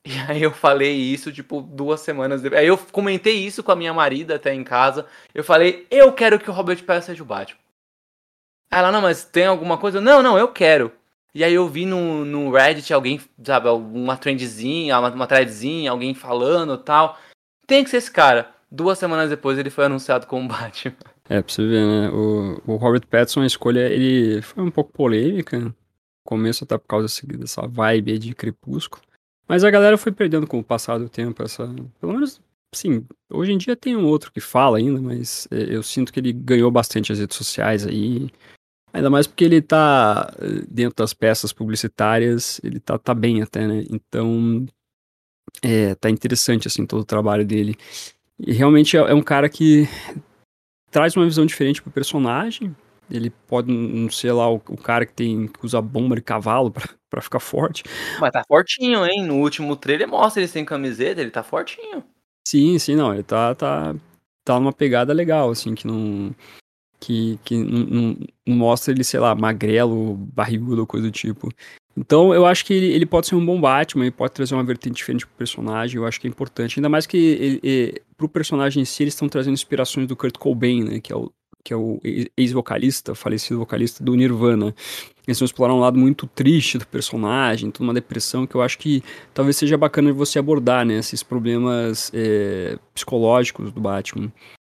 E 0.08 0.32
aí 0.32 0.42
eu 0.42 0.52
falei 0.52 0.96
isso, 0.96 1.34
tipo, 1.34 1.62
duas 1.62 2.00
semanas 2.00 2.42
depois. 2.42 2.62
Aí 2.62 2.68
eu 2.68 2.78
comentei 2.78 3.34
isso 3.46 3.62
com 3.62 3.74
a 3.74 3.76
minha 3.76 3.94
marida 3.94 4.36
até 4.36 4.54
em 4.54 4.64
casa. 4.64 5.06
Eu 5.36 5.44
falei, 5.44 5.86
eu 5.92 6.14
quero 6.14 6.40
que 6.40 6.50
o 6.50 6.54
Robert 6.54 6.82
Pattinson 6.86 7.08
seja 7.08 7.24
o 7.24 7.26
Batman. 7.26 7.60
Ela, 8.72 8.90
não, 8.90 9.02
mas 9.02 9.26
tem 9.26 9.46
alguma 9.46 9.78
coisa? 9.78 10.00
Não, 10.00 10.24
não, 10.24 10.38
eu 10.38 10.48
quero. 10.48 10.94
E 11.36 11.44
aí 11.44 11.54
eu 11.54 11.68
vi 11.68 11.86
no, 11.86 12.24
no 12.24 12.50
Reddit 12.50 12.94
alguém, 12.94 13.20
sabe, 13.44 13.68
uma 13.68 14.16
trendzinha, 14.16 14.98
uma, 14.98 15.10
uma 15.10 15.28
threadzinha, 15.28 15.92
alguém 15.92 16.14
falando 16.14 16.78
tal. 16.78 17.20
Tem 17.66 17.84
que 17.84 17.90
ser 17.90 17.98
esse 17.98 18.12
cara. 18.12 18.50
Duas 18.72 18.98
semanas 18.98 19.30
depois 19.30 19.58
ele 19.60 19.70
foi 19.70 19.86
anunciado 19.86 20.26
como 20.26 20.48
Batman. 20.48 20.96
É, 21.30 21.42
pra 21.42 21.54
você 21.54 21.68
ver, 21.68 21.86
né? 21.86 22.10
O, 22.12 22.62
o 22.66 22.76
Robert 22.78 23.06
Pattinson, 23.06 23.42
a 23.42 23.46
escolha, 23.46 23.90
ele 23.90 24.42
foi 24.42 24.64
um 24.64 24.72
pouco 24.72 24.94
polêmica. 24.94 25.60
No 25.60 25.76
começo 26.24 26.64
até 26.64 26.78
por 26.78 26.88
causa 26.88 27.08
dessa 27.26 27.68
vibe 27.68 28.18
de 28.18 28.34
Crepúsculo. 28.34 29.04
Mas 29.48 29.64
a 29.64 29.72
galera 29.72 29.98
foi 29.98 30.12
perdendo 30.12 30.46
com 30.46 30.60
o 30.60 30.64
passar 30.64 30.98
do 30.98 31.08
tempo 31.08 31.42
essa... 31.42 31.68
Pelo 32.00 32.14
menos, 32.14 32.42
sim, 32.74 33.06
hoje 33.30 33.54
em 33.54 33.58
dia 33.58 33.76
tem 33.76 33.96
um 33.96 34.06
outro 34.06 34.32
que 34.32 34.42
fala 34.42 34.78
ainda, 34.78 35.02
mas 35.02 35.48
é, 35.52 35.76
eu 35.76 35.82
sinto 35.82 36.12
que 36.12 36.20
ele 36.20 36.34
ganhou 36.34 36.70
bastante 36.70 37.12
as 37.12 37.20
redes 37.20 37.38
sociais 37.38 37.86
aí. 37.86 38.30
Ainda 38.94 39.10
mais 39.10 39.28
porque 39.28 39.46
ele 39.46 39.62
tá 39.62 40.34
eh, 40.40 40.66
dentro 40.70 40.96
das 40.98 41.14
peças 41.14 41.54
publicitárias, 41.54 42.60
ele 42.64 42.80
tá, 42.80 42.98
tá 42.98 43.14
bem 43.14 43.42
até, 43.42 43.68
né? 43.68 43.86
Então, 43.90 44.66
é, 45.62 45.94
tá 45.96 46.10
interessante, 46.10 46.68
assim, 46.68 46.86
todo 46.86 47.02
o 47.02 47.06
trabalho 47.06 47.46
dele. 47.46 47.76
E 48.40 48.54
realmente 48.54 48.98
é, 48.98 49.00
é 49.00 49.14
um 49.14 49.22
cara 49.22 49.50
que 49.50 49.88
traz 50.92 51.16
uma 51.16 51.26
visão 51.26 51.46
diferente 51.46 51.82
pro 51.82 51.92
personagem. 51.92 52.76
Ele 53.10 53.30
pode 53.30 53.72
não 53.72 54.10
ser 54.10 54.32
lá 54.32 54.52
o, 54.52 54.56
o 54.56 54.78
cara 54.78 55.06
que 55.06 55.14
tem 55.14 55.48
que 55.48 55.66
usa 55.66 55.82
bomba 55.82 56.16
de 56.16 56.22
cavalo 56.22 56.72
pra, 56.72 56.84
pra 57.10 57.22
ficar 57.22 57.40
forte. 57.40 57.84
Mas 58.20 58.32
tá 58.32 58.44
fortinho, 58.48 59.06
hein? 59.06 59.24
No 59.24 59.36
último 59.36 59.76
trailer 59.76 60.08
mostra 60.08 60.42
ele 60.42 60.48
sem 60.48 60.66
camiseta, 60.66 61.22
ele 61.22 61.32
tá 61.32 61.44
fortinho. 61.44 62.04
Sim, 62.48 62.78
sim, 62.80 62.96
não. 62.96 63.14
Ele 63.14 63.24
tá, 63.24 63.54
tá, 63.56 63.96
tá 64.46 64.60
numa 64.60 64.74
pegada 64.74 65.14
legal, 65.14 65.50
assim, 65.50 65.76
que 65.76 65.86
não 65.86 66.34
que, 67.00 67.40
que 67.44 67.56
não, 67.56 68.18
não, 68.46 68.56
mostra 68.56 68.94
ele, 68.94 69.04
sei 69.04 69.20
lá, 69.20 69.36
magrelo, 69.36 70.16
barrigudo 70.34 70.82
ou 70.82 70.88
coisa 70.88 71.08
do 71.08 71.12
tipo. 71.12 71.50
Então 71.96 72.34
eu 72.34 72.46
acho 72.46 72.64
que 72.64 72.74
ele, 72.74 72.88
ele, 72.88 73.06
pode 73.06 73.28
ser 73.28 73.36
um 73.36 73.46
bom 73.46 73.60
Batman, 73.60 74.06
ele 74.06 74.12
pode 74.12 74.34
trazer 74.34 74.54
uma 74.54 74.64
vertente 74.64 74.96
diferente 74.96 75.26
pro 75.26 75.36
personagem, 75.36 75.98
eu 75.98 76.06
acho 76.06 76.22
que 76.22 76.28
é 76.28 76.30
importante. 76.30 76.80
Ainda 76.80 76.90
mais 76.90 77.08
que 77.08 77.18
ele, 77.18 77.60
ele, 77.64 78.02
pro 78.16 78.30
personagem 78.30 78.82
em 78.84 78.86
si, 78.86 79.04
eles 79.04 79.14
estão 79.14 79.28
trazendo 79.28 79.54
inspirações 79.54 80.08
do 80.08 80.16
Kurt 80.16 80.38
Cobain, 80.38 80.84
né, 80.84 81.00
que 81.00 81.12
é 81.12 81.16
o, 81.16 81.32
que 81.68 81.74
é 81.74 81.76
o 81.76 82.00
ex-vocalista, 82.38 83.14
falecido 83.14 83.60
vocalista 83.60 84.02
do 84.02 84.16
Nirvana. 84.16 84.74
Eles 85.28 85.38
vão 85.38 85.46
explorar 85.46 85.74
um 85.74 85.82
lado 85.82 86.00
muito 86.00 86.26
triste 86.26 86.78
do 86.78 86.88
personagem, 86.88 87.70
toda 87.70 87.84
uma 87.84 87.94
depressão 87.94 88.48
que 88.48 88.56
eu 88.56 88.62
acho 88.62 88.78
que 88.78 89.04
talvez 89.34 89.58
seja 89.58 89.78
bacana 89.78 90.10
de 90.10 90.18
você 90.18 90.40
abordar, 90.40 90.86
né, 90.86 90.98
esses 90.98 91.22
problemas 91.24 92.10
é, 92.14 92.80
psicológicos 92.94 93.74
do 93.74 93.82
Batman. 93.82 94.32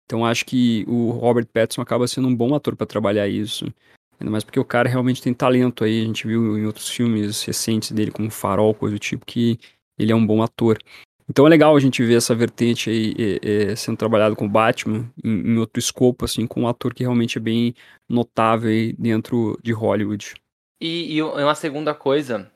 Então 0.06 0.26
acho 0.26 0.46
que 0.46 0.84
o 0.86 1.12
Robert 1.12 1.48
Pattinson 1.48 1.82
acaba 1.82 2.06
sendo 2.10 2.28
um 2.28 2.36
bom 2.36 2.54
ator 2.54 2.76
para 2.76 2.86
trabalhar 2.86 3.26
isso. 3.30 3.74
Ainda 4.20 4.30
mais 4.30 4.44
porque 4.44 4.60
o 4.60 4.66
cara 4.66 4.90
realmente 4.90 5.22
tem 5.22 5.34
talento 5.34 5.86
aí. 5.86 6.02
A 6.02 6.06
gente 6.06 6.28
viu 6.28 6.58
em 6.58 6.66
outros 6.66 6.90
filmes 6.90 7.42
recentes 7.42 7.94
dele, 7.94 8.12
como 8.12 8.30
Farol, 8.30 8.74
coisa 8.74 8.98
do 8.98 9.00
tipo, 9.00 9.26
que 9.26 9.58
ele 9.98 10.12
é 10.12 10.16
um 10.16 10.28
bom 10.28 10.44
ator. 10.44 10.78
Então 11.32 11.48
é 11.48 11.50
legal 11.50 11.74
a 11.74 11.80
gente 11.80 12.04
ver 12.04 12.18
essa 12.18 12.36
vertente 12.36 12.90
aí 12.90 13.16
é, 13.18 13.72
é, 13.72 13.76
sendo 13.78 13.96
trabalhado 13.96 14.36
com 14.36 14.50
Batman 14.50 15.10
em, 15.24 15.54
em, 15.54 15.58
outro 15.58 15.80
escopo, 15.80 16.26
assim, 16.26 16.46
com 16.46 16.64
um 16.64 16.68
ator 16.68 16.94
que 16.94 17.04
realmente 17.04 17.38
é 17.38 17.42
bem 17.42 17.74
notável 18.08 18.70
aí 18.70 18.92
dentro 19.00 19.58
de 19.64 19.72
Hollywood. 19.72 20.34
E, 20.82 21.16
e 21.16 21.22
uma 21.22 21.56
segunda 21.56 21.96
coisa 21.96 22.52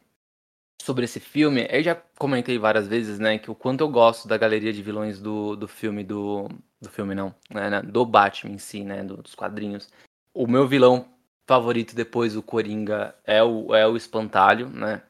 sobre 0.84 1.06
esse 1.06 1.22
filme, 1.22 1.66
eu 1.70 1.82
já 1.82 1.96
comentei 2.18 2.60
várias 2.60 2.86
vezes, 2.86 3.18
né, 3.18 3.38
que 3.38 3.50
o 3.50 3.56
quanto 3.56 3.80
eu 3.80 3.88
gosto 3.88 4.28
da 4.28 4.36
galeria 4.36 4.74
de 4.74 4.84
vilões 4.84 5.22
do, 5.22 5.56
do 5.56 5.70
filme 5.70 6.04
do. 6.04 6.50
Do 6.82 6.90
filme 6.90 7.16
não, 7.16 7.34
né, 7.50 7.70
né 7.70 7.82
do 7.82 8.06
Batman 8.06 8.56
em 8.56 8.58
si, 8.58 8.84
né, 8.84 9.06
do, 9.06 9.18
dos 9.18 9.36
quadrinhos. 9.36 9.90
O 10.34 10.46
meu 10.46 10.68
vilão 10.68 11.08
favorito 11.48 11.96
depois 11.96 12.34
do 12.34 12.44
Coringa 12.44 13.16
é 13.24 13.42
o, 13.42 13.74
é 13.74 13.88
o 13.88 13.96
Espantalho, 13.96 14.68
né? 14.68 15.02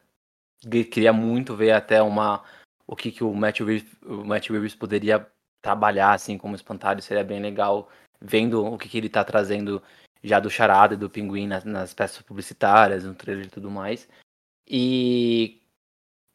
Queria 0.70 1.12
muito 1.12 1.56
ver 1.56 1.72
até 1.72 2.00
uma. 2.00 2.44
O 2.86 2.96
que, 2.96 3.10
que 3.10 3.24
o 3.24 3.34
Matt 3.34 3.60
Reeves, 3.60 3.90
o 4.02 4.24
Matt 4.24 4.48
Reeves 4.48 4.74
poderia 4.74 5.26
trabalhar 5.60 6.12
assim 6.12 6.38
como 6.38 6.54
espantalho, 6.54 7.02
seria 7.02 7.24
bem 7.24 7.40
legal 7.40 7.88
vendo 8.20 8.64
o 8.64 8.78
que, 8.78 8.88
que 8.88 8.98
ele 8.98 9.08
tá 9.08 9.24
trazendo 9.24 9.82
já 10.22 10.40
do 10.40 10.50
Charada 10.50 10.94
e 10.94 10.96
do 10.96 11.10
Pinguim 11.10 11.46
nas, 11.46 11.64
nas 11.64 11.92
peças 11.94 12.22
publicitárias, 12.22 13.04
no 13.04 13.14
trailer 13.14 13.46
e 13.46 13.50
tudo 13.50 13.70
mais. 13.70 14.08
E 14.68 15.60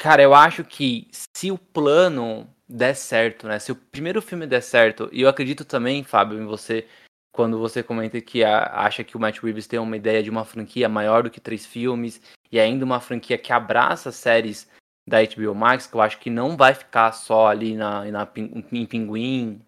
Cara, 0.02 0.24
eu 0.24 0.34
acho 0.34 0.64
que 0.64 1.08
se 1.12 1.52
o 1.52 1.60
plano 1.60 2.50
der 2.68 2.96
certo, 2.96 3.48
né? 3.48 3.60
Se 3.60 3.72
o 3.72 3.76
primeiro 3.76 4.20
filme 4.20 4.48
der 4.48 4.62
certo, 4.62 5.08
e 5.12 5.22
eu 5.22 5.30
acredito 5.30 5.64
também, 5.64 6.04
Fábio, 6.04 6.42
em 6.42 6.46
você, 6.48 6.88
quando 7.32 7.60
você 7.60 7.84
comenta 7.84 8.20
que 8.20 8.44
a, 8.44 8.64
acha 8.84 9.04
que 9.04 9.16
o 9.16 9.20
Matt 9.20 9.38
Reeves 9.44 9.68
tem 9.68 9.78
uma 9.78 9.96
ideia 9.96 10.24
de 10.24 10.30
uma 10.32 10.44
franquia 10.44 10.90
maior 10.90 11.22
do 11.22 11.30
que 11.30 11.40
três 11.40 11.68
filmes, 11.68 12.20
e 12.52 12.60
ainda 12.60 12.84
uma 12.84 13.00
franquia 13.00 13.38
que 13.38 13.54
abraça 13.54 14.12
séries 14.12 14.68
da 15.08 15.20
HBO 15.24 15.56
Max, 15.56 15.88
que 15.88 15.96
eu 15.96 16.02
acho 16.02 16.20
que 16.20 16.30
não 16.30 16.56
vai 16.56 16.74
ficar 16.74 17.12
só 17.12 17.48
ali 17.48 17.76
na, 17.76 18.06
na, 18.06 18.28
em 18.72 18.86
Pinguim 18.86 19.62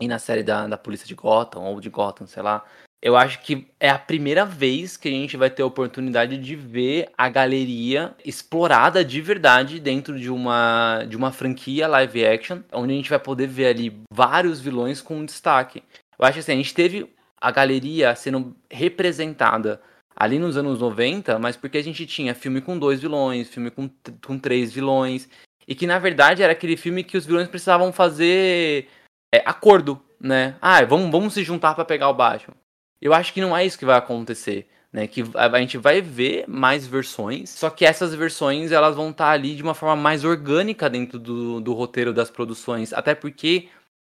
e 0.00 0.08
na 0.08 0.18
série 0.18 0.42
da, 0.42 0.66
da 0.66 0.76
Polícia 0.76 1.06
de 1.06 1.14
Gotham, 1.14 1.62
ou 1.62 1.80
de 1.80 1.88
Gotham, 1.88 2.26
sei 2.26 2.42
lá 2.42 2.64
eu 3.04 3.18
acho 3.18 3.40
que 3.40 3.68
é 3.78 3.90
a 3.90 3.98
primeira 3.98 4.46
vez 4.46 4.96
que 4.96 5.08
a 5.08 5.10
gente 5.10 5.36
vai 5.36 5.50
ter 5.50 5.60
a 5.60 5.66
oportunidade 5.66 6.38
de 6.38 6.56
ver 6.56 7.10
a 7.18 7.28
galeria 7.28 8.14
explorada 8.24 9.04
de 9.04 9.20
verdade 9.20 9.78
dentro 9.78 10.18
de 10.18 10.30
uma, 10.30 11.04
de 11.06 11.14
uma 11.14 11.30
franquia 11.30 11.86
live 11.86 12.24
action, 12.24 12.60
onde 12.72 12.94
a 12.94 12.96
gente 12.96 13.10
vai 13.10 13.18
poder 13.18 13.46
ver 13.46 13.66
ali 13.66 14.00
vários 14.10 14.58
vilões 14.58 15.02
com 15.02 15.22
destaque. 15.22 15.82
Eu 16.18 16.24
acho 16.24 16.38
assim, 16.38 16.52
a 16.52 16.56
gente 16.56 16.72
teve 16.72 17.06
a 17.38 17.50
galeria 17.50 18.14
sendo 18.14 18.56
representada 18.70 19.82
ali 20.16 20.38
nos 20.38 20.56
anos 20.56 20.80
90, 20.80 21.38
mas 21.38 21.56
porque 21.56 21.78
a 21.78 21.82
gente 21.82 22.06
tinha 22.06 22.34
filme 22.34 22.60
com 22.60 22.78
dois 22.78 23.00
vilões, 23.00 23.48
filme 23.48 23.70
com, 23.70 23.90
com 24.24 24.38
três 24.38 24.72
vilões, 24.72 25.28
e 25.66 25.74
que 25.74 25.86
na 25.86 25.98
verdade 25.98 26.42
era 26.42 26.52
aquele 26.52 26.76
filme 26.76 27.02
que 27.02 27.16
os 27.16 27.26
vilões 27.26 27.48
precisavam 27.48 27.92
fazer 27.92 28.88
é, 29.34 29.42
acordo, 29.44 30.00
né? 30.20 30.56
Ah, 30.60 30.84
vamos, 30.84 31.10
vamos 31.10 31.34
se 31.34 31.42
juntar 31.42 31.74
para 31.74 31.84
pegar 31.84 32.08
o 32.08 32.14
Batman. 32.14 32.56
Eu 33.00 33.12
acho 33.12 33.32
que 33.32 33.40
não 33.40 33.56
é 33.56 33.64
isso 33.64 33.78
que 33.78 33.84
vai 33.84 33.96
acontecer. 33.96 34.68
Né, 34.92 35.08
que 35.08 35.24
a 35.34 35.58
gente 35.58 35.76
vai 35.76 36.00
ver 36.00 36.44
mais 36.46 36.86
versões, 36.86 37.50
só 37.50 37.68
que 37.68 37.84
essas 37.84 38.14
versões 38.14 38.70
elas 38.70 38.94
vão 38.94 39.10
estar 39.10 39.24
tá 39.24 39.30
ali 39.32 39.56
de 39.56 39.62
uma 39.64 39.74
forma 39.74 40.00
mais 40.00 40.24
orgânica 40.24 40.88
dentro 40.88 41.18
do, 41.18 41.60
do 41.60 41.72
roteiro 41.72 42.14
das 42.14 42.30
produções, 42.30 42.92
até 42.92 43.12
porque, 43.12 43.68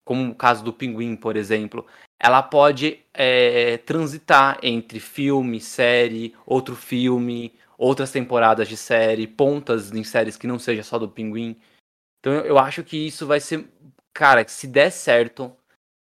como 0.08 0.32
o 0.32 0.34
caso 0.34 0.64
do 0.64 0.72
Pinguim, 0.72 1.14
por 1.14 1.36
exemplo, 1.36 1.86
ela 2.18 2.42
pode 2.42 3.04
é, 3.12 3.76
transitar 3.76 4.58
entre 4.62 4.98
filme, 4.98 5.60
série, 5.60 6.34
outro 6.46 6.74
filme, 6.74 7.52
outras 7.76 8.10
temporadas 8.10 8.68
de 8.68 8.76
série, 8.78 9.26
pontas 9.26 9.92
em 9.92 10.02
séries 10.02 10.34
que 10.34 10.46
não 10.46 10.58
seja 10.58 10.82
só 10.82 10.98
do 10.98 11.10
Pinguim. 11.10 11.60
Então 12.20 12.32
eu, 12.32 12.58
acho 12.58 12.82
que 12.82 13.06
isso 13.06 13.26
vai 13.26 13.38
ser, 13.38 13.68
cara, 14.14 14.48
se 14.48 14.66
der 14.66 14.90
certo, 14.90 15.54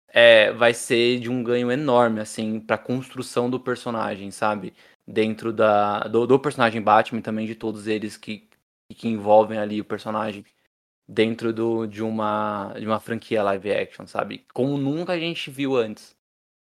é, 0.08 0.52
vai 0.54 0.74
ser 0.74 1.20
de 1.20 1.30
um 1.30 1.44
ganho 1.44 1.72
enorme, 1.72 2.20
assim, 2.20 2.60
pra 2.60 2.80
construção 2.80 3.48
do 3.48 3.60
personagem, 3.60 4.32
sabe? 4.32 4.74
Dentro 5.08 5.54
da, 5.54 6.00
do, 6.08 6.26
do 6.26 6.40
personagem 6.40 6.82
Batman 6.82 7.22
também 7.22 7.46
de 7.46 7.54
todos 7.54 7.86
eles 7.86 8.18
que, 8.18 8.50
que 8.90 9.08
envolvem 9.08 9.60
ali 9.60 9.80
o 9.80 9.86
personagem 9.86 10.44
dentro 11.14 11.54
do, 11.54 11.86
de, 11.86 12.02
uma, 12.02 12.74
de 12.78 12.86
uma 12.86 13.00
franquia 13.00 13.44
live 13.44 13.72
action, 13.72 14.06
sabe? 14.06 14.46
Como 14.54 14.78
nunca 14.78 15.14
a 15.14 15.20
gente 15.20 15.50
viu 15.52 15.76
antes. 15.76 16.16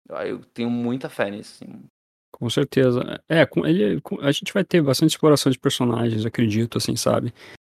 Eu 0.09 0.41
tenho 0.53 0.69
muita 0.69 1.09
fé 1.09 1.31
nisso, 1.31 1.63
assim. 1.63 1.85
Com 2.33 2.51
certeza. 2.51 3.23
É, 3.29 3.49
ele, 3.65 4.03
a 4.23 4.33
gente 4.33 4.53
vai 4.53 4.65
ter 4.65 4.83
bastante 4.83 5.11
exploração 5.11 5.53
de 5.53 5.59
personagens, 5.59 6.27
acredito, 6.27 6.79
assim, 6.79 6.97
sabe? 6.97 7.33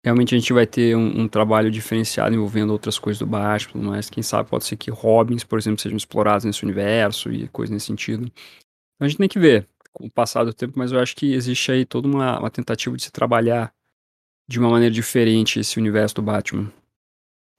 realmente 0.03 0.33
a 0.33 0.37
gente 0.37 0.51
vai 0.51 0.65
ter 0.65 0.95
um, 0.95 1.21
um, 1.21 1.27
trabalho 1.27 1.69
diferenciado 1.69 2.33
envolvendo 2.33 2.71
outras 2.71 2.97
coisas 2.97 3.19
do 3.19 3.25
Batman, 3.25 3.91
mas 3.91 4.09
quem 4.09 4.23
sabe 4.23 4.49
pode 4.49 4.65
ser 4.65 4.75
que 4.75 4.89
Robins, 4.89 5.43
por 5.43 5.59
exemplo, 5.59 5.79
sejam 5.79 5.97
explorados 5.97 6.43
nesse 6.43 6.63
universo 6.63 7.31
e 7.31 7.47
coisas 7.47 7.71
nesse 7.71 7.85
sentido. 7.85 8.23
Então 8.23 9.05
a 9.05 9.07
gente 9.07 9.17
tem 9.17 9.29
que 9.29 9.39
ver 9.39 9.67
com 9.93 10.07
o 10.07 10.11
passar 10.11 10.43
do 10.43 10.53
tempo, 10.53 10.73
mas 10.77 10.91
eu 10.91 10.99
acho 10.99 11.15
que 11.15 11.33
existe 11.33 11.71
aí 11.71 11.85
toda 11.85 12.07
uma, 12.07 12.39
uma 12.39 12.49
tentativa 12.49 12.95
de 12.95 13.03
se 13.03 13.11
trabalhar 13.11 13.73
de 14.51 14.59
uma 14.59 14.69
maneira 14.69 14.93
diferente 14.93 15.59
esse 15.59 15.79
universo 15.79 16.15
do 16.15 16.21
Batman. 16.21 16.69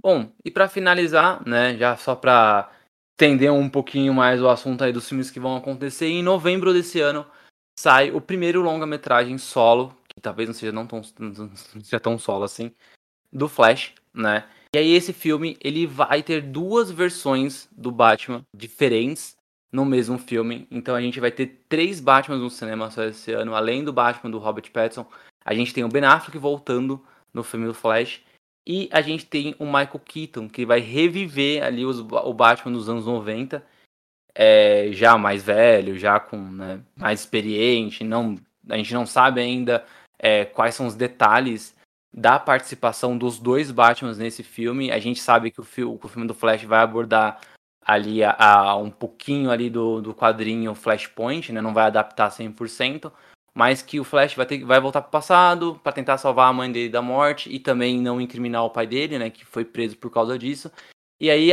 Bom, 0.01 0.31
e 0.44 0.51
para 0.51 0.69
finalizar, 0.69 1.43
né, 1.48 1.74
já 1.78 1.97
só 1.97 2.14
para 2.14 2.70
entender 3.14 3.51
um 3.51 3.69
pouquinho 3.69 4.12
mais 4.12 4.43
o 4.43 4.48
assunto 4.48 4.85
aí 4.85 4.93
dos 4.93 5.09
filmes 5.09 5.31
que 5.31 5.40
vão 5.40 5.56
acontecer, 5.56 6.06
em 6.06 6.23
novembro 6.23 6.73
desse 6.73 7.01
ano 7.01 7.24
sai 7.78 8.10
o 8.10 8.20
primeiro 8.20 8.60
longa-metragem 8.60 9.39
solo, 9.39 9.97
que 10.06 10.20
talvez 10.20 10.48
não 10.48 10.55
seja 10.55 10.70
não 10.70 10.86
tão, 10.86 11.01
não 11.19 11.56
seja 11.56 11.98
tão 11.98 12.19
solo 12.19 12.44
assim, 12.44 12.70
do 13.32 13.48
Flash, 13.48 13.94
né? 14.12 14.44
E 14.74 14.78
aí 14.78 14.93
esse 14.93 15.14
filme, 15.14 15.56
ele 15.62 15.86
vai 15.86 16.23
ter 16.23 16.43
duas 16.43 16.90
versões 16.90 17.69
do 17.73 17.90
Batman 17.90 18.44
diferentes 18.55 19.35
no 19.73 19.86
mesmo 19.86 20.19
filme. 20.19 20.66
Então 20.70 20.94
a 20.94 21.01
gente 21.01 21.19
vai 21.20 21.31
ter 21.31 21.64
três 21.69 22.01
Batmans 22.01 22.40
no 22.40 22.51
cinema 22.51 22.90
só 22.90 23.05
esse 23.05 23.32
ano, 23.32 23.55
além 23.55 23.82
do 23.82 23.93
Batman 23.93 24.31
do 24.31 24.39
Robert 24.39 24.70
Pattinson. 24.70 25.06
A 25.44 25.55
gente 25.55 25.73
tem 25.73 25.85
o 25.85 25.89
Ben 25.89 26.05
Affleck 26.05 26.39
voltando 26.39 27.05
no 27.32 27.43
filme 27.43 27.66
do 27.66 27.74
Flash. 27.74 28.23
E 28.66 28.89
a 28.93 29.01
gente 29.01 29.27
tem 29.27 29.56
o 29.59 29.64
Michael 29.64 30.01
Keaton, 30.05 30.48
que 30.48 30.64
vai 30.64 30.78
reviver 30.78 31.64
ali 31.64 31.85
os, 31.85 31.98
o 31.98 32.32
Batman 32.32 32.73
dos 32.73 32.89
anos 32.89 33.06
90. 33.06 33.64
É, 34.35 34.89
já 34.93 35.19
mais 35.19 35.43
velho, 35.43 35.98
já 35.98 36.19
com 36.20 36.39
né, 36.39 36.81
mais 36.97 37.20
experiente. 37.20 38.05
Não, 38.05 38.36
a 38.69 38.77
gente 38.77 38.94
não 38.94 39.05
sabe 39.05 39.40
ainda 39.40 39.85
é, 40.19 40.44
quais 40.44 40.74
são 40.74 40.86
os 40.86 40.94
detalhes 40.94 41.74
da 42.14 42.39
participação 42.39 43.16
dos 43.16 43.39
dois 43.39 43.70
Batmans 43.70 44.19
nesse 44.19 44.43
filme. 44.43 44.90
A 44.90 44.98
gente 44.98 45.20
sabe 45.20 45.51
que 45.51 45.60
o, 45.60 45.64
o 46.02 46.09
filme 46.09 46.27
do 46.27 46.35
Flash 46.35 46.62
vai 46.64 46.81
abordar 46.81 47.40
ali 47.85 48.23
a, 48.23 48.36
a, 48.39 48.77
um 48.77 48.90
pouquinho 48.90 49.51
ali 49.51 49.69
do, 49.69 50.01
do 50.01 50.14
quadrinho 50.14 50.74
Flashpoint, 50.74 51.52
né? 51.52 51.60
Não 51.60 51.74
vai 51.74 51.86
adaptar 51.86 52.31
100%, 52.31 53.10
mas 53.55 53.83
que 53.83 54.01
o 54.01 54.05
Flash 54.05 54.35
vai, 54.35 54.47
ter, 54.47 54.65
vai 54.65 54.81
voltar 54.81 55.03
para 55.03 55.09
o 55.09 55.12
passado 55.12 55.81
para 55.83 55.93
tentar 55.93 56.19
salvar 56.19 56.49
a 56.49 56.53
mãe 56.53 56.70
dele 56.70 56.89
da 56.89 57.03
morte 57.03 57.51
e 57.55 57.59
também 57.59 58.01
não 58.01 58.20
incriminar 58.20 58.65
o 58.65 58.70
pai 58.70 58.87
dele, 58.87 59.19
né? 59.19 59.31
Que 59.31 59.45
foi 59.45 59.65
preso 59.65 59.97
por 59.97 60.11
causa 60.11 60.39
disso. 60.39 60.70
E 61.20 61.31
aí, 61.31 61.51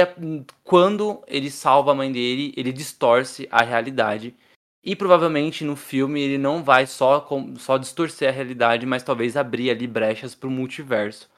quando 0.63 1.23
ele 1.27 1.51
salva 1.51 1.91
a 1.91 1.95
mãe 1.95 2.11
dele, 2.11 2.53
ele 2.57 2.71
distorce 2.71 3.47
a 3.51 3.61
realidade 3.61 4.35
e 4.83 4.95
provavelmente 4.95 5.63
no 5.63 5.75
filme 5.75 6.21
ele 6.21 6.37
não 6.37 6.63
vai 6.63 6.87
só, 6.87 7.27
só 7.57 7.77
distorcer 7.77 8.29
a 8.29 8.31
realidade, 8.31 8.85
mas 8.85 9.03
talvez 9.03 9.37
abrir 9.37 9.69
ali 9.69 9.85
brechas 9.85 10.33
para 10.33 10.47
o 10.47 10.51
multiverso. 10.51 11.29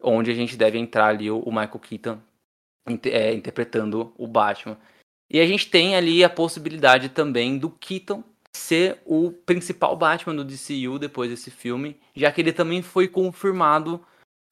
Onde 0.00 0.30
a 0.30 0.34
gente 0.34 0.56
deve 0.56 0.78
entrar 0.78 1.08
ali 1.08 1.30
o 1.30 1.46
Michael 1.46 1.80
Keaton 1.80 2.20
é, 3.04 3.32
interpretando 3.32 4.12
o 4.16 4.26
Batman. 4.26 4.78
E 5.28 5.40
a 5.40 5.46
gente 5.46 5.68
tem 5.70 5.96
ali 5.96 6.22
a 6.22 6.30
possibilidade 6.30 7.08
também 7.08 7.58
do 7.58 7.70
Keaton 7.70 8.22
ser 8.56 9.00
o 9.04 9.30
principal 9.30 9.96
Batman 9.96 10.34
do 10.34 10.44
DCU 10.44 10.98
depois 10.98 11.30
desse 11.30 11.50
filme, 11.50 12.00
já 12.14 12.32
que 12.32 12.40
ele 12.40 12.52
também 12.52 12.82
foi 12.82 13.06
confirmado 13.06 14.04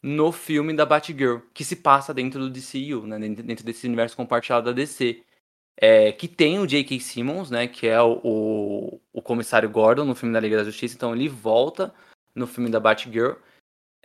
no 0.03 0.31
filme 0.31 0.75
da 0.75 0.85
Batgirl, 0.85 1.39
que 1.53 1.65
se 1.65 1.77
passa 1.77 2.13
dentro 2.13 2.41
do 2.41 2.51
DCU, 2.51 3.07
né, 3.07 3.19
dentro 3.19 3.65
desse 3.65 3.87
universo 3.87 4.17
compartilhado 4.17 4.67
da 4.67 4.73
DC 4.73 5.23
é, 5.77 6.13
que 6.13 6.29
tem 6.29 6.59
o 6.59 6.67
J.K. 6.67 7.01
Simmons, 7.01 7.51
né, 7.51 7.67
que 7.67 7.87
é 7.87 8.01
o, 8.01 8.21
o, 8.23 9.01
o, 9.13 9.23
comissário 9.23 9.69
Gordon 9.69 10.05
no 10.05 10.15
filme 10.15 10.33
da 10.33 10.41
Liga 10.41 10.57
da 10.57 10.65
Justiça, 10.65 10.95
então 10.95 11.15
ele 11.15 11.29
volta 11.29 11.93
no 12.35 12.47
filme 12.47 12.71
da 12.71 12.81
Batgirl. 12.81 13.35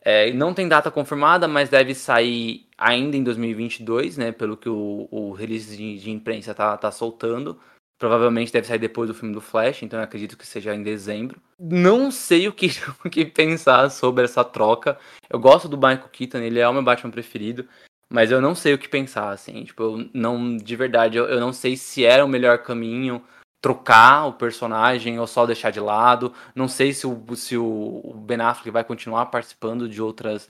É, 0.02 0.32
não 0.32 0.54
tem 0.54 0.68
data 0.68 0.90
confirmada, 0.90 1.48
mas 1.48 1.70
deve 1.70 1.94
sair 1.94 2.68
ainda 2.78 3.18
em 3.18 3.24
2022, 3.24 4.18
né, 4.18 4.32
pelo 4.32 4.58
que 4.58 4.70
o, 4.70 5.08
o 5.12 5.32
release 5.32 5.76
de, 5.76 6.00
de, 6.00 6.10
imprensa 6.10 6.56
tá, 6.56 6.76
tá 6.78 6.92
soltando. 6.92 7.60
Provavelmente 8.00 8.54
deve 8.54 8.66
sair 8.66 8.80
depois 8.80 9.10
do 9.10 9.14
filme 9.14 9.34
do 9.34 9.42
Flash, 9.42 9.84
então 9.84 10.00
eu 10.00 10.04
acredito 10.06 10.38
que 10.38 10.48
seja 10.48 10.74
em 10.74 10.82
dezembro. 10.82 11.42
Não 11.60 12.10
sei 12.10 12.48
o 12.48 12.54
que, 12.54 12.68
o 13.04 13.10
que 13.10 13.26
pensar 13.26 13.90
sobre 13.92 14.24
essa 14.24 14.44
troca. 14.44 14.98
Eu 15.30 15.38
gosto 15.38 15.68
do 15.68 15.76
Michael 15.76 16.08
Keaton, 16.10 16.38
ele 16.38 16.60
é 16.60 16.68
o 16.68 16.72
meu 16.74 16.82
Batman 16.82 17.12
preferido. 17.12 17.68
Mas 18.10 18.32
eu 18.32 18.42
não 18.42 18.56
sei 18.56 18.74
o 18.74 18.78
que 18.78 18.88
pensar, 18.88 19.30
assim. 19.30 19.66
Tipo, 19.66 19.84
eu 19.84 20.10
não. 20.14 20.58
De 20.58 20.76
verdade, 20.76 21.18
eu, 21.18 21.26
eu 21.26 21.40
não 21.40 21.54
sei 21.54 21.78
se 21.78 22.04
era 22.04 22.26
o 22.26 22.28
melhor 22.28 22.60
caminho 22.60 23.24
trocar 23.62 24.26
o 24.26 24.34
personagem 24.34 25.20
ou 25.20 25.28
só 25.28 25.46
deixar 25.46 25.70
de 25.70 25.80
lado. 25.80 26.34
Não 26.56 26.68
sei 26.68 26.94
se 26.94 27.06
o, 27.06 27.36
se 27.36 27.58
o 27.58 28.14
Ben 28.16 28.40
Affleck 28.40 28.72
vai 28.72 28.84
continuar 28.84 29.28
participando 29.28 29.88
de 29.88 30.02
outras, 30.02 30.50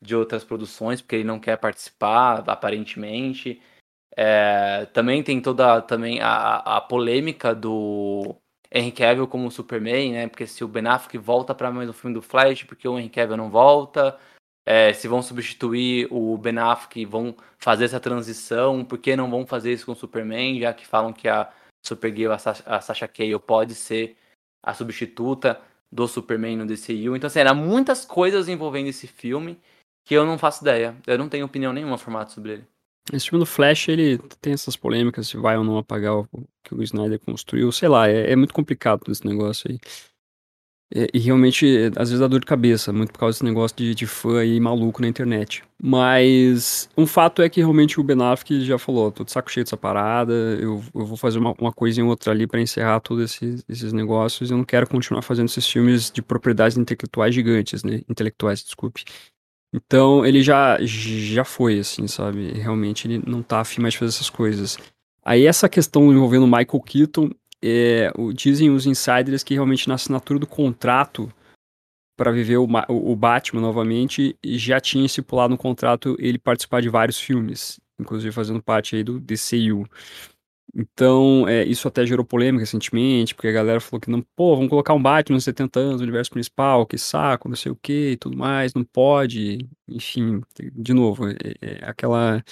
de 0.00 0.14
outras 0.14 0.44
produções, 0.44 1.00
porque 1.00 1.16
ele 1.16 1.24
não 1.24 1.40
quer 1.40 1.56
participar, 1.56 2.44
aparentemente. 2.48 3.60
É, 4.16 4.86
também 4.92 5.22
tem 5.22 5.40
toda 5.40 5.80
também 5.82 6.20
a, 6.20 6.56
a 6.56 6.80
polêmica 6.80 7.54
do 7.54 8.34
Henry 8.72 8.92
Cavill 8.92 9.26
como 9.28 9.50
Superman, 9.50 10.12
né? 10.12 10.28
Porque 10.28 10.46
se 10.46 10.64
o 10.64 10.68
Ben 10.68 10.86
Affleck 10.86 11.18
volta 11.18 11.54
para 11.54 11.70
mais 11.70 11.88
um 11.88 11.92
filme 11.92 12.14
do 12.14 12.22
Flash, 12.22 12.64
porque 12.64 12.86
o 12.88 12.98
Henry 12.98 13.08
Cavill 13.08 13.36
não 13.36 13.50
volta 13.50 14.18
é, 14.66 14.92
se 14.92 15.08
vão 15.08 15.22
substituir 15.22 16.06
o 16.10 16.36
Ben 16.38 16.58
Affleck, 16.58 17.04
vão 17.04 17.34
fazer 17.58 17.86
essa 17.86 18.00
transição, 18.00 18.84
por 18.84 18.98
que 18.98 19.16
não 19.16 19.30
vão 19.30 19.46
fazer 19.46 19.72
isso 19.72 19.86
com 19.86 19.92
o 19.92 19.96
Superman, 19.96 20.60
já 20.60 20.72
que 20.72 20.86
falam 20.86 21.12
que 21.12 21.28
a 21.28 21.50
Supergirl, 21.84 22.32
a, 22.32 22.38
Sasha, 22.38 22.62
a 22.66 22.80
Sasha 22.80 23.08
Cale, 23.08 23.38
pode 23.38 23.74
ser 23.74 24.16
a 24.62 24.74
substituta 24.74 25.60
do 25.90 26.06
Superman 26.06 26.56
no 26.56 26.66
DCU. 26.66 27.16
Então, 27.16 27.26
assim, 27.26 27.40
eram 27.40 27.54
muitas 27.54 28.04
coisas 28.04 28.48
envolvendo 28.48 28.88
esse 28.88 29.06
filme 29.06 29.58
que 30.04 30.14
eu 30.14 30.24
não 30.24 30.38
faço 30.38 30.62
ideia. 30.62 30.96
Eu 31.06 31.18
não 31.18 31.28
tenho 31.28 31.46
opinião 31.46 31.72
nenhuma 31.72 31.98
formada 31.98 32.30
sobre 32.30 32.52
ele. 32.52 32.66
Esse 33.12 33.28
filme 33.28 33.42
do 33.42 33.46
Flash, 33.46 33.88
ele 33.88 34.18
tem 34.40 34.52
essas 34.52 34.76
polêmicas 34.76 35.28
se 35.28 35.36
vai 35.36 35.56
ou 35.56 35.64
não 35.64 35.78
apagar 35.78 36.14
o 36.16 36.28
que 36.62 36.74
o 36.74 36.82
Snyder 36.82 37.18
construiu. 37.18 37.72
Sei 37.72 37.88
lá, 37.88 38.08
é, 38.08 38.32
é 38.32 38.36
muito 38.36 38.54
complicado 38.54 39.10
esse 39.10 39.26
negócio 39.26 39.70
aí. 39.70 39.78
É, 40.92 41.06
e 41.14 41.20
realmente, 41.20 41.64
às 41.96 42.08
vezes 42.08 42.18
dá 42.18 42.26
dor 42.26 42.40
de 42.40 42.46
cabeça, 42.46 42.92
muito 42.92 43.12
por 43.12 43.20
causa 43.20 43.36
desse 43.36 43.44
negócio 43.44 43.76
de, 43.76 43.94
de 43.94 44.06
fã 44.08 44.40
aí 44.40 44.58
maluco 44.58 45.00
na 45.00 45.06
internet. 45.06 45.62
Mas 45.80 46.88
um 46.96 47.06
fato 47.06 47.42
é 47.42 47.48
que 47.48 47.60
realmente 47.60 48.00
o 48.00 48.02
Ben 48.02 48.20
Affleck 48.20 48.64
já 48.64 48.76
falou, 48.76 49.12
tô 49.12 49.22
de 49.22 49.30
saco 49.30 49.50
cheio 49.50 49.64
dessa 49.64 49.76
parada, 49.76 50.32
eu, 50.32 50.82
eu 50.92 51.06
vou 51.06 51.16
fazer 51.16 51.38
uma, 51.38 51.54
uma 51.60 51.72
coisa 51.72 52.00
em 52.00 52.04
outra 52.04 52.32
ali 52.32 52.44
para 52.44 52.60
encerrar 52.60 52.98
todos 53.00 53.24
esses, 53.24 53.64
esses 53.68 53.92
negócios, 53.92 54.50
eu 54.50 54.56
não 54.56 54.64
quero 54.64 54.88
continuar 54.88 55.22
fazendo 55.22 55.48
esses 55.48 55.66
filmes 55.66 56.10
de 56.10 56.22
propriedades 56.22 56.76
intelectuais 56.76 57.34
gigantes, 57.34 57.84
né? 57.84 58.02
Intelectuais, 58.08 58.64
desculpe. 58.64 59.04
Então 59.72 60.26
ele 60.26 60.42
já, 60.42 60.78
já 60.80 61.44
foi, 61.44 61.78
assim, 61.78 62.08
sabe? 62.08 62.52
Realmente 62.52 63.06
ele 63.06 63.22
não 63.26 63.42
tá 63.42 63.60
afim 63.60 63.80
mais 63.80 63.94
de 63.94 63.98
fazer 63.98 64.14
essas 64.14 64.30
coisas. 64.30 64.76
Aí 65.24 65.46
essa 65.46 65.68
questão 65.68 66.12
envolvendo 66.12 66.46
Michael 66.46 66.80
Keaton, 66.84 67.30
é, 67.62 68.12
o, 68.16 68.32
dizem 68.32 68.70
os 68.70 68.86
insiders 68.86 69.44
que 69.44 69.54
realmente 69.54 69.88
na 69.88 69.94
assinatura 69.94 70.38
do 70.38 70.46
contrato 70.46 71.32
para 72.16 72.32
viver 72.32 72.58
o, 72.58 72.68
o, 72.88 73.16
Batman 73.16 73.62
novamente 73.62 74.36
já 74.44 74.80
tinha 74.80 75.06
estipulado 75.06 75.52
no 75.52 75.58
contrato 75.58 76.16
ele 76.18 76.38
participar 76.38 76.82
de 76.82 76.88
vários 76.88 77.18
filmes, 77.18 77.80
inclusive 77.98 78.32
fazendo 78.32 78.62
parte 78.62 78.96
aí 78.96 79.04
do 79.04 79.18
DCU. 79.18 79.86
Então, 80.74 81.48
é, 81.48 81.64
isso 81.64 81.88
até 81.88 82.06
gerou 82.06 82.24
polêmica 82.24 82.60
recentemente, 82.60 83.34
porque 83.34 83.48
a 83.48 83.52
galera 83.52 83.80
falou 83.80 84.00
que 84.00 84.10
não, 84.10 84.22
pô, 84.36 84.54
vamos 84.54 84.70
colocar 84.70 84.94
um 84.94 85.02
Batman 85.02 85.34
nos 85.34 85.44
70 85.44 85.80
anos 85.80 85.96
no 85.96 86.02
universo 86.02 86.30
principal, 86.30 86.86
que 86.86 86.96
saco, 86.96 87.48
não 87.48 87.56
sei 87.56 87.72
o 87.72 87.76
que 87.76 88.12
e 88.12 88.16
tudo 88.16 88.36
mais, 88.36 88.72
não 88.72 88.84
pode. 88.84 89.68
Enfim, 89.88 90.40
de 90.72 90.94
novo, 90.94 91.28
é, 91.28 91.34
é 91.60 91.88
aquela 91.88 92.42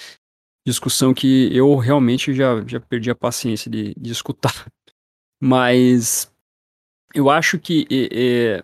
discussão 0.66 1.14
que 1.14 1.54
eu 1.56 1.76
realmente 1.76 2.34
já, 2.34 2.62
já 2.66 2.80
perdi 2.80 3.10
a 3.10 3.14
paciência 3.14 3.70
de, 3.70 3.94
de 3.96 4.12
escutar. 4.12 4.66
Mas 5.40 6.32
eu 7.14 7.30
acho 7.30 7.58
que 7.58 7.86
é, 7.90 8.62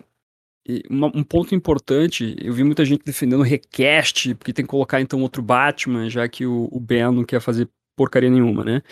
é, 0.68 0.81
um 0.90 1.22
ponto 1.22 1.55
importante, 1.55 2.36
eu 2.40 2.52
vi 2.52 2.64
muita 2.64 2.85
gente 2.85 3.05
defendendo 3.05 3.43
request, 3.43 4.35
porque 4.35 4.52
tem 4.52 4.64
que 4.64 4.70
colocar 4.70 5.01
então 5.01 5.22
outro 5.22 5.43
Batman, 5.43 6.10
já 6.10 6.28
que 6.28 6.44
o, 6.44 6.68
o 6.72 6.81
Ben 6.81 7.12
não 7.12 7.24
quer 7.24 7.40
fazer 7.40 7.68
porcaria 7.97 8.31
nenhuma, 8.31 8.64
né? 8.64 8.82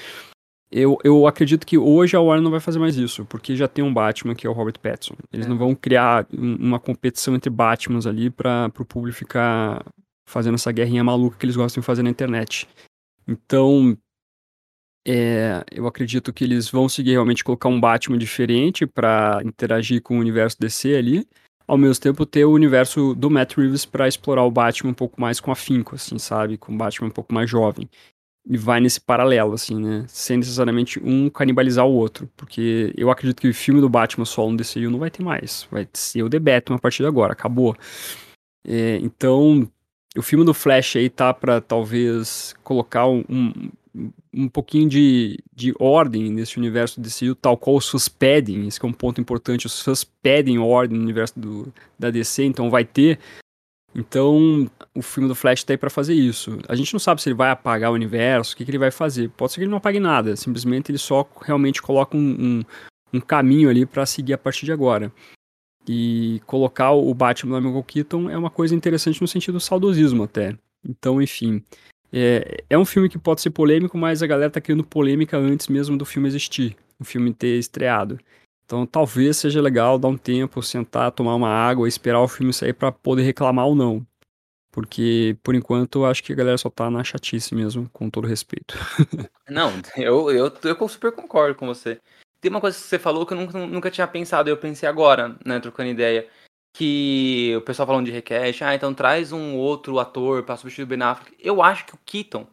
Eu, 0.74 0.96
eu 1.04 1.26
acredito 1.26 1.66
que 1.66 1.76
hoje 1.76 2.16
a 2.16 2.20
Warner 2.20 2.42
não 2.42 2.50
vai 2.50 2.58
fazer 2.58 2.78
mais 2.78 2.96
isso, 2.96 3.26
porque 3.26 3.54
já 3.54 3.68
tem 3.68 3.84
um 3.84 3.92
Batman 3.92 4.34
que 4.34 4.46
é 4.46 4.50
o 4.50 4.54
Robert 4.54 4.80
Pattinson. 4.80 5.14
Eles 5.30 5.44
é. 5.44 5.48
não 5.48 5.58
vão 5.58 5.74
criar 5.74 6.26
uma 6.32 6.80
competição 6.80 7.34
entre 7.34 7.50
Batmans 7.50 8.06
ali 8.06 8.30
para 8.30 8.72
o 8.78 8.84
público 8.84 9.18
ficar 9.18 9.84
fazendo 10.26 10.54
essa 10.54 10.72
guerrinha 10.72 11.04
maluca 11.04 11.36
que 11.36 11.44
eles 11.44 11.56
gostam 11.56 11.82
de 11.82 11.86
fazer 11.86 12.02
na 12.02 12.08
internet. 12.08 12.66
Então, 13.28 13.94
é, 15.06 15.62
eu 15.70 15.86
acredito 15.86 16.32
que 16.32 16.42
eles 16.42 16.70
vão 16.70 16.88
seguir 16.88 17.12
realmente 17.12 17.44
colocar 17.44 17.68
um 17.68 17.78
Batman 17.80 18.16
diferente 18.16 18.86
para 18.86 19.42
interagir 19.44 20.00
com 20.00 20.16
o 20.16 20.20
universo 20.20 20.56
DC 20.58 20.94
ali, 20.96 21.28
ao 21.66 21.76
mesmo 21.76 22.00
tempo 22.00 22.24
ter 22.24 22.46
o 22.46 22.52
universo 22.52 23.14
do 23.14 23.30
Matt 23.30 23.56
Reeves 23.56 23.84
para 23.84 24.08
explorar 24.08 24.44
o 24.44 24.50
Batman 24.50 24.92
um 24.92 24.94
pouco 24.94 25.20
mais 25.20 25.38
com 25.38 25.50
afinco, 25.50 25.96
assim, 25.96 26.18
sabe, 26.18 26.56
com 26.56 26.72
o 26.72 26.78
Batman 26.78 27.08
um 27.08 27.12
pouco 27.12 27.34
mais 27.34 27.50
jovem. 27.50 27.90
E 28.44 28.56
vai 28.56 28.80
nesse 28.80 29.00
paralelo, 29.00 29.54
assim, 29.54 29.80
né, 29.80 30.04
sem 30.08 30.36
necessariamente 30.36 31.00
um 31.02 31.30
canibalizar 31.30 31.86
o 31.86 31.92
outro, 31.92 32.28
porque 32.36 32.92
eu 32.96 33.08
acredito 33.08 33.40
que 33.40 33.48
o 33.48 33.54
filme 33.54 33.80
do 33.80 33.88
Batman 33.88 34.24
solo 34.24 34.50
no 34.50 34.56
DCU 34.56 34.90
não 34.90 34.98
vai 34.98 35.10
ter 35.10 35.22
mais, 35.22 35.68
vai 35.70 35.88
ser 35.92 36.24
o 36.24 36.28
The 36.28 36.40
Batman 36.40 36.76
a 36.76 36.80
partir 36.80 37.04
de 37.04 37.08
agora, 37.08 37.34
acabou. 37.34 37.76
É, 38.66 38.96
então, 38.96 39.68
o 40.16 40.22
filme 40.22 40.44
do 40.44 40.52
Flash 40.52 40.96
aí 40.96 41.08
tá 41.08 41.32
para 41.32 41.60
talvez 41.60 42.54
colocar 42.64 43.06
um, 43.06 43.70
um 44.32 44.48
pouquinho 44.48 44.88
de, 44.88 45.38
de 45.54 45.74
ordem 45.78 46.30
nesse 46.30 46.58
universo 46.58 47.00
DCU, 47.00 47.34
tal 47.34 47.56
qual 47.56 47.76
os 47.76 47.88
fãs 47.88 48.08
pedem, 48.08 48.66
esse 48.66 48.82
é 48.82 48.86
um 48.86 48.92
ponto 48.92 49.20
importante, 49.20 49.66
os 49.66 49.80
fãs 49.80 50.04
pedem 50.04 50.58
ordem 50.58 50.96
no 50.96 51.04
universo 51.04 51.38
do, 51.38 51.72
da 51.98 52.10
DC, 52.10 52.44
então 52.44 52.70
vai 52.70 52.84
ter. 52.84 53.18
Então, 53.94 54.70
o 54.94 55.02
filme 55.02 55.28
do 55.28 55.34
Flash 55.34 55.64
tá 55.64 55.74
aí 55.74 55.76
pra 55.76 55.90
fazer 55.90 56.14
isso. 56.14 56.58
A 56.68 56.74
gente 56.74 56.92
não 56.92 57.00
sabe 57.00 57.20
se 57.20 57.28
ele 57.28 57.36
vai 57.36 57.50
apagar 57.50 57.90
o 57.90 57.94
universo, 57.94 58.54
o 58.54 58.56
que, 58.56 58.64
que 58.64 58.70
ele 58.70 58.78
vai 58.78 58.90
fazer. 58.90 59.28
Pode 59.30 59.52
ser 59.52 59.60
que 59.60 59.64
ele 59.64 59.70
não 59.70 59.78
apague 59.78 60.00
nada, 60.00 60.34
simplesmente 60.34 60.90
ele 60.90 60.98
só 60.98 61.28
realmente 61.42 61.82
coloca 61.82 62.16
um, 62.16 62.20
um, 62.20 62.62
um 63.12 63.20
caminho 63.20 63.68
ali 63.68 63.84
para 63.84 64.06
seguir 64.06 64.32
a 64.32 64.38
partir 64.38 64.64
de 64.64 64.72
agora. 64.72 65.12
E 65.86 66.40
colocar 66.46 66.92
o 66.92 67.12
Batman 67.12 67.60
no 67.60 67.66
Michael 67.66 67.84
Keaton 67.84 68.30
é 68.30 68.38
uma 68.38 68.50
coisa 68.50 68.74
interessante 68.74 69.20
no 69.20 69.28
sentido 69.28 69.54
do 69.54 69.60
saudosismo 69.60 70.22
até. 70.22 70.56
Então, 70.88 71.20
enfim, 71.20 71.62
é, 72.12 72.64
é 72.70 72.78
um 72.78 72.84
filme 72.84 73.08
que 73.08 73.18
pode 73.18 73.40
ser 73.40 73.50
polêmico, 73.50 73.98
mas 73.98 74.22
a 74.22 74.26
galera 74.26 74.50
tá 74.50 74.60
criando 74.60 74.84
polêmica 74.84 75.36
antes 75.36 75.68
mesmo 75.68 75.98
do 75.98 76.04
filme 76.04 76.28
existir, 76.28 76.76
o 76.98 77.04
filme 77.04 77.32
ter 77.34 77.58
estreado. 77.58 78.18
Então, 78.72 78.86
talvez 78.86 79.36
seja 79.36 79.60
legal 79.60 79.98
dar 79.98 80.08
um 80.08 80.16
tempo, 80.16 80.62
sentar, 80.62 81.12
tomar 81.12 81.34
uma 81.34 81.50
água, 81.50 81.86
esperar 81.86 82.22
o 82.22 82.26
filme 82.26 82.54
sair 82.54 82.72
para 82.72 82.90
poder 82.90 83.20
reclamar 83.20 83.66
ou 83.66 83.74
não. 83.74 84.06
Porque, 84.70 85.36
por 85.42 85.54
enquanto, 85.54 85.98
eu 85.98 86.06
acho 86.06 86.24
que 86.24 86.32
a 86.32 86.34
galera 86.34 86.56
só 86.56 86.70
tá 86.70 86.90
na 86.90 87.04
chatice 87.04 87.54
mesmo, 87.54 87.86
com 87.92 88.08
todo 88.08 88.26
respeito. 88.26 88.74
Não, 89.46 89.70
eu, 89.98 90.30
eu, 90.30 90.50
eu 90.64 90.88
super 90.88 91.12
concordo 91.12 91.54
com 91.54 91.66
você. 91.66 92.00
Tem 92.40 92.50
uma 92.50 92.62
coisa 92.62 92.74
que 92.74 92.82
você 92.82 92.98
falou 92.98 93.26
que 93.26 93.34
eu 93.34 93.36
nunca, 93.36 93.58
nunca 93.66 93.90
tinha 93.90 94.08
pensado, 94.08 94.48
eu 94.48 94.56
pensei 94.56 94.88
agora, 94.88 95.36
né, 95.44 95.60
trocando 95.60 95.90
ideia. 95.90 96.26
Que 96.74 97.52
o 97.54 97.60
pessoal 97.60 97.86
falando 97.86 98.06
de 98.06 98.12
request, 98.12 98.64
ah, 98.64 98.74
então 98.74 98.94
traz 98.94 99.32
um 99.32 99.54
outro 99.58 99.98
ator 99.98 100.42
para 100.44 100.56
substituir 100.56 100.84
o 100.84 100.86
Ben 100.86 101.02
Affleck. 101.02 101.36
Eu 101.38 101.60
acho 101.60 101.84
que 101.84 101.94
o 101.94 102.00
Keaton, 102.06 102.46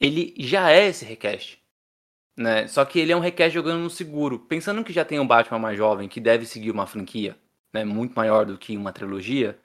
ele 0.00 0.32
já 0.38 0.70
é 0.70 0.86
esse 0.86 1.04
request. 1.04 1.58
Né? 2.38 2.68
Só 2.68 2.84
que 2.84 3.00
ele 3.00 3.10
é 3.10 3.16
um 3.16 3.20
request 3.20 3.52
jogando 3.52 3.82
no 3.82 3.90
seguro. 3.90 4.38
Pensando 4.38 4.84
que 4.84 4.92
já 4.92 5.04
tem 5.04 5.18
um 5.18 5.26
Batman 5.26 5.58
mais 5.58 5.76
jovem 5.76 6.08
que 6.08 6.20
deve 6.20 6.46
seguir 6.46 6.70
uma 6.70 6.86
franquia 6.86 7.36
né, 7.74 7.84
muito 7.84 8.14
maior 8.14 8.46
do 8.46 8.56
que 8.56 8.76
uma 8.76 8.92
trilogia, 8.92 9.58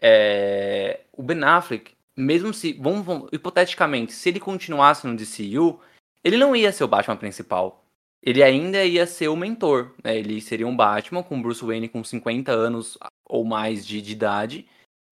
é... 0.00 1.00
o 1.12 1.22
Ben 1.22 1.42
Affleck, 1.42 1.92
mesmo 2.14 2.52
se, 2.52 2.74
vamos, 2.74 3.06
vamos, 3.06 3.28
hipoteticamente, 3.32 4.12
se 4.12 4.28
ele 4.28 4.38
continuasse 4.38 5.06
no 5.06 5.16
DCU, 5.16 5.80
ele 6.22 6.36
não 6.36 6.54
ia 6.54 6.70
ser 6.72 6.84
o 6.84 6.88
Batman 6.88 7.16
principal. 7.16 7.82
Ele 8.22 8.42
ainda 8.42 8.84
ia 8.84 9.06
ser 9.06 9.28
o 9.28 9.36
mentor. 9.36 9.94
Né? 10.04 10.18
Ele 10.18 10.40
seria 10.42 10.66
um 10.66 10.76
Batman 10.76 11.22
com 11.22 11.40
Bruce 11.40 11.64
Wayne 11.64 11.88
com 11.88 12.04
50 12.04 12.52
anos 12.52 12.98
ou 13.26 13.44
mais 13.44 13.86
de, 13.86 14.02
de 14.02 14.12
idade, 14.12 14.66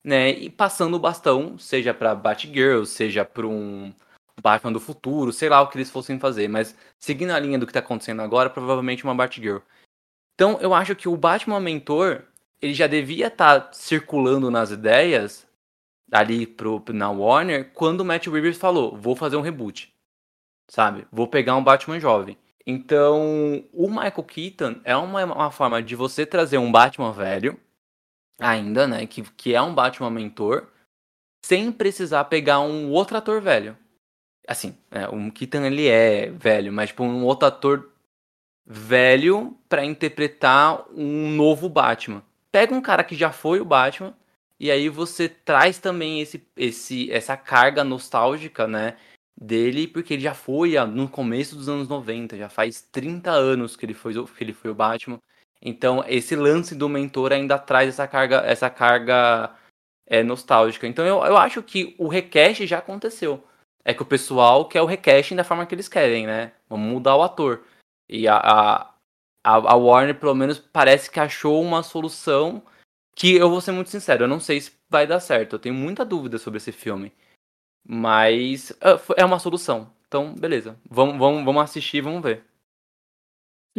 né? 0.05 0.31
E 0.31 0.51
passando 0.51 0.95
o 0.95 1.01
bastão, 1.01 1.59
seja 1.59 1.95
para 1.95 2.15
Batgirl, 2.15 2.85
seja 2.85 3.25
para 3.25 3.47
um 3.47 3.93
Batman 4.47 4.73
do 4.73 4.79
futuro, 4.79 5.33
sei 5.33 5.49
lá 5.49 5.61
o 5.61 5.67
que 5.67 5.77
eles 5.77 5.91
fossem 5.91 6.21
fazer, 6.21 6.47
mas 6.47 6.77
seguindo 7.01 7.33
a 7.33 7.39
linha 7.41 7.59
do 7.59 7.67
que 7.67 7.73
tá 7.73 7.81
acontecendo 7.81 8.23
agora, 8.23 8.49
provavelmente 8.49 9.03
uma 9.03 9.15
Batgirl. 9.15 9.59
Então, 10.37 10.57
eu 10.61 10.73
acho 10.73 10.95
que 10.95 11.09
o 11.09 11.17
Batman 11.17 11.59
mentor, 11.59 12.23
ele 12.63 12.73
já 12.73 12.87
devia 12.87 13.27
estar 13.27 13.61
tá 13.61 13.73
circulando 13.73 14.49
nas 14.49 14.71
ideias 14.71 15.45
ali 16.13 16.47
pro, 16.47 16.81
na 16.91 17.11
Warner 17.11 17.73
quando 17.75 18.03
o 18.03 18.05
Matt 18.05 18.29
Reeves 18.29 18.57
falou: 18.57 18.97
"Vou 18.97 19.17
fazer 19.17 19.37
um 19.37 19.41
reboot". 19.41 19.93
Sabe? 20.69 21.07
Vou 21.11 21.27
pegar 21.27 21.57
um 21.57 21.65
Batman 21.65 21.99
jovem. 21.99 22.39
Então, 22.65 23.65
o 23.73 23.89
Michael 23.89 24.25
Keaton 24.25 24.81
é 24.85 24.97
uma, 24.97 25.25
uma 25.25 25.51
forma 25.51 25.83
de 25.83 25.97
você 25.97 26.25
trazer 26.25 26.59
um 26.59 26.71
Batman 26.71 27.13
velho, 27.13 27.59
ainda, 28.39 28.87
né? 28.87 29.07
Que, 29.07 29.23
que 29.23 29.55
é 29.55 29.63
um 29.63 29.75
Batman 29.75 30.11
mentor, 30.11 30.69
sem 31.45 31.73
precisar 31.73 32.25
pegar 32.27 32.61
um 32.61 32.93
outro 32.93 33.17
ator 33.17 33.41
velho. 33.41 33.77
Assim, 34.47 34.77
é, 34.91 35.09
o 35.09 35.33
Keaton 35.33 35.65
ele 35.65 35.89
é 35.89 36.31
velho, 36.31 36.73
mas 36.73 36.91
tipo, 36.91 37.03
um 37.03 37.25
outro 37.25 37.49
ator 37.49 37.91
velho 38.65 39.57
para 39.69 39.85
interpretar 39.85 40.85
um 40.93 41.31
novo 41.31 41.69
Batman. 41.69 42.23
Pega 42.51 42.75
um 42.75 42.81
cara 42.81 43.05
que 43.05 43.15
já 43.15 43.33
foi 43.33 43.61
o 43.61 43.65
Batman 43.65 44.15
e 44.59 44.71
aí 44.71 44.89
você 44.89 45.29
traz 45.29 45.79
também 45.79 46.21
esse, 46.21 46.43
esse, 46.57 47.11
essa 47.11 47.37
carga 47.37 47.85
nostálgica, 47.85 48.67
né? 48.67 48.97
dele, 49.39 49.87
porque 49.87 50.15
ele 50.15 50.23
já 50.23 50.35
foi 50.35 50.75
no 50.87 51.09
começo 51.09 51.57
dos 51.57 51.69
anos 51.69 51.89
90, 51.89 52.37
já 52.37 52.49
faz 52.49 52.81
30 52.81 53.31
anos 53.31 53.77
que 53.77 53.85
ele 53.85 53.95
foi, 53.95 54.15
que 54.15 54.45
ele 54.45 54.53
foi 54.53 54.71
o 54.71 54.75
Batman. 54.75 55.21
Então, 55.61 56.05
esse 56.07 56.35
lance 56.37 56.75
do 56.75 56.89
mentor 56.89 57.33
ainda 57.33 57.59
traz 57.59 57.89
essa 57.89 58.07
carga, 58.07 58.39
essa 58.47 58.71
carga 58.71 59.55
é, 60.07 60.23
nostálgica. 60.23 60.87
Então, 60.87 61.05
eu, 61.05 61.25
eu 61.25 61.37
acho 61.37 61.63
que 61.63 61.95
o 61.99 62.09
request 62.09 62.67
já 62.67 62.79
aconteceu. 62.79 63.45
É 63.87 63.95
que 63.95 64.03
o 64.03 64.07
pessoal 64.07 64.69
quer 64.69 64.83
o 64.83 64.85
recasting 64.85 65.37
da 65.37 65.45
forma 65.45 65.65
que 65.65 65.73
eles 65.73 65.89
querem, 65.89 66.27
né? 66.27 66.53
Vamos 66.69 66.91
mudar 66.91 67.15
o 67.15 67.23
ator. 67.23 67.63
E 68.09 68.27
a, 68.27 68.37
a, 68.37 68.95
a 69.45 69.77
Warner, 69.77 70.19
pelo 70.19 70.35
menos, 70.35 70.59
parece 70.59 71.09
que 71.09 71.21
achou 71.21 71.63
uma 71.63 71.85
solução 71.85 72.61
que 73.15 73.37
eu 73.37 73.49
vou 73.49 73.61
ser 73.61 73.71
muito 73.71 73.89
sincero, 73.89 74.25
eu 74.25 74.29
não 74.29 74.41
sei 74.41 74.61
se 74.61 74.73
vai 74.91 75.07
dar 75.07 75.21
certo. 75.21 75.55
Eu 75.55 75.59
tenho 75.61 75.75
muita 75.75 76.05
dúvida 76.05 76.37
sobre 76.37 76.57
esse 76.57 76.73
filme. 76.73 77.13
Mas 77.87 78.73
ah, 78.81 79.01
é 79.17 79.25
uma 79.25 79.39
solução. 79.39 79.89
Então, 80.09 80.35
beleza. 80.35 80.77
Vamos, 80.91 81.17
vamos, 81.17 81.45
vamos 81.45 81.63
assistir 81.63 82.01
vamos 82.01 82.23
ver. 82.23 82.45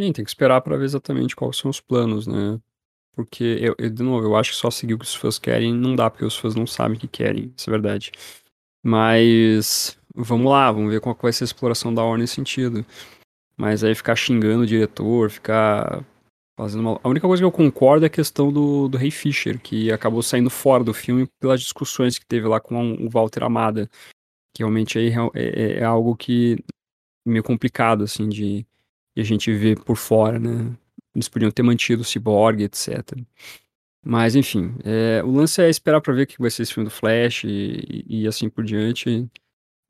Sim, 0.00 0.10
tem 0.12 0.24
que 0.24 0.30
esperar 0.30 0.62
para 0.62 0.78
ver 0.78 0.86
exatamente 0.86 1.36
quais 1.36 1.58
são 1.58 1.70
os 1.70 1.82
planos, 1.82 2.26
né? 2.26 2.58
Porque, 3.12 3.58
eu, 3.60 3.74
eu, 3.76 3.90
de 3.90 4.02
novo, 4.02 4.26
eu 4.26 4.36
acho 4.36 4.52
que 4.52 4.56
só 4.56 4.70
seguir 4.70 4.94
o 4.94 4.98
que 4.98 5.04
os 5.04 5.14
fãs 5.14 5.38
querem 5.38 5.74
não 5.74 5.94
dá, 5.94 6.08
porque 6.08 6.24
os 6.24 6.36
fãs 6.36 6.54
não 6.54 6.66
sabem 6.66 6.96
o 6.96 7.00
que 7.00 7.08
querem, 7.08 7.52
isso 7.54 7.68
é 7.68 7.72
verdade. 7.72 8.12
Mas 8.82 9.98
vamos 10.14 10.50
lá, 10.50 10.70
vamos 10.70 10.90
ver 10.90 11.00
qual 11.00 11.16
vai 11.20 11.32
ser 11.32 11.44
a 11.44 11.46
exploração 11.46 11.92
da 11.92 12.02
Warner 12.02 12.20
nesse 12.20 12.34
sentido. 12.34 12.84
Mas 13.56 13.82
aí 13.82 13.94
ficar 13.94 14.14
xingando 14.14 14.62
o 14.62 14.66
diretor, 14.66 15.30
ficar 15.30 16.04
fazendo 16.58 16.80
uma... 16.80 17.00
A 17.02 17.08
única 17.08 17.26
coisa 17.26 17.40
que 17.40 17.44
eu 17.44 17.52
concordo 17.52 18.04
é 18.04 18.08
a 18.08 18.10
questão 18.10 18.52
do, 18.52 18.88
do 18.88 18.98
Ray 18.98 19.10
Fisher, 19.10 19.60
que 19.60 19.90
acabou 19.92 20.22
saindo 20.22 20.50
fora 20.50 20.84
do 20.84 20.94
filme 20.94 21.28
pelas 21.40 21.60
discussões 21.60 22.18
que 22.18 22.26
teve 22.26 22.46
lá 22.46 22.60
com 22.60 22.94
o 22.94 23.08
Walter 23.10 23.42
Amada. 23.42 23.90
Que 24.54 24.62
realmente 24.62 24.98
aí 24.98 25.10
é, 25.10 25.40
é, 25.40 25.72
é 25.80 25.84
algo 25.84 26.16
que 26.16 26.58
meio 27.26 27.42
complicado, 27.42 28.04
assim, 28.04 28.28
de, 28.28 28.66
de, 29.14 29.20
a 29.20 29.24
gente 29.24 29.52
ver 29.52 29.78
por 29.80 29.96
fora, 29.96 30.38
né? 30.38 30.74
Eles 31.14 31.28
podiam 31.28 31.50
ter 31.50 31.62
mantido 31.62 32.02
o 32.02 32.04
Cyborg, 32.04 32.62
etc. 32.62 33.16
Mas, 34.10 34.34
enfim, 34.34 34.74
é, 34.84 35.22
o 35.22 35.30
lance 35.30 35.60
é 35.60 35.68
esperar 35.68 36.00
pra 36.00 36.14
ver 36.14 36.22
o 36.22 36.26
que 36.26 36.40
vai 36.40 36.50
ser 36.50 36.62
esse 36.62 36.72
filme 36.72 36.88
do 36.88 36.90
Flash 36.90 37.44
e, 37.44 38.06
e, 38.08 38.26
assim 38.26 38.48
por 38.48 38.64
diante. 38.64 39.28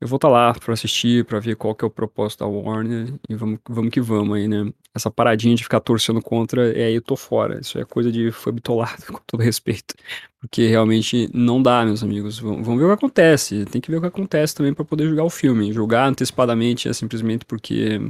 Eu 0.01 0.09
vou 0.09 0.17
estar 0.17 0.27
tá 0.27 0.33
lá 0.33 0.53
para 0.53 0.73
assistir, 0.73 1.23
para 1.23 1.39
ver 1.39 1.55
qual 1.55 1.73
que 1.73 1.85
é 1.85 1.87
o 1.87 1.91
propósito 1.91 2.39
da 2.39 2.47
Warner 2.47 3.13
e 3.29 3.35
vamos, 3.35 3.59
vamos 3.69 3.91
que 3.91 4.01
vamos 4.01 4.37
aí, 4.37 4.45
né? 4.45 4.73
Essa 4.93 5.09
paradinha 5.09 5.55
de 5.55 5.63
ficar 5.63 5.79
torcendo 5.79 6.21
contra, 6.21 6.69
é 6.77 6.87
aí 6.87 6.95
eu 6.95 7.01
tô 7.01 7.15
fora. 7.15 7.61
Isso 7.61 7.79
é 7.79 7.85
coisa 7.85 8.11
de 8.11 8.29
foi 8.29 8.51
bitolado, 8.51 9.01
com 9.07 9.21
todo 9.25 9.41
respeito. 9.41 9.95
Porque 10.41 10.67
realmente 10.67 11.29
não 11.33 11.63
dá, 11.63 11.85
meus 11.85 12.03
amigos. 12.03 12.39
Vamos, 12.39 12.65
vamos 12.65 12.77
ver 12.77 12.85
o 12.85 12.89
que 12.89 12.93
acontece. 12.95 13.63
Tem 13.67 13.79
que 13.79 13.89
ver 13.89 13.97
o 13.97 14.01
que 14.01 14.07
acontece 14.07 14.53
também 14.53 14.73
para 14.73 14.83
poder 14.83 15.07
jogar 15.07 15.23
o 15.23 15.29
filme. 15.29 15.71
Jogar 15.71 16.07
antecipadamente 16.07 16.89
é 16.89 16.93
simplesmente 16.93 17.45
porque 17.45 18.01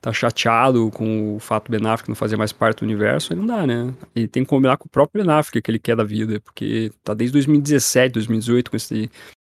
tá 0.00 0.12
chateado 0.12 0.90
com 0.92 1.36
o 1.36 1.38
fato 1.38 1.70
do 1.70 1.78
Ben 1.78 1.88
Affleck 1.88 2.08
não 2.08 2.16
fazer 2.16 2.36
mais 2.36 2.52
parte 2.52 2.78
do 2.78 2.84
universo, 2.84 3.32
aí 3.32 3.38
não 3.38 3.46
dá, 3.46 3.66
né? 3.66 3.94
Ele 4.16 4.26
tem 4.26 4.42
que 4.42 4.48
combinar 4.48 4.76
com 4.78 4.86
o 4.86 4.90
próprio 4.90 5.22
Ben 5.22 5.32
Affleck 5.32 5.60
que 5.60 5.70
ele 5.70 5.78
quer 5.78 5.94
da 5.94 6.04
vida, 6.04 6.40
porque 6.40 6.90
tá 7.04 7.12
desde 7.12 7.32
2017, 7.34 8.14
2018 8.14 8.70
com 8.70 8.76
esse 8.76 9.10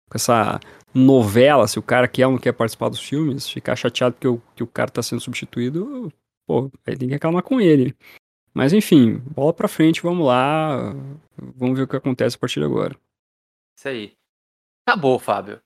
com 0.08 0.16
essa 0.16 0.58
novela, 0.94 1.68
se 1.68 1.78
o 1.78 1.82
cara 1.82 2.08
quer 2.08 2.26
ou 2.26 2.32
não 2.32 2.38
quer 2.38 2.52
participar 2.52 2.88
dos 2.88 3.00
filmes, 3.00 3.48
ficar 3.48 3.76
chateado 3.76 4.14
porque 4.14 4.28
o, 4.28 4.40
que 4.56 4.62
o 4.62 4.66
cara 4.66 4.90
tá 4.90 5.02
sendo 5.02 5.20
substituído, 5.20 6.10
pô, 6.46 6.70
aí 6.86 6.96
tem 6.96 7.08
que 7.08 7.14
reclamar 7.14 7.42
com 7.42 7.60
ele. 7.60 7.94
Mas 8.54 8.72
enfim, 8.72 9.18
bola 9.18 9.52
pra 9.52 9.68
frente, 9.68 10.02
vamos 10.02 10.26
lá, 10.26 10.94
vamos 11.36 11.76
ver 11.76 11.84
o 11.84 11.88
que 11.88 11.96
acontece 11.96 12.36
a 12.36 12.38
partir 12.38 12.60
de 12.60 12.66
agora. 12.66 12.96
Isso 13.76 13.88
aí. 13.88 14.14
Acabou, 14.86 15.18
Fábio. 15.18 15.60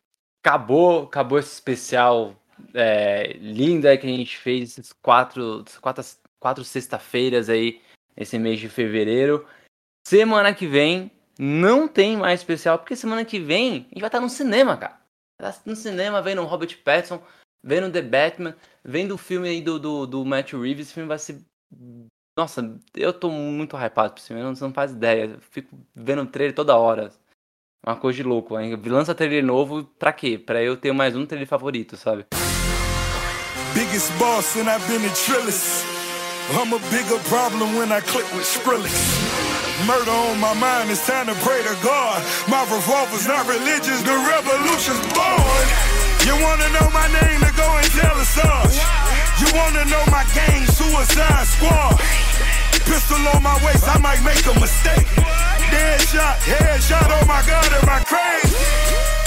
Acabou, 0.44 1.04
acabou 1.04 1.38
esse 1.38 1.54
especial 1.54 2.36
é, 2.74 3.34
lindo 3.34 3.86
aí 3.86 3.98
que 3.98 4.06
a 4.06 4.10
gente 4.10 4.36
fez, 4.36 4.78
esses 4.78 4.92
quatro, 4.92 5.64
quatro, 5.80 6.04
quatro 6.40 6.64
sexta-feiras 6.64 7.48
aí, 7.48 7.80
esse 8.16 8.38
mês 8.38 8.60
de 8.60 8.68
fevereiro. 8.68 9.46
Semana 10.06 10.54
que 10.54 10.66
vem 10.66 11.10
não 11.38 11.88
tem 11.88 12.16
mais 12.16 12.40
especial, 12.40 12.78
porque 12.78 12.96
semana 12.96 13.24
que 13.24 13.38
vem 13.38 13.70
a 13.70 13.74
gente 13.74 14.00
vai 14.00 14.08
estar 14.08 14.20
no 14.20 14.28
cinema, 14.28 14.76
cara. 14.76 15.00
Tá 15.38 15.54
no 15.64 15.74
cinema, 15.74 16.22
vendo 16.22 16.42
o 16.42 16.46
Robert 16.46 16.76
Pattinson, 16.84 17.22
vendo 17.64 17.92
The 17.92 18.02
Batman, 18.02 18.56
vendo 18.84 19.14
o 19.14 19.18
filme 19.18 19.48
aí 19.48 19.60
do, 19.60 19.78
do, 19.78 20.06
do 20.06 20.24
Matt 20.24 20.52
Reeves. 20.52 20.86
Esse 20.86 20.94
filme 20.94 21.08
vai 21.08 21.18
ser. 21.18 21.40
Nossa, 22.36 22.78
eu 22.94 23.12
tô 23.12 23.30
muito 23.30 23.76
hypado 23.76 24.14
pro 24.14 24.22
filme, 24.22 24.42
você 24.42 24.64
não 24.64 24.72
faz 24.72 24.92
ideia. 24.92 25.24
Eu 25.24 25.40
fico 25.40 25.78
vendo 25.94 26.22
o 26.22 26.26
trailer 26.26 26.54
toda 26.54 26.76
hora. 26.76 27.12
Uma 27.84 27.96
coisa 27.96 28.16
de 28.16 28.22
louco. 28.22 28.58
Hein? 28.58 28.78
Lança 28.86 29.14
trailer 29.14 29.42
novo 29.42 29.82
pra 29.98 30.12
quê? 30.12 30.38
Pra 30.38 30.62
eu 30.62 30.76
ter 30.76 30.92
mais 30.92 31.16
um 31.16 31.26
trailer 31.26 31.48
favorito, 31.48 31.96
sabe? 31.96 32.26
Biggest 33.74 34.12
boss 34.18 34.56
and 34.56 34.68
I've 34.68 34.86
been 34.86 35.04
a 35.04 35.10
trillist. 35.10 35.84
I'm 36.52 36.72
a 36.74 36.78
bigger 36.90 37.18
problem 37.28 37.76
when 37.76 37.90
I 37.90 38.00
click 38.02 38.26
with 38.34 38.44
Skrillex. 38.44 38.92
Murder 39.86 40.10
on 40.10 40.38
my 40.38 40.54
mind, 40.54 40.90
it's 40.90 41.06
time 41.06 41.26
to 41.26 41.34
pray 41.42 41.62
to 41.62 41.74
God. 41.82 42.22
My 42.46 42.62
revolver's 42.70 43.26
not 43.26 43.48
religious, 43.48 44.02
the 44.02 44.14
revolution's 44.14 45.02
born. 45.14 45.66
You 46.26 46.34
wanna 46.44 46.68
know 46.70 46.90
my 46.92 47.08
name, 47.08 47.40
to 47.40 47.52
go 47.56 47.66
and 47.66 47.88
tell 47.98 48.14
us. 48.14 48.36
You 49.40 49.48
wanna 49.58 49.84
know 49.86 50.04
my 50.06 50.24
gang, 50.34 50.66
Suicide 50.66 51.46
Squad. 51.46 52.61
Pistol 52.84 53.16
on 53.34 53.42
my 53.42 53.54
waist, 53.64 53.88
I 53.88 53.98
might 53.98 54.22
make 54.22 54.44
a 54.46 54.60
mistake. 54.60 55.06
Dead 55.70 56.00
shot, 56.08 56.36
head 56.42 56.80
shot, 56.82 57.06
oh 57.10 57.24
my 57.26 57.42
god, 57.46 57.72
am 57.72 57.88
I 57.88 58.02
crazy? 58.04 58.56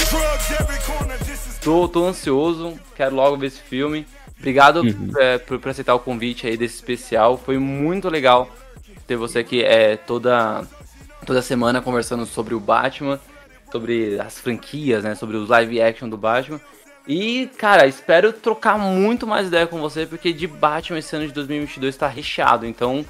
Drugs 0.09 0.51
every 0.51 0.79
corner, 0.85 1.17
this 1.19 1.47
is... 1.47 1.59
Tô, 1.59 1.87
tô 1.87 2.05
ansioso, 2.05 2.79
quero 2.95 3.15
logo 3.15 3.37
ver 3.37 3.47
esse 3.47 3.61
filme. 3.61 4.05
Obrigado 4.37 4.81
uhum. 4.81 5.11
é, 5.17 5.37
por, 5.37 5.57
por, 5.59 5.69
aceitar 5.69 5.95
o 5.95 5.99
convite 5.99 6.45
aí 6.45 6.57
desse 6.57 6.75
especial. 6.75 7.37
Foi 7.37 7.57
muito 7.57 8.09
legal 8.09 8.49
ter 9.07 9.15
você 9.15 9.39
aqui 9.39 9.63
é, 9.63 9.95
toda, 9.97 10.63
toda 11.25 11.41
semana 11.41 11.81
conversando 11.81 12.25
sobre 12.25 12.53
o 12.53 12.59
Batman, 12.59 13.19
sobre 13.71 14.19
as 14.19 14.39
franquias, 14.39 15.03
né? 15.03 15.15
Sobre 15.15 15.37
os 15.37 15.49
live 15.49 15.81
action 15.81 16.09
do 16.09 16.17
Batman. 16.17 16.61
E, 17.07 17.49
cara, 17.57 17.87
espero 17.87 18.33
trocar 18.33 18.77
muito 18.77 19.25
mais 19.27 19.47
ideia 19.47 19.67
com 19.67 19.79
você, 19.79 20.05
porque 20.05 20.33
de 20.33 20.47
Batman 20.47 20.99
esse 20.99 21.15
ano 21.15 21.27
de 21.27 21.33
2022 21.33 21.93
está 21.93 22.07
recheado. 22.07 22.65
Então, 22.65 23.05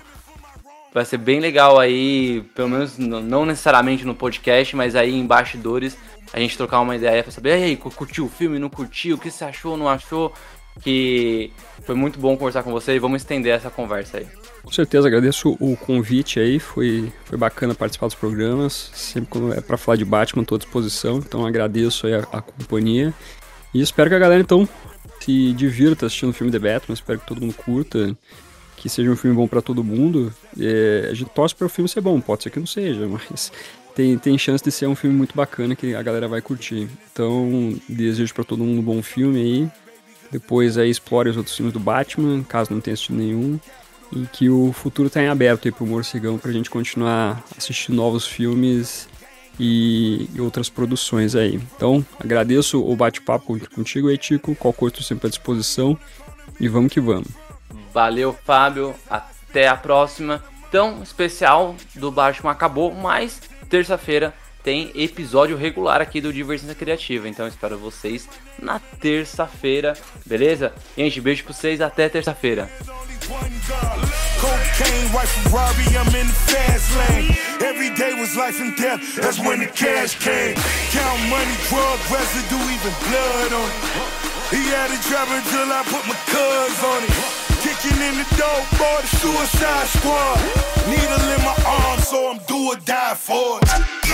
vai 0.96 1.04
ser 1.04 1.18
bem 1.18 1.42
legal 1.42 1.78
aí, 1.78 2.42
pelo 2.56 2.70
menos 2.70 2.98
não 2.98 3.46
necessariamente 3.46 4.06
no 4.06 4.16
podcast, 4.16 4.74
mas 4.78 4.96
aí 4.96 5.14
em 5.14 5.28
bastidores, 5.28 5.98
a 6.32 6.40
gente 6.40 6.56
trocar 6.56 6.80
uma 6.80 6.96
ideia 6.96 7.22
pra 7.22 7.34
saber, 7.34 7.52
aí, 7.52 7.76
curtiu 7.76 8.28
o 8.28 8.30
filme, 8.30 8.58
não 8.58 8.70
curtiu, 8.70 9.18
o 9.18 9.20
que 9.20 9.30
você 9.30 9.44
achou, 9.44 9.76
não 9.76 9.90
achou? 9.90 10.34
Que 10.82 11.52
foi 11.84 11.96
muito 11.96 12.18
bom 12.18 12.38
conversar 12.38 12.64
com 12.64 12.72
você 12.72 12.96
e 12.96 13.00
vamos 13.00 13.22
estender 13.22 13.54
essa 13.54 13.70
conversa 13.70 14.20
aí. 14.20 14.28
Com 14.64 14.72
certeza, 14.72 15.08
agradeço 15.08 15.58
o 15.60 15.76
convite 15.76 16.40
aí, 16.40 16.60
foi, 16.60 17.12
foi 17.26 17.38
bacana 17.38 17.76
participar 17.76 18.08
dos 18.08 18.16
programas, 18.16 18.90
sempre 18.94 19.30
quando 19.30 19.54
é 19.54 19.60
para 19.60 19.76
falar 19.76 19.98
de 19.98 20.06
Batman, 20.06 20.44
estou 20.44 20.56
à 20.56 20.60
disposição, 20.60 21.18
então 21.18 21.46
agradeço 21.46 22.08
aí 22.08 22.14
a, 22.14 22.20
a 22.32 22.42
companhia 22.42 23.14
e 23.74 23.82
espero 23.82 24.10
que 24.10 24.16
a 24.16 24.20
galera, 24.20 24.42
então, 24.42 24.66
se 25.20 25.52
divirta 25.54 26.06
assistindo 26.06 26.30
o 26.30 26.34
filme 26.34 26.52
The 26.52 26.60
Batman. 26.60 26.94
Espero 26.94 27.20
que 27.20 27.26
todo 27.26 27.42
mundo 27.42 27.54
curta, 27.54 28.16
que 28.86 28.90
seja 28.90 29.10
um 29.10 29.16
filme 29.16 29.36
bom 29.36 29.48
para 29.48 29.64
todo 29.64 29.84
mundo. 29.84 30.32
É, 30.60 31.07
a 31.10 31.14
gente 31.16 31.32
torce 31.32 31.56
para 31.56 31.66
o 31.66 31.70
filme 31.70 31.90
ser 31.90 32.02
bom, 32.02 32.22
pode 32.22 32.44
ser 32.44 32.52
que 32.52 32.60
não 32.60 32.68
seja, 32.68 33.07
mas 33.10 33.52
tem, 33.95 34.16
tem 34.16 34.38
chance 34.38 34.64
de 34.64 34.72
ser 34.72 34.86
um 34.86 34.94
filme 34.94 35.18
muito 35.18 35.36
bacana 35.36 35.76
que 35.76 35.95
a 35.95 36.03
galera 36.03 36.28
vai 36.28 36.40
curtir. 36.40 36.88
Então, 37.12 37.74
desejo 37.90 38.32
para 38.36 38.44
todo 38.44 38.64
mundo 38.64 38.82
um 38.82 38.84
bom 38.84 39.02
filme 39.02 39.41
aí. 39.41 39.72
Depois 40.32 40.78
aí 40.78 40.91
explore 40.91 41.30
os 41.30 41.36
outros 41.36 41.56
filmes 41.56 41.74
do 41.74 41.80
Batman, 41.80 42.44
caso 42.44 42.72
não 42.72 42.80
tenha 42.80 42.94
assistido 42.94 43.18
nenhum. 43.18 43.60
E 44.16 44.28
que 44.28 44.52
o 44.52 44.72
futuro 44.72 45.10
tá 45.10 45.20
em 45.20 45.30
aberto 45.30 45.68
aí 45.68 45.72
pro 45.72 45.88
Morcegão 45.88 46.38
pra 46.38 46.52
gente 46.52 46.70
continuar 46.70 47.44
assistindo 47.57 47.95
novos 47.95 48.28
filmes 48.28 49.10
e, 49.60 50.30
e 50.36 50.40
outras 50.40 50.70
produções 50.70 51.34
aí. 51.34 51.60
Então, 51.76 52.06
agradeço 52.20 52.80
o 52.86 52.95
bate-papo 52.95 53.60
contigo 53.74 54.10
aí, 54.10 54.18
Tico. 54.18 54.53
Qualquer 54.53 54.80
coisa, 54.80 55.02
sempre 55.02 55.26
à 55.26 55.30
disposição. 55.32 55.98
E 56.60 56.68
vamos 56.68 56.94
que 56.94 56.99
vamos. 56.99 57.45
Valeu, 57.96 58.38
Fábio. 58.44 58.94
Até 59.10 59.70
a 59.70 59.78
próxima. 59.78 60.44
Então, 60.68 61.02
especial 61.02 61.78
do 61.96 62.12
Batman 62.12 62.52
acabou, 62.52 62.94
mas 62.94 63.40
terça-feira 63.70 64.34
tem 64.62 64.92
episódio 64.94 65.56
regular 65.56 66.02
aqui 66.02 66.20
do 66.20 66.34
Divergência 66.34 66.76
Criativa. 66.76 67.30
Então, 67.30 67.48
espero 67.48 67.78
vocês 67.78 68.28
na 68.62 68.80
terça-feira, 69.00 69.94
beleza? 70.26 70.74
Gente, 70.98 71.22
beijo 71.22 71.46
pra 71.46 71.54
vocês. 71.54 71.80
Até 71.80 72.10
terça-feira. 72.10 72.70
Cocaine, 74.42 75.08
I'm 75.96 76.08
in 76.08 76.28
the 76.28 76.34
fast 76.52 76.92
lane. 76.98 77.38
Every 77.64 77.92
day 77.92 78.14
was 78.20 78.36
life 78.36 78.60
and 78.62 78.76
death, 78.76 79.00
that's 79.16 79.40
when 79.40 79.60
the 79.60 79.68
cash 79.68 80.20
came. 80.20 80.56
Count 80.92 81.22
money, 81.30 81.56
drug 81.70 82.00
residue, 82.12 82.60
even 82.76 82.94
blood 83.08 83.54
on 83.54 83.70
it. 83.70 84.16
He 84.52 84.68
had 84.68 84.92
a 84.92 85.00
driver 85.08 85.36
until 85.36 85.72
I 85.72 85.84
put 85.86 86.06
my 86.06 86.16
cuz 86.28 86.84
on 86.84 87.04
it. 87.06 87.45
Kicking 87.66 88.00
in 88.00 88.16
the 88.22 88.28
door, 88.38 88.60
boy, 88.78 89.02
the 89.02 89.08
suicide 89.18 89.88
squad. 89.98 90.38
Needle 90.88 91.26
in 91.34 91.42
my 91.42 91.56
arm, 91.66 92.00
so 92.00 92.30
I'm 92.30 92.38
do 92.46 92.70
or 92.70 92.76
die 92.76 93.16
for 93.16 93.60
it. 93.60 94.06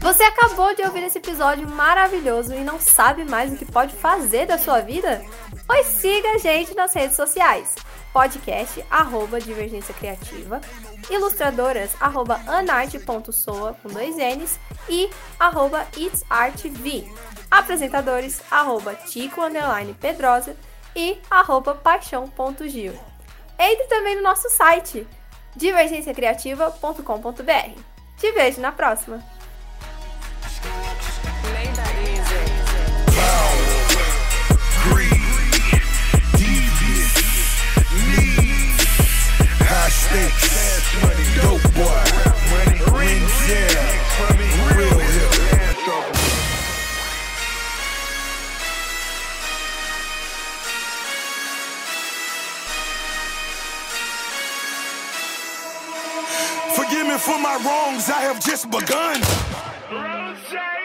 Você 0.00 0.22
acabou 0.24 0.74
de 0.74 0.82
ouvir 0.82 1.02
esse 1.04 1.18
episódio 1.18 1.68
maravilhoso 1.68 2.54
e 2.54 2.64
não 2.64 2.80
sabe 2.80 3.24
mais 3.24 3.52
o 3.52 3.56
que 3.56 3.66
pode 3.66 3.94
fazer 3.94 4.46
da 4.46 4.56
sua 4.56 4.80
vida? 4.80 5.22
Pois 5.66 5.86
siga 5.86 6.30
a 6.30 6.38
gente 6.38 6.74
nas 6.74 6.94
redes 6.94 7.14
sociais. 7.14 7.74
Podcast, 8.10 8.82
arroba 8.90 9.38
Divergência 9.38 9.94
Criativa, 9.94 10.60
ilustradoras, 11.10 11.90
arroba 12.00 12.40
anarte.soa, 12.46 13.74
com 13.82 13.88
dois 13.90 14.16
N's, 14.16 14.58
e 14.88 15.10
arroba 15.38 15.86
itsartv. 15.96 17.06
Apresentadores, 17.52 18.42
arroba 18.50 18.94
Tico, 18.94 19.42
Pedrosa, 20.00 20.56
e 20.96 21.20
arroba 21.30 21.74
paixão.gil. 21.74 22.94
Entre 23.58 23.86
também 23.88 24.16
no 24.16 24.22
nosso 24.22 24.48
site, 24.48 25.06
divergenciacriativa.com.br. 25.54 27.78
Te 28.16 28.32
vejo 28.32 28.62
na 28.62 28.72
próxima! 28.72 29.22
Dope 41.34 41.68
boy. 41.74 42.12
Real 44.74 45.11
For 57.18 57.38
my 57.38 57.56
wrongs, 57.56 58.08
I 58.08 58.20
have 58.22 58.40
just 58.40 58.70
begun. 58.70 59.20
Rose. 59.92 60.81